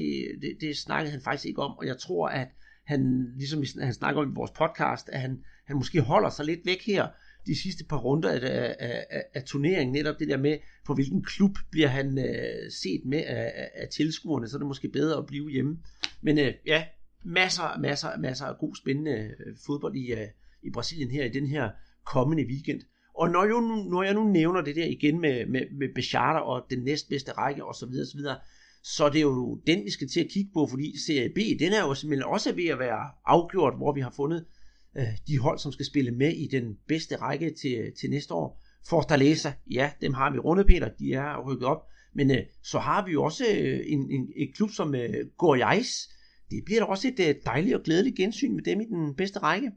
det, 0.43 0.57
det 0.61 0.77
snakkede 0.77 1.11
han 1.13 1.21
faktisk 1.21 1.47
ikke 1.47 1.63
om, 1.63 1.79
og 1.79 1.87
jeg 1.87 1.99
tror, 1.99 2.29
at 2.29 2.49
han, 2.85 3.33
ligesom 3.37 3.65
han 3.81 3.95
snakker 3.95 4.23
om 4.23 4.31
i 4.31 4.35
vores 4.35 4.51
podcast, 4.51 5.09
at 5.09 5.21
han, 5.21 5.45
han 5.67 5.77
måske 5.77 6.01
holder 6.01 6.31
sig 6.31 6.45
lidt 6.45 6.61
væk 6.67 6.87
her 6.87 7.09
de 7.47 7.63
sidste 7.63 7.85
par 7.85 7.97
runder 7.97 8.31
af, 8.31 8.77
af, 8.81 9.07
af, 9.11 9.25
af 9.35 9.43
turneringen, 9.45 9.93
netop 9.93 10.19
det 10.19 10.29
der 10.29 10.37
med, 10.37 10.59
på 10.87 10.95
hvilken 10.95 11.25
klub 11.25 11.59
bliver 11.71 11.89
han 11.89 12.19
øh, 12.19 12.71
set 12.83 13.01
med 13.05 13.25
af, 13.27 13.53
af, 13.55 13.71
af 13.75 13.89
tilskuerne, 13.89 14.49
så 14.49 14.57
er 14.57 14.59
det 14.59 14.67
måske 14.67 14.89
bedre 14.89 15.19
at 15.19 15.27
blive 15.27 15.51
hjemme. 15.51 15.79
Men 16.21 16.39
øh, 16.39 16.55
ja, 16.67 16.85
masser, 17.25 17.79
masser, 17.79 18.19
masser 18.19 18.47
af 18.47 18.59
god 18.59 18.75
spændende 18.77 19.13
øh, 19.13 19.57
fodbold 19.67 19.97
i, 19.97 20.13
øh, 20.13 20.29
i 20.63 20.71
Brasilien 20.71 21.11
her 21.11 21.25
i 21.25 21.29
den 21.29 21.47
her 21.47 21.71
kommende 22.07 22.45
weekend. 22.45 22.81
Og 23.15 23.31
når, 23.31 23.45
jo, 23.45 23.61
når 23.91 24.03
jeg 24.03 24.15
nu 24.15 24.25
nævner 24.25 24.61
det 24.61 24.77
der 24.77 24.87
igen 24.87 25.21
med, 25.21 25.47
med, 25.47 25.61
med 25.79 25.89
Bechata 25.95 26.39
og 26.39 26.67
den 26.71 26.85
næstbedste 26.85 27.33
række 27.33 27.65
osv., 27.65 27.89
osv., 27.89 28.21
så 28.83 29.09
det 29.09 29.19
er 29.19 29.23
jo 29.23 29.61
den, 29.67 29.85
vi 29.85 29.91
skal 29.91 30.09
til 30.09 30.21
at 30.21 30.31
kigge 30.31 30.51
på, 30.55 30.67
fordi 30.67 30.99
Serie 31.07 31.29
B, 31.29 31.39
den 31.61 31.73
er 31.73 31.83
jo 31.83 31.95
simpelthen 31.95 32.29
også 32.29 32.53
ved 32.55 32.67
at 32.67 32.79
være 32.79 33.11
afgjort, 33.27 33.77
hvor 33.77 33.93
vi 33.95 34.01
har 34.01 34.13
fundet 34.17 34.45
øh, 34.97 35.05
de 35.27 35.39
hold, 35.39 35.59
som 35.59 35.73
skal 35.73 35.87
spille 35.87 36.11
med 36.11 36.33
i 36.33 36.49
den 36.53 36.77
bedste 36.89 37.17
række 37.17 37.55
til, 37.63 37.93
til 38.01 38.11
næste 38.11 38.35
år. 38.35 38.63
Fortaleza, 38.89 39.53
ja, 39.71 39.91
dem 40.01 40.15
har 40.15 40.33
vi 40.33 40.39
rundet, 40.39 40.67
Peter, 40.67 40.89
de 40.89 41.13
er 41.13 41.51
rykket 41.51 41.69
op, 41.69 41.83
men 42.15 42.31
øh, 42.31 42.43
så 42.63 42.79
har 42.79 43.07
vi 43.07 43.13
jo 43.13 43.25
også 43.25 43.45
øh, 43.45 43.81
en, 43.87 44.11
en, 44.11 44.33
en 44.37 44.53
klub 44.55 44.71
som 44.71 44.95
øh, 44.95 45.27
Goiás. 45.43 46.19
Det 46.51 46.63
bliver 46.65 46.81
da 46.81 46.87
også 46.87 47.09
et 47.09 47.29
øh, 47.29 47.35
dejligt 47.45 47.77
og 47.77 47.83
glædeligt 47.83 48.17
gensyn 48.17 48.55
med 48.55 48.63
dem 48.63 48.81
i 48.81 48.85
den 48.85 49.15
bedste 49.15 49.39
række. 49.39 49.73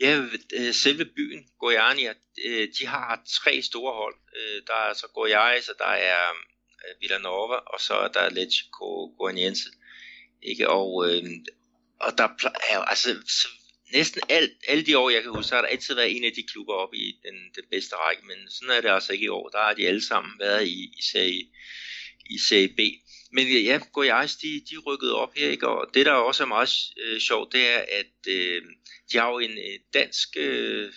Ja, 0.00 0.22
øh, 0.54 0.74
selve 0.74 1.04
byen, 1.04 1.48
Goiânia, 1.64 2.14
øh, 2.44 2.68
de 2.78 2.86
har 2.86 3.22
tre 3.28 3.62
store 3.62 3.94
hold. 3.94 4.16
Øh, 4.36 4.62
der 4.66 4.72
er 4.72 4.88
altså 4.92 5.06
Goiás, 5.06 5.70
og 5.72 5.78
der 5.78 5.92
er 5.92 6.34
Villanova, 7.00 7.54
og 7.54 7.80
så 7.80 7.94
er 7.94 8.08
der 8.08 8.30
Lecce 8.30 8.64
Goianiense. 9.18 9.68
Ikke? 10.42 10.68
Og, 10.68 11.10
øh, 11.10 11.22
og 12.00 12.18
der 12.18 12.28
er 12.70 12.78
altså 12.78 13.08
næsten 13.92 14.22
alt, 14.28 14.52
alle 14.68 14.86
de 14.86 14.98
år, 14.98 15.10
jeg 15.10 15.22
kan 15.22 15.32
huske, 15.32 15.48
så 15.48 15.54
har 15.54 15.62
der 15.62 15.68
altid 15.68 15.94
været 15.94 16.16
en 16.16 16.24
af 16.24 16.32
de 16.36 16.42
klubber 16.52 16.74
oppe 16.74 16.96
i 16.96 17.20
den, 17.22 17.36
den 17.54 17.64
bedste 17.70 17.96
række, 17.96 18.22
men 18.26 18.50
sådan 18.50 18.76
er 18.76 18.80
det 18.80 18.90
altså 18.90 19.12
ikke 19.12 19.24
i 19.24 19.28
år. 19.28 19.48
Der 19.48 19.58
har 19.58 19.74
de 19.74 19.88
alle 19.88 20.06
sammen 20.06 20.32
været 20.38 20.66
i, 20.66 20.94
i, 20.98 21.02
serie, 21.12 21.42
i 22.30 22.38
serie 22.48 22.68
B. 22.68 22.80
Men 23.32 23.64
ja, 23.64 23.78
Goiás, 23.92 24.36
de, 24.42 24.60
de 24.70 24.76
rykkede 24.78 25.14
op 25.14 25.34
her, 25.36 25.50
ikke? 25.50 25.68
og 25.68 25.94
det 25.94 26.06
der 26.06 26.12
også 26.12 26.42
er 26.42 26.46
meget 26.46 26.70
øh, 26.96 27.20
sjovt, 27.20 27.52
det 27.52 27.68
er, 27.68 27.78
at 27.78 28.28
øh, 28.28 28.62
de 29.12 29.18
har 29.18 29.30
jo 29.30 29.38
en 29.38 29.50
øh, 29.50 29.78
dansk 29.94 30.28
øh, 30.36 30.92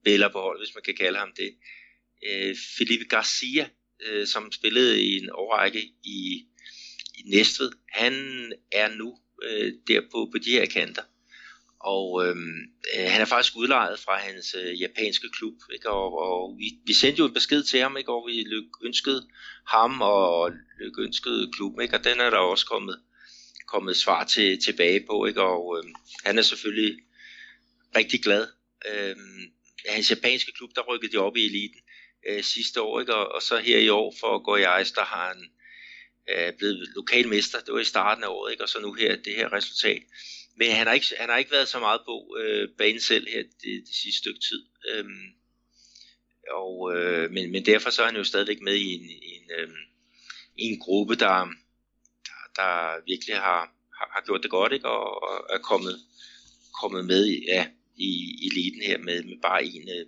spiller 0.00 0.28
på 0.28 0.40
hold, 0.40 0.60
hvis 0.60 0.74
man 0.74 0.82
kan 0.82 0.94
kalde 0.94 1.18
ham 1.18 1.32
det. 1.36 1.54
Øh, 2.26 2.56
Felipe 2.78 3.04
Garcia, 3.04 3.68
øh, 4.06 4.26
som 4.26 4.52
spillede 4.52 5.02
i 5.02 5.18
en 5.18 5.30
årrække 5.32 5.82
i, 6.04 6.46
i 7.18 7.22
Næstved. 7.24 7.72
Han 7.88 8.14
er 8.72 8.88
nu 8.94 9.18
øh, 9.42 9.72
der 9.88 10.00
på, 10.00 10.28
på 10.32 10.38
de 10.38 10.50
her 10.50 10.66
kanter. 10.66 11.02
Og 11.80 12.26
øhm, 12.26 12.60
øh, 12.94 13.06
han 13.10 13.20
er 13.20 13.24
faktisk 13.24 13.56
udlejet 13.56 13.98
fra 13.98 14.18
hans 14.18 14.54
øh, 14.58 14.80
japanske 14.80 15.28
klub, 15.38 15.54
ikke? 15.72 15.90
og, 15.90 16.18
og 16.18 16.56
vi, 16.58 16.64
vi 16.86 16.92
sendte 16.92 17.18
jo 17.18 17.26
en 17.26 17.34
besked 17.34 17.62
til 17.62 17.80
ham, 17.80 17.96
ikke? 17.96 18.12
og 18.12 18.26
vi 18.28 18.46
ønskede 18.84 19.28
ham 19.66 20.00
og 20.02 20.52
ønskede 20.98 21.52
klubben, 21.52 21.82
ikke? 21.82 21.96
og 21.96 22.04
den 22.04 22.20
er 22.20 22.30
der 22.30 22.36
også 22.36 22.66
kommet, 22.66 23.00
kommet 23.66 23.96
svar 23.96 24.24
til, 24.24 24.62
tilbage 24.62 25.06
på, 25.06 25.26
ikke? 25.26 25.42
og 25.42 25.78
øh, 25.78 25.90
han 26.24 26.38
er 26.38 26.42
selvfølgelig 26.42 26.98
rigtig 27.96 28.22
glad. 28.22 28.46
Øh, 28.92 29.16
hans 29.88 30.10
japanske 30.10 30.52
klub, 30.52 30.70
der 30.74 30.82
rykkede 30.82 31.12
de 31.12 31.18
op 31.18 31.36
i 31.36 31.46
eliten 31.46 31.80
øh, 32.28 32.42
sidste 32.42 32.82
år, 32.82 33.00
ikke? 33.00 33.14
Og, 33.14 33.32
og 33.32 33.42
så 33.42 33.58
her 33.58 33.78
i 33.78 33.88
år 33.88 34.14
for 34.20 34.34
at 34.34 34.44
gå 34.44 34.56
i 34.56 34.62
Ejs, 34.62 34.92
der 34.92 35.04
har 35.04 35.28
han 35.28 35.50
øh, 36.30 36.52
blevet 36.58 36.88
lokalmester, 36.96 37.60
det 37.60 37.74
var 37.74 37.80
i 37.80 37.84
starten 37.84 38.24
af 38.24 38.28
året, 38.28 38.52
ikke? 38.52 38.64
og 38.64 38.68
så 38.68 38.80
nu 38.80 38.92
her 38.92 39.16
det 39.16 39.34
her 39.34 39.52
resultat. 39.52 40.02
Men 40.60 40.70
han 40.70 40.86
har 40.86 40.94
ikke, 40.94 41.06
han 41.18 41.28
har 41.28 41.36
ikke 41.36 41.50
været 41.50 41.68
så 41.68 41.78
meget 41.78 42.00
på 42.06 42.36
øh, 42.40 42.68
banen 42.78 43.00
selv 43.00 43.26
her 43.28 43.42
det, 43.42 43.82
det 43.86 43.94
sidste 44.02 44.18
stykke 44.18 44.40
tid. 44.40 44.62
Øhm, 44.90 45.26
og, 46.50 46.96
øh, 46.96 47.30
men, 47.30 47.52
men 47.52 47.66
derfor 47.66 47.90
så 47.90 48.02
er 48.02 48.06
han 48.06 48.16
jo 48.16 48.24
stadigvæk 48.24 48.60
med 48.60 48.74
i 48.74 48.92
en, 48.94 49.10
en, 49.32 49.50
øh, 49.58 49.68
i 50.58 50.64
en 50.64 50.80
gruppe, 50.80 51.14
der, 51.14 51.36
der, 52.28 52.40
der 52.56 53.04
virkelig 53.06 53.34
har, 53.34 53.60
har, 53.98 54.08
har 54.14 54.22
gjort 54.26 54.42
det 54.42 54.50
godt, 54.50 54.72
ikke? 54.72 54.88
Og, 54.88 55.22
og 55.22 55.46
er 55.50 55.58
kommet, 55.58 55.96
kommet 56.80 57.04
med 57.04 57.26
i, 57.26 57.44
ja, 57.48 57.66
i, 57.96 58.10
i 58.42 58.46
eliten 58.52 58.82
her 58.82 58.98
med, 58.98 59.22
med 59.22 59.36
bare 59.42 59.64
en 59.64 59.88
øh, 59.88 60.06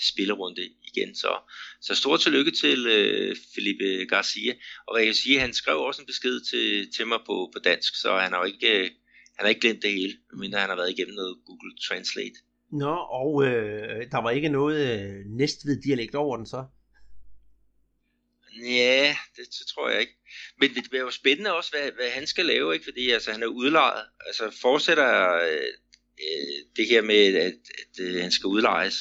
spillerunde 0.00 0.70
igen. 0.88 1.14
Så, 1.14 1.52
så 1.80 1.94
stort 1.94 2.20
tillykke 2.20 2.50
til 2.50 2.86
øh, 2.86 3.36
Felipe 3.54 4.06
Garcia. 4.08 4.54
Og 4.86 4.94
hvad 4.94 5.02
jeg 5.02 5.08
kan 5.08 5.14
sige, 5.14 5.40
han 5.40 5.54
skrev 5.54 5.78
også 5.78 6.02
en 6.02 6.06
besked 6.06 6.40
til, 6.50 6.92
til 6.92 7.06
mig 7.06 7.18
på, 7.26 7.50
på 7.52 7.58
dansk, 7.58 8.00
så 8.00 8.18
han 8.18 8.32
har 8.32 8.38
jo 8.38 8.44
ikke, 8.44 8.84
øh, 8.84 8.90
han 9.40 9.46
har 9.46 9.48
ikke 9.48 9.60
glemt 9.60 9.82
det 9.82 9.92
hele, 9.92 10.12
mindre 10.32 10.58
han 10.58 10.68
har 10.68 10.76
været 10.76 10.90
igennem 10.90 11.14
noget 11.14 11.36
Google 11.46 11.76
Translate. 11.88 12.38
Nå, 12.72 12.94
og 12.94 13.44
øh, 13.44 14.10
der 14.10 14.22
var 14.22 14.30
ikke 14.30 14.48
noget 14.48 14.78
øh, 14.90 15.24
næstved 15.26 15.82
dialekt 15.82 16.14
over 16.14 16.36
den 16.36 16.46
så? 16.46 16.64
Ja, 18.62 19.16
det, 19.36 19.44
det 19.58 19.66
tror 19.74 19.90
jeg 19.90 20.00
ikke. 20.00 20.16
Men 20.60 20.74
det 20.74 20.84
bliver 20.90 21.04
jo 21.04 21.10
spændende 21.10 21.54
også, 21.54 21.70
hvad, 21.70 21.92
hvad 21.92 22.10
han 22.10 22.26
skal 22.26 22.46
lave, 22.46 22.74
ikke? 22.74 22.84
fordi 22.84 23.10
altså, 23.10 23.32
han 23.32 23.42
er 23.42 23.46
udlejet. 23.46 24.04
Altså 24.26 24.58
fortsætter 24.60 25.34
øh, 25.34 25.72
øh, 26.26 26.76
det 26.76 26.86
her 26.86 27.02
med, 27.02 27.26
at, 27.26 27.34
at, 27.34 27.54
at 27.78 28.04
øh, 28.04 28.22
han 28.22 28.30
skal 28.30 28.46
udlejes, 28.46 28.96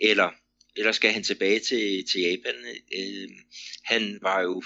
eller 0.00 0.30
eller 0.76 0.92
skal 0.92 1.12
han 1.12 1.22
tilbage 1.22 1.58
til, 1.58 2.04
til 2.10 2.20
Japan? 2.20 2.54
Øh, 2.98 3.28
han 3.84 4.18
var 4.22 4.40
jo 4.40 4.62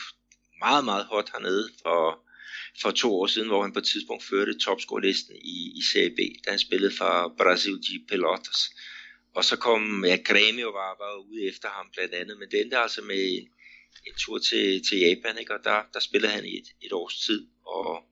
meget, 0.58 0.84
meget 0.84 1.04
hot 1.04 1.30
hernede 1.32 1.68
for, 1.82 2.29
for 2.82 2.90
to 2.90 3.20
år 3.20 3.26
siden, 3.26 3.48
hvor 3.48 3.62
han 3.62 3.72
på 3.72 3.78
et 3.78 3.84
tidspunkt 3.84 4.24
førte 4.24 4.58
topscore-listen 4.58 5.36
i, 5.36 5.72
i 5.78 5.82
Serie 5.92 6.10
B, 6.10 6.18
da 6.44 6.50
han 6.50 6.58
spillede 6.58 6.96
for 6.96 7.34
Brasil 7.38 7.72
de 7.72 8.04
Pelotas. 8.08 8.70
Og 9.34 9.44
så 9.44 9.56
kom, 9.56 10.04
ja, 10.04 10.16
Grêmio 10.16 10.68
var, 10.80 10.90
var 11.02 11.14
ude 11.30 11.48
efter 11.48 11.68
ham 11.68 11.86
blandt 11.92 12.14
andet, 12.14 12.38
men 12.38 12.50
det 12.50 12.60
endte 12.60 12.78
altså 12.78 13.02
med 13.02 13.32
en, 13.36 13.48
en 14.06 14.14
tur 14.18 14.38
til, 14.38 14.82
til 14.88 14.98
Japan, 14.98 15.38
ikke? 15.38 15.54
og 15.54 15.64
der, 15.64 15.82
der 15.94 16.00
spillede 16.00 16.32
han 16.32 16.44
i 16.44 16.58
et, 16.58 16.68
et 16.82 16.92
års 16.92 17.20
tid, 17.26 17.46
og 17.66 18.04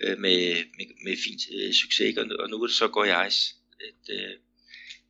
øh, 0.00 0.18
med, 0.18 0.38
med, 0.76 0.86
med 1.04 1.16
fint 1.24 1.42
øh, 1.54 1.72
succes, 1.72 2.06
ikke? 2.06 2.20
og 2.20 2.50
nu 2.50 2.62
er 2.62 2.66
det 2.66 2.76
så 2.76 2.88
går 2.88 3.04
jeg 3.04 3.26
et, 3.26 4.10
øh, 4.10 4.36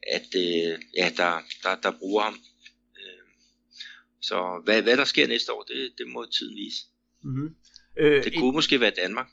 at 0.02 0.34
øh, 0.36 0.78
ja, 0.96 1.12
der, 1.16 1.40
der, 1.62 1.74
der 1.82 1.98
bruger 1.98 2.22
ham. 2.22 2.38
Øh, 2.98 3.24
så 4.20 4.60
hvad, 4.64 4.82
hvad 4.82 4.96
der 4.96 5.04
sker 5.04 5.26
næste 5.26 5.52
år, 5.52 5.62
det, 5.62 5.92
det 5.98 6.08
må 6.08 6.26
tiden 6.26 6.56
vise. 6.56 6.82
Mm-hmm. 7.24 7.56
Øh, 7.96 8.24
det 8.24 8.34
kunne 8.38 8.48
et, 8.48 8.54
måske 8.54 8.80
være 8.80 8.92
Danmark. 9.04 9.26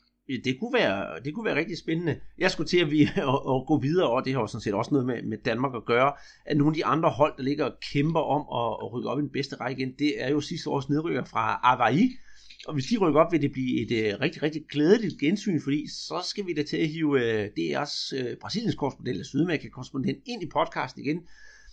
Det 0.44 0.56
kunne 0.60 0.72
være, 0.72 1.20
det 1.24 1.34
kunne 1.34 1.44
være 1.44 1.56
rigtig 1.56 1.78
spændende. 1.78 2.20
Jeg 2.38 2.50
skulle 2.50 2.68
til 2.68 2.78
at, 2.78 2.90
vi, 2.90 3.02
at, 3.32 3.40
at 3.52 3.66
gå 3.66 3.78
videre, 3.82 4.10
og 4.10 4.24
det 4.24 4.32
har 4.32 4.40
jo 4.40 4.46
sådan 4.46 4.62
set 4.62 4.74
også 4.74 4.90
noget 4.90 5.06
med, 5.06 5.22
med 5.22 5.38
Danmark 5.38 5.74
at 5.74 5.84
gøre, 5.84 6.12
at 6.46 6.56
nogle 6.56 6.70
af 6.70 6.74
de 6.74 6.84
andre 6.84 7.10
hold, 7.10 7.36
der 7.36 7.42
ligger 7.42 7.64
og 7.64 7.72
kæmper 7.92 8.20
om 8.20 8.40
at, 8.40 8.86
at 8.86 8.92
rykke 8.92 9.08
op 9.08 9.18
i 9.18 9.22
den 9.22 9.30
bedste 9.30 9.56
række 9.56 9.82
igen, 9.82 9.94
det 9.98 10.22
er 10.22 10.30
jo 10.30 10.40
sidste 10.40 10.70
års 10.70 10.88
nedrykker 10.88 11.24
fra 11.24 11.60
Avaí, 11.72 12.02
og 12.66 12.74
hvis 12.74 12.86
de 12.86 12.98
rykker 12.98 13.20
op, 13.20 13.32
vil 13.32 13.42
det 13.42 13.52
blive 13.52 13.82
et 13.82 14.14
uh, 14.14 14.20
rigtig, 14.20 14.42
rigtig 14.42 14.62
glædeligt 14.70 15.20
gensyn, 15.20 15.60
fordi 15.60 15.88
så 15.88 16.22
skal 16.24 16.46
vi 16.46 16.54
da 16.54 16.62
til 16.62 16.76
at 16.76 16.88
hive 16.88 17.08
uh, 17.08 17.44
DR's 17.58 17.96
uh, 18.20 18.36
Brasiliens 18.40 18.74
korrespondent, 18.74 19.14
eller 19.14 19.24
Sydamerika 19.24 19.68
korrespondent, 19.68 20.18
ind 20.26 20.42
i 20.42 20.46
podcasten 20.46 21.02
igen. 21.04 21.20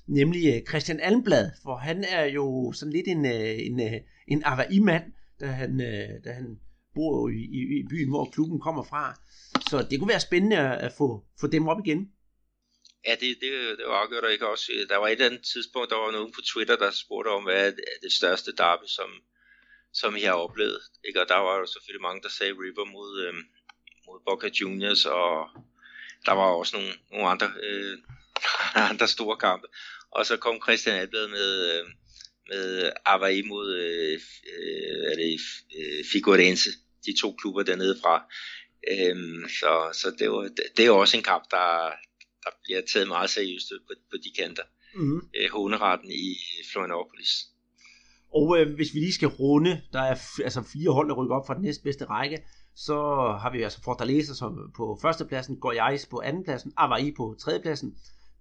nemlig 0.07 0.53
øh, 0.53 0.61
Christian 0.69 0.99
Almblad, 0.99 1.51
for 1.63 1.75
han 1.75 2.03
er 2.09 2.25
jo 2.25 2.71
sådan 2.71 2.93
lidt 2.93 3.07
en, 3.07 3.25
øh, 3.25 3.65
en, 3.65 3.79
øh, 3.79 3.99
en 4.27 4.43
Avaí-mand, 4.45 5.03
da 5.39 5.45
han, 5.45 5.77
da 6.23 6.31
han 6.31 6.57
bor 6.97 7.29
i, 7.29 7.41
i, 7.59 7.61
i 7.79 7.83
byen, 7.91 8.09
hvor 8.09 8.25
klubben 8.33 8.59
kommer 8.67 8.83
fra. 8.91 9.03
Så 9.69 9.77
det 9.89 9.99
kunne 9.99 10.13
være 10.15 10.27
spændende 10.29 10.57
at 10.87 10.93
få, 10.99 11.07
få 11.41 11.47
dem 11.47 11.67
op 11.67 11.79
igen. 11.85 12.01
Ja, 13.07 13.13
det, 13.21 13.29
det, 13.41 13.51
det 13.77 13.85
var 13.87 13.97
afgjort, 14.01 14.23
og 14.23 14.31
ikke 14.31 14.47
også, 14.47 14.71
der 14.89 14.97
var 14.97 15.07
et 15.07 15.21
andet 15.21 15.43
tidspunkt, 15.53 15.89
der 15.89 15.95
var 15.95 16.11
nogen 16.11 16.31
på 16.33 16.41
Twitter, 16.51 16.77
der 16.83 16.91
spurgte 16.91 17.29
om, 17.29 17.43
hvad 17.43 17.67
er 17.67 17.99
det 18.01 18.11
største 18.11 18.51
derby, 18.61 18.87
som, 18.97 19.09
som 19.93 20.15
I 20.15 20.21
har 20.21 20.33
oplevet. 20.33 20.81
Ikke? 21.07 21.21
Og 21.21 21.27
der 21.29 21.39
var 21.47 21.55
jo 21.59 21.65
selvfølgelig 21.65 22.07
mange, 22.07 22.21
der 22.21 22.29
sagde 22.29 22.53
River 22.53 22.85
mod, 22.95 23.11
øh, 23.25 23.33
mod 24.07 24.19
Boca 24.25 24.49
Juniors, 24.61 25.05
og 25.05 25.31
der 26.25 26.31
var 26.31 26.47
også 26.61 26.75
nogle, 26.77 26.93
nogle 27.11 27.27
andre, 27.33 27.49
øh, 27.63 27.97
andre 28.91 29.07
store 29.07 29.37
kampe. 29.37 29.67
Og 30.11 30.25
så 30.25 30.37
kom 30.37 30.61
Christian 30.65 30.95
Alblad 30.95 31.27
med, 31.27 31.51
øh, 31.71 31.85
med 32.49 32.91
Avaí 33.13 33.47
mod 33.47 33.75
øh, 33.75 34.19
øh, 34.53 35.11
er 35.11 35.15
det, 35.15 35.39
øh, 35.77 36.05
Figurense 36.11 36.69
de 37.07 37.21
to 37.21 37.35
klubber 37.39 37.63
dernede 37.63 37.95
fra. 38.03 38.15
Øhm, 38.91 39.43
så 39.59 39.71
så 40.01 40.07
det, 40.19 40.27
var, 40.31 40.49
det 40.77 40.85
er 40.85 40.91
også 40.91 41.17
en 41.17 41.23
kamp, 41.23 41.43
der, 41.51 41.69
der 42.43 42.51
bliver 42.63 42.81
taget 42.93 43.07
meget 43.07 43.29
seriøst 43.29 43.71
på, 43.87 43.93
på 44.11 44.17
de 44.23 44.31
kanter. 44.41 44.63
Mm-hmm. 44.95 45.21
Øh, 45.35 45.49
i 46.03 46.35
Florianopolis. 46.71 47.31
Og 48.33 48.59
øh, 48.59 48.75
hvis 48.75 48.93
vi 48.93 48.99
lige 48.99 49.13
skal 49.13 49.27
runde, 49.27 49.81
der 49.93 50.01
er 50.01 50.15
f- 50.15 50.43
altså 50.43 50.63
fire 50.73 50.91
hold, 50.91 51.09
der 51.09 51.15
rykker 51.15 51.35
op 51.35 51.47
fra 51.47 51.53
den 51.53 51.63
næstbedste 51.63 52.05
række, 52.05 52.43
så 52.75 52.95
har 53.41 53.51
vi 53.51 53.61
altså 53.61 53.81
Fortaleza 53.83 54.33
som 54.33 54.73
på 54.75 54.99
førstepladsen, 55.01 55.59
Goiás 55.65 56.09
på 56.09 56.21
andenpladsen, 56.25 56.73
Avaí 56.79 57.13
på 57.17 57.35
tredjepladsen, 57.39 57.97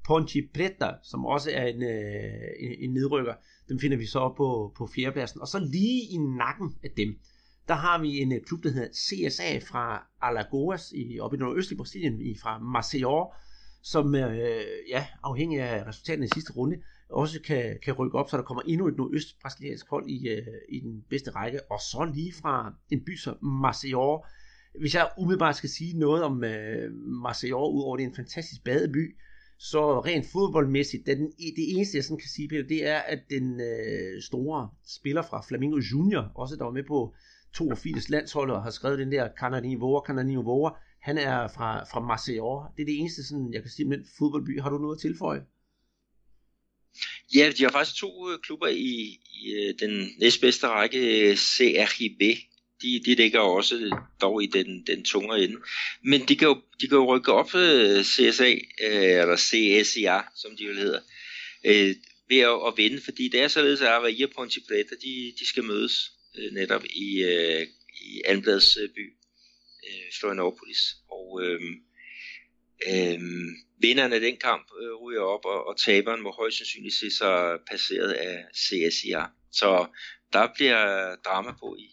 Ponte 0.07 0.49
Preta, 0.55 0.91
som 1.11 1.27
også 1.27 1.51
er 1.51 1.67
en, 1.67 1.83
øh, 1.83 2.51
en, 2.61 2.73
en 2.79 2.95
nedrykker, 2.95 3.35
dem 3.69 3.79
finder 3.81 3.97
vi 3.97 4.07
så 4.07 4.19
op 4.19 4.37
på, 4.37 4.73
på 4.79 4.89
fjerdepladsen. 4.95 5.41
Og 5.41 5.49
så 5.49 5.59
lige 5.59 6.03
i 6.11 6.17
nakken 6.17 6.77
af 6.85 6.91
dem, 6.97 7.19
der 7.69 7.75
har 7.75 8.01
vi 8.01 8.19
en 8.19 8.33
øh, 8.33 8.41
klub, 8.41 8.62
der 8.62 8.71
hedder 8.71 8.89
CSA 8.93 9.59
fra 9.59 10.07
Alagoas, 10.23 10.93
i, 10.95 11.21
oppe 11.21 11.37
i 11.37 11.41
nordøstlige 11.41 11.79
Brasilien, 11.79 12.21
i, 12.21 12.37
fra 12.43 12.59
Maceió, 12.59 13.35
som 13.83 14.14
øh, 14.14 14.64
ja, 14.89 15.07
afhængig 15.23 15.61
af 15.61 15.87
resultaterne 15.87 16.27
i 16.27 16.35
sidste 16.35 16.53
runde, 16.53 16.77
også 17.11 17.41
kan, 17.41 17.79
kan 17.85 17.95
rykke 17.95 18.19
op, 18.19 18.31
så 18.31 18.37
der 18.37 18.43
kommer 18.43 18.62
endnu 18.62 18.89
et 18.89 18.97
nordøst-brasiliansk 18.97 19.87
hold 19.91 20.09
i, 20.09 20.29
øh, 20.29 20.47
i 20.69 20.81
den 20.81 21.05
bedste 21.11 21.31
række. 21.31 21.61
Og 21.71 21.81
så 21.81 22.11
lige 22.14 22.33
fra 22.33 22.75
en 22.91 23.05
by 23.05 23.17
som 23.17 23.35
Maceió, 23.64 24.27
hvis 24.81 24.95
jeg 24.95 25.11
umiddelbart 25.19 25.57
skal 25.57 25.71
sige 25.71 25.99
noget 25.99 26.23
om 26.23 26.45
øh, 26.45 26.93
Maceió, 27.25 27.71
udover 27.71 27.97
det 27.97 28.05
er 28.05 28.09
en 28.09 28.17
fantastisk 28.17 28.64
badeby, 28.64 29.17
så 29.59 30.01
rent 30.01 30.27
fodboldmæssigt, 30.27 31.07
det, 31.07 31.17
den, 31.19 31.31
det 31.57 31.75
eneste 31.75 31.97
jeg 31.97 32.05
sådan 32.05 32.19
kan 32.19 32.29
sige, 32.29 32.49
Peter, 32.49 32.62
det 32.62 32.87
er, 32.87 32.99
at 32.99 33.21
den 33.31 33.61
øh, 33.61 34.23
store 34.23 34.69
spiller 34.87 35.23
fra 35.23 35.43
Flamingo 35.49 35.79
Junior, 35.93 36.33
også 36.35 36.57
der 36.57 36.64
var 36.64 36.73
med 36.73 36.85
på 36.89 37.14
82 37.55 38.09
landsholdet 38.09 38.57
og 38.57 38.62
har 38.62 38.70
skrevet 38.70 38.99
den 38.99 39.12
der 39.12 39.28
Cananivora, 39.40 40.07
Cananivora. 40.07 40.76
han 41.03 41.18
er 41.18 41.49
fra, 41.49 41.84
fra 41.84 42.01
Marseille. 42.01 42.59
Det 42.76 42.82
er 42.82 42.86
det 42.86 42.99
eneste, 42.99 43.26
sådan, 43.28 43.53
jeg 43.53 43.62
kan 43.62 43.70
sige 43.70 43.88
med 43.88 43.99
fodboldby. 44.18 44.61
Har 44.61 44.70
du 44.70 44.78
noget 44.78 44.97
at 44.97 45.01
tilføje? 45.01 45.42
Ja, 47.34 47.53
de 47.59 47.62
har 47.62 47.70
faktisk 47.70 47.97
to 47.97 48.30
øh, 48.30 48.38
klubber 48.38 48.66
i, 48.66 49.20
i 49.34 49.53
øh, 49.53 49.74
den 49.80 50.11
næstbedste 50.20 50.66
række, 50.66 51.36
CRIB, 51.36 52.20
de, 52.82 53.03
de 53.05 53.14
ligger 53.14 53.40
også 53.40 54.01
dog 54.20 54.42
i 54.42 54.47
den, 54.47 54.86
den 54.86 55.05
tunge 55.05 55.44
ende. 55.44 55.57
Men 56.05 56.20
de 56.28 56.36
kan 56.36 56.49
jo, 56.49 56.61
de 56.80 56.88
kan 56.88 56.99
jo 56.99 57.16
rykke 57.16 57.32
op 57.32 57.55
øh, 57.55 58.05
CSA, 58.05 58.51
øh, 58.84 59.20
eller 59.20 59.36
CSIA, 59.36 60.20
som 60.36 60.57
de 60.57 60.64
jo 60.64 60.74
hedder, 60.74 61.01
uh, 61.64 61.97
ved 62.28 62.38
at, 62.38 62.59
at 62.66 62.72
vinde, 62.76 63.01
fordi 63.05 63.28
det 63.28 63.42
er 63.42 63.49
således, 63.49 63.80
at 63.80 63.88
Avaí 63.88 64.24
og 64.24 64.30
Ponte 64.36 64.61
Preta, 64.68 64.94
de, 65.03 65.32
de 65.40 65.49
skal 65.49 65.64
mødes 65.64 66.12
Øh, 66.39 66.53
netop 66.53 66.84
i, 66.84 67.22
øh, 67.22 67.66
i 68.09 68.22
Anbladets 68.24 68.76
øh, 68.76 68.89
by, 68.89 69.16
øh, 69.89 70.07
Florianopolis. 70.18 70.82
Og 71.11 71.43
øh, 71.43 71.61
øh, 72.89 73.20
vinderen 73.80 74.12
af 74.12 74.20
den 74.20 74.37
kamp 74.37 74.66
øh, 74.82 74.95
ryger 74.95 75.20
op, 75.20 75.45
og, 75.45 75.66
og 75.66 75.80
taberen 75.80 76.22
må 76.22 76.30
højst 76.32 76.57
sandsynligt 76.57 76.95
se 76.95 77.11
sig 77.11 77.59
passeret 77.70 78.12
af 78.12 78.45
CSIA. 78.55 79.24
Så 79.53 79.87
der 80.32 80.49
bliver 80.55 81.14
drama 81.24 81.53
på 81.61 81.76
i, 81.78 81.89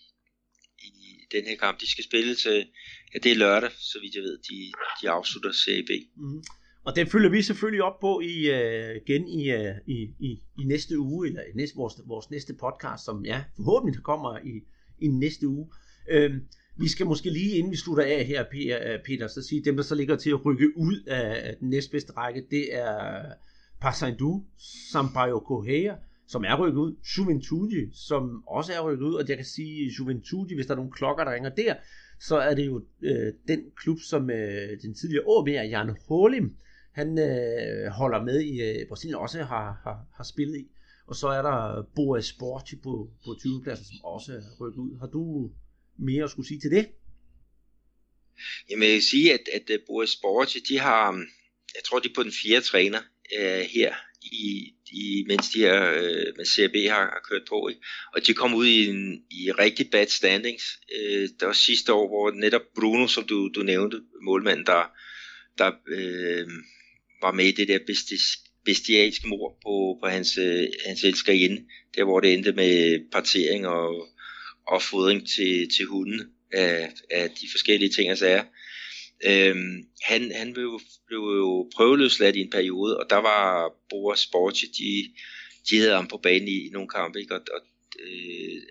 i 0.77 1.27
den 1.31 1.45
her 1.45 1.57
kamp. 1.57 1.79
De 1.79 1.91
skal 1.91 2.03
spille 2.03 2.35
til, 2.35 2.67
ja 3.13 3.19
det 3.19 3.31
er 3.31 3.35
lørdag, 3.35 3.71
så 3.71 3.99
vidt 4.01 4.15
jeg 4.15 4.23
ved, 4.23 4.37
de, 4.37 4.71
de 5.01 5.09
afslutter 5.09 5.53
CB. 5.53 5.89
Mm. 6.15 6.23
Mm-hmm. 6.23 6.43
Og 6.85 6.95
det 6.95 7.11
følger 7.11 7.29
vi 7.29 7.41
selvfølgelig 7.41 7.83
op 7.83 7.99
på 7.99 8.19
i, 8.19 8.49
uh, 8.49 8.95
igen 9.05 9.27
i, 9.27 9.53
uh, 9.53 9.75
i, 9.87 10.13
i, 10.19 10.43
i 10.59 10.63
næste 10.63 10.99
uge, 10.99 11.27
eller 11.27 11.41
i 11.41 11.55
næste, 11.55 11.75
vores, 11.75 11.93
vores 12.05 12.31
næste 12.31 12.53
podcast, 12.53 13.05
som 13.05 13.25
ja, 13.25 13.43
forhåbentlig 13.55 14.03
kommer 14.03 14.37
i, 14.37 14.61
i 14.99 15.07
næste 15.07 15.47
uge. 15.47 15.67
Uh, 16.15 16.35
vi 16.77 16.87
skal 16.87 17.05
måske 17.05 17.29
lige, 17.29 17.57
inden 17.57 17.71
vi 17.71 17.77
slutter 17.77 18.03
af 18.03 18.25
her, 18.25 18.45
øh, 18.53 18.99
Peter, 19.05 19.27
så 19.27 19.41
sige, 19.41 19.63
dem 19.65 19.75
der 19.75 19.83
så 19.83 19.95
ligger 19.95 20.15
til 20.15 20.29
at 20.29 20.45
rykke 20.45 20.77
ud 20.77 21.03
af 21.07 21.55
den 21.59 21.69
næstbedste 21.69 22.13
række, 22.13 22.45
det 22.51 22.75
er 22.75 23.25
Pasandu, 23.81 24.43
Sampaio 24.91 25.43
Correa, 25.47 25.95
som 26.27 26.43
er 26.43 26.55
rykket 26.59 26.79
ud, 26.79 26.95
Juventude, 27.17 27.89
som 27.93 28.43
også 28.47 28.73
er 28.73 28.81
rykket 28.81 29.05
ud, 29.05 29.13
og 29.13 29.29
jeg 29.29 29.37
kan 29.37 29.45
sige, 29.45 29.91
Juventude, 29.99 30.55
hvis 30.55 30.65
der 30.65 30.73
er 30.73 30.75
nogle 30.75 30.91
klokker, 30.91 31.23
der 31.23 31.33
ringer 31.33 31.49
der, 31.49 31.75
så 32.19 32.37
er 32.37 32.55
det 32.55 32.65
jo 32.65 32.81
øh, 33.01 33.33
den 33.47 33.59
klub, 33.75 33.97
som 33.99 34.29
øh, 34.29 34.81
den 34.81 34.93
tidligere 34.93 35.23
OB 35.25 35.47
Jan 35.47 35.95
Holim, 36.07 36.55
han 36.93 37.19
øh, 37.19 37.91
holder 37.91 38.23
med 38.23 38.41
i 38.41 38.61
øh, 38.61 38.87
Brasilien, 38.87 39.15
også 39.15 39.37
har, 39.37 39.81
har, 39.83 40.05
har 40.15 40.23
spillet 40.23 40.59
i. 40.59 40.67
Og 41.07 41.15
så 41.15 41.27
er 41.27 41.41
der 41.41 41.83
Boris 41.95 42.25
Sport 42.25 42.69
på, 42.83 43.09
på 43.25 43.35
20. 43.39 43.63
pladsen, 43.63 43.85
som 43.85 44.05
også 44.05 44.33
er 44.33 44.41
rykket 44.61 44.79
ud. 44.79 44.99
Har 44.99 45.07
du 45.07 45.51
mere 45.97 46.23
at 46.23 46.29
skulle 46.29 46.47
sige 46.47 46.59
til 46.59 46.71
det? 46.71 46.87
Jamen 48.69 48.87
jeg 48.87 48.93
vil 48.93 49.03
sige, 49.03 49.33
at, 49.33 49.49
at 49.53 49.69
øh, 49.69 49.79
Boris 49.87 50.09
Sport, 50.09 50.55
de 50.69 50.79
har, 50.79 51.11
øh, 51.11 51.19
jeg 51.75 51.83
tror 51.85 51.99
de 51.99 52.09
er 52.09 52.13
på 52.15 52.23
den 52.23 52.31
fjerde 52.31 52.65
træner 52.65 52.99
øh, 53.39 53.59
her 53.59 53.95
i, 54.21 54.73
i, 54.91 55.25
mens 55.27 55.49
de 55.49 55.59
her 55.59 55.91
øh, 55.91 56.25
med 56.37 56.45
CRB 56.45 56.75
har, 56.89 57.05
har 57.15 57.21
kørt 57.29 57.41
på. 57.49 57.67
Ikke? 57.67 57.81
Og 58.13 58.27
de 58.27 58.33
kom 58.33 58.53
ud 58.53 58.65
i, 58.65 58.85
en, 58.85 59.23
i 59.31 59.51
rigtig 59.51 59.91
bad 59.91 60.07
standings. 60.07 60.63
Øh, 60.95 61.29
der 61.39 61.45
var 61.45 61.53
sidste 61.53 61.93
år, 61.93 62.07
hvor 62.07 62.31
netop 62.31 62.61
Bruno, 62.75 63.07
som 63.07 63.23
du, 63.23 63.49
du 63.55 63.63
nævnte, 63.63 64.01
målmanden, 64.21 64.65
der, 64.65 64.91
der 65.57 65.71
øh, 65.87 66.47
var 67.23 67.31
med 67.31 67.45
i 67.45 67.51
det 67.51 67.67
der 67.67 67.79
bestialske 68.65 69.27
mor 69.27 69.57
på, 69.63 69.97
på 70.01 70.07
hans, 70.09 70.37
øh, 70.37 70.67
hans 70.85 71.03
elskerinde, 71.03 71.65
der 71.95 72.03
hvor 72.03 72.19
det 72.19 72.33
endte 72.33 72.51
med 72.51 72.99
partering 73.11 73.67
og, 73.67 74.07
og 74.67 74.81
fodring 74.81 75.27
til, 75.27 75.69
til 75.75 75.85
hunden 75.85 76.21
af, 76.51 76.91
af 77.11 77.29
de 77.29 77.47
forskellige 77.51 77.89
ting 77.89 78.11
og 78.11 78.17
sager. 78.17 78.43
Øhm, 79.25 79.85
han 80.01 80.31
han 80.31 80.53
blev, 80.53 80.81
blev 81.07 81.19
jo 81.19 81.69
prøveløsladt 81.75 82.35
i 82.35 82.39
en 82.39 82.49
periode, 82.49 82.99
og 82.99 83.09
der 83.09 83.15
var 83.15 83.73
Boris 83.89 84.19
Sporti, 84.19 84.65
de, 84.65 85.13
de 85.69 85.79
havde 85.79 85.95
ham 85.95 86.07
på 86.07 86.17
banen 86.17 86.47
i, 86.47 86.67
i 86.67 86.69
nogle 86.69 86.89
kampe, 86.89 87.19
ikke? 87.19 87.35
og, 87.35 87.41
og 87.53 87.61
øh, 87.99 88.61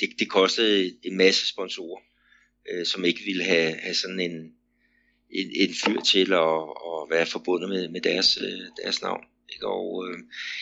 det, 0.00 0.08
det 0.18 0.30
kostede 0.30 0.96
en 1.02 1.16
masse 1.16 1.48
sponsorer, 1.48 2.02
øh, 2.72 2.86
som 2.86 3.04
ikke 3.04 3.22
ville 3.24 3.44
have, 3.44 3.74
have 3.74 3.94
sådan 3.94 4.20
en, 4.20 4.52
en, 5.32 5.48
en 5.62 5.74
fyr 5.84 6.00
til 6.00 6.32
at, 6.32 6.58
at 6.92 7.00
være 7.10 7.26
forbundet 7.26 7.68
med, 7.68 7.88
med 7.88 8.00
deres, 8.00 8.38
øh, 8.46 8.66
deres 8.82 9.02
navn. 9.02 9.24
Ikke? 9.52 9.66
Og 9.66 10.04
øh, 10.06 10.18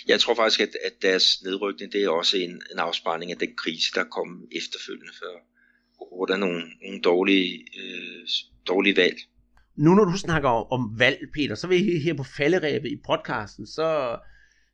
jeg 0.08 0.20
tror 0.20 0.34
faktisk, 0.34 0.60
at, 0.60 0.76
at 0.84 0.92
deres 1.02 1.42
nedrykning, 1.42 1.92
det 1.92 2.04
er 2.04 2.08
også 2.08 2.36
en, 2.36 2.50
en 2.50 2.78
afspejling 2.78 3.30
af 3.30 3.38
den 3.38 3.56
krise, 3.56 3.92
der 3.94 4.04
kom 4.04 4.28
efterfølgende, 4.52 5.12
for 5.18 5.32
hvor 6.16 6.26
der 6.26 6.34
er 6.34 6.38
nogle, 6.38 6.62
nogle 6.82 7.00
dårlige 7.00 7.66
øh, 7.80 8.26
dårlige 8.68 8.96
valg. 8.96 9.16
Nu 9.76 9.94
når 9.94 10.04
du 10.04 10.16
snakker 10.18 10.48
om 10.48 10.98
valg, 10.98 11.18
Peter, 11.34 11.54
så 11.54 11.66
vil 11.66 11.84
jeg 11.84 12.02
her 12.02 12.14
på 12.14 12.24
falderæbet 12.36 12.88
i 12.92 13.02
podcasten, 13.06 13.66
så 13.66 14.18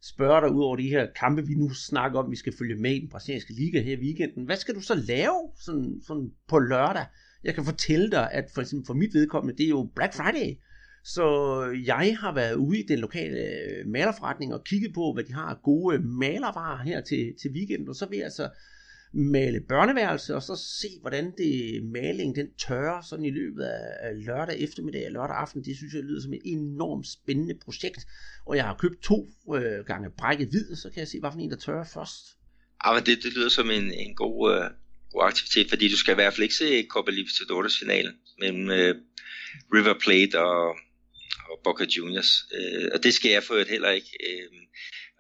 spørger 0.03 0.41
dig 0.41 0.51
ud 0.51 0.65
over 0.65 0.77
de 0.77 0.89
her 0.89 1.07
kampe, 1.21 1.47
vi 1.47 1.55
nu 1.55 1.75
snakker 1.75 2.19
om, 2.19 2.31
vi 2.31 2.37
skal 2.37 2.55
følge 2.59 2.75
med 2.75 2.95
i 2.95 3.01
den 3.01 3.09
brasilianske 3.09 3.53
liga 3.53 3.81
her 3.83 3.97
i 3.97 4.01
weekenden. 4.01 4.45
Hvad 4.45 4.57
skal 4.57 4.75
du 4.75 4.81
så 4.81 4.95
lave 4.95 5.51
sådan, 5.65 6.01
sådan 6.07 6.31
på 6.49 6.59
lørdag? 6.59 7.07
Jeg 7.47 7.55
kan 7.55 7.65
fortælle 7.65 8.11
dig, 8.11 8.33
at 8.33 8.45
for 8.55 8.61
eksempel 8.61 8.87
for 8.87 8.95
mit 8.95 9.15
vedkommende, 9.15 9.59
det 9.59 9.65
er 9.65 9.69
jo 9.69 9.91
Black 9.97 10.15
Friday. 10.15 10.59
Så 11.05 11.27
jeg 11.87 12.17
har 12.21 12.35
været 12.35 12.55
ude 12.55 12.79
i 12.79 12.87
den 12.87 12.99
lokale 12.99 13.39
øh, 13.39 13.87
malerforretning 13.87 14.55
og 14.55 14.65
kigget 14.65 14.95
på, 14.95 15.13
hvad 15.13 15.25
de 15.25 15.33
har 15.33 15.49
af 15.55 15.63
gode 15.63 15.97
øh, 15.97 16.05
malervarer 16.05 16.83
her 16.83 17.01
til, 17.01 17.35
til 17.43 17.51
weekenden. 17.51 17.89
Og 17.89 17.95
så 17.95 18.07
vil 18.07 18.17
jeg 18.17 18.25
altså 18.25 18.49
male 19.13 19.61
børneværelse, 19.61 20.35
og 20.35 20.43
så 20.43 20.57
se, 20.81 20.89
hvordan 21.01 21.33
det 21.39 21.85
maling 21.85 22.37
den 22.37 22.47
tørrer 22.67 23.01
sådan 23.01 23.25
i 23.25 23.31
løbet 23.31 23.63
af 24.01 24.25
lørdag 24.27 24.59
eftermiddag 24.59 25.07
og 25.07 25.13
lørdag 25.13 25.37
aften. 25.37 25.65
Det 25.65 25.77
synes 25.77 25.95
jeg 25.95 26.03
lyder 26.03 26.23
som 26.23 26.33
et 26.33 26.43
enormt 26.45 27.07
spændende 27.07 27.55
projekt. 27.65 28.07
Og 28.47 28.57
jeg 28.57 28.65
har 28.65 28.77
købt 28.81 29.03
to 29.03 29.29
øh, 29.55 29.85
gange 29.87 30.11
brækket 30.11 30.49
hvid, 30.49 30.77
så 30.77 30.91
kan 30.91 30.99
jeg 31.01 31.09
se, 31.09 31.21
hvilken 31.21 31.41
en, 31.41 31.51
der 31.51 31.57
tørrer 31.57 31.85
først. 31.85 32.25
Ja, 32.85 32.93
men 32.95 33.03
det, 33.07 33.19
det 33.23 33.33
lyder 33.37 33.49
som 33.49 33.71
en, 33.71 33.93
en 33.93 34.15
god, 34.15 34.55
øh, 34.55 34.71
god 35.13 35.27
aktivitet, 35.27 35.69
fordi 35.69 35.89
du 35.89 35.97
skal 35.97 36.13
i 36.13 36.15
hvert 36.15 36.35
fald 36.35 36.43
ikke 36.43 36.55
se 36.55 36.87
Copa 36.91 37.11
Libertadores 37.11 37.79
finalen 37.79 38.15
mellem 38.39 38.71
øh, 38.71 38.95
River 39.75 39.95
Plate 39.95 40.41
og, 40.41 40.77
og 41.51 41.61
Boca 41.65 41.85
Juniors. 41.85 42.33
Øh, 42.55 42.89
og 42.95 43.03
det 43.03 43.15
skal 43.15 43.31
jeg 43.31 43.43
for 43.45 43.65
heller 43.69 43.91
ikke. 43.91 44.11
Øh, 44.29 44.61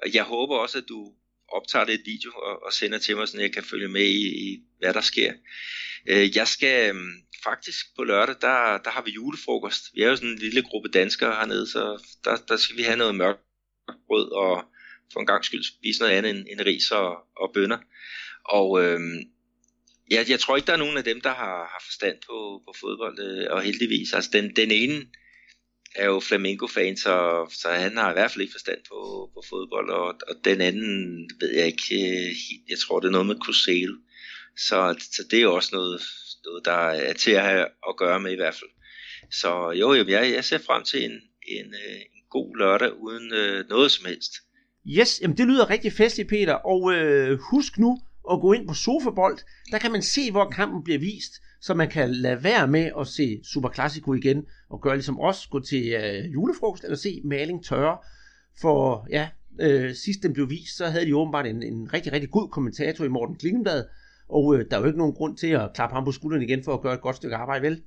Og 0.02 0.14
jeg 0.14 0.24
håber 0.24 0.56
også, 0.56 0.78
at 0.78 0.84
du 0.88 1.12
optager 1.48 1.84
det 1.84 2.02
video 2.04 2.30
og, 2.32 2.62
og 2.62 2.72
sender 2.72 2.98
til 2.98 3.16
mig, 3.16 3.28
så 3.28 3.40
jeg 3.40 3.52
kan 3.52 3.64
følge 3.64 3.88
med 3.88 4.02
i, 4.02 4.22
i 4.48 4.62
hvad 4.78 4.94
der 4.94 5.00
sker. 5.00 5.32
Øh, 6.08 6.36
jeg 6.36 6.48
skal 6.48 6.94
øh, 6.94 7.00
faktisk 7.44 7.86
på 7.96 8.04
lørdag, 8.04 8.34
der, 8.40 8.78
der 8.84 8.90
har 8.90 9.02
vi 9.02 9.10
julefrokost. 9.10 9.82
Vi 9.94 10.02
er 10.02 10.08
jo 10.08 10.16
sådan 10.16 10.28
en 10.28 10.38
lille 10.38 10.62
gruppe 10.62 10.88
danskere 10.88 11.34
hernede, 11.34 11.66
så 11.66 12.02
der, 12.24 12.36
der 12.48 12.56
skal 12.56 12.76
vi 12.76 12.82
have 12.82 12.96
noget 12.96 13.14
mørkt 13.14 13.40
brød 14.06 14.30
og 14.30 14.64
for 15.12 15.20
en 15.20 15.26
gang 15.26 15.44
skyld 15.44 15.64
spise 15.64 16.00
noget 16.00 16.12
andet 16.12 16.30
end, 16.30 16.46
end 16.50 16.60
ris 16.60 16.90
og, 16.90 17.16
og 17.36 17.50
bønner. 17.54 17.78
Og 18.44 18.84
øh, 18.84 19.00
jeg, 20.10 20.30
jeg 20.30 20.40
tror 20.40 20.56
ikke, 20.56 20.66
der 20.66 20.72
er 20.72 20.84
nogen 20.84 20.96
af 20.96 21.04
dem, 21.04 21.20
der 21.20 21.34
har, 21.34 21.56
har 21.72 21.82
forstand 21.84 22.16
på, 22.26 22.62
på 22.66 22.74
fodbold, 22.80 23.18
øh, 23.18 23.46
og 23.50 23.62
heldigvis. 23.62 24.12
Altså 24.12 24.30
den, 24.32 24.56
den 24.56 24.70
ene 24.70 25.06
er 25.94 26.06
jo 26.06 26.20
Flamengo-fan, 26.20 26.96
så, 26.96 27.46
så 27.60 27.68
han 27.68 27.96
har 27.96 28.10
i 28.10 28.12
hvert 28.12 28.30
fald 28.30 28.42
ikke 28.42 28.52
forstand 28.52 28.78
på, 28.88 29.30
på 29.34 29.42
fodbold, 29.48 29.90
og, 29.90 30.06
og 30.06 30.34
den 30.44 30.60
anden 30.60 31.30
ved 31.40 31.54
jeg 31.54 31.66
ikke, 31.66 31.82
helt. 31.88 32.70
jeg 32.70 32.78
tror 32.78 33.00
det 33.00 33.06
er 33.06 33.12
noget 33.12 33.26
med 33.26 33.36
Cruzeiro. 33.44 33.94
Så, 34.56 34.94
så 34.98 35.22
det 35.30 35.38
er 35.38 35.42
jo 35.42 35.54
også 35.54 35.70
noget, 35.72 36.00
noget, 36.44 36.64
der 36.64 37.08
er 37.08 37.12
til 37.12 37.30
at 37.30 37.42
have 37.42 37.66
at 37.88 37.96
gøre 37.96 38.20
med 38.20 38.32
i 38.32 38.36
hvert 38.36 38.54
fald. 38.54 38.70
Så 39.32 39.70
jo, 39.70 39.94
jeg, 39.94 40.32
jeg 40.32 40.44
ser 40.44 40.58
frem 40.58 40.84
til 40.84 41.04
en, 41.04 41.20
en, 41.48 41.74
øh, 41.74 42.00
en 42.16 42.24
god 42.30 42.56
lørdag 42.56 42.92
uden 42.94 43.32
øh, 43.32 43.68
noget 43.68 43.90
som 43.90 44.06
helst. 44.06 44.32
Yes, 44.88 45.20
jamen 45.22 45.36
det 45.36 45.46
lyder 45.46 45.70
rigtig 45.70 45.92
festligt, 45.92 46.28
Peter. 46.28 46.54
Og 46.54 46.94
øh, 46.94 47.38
husk 47.50 47.78
nu 47.78 47.98
at 48.32 48.40
gå 48.40 48.52
ind 48.52 48.68
på 48.68 48.74
Sofabold. 48.74 49.38
Der 49.70 49.78
kan 49.78 49.92
man 49.92 50.02
se, 50.02 50.30
hvor 50.30 50.44
kampen 50.50 50.84
bliver 50.84 50.98
vist, 50.98 51.32
så 51.60 51.74
man 51.74 51.90
kan 51.90 52.14
lade 52.14 52.44
være 52.44 52.68
med 52.68 52.90
at 53.00 53.06
se 53.06 53.40
Super 53.52 53.70
Classico 53.74 54.14
igen, 54.14 54.44
og 54.70 54.80
gøre 54.80 54.94
ligesom 54.94 55.20
os, 55.20 55.46
gå 55.46 55.60
til 55.60 55.92
øh, 55.92 56.32
julefrokost, 56.32 56.84
eller 56.84 56.96
se 56.96 57.20
Maling 57.24 57.64
tørre. 57.64 57.98
For 58.60 59.06
ja, 59.10 59.28
øh, 59.60 59.94
sidst 59.94 60.22
den 60.22 60.32
blev 60.32 60.50
vist, 60.50 60.76
så 60.76 60.86
havde 60.86 61.06
de 61.06 61.16
åbenbart 61.16 61.46
en, 61.46 61.62
en 61.62 61.92
rigtig, 61.92 62.12
rigtig 62.12 62.30
god 62.30 62.48
kommentator 62.48 63.04
i 63.04 63.08
Morten 63.08 63.36
Klingenblad, 63.36 63.84
og 64.28 64.54
øh, 64.54 64.64
der 64.70 64.76
er 64.76 64.80
jo 64.80 64.86
ikke 64.86 64.98
nogen 64.98 65.14
grund 65.14 65.36
til 65.36 65.46
at 65.46 65.70
klappe 65.74 65.94
ham 65.94 66.04
på 66.04 66.12
skulderen 66.12 66.42
igen 66.42 66.64
for 66.64 66.74
at 66.74 66.82
gøre 66.82 66.94
et 66.94 67.00
godt 67.00 67.16
stykke 67.16 67.36
arbejde, 67.36 67.62
vel? 67.62 67.82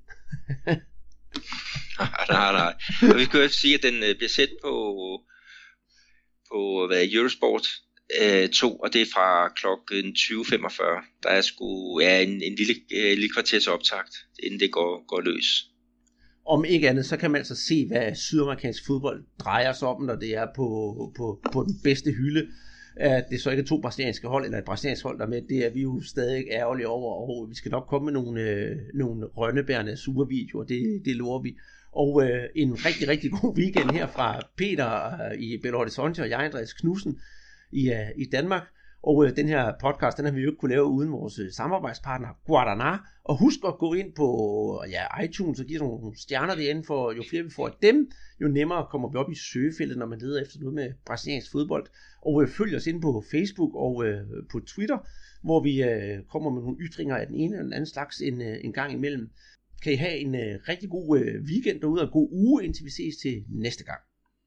nej, 2.30 2.52
nej. 2.52 2.74
Og 3.02 3.20
vi 3.20 3.26
kan 3.26 3.42
jo 3.42 3.48
sige, 3.48 3.76
at 3.76 3.84
den 3.84 3.96
øh, 3.96 4.16
bliver 4.16 4.30
sendt 4.30 4.52
på, 4.64 4.72
på 6.52 6.88
hvad, 6.88 7.08
Eurosport 7.12 7.68
øh, 8.22 8.50
2, 8.50 8.76
og 8.76 8.94
det 8.94 9.02
er 9.02 9.06
fra 9.14 9.50
klokken 9.50 10.06
20.45. 10.18 11.22
Der 11.24 11.30
er 11.30 11.42
sgu 11.42 12.00
ja, 12.00 12.22
en, 12.22 12.30
en 12.30 12.56
lille, 12.56 12.74
øh, 12.96 13.10
lille 13.18 13.30
kvarters 13.34 13.68
optakt, 13.68 14.14
inden 14.44 14.60
det 14.60 14.72
går, 14.72 15.06
går 15.08 15.22
løs. 15.22 15.66
Om 16.46 16.66
ikke 16.66 16.90
andet, 16.90 17.06
så 17.06 17.18
kan 17.18 17.32
man 17.32 17.40
altså 17.40 17.56
se, 17.56 17.88
hvad 17.88 18.16
sydamerikansk 18.16 18.86
fodbold 18.88 19.24
drejer 19.40 19.74
sig 19.74 19.88
om, 19.88 20.02
når 20.02 20.16
det 20.16 20.36
er 20.36 20.48
på, 20.56 20.68
på, 21.18 21.40
på 21.54 21.64
den 21.64 21.76
bedste 21.84 22.12
hylde 22.12 22.48
at 23.00 23.26
det 23.30 23.42
så 23.42 23.50
ikke 23.50 23.62
er 23.62 23.68
to 23.68 23.82
brasilianske 23.82 24.28
hold, 24.28 24.46
eller 24.46 24.58
et 24.58 24.66
brasiliansk 24.66 25.04
hold, 25.04 25.20
der 25.20 25.28
med, 25.28 25.42
det 25.42 25.66
er 25.66 25.70
vi 25.70 25.82
jo 25.82 26.02
stadig 26.02 26.46
ærgerlige 26.52 26.88
over, 26.88 27.30
og 27.30 27.50
vi 27.50 27.56
skal 27.56 27.72
nok 27.72 27.88
komme 27.88 28.06
med 28.06 28.14
nogle, 28.14 28.42
øh, 28.42 28.76
nogle 28.94 29.26
rønnebærende 29.26 29.98
supervideoer, 29.98 30.64
det, 30.64 31.02
det 31.06 31.16
lover 31.16 31.42
vi. 31.42 31.56
Og 31.92 32.24
øh, 32.24 32.44
en 32.56 32.86
rigtig, 32.86 33.08
rigtig 33.08 33.32
god 33.32 33.58
weekend 33.58 33.92
her 33.92 34.08
fra 34.08 34.42
Peter 34.58 35.06
øh, 35.06 35.40
i 35.40 35.58
Belo 35.62 35.78
Horizonte 35.78 36.22
og 36.22 36.30
jeg, 36.30 36.40
Andreas 36.40 36.74
Knudsen 36.74 37.20
i, 37.72 37.90
øh, 37.90 38.10
i 38.18 38.26
Danmark. 38.32 38.64
Og 39.04 39.26
øh, 39.26 39.36
den 39.36 39.48
her 39.48 39.74
podcast, 39.82 40.18
den 40.18 40.26
har 40.26 40.32
vi 40.32 40.42
jo 40.42 40.50
ikke 40.50 40.60
kunne 40.60 40.72
lave 40.72 40.86
uden 40.86 41.12
vores 41.12 41.40
øh, 41.40 41.52
samarbejdspartner 41.52 42.28
Guadana. 42.46 42.98
Og 43.24 43.40
husk 43.40 43.60
at 43.68 43.78
gå 43.80 43.94
ind 43.94 44.14
på 44.16 44.28
øh, 44.86 44.92
ja, 44.92 45.24
iTunes 45.24 45.60
og 45.60 45.66
give 45.66 45.80
nogle 45.80 46.18
stjerner 46.18 46.56
derinde, 46.56 46.84
for 46.88 47.12
jo 47.12 47.24
flere 47.30 47.44
vi 47.44 47.50
får 47.50 47.68
af 47.68 47.74
dem, 47.82 48.12
jo 48.42 48.48
nemmere 48.48 48.88
kommer 48.92 49.12
vi 49.12 49.18
op 49.18 49.32
i 49.32 49.36
søgefeltet, 49.36 49.98
når 49.98 50.06
man 50.06 50.20
leder 50.20 50.42
efter 50.42 50.60
noget 50.60 50.74
med 50.74 50.94
brasiliansk 51.06 51.52
fodbold. 51.52 51.86
Og 52.22 52.42
øh, 52.42 52.48
følg 52.48 52.76
os 52.76 52.88
ind 52.88 53.02
på 53.02 53.24
Facebook 53.32 53.76
og 53.76 54.06
øh, 54.06 54.22
på 54.52 54.60
Twitter, 54.60 54.98
hvor 55.44 55.64
vi 55.64 55.84
øh, 55.84 56.24
kommer 56.32 56.50
med 56.50 56.62
nogle 56.62 56.78
ytringer 56.80 57.16
af 57.16 57.28
den 57.28 57.36
ene 57.36 57.54
eller 57.54 57.64
den 57.64 57.74
anden 57.74 57.94
slags 57.96 58.22
en, 58.22 58.42
øh, 58.42 58.58
en 58.64 58.74
gang 58.74 58.94
imellem. 58.94 59.30
Kan 59.84 59.94
I 59.94 59.96
have 59.96 60.18
en 60.18 60.36
øh, 60.36 60.60
rigtig 60.70 60.90
god 60.90 61.20
øh, 61.20 61.42
weekend 61.50 61.82
derude 61.82 62.02
og 62.02 62.06
en 62.06 62.12
god 62.12 62.30
uge, 62.32 62.66
indtil 62.66 62.86
vi 62.86 62.90
ses 62.90 63.18
til 63.18 63.46
næste 63.50 63.84
gang. 63.84 64.00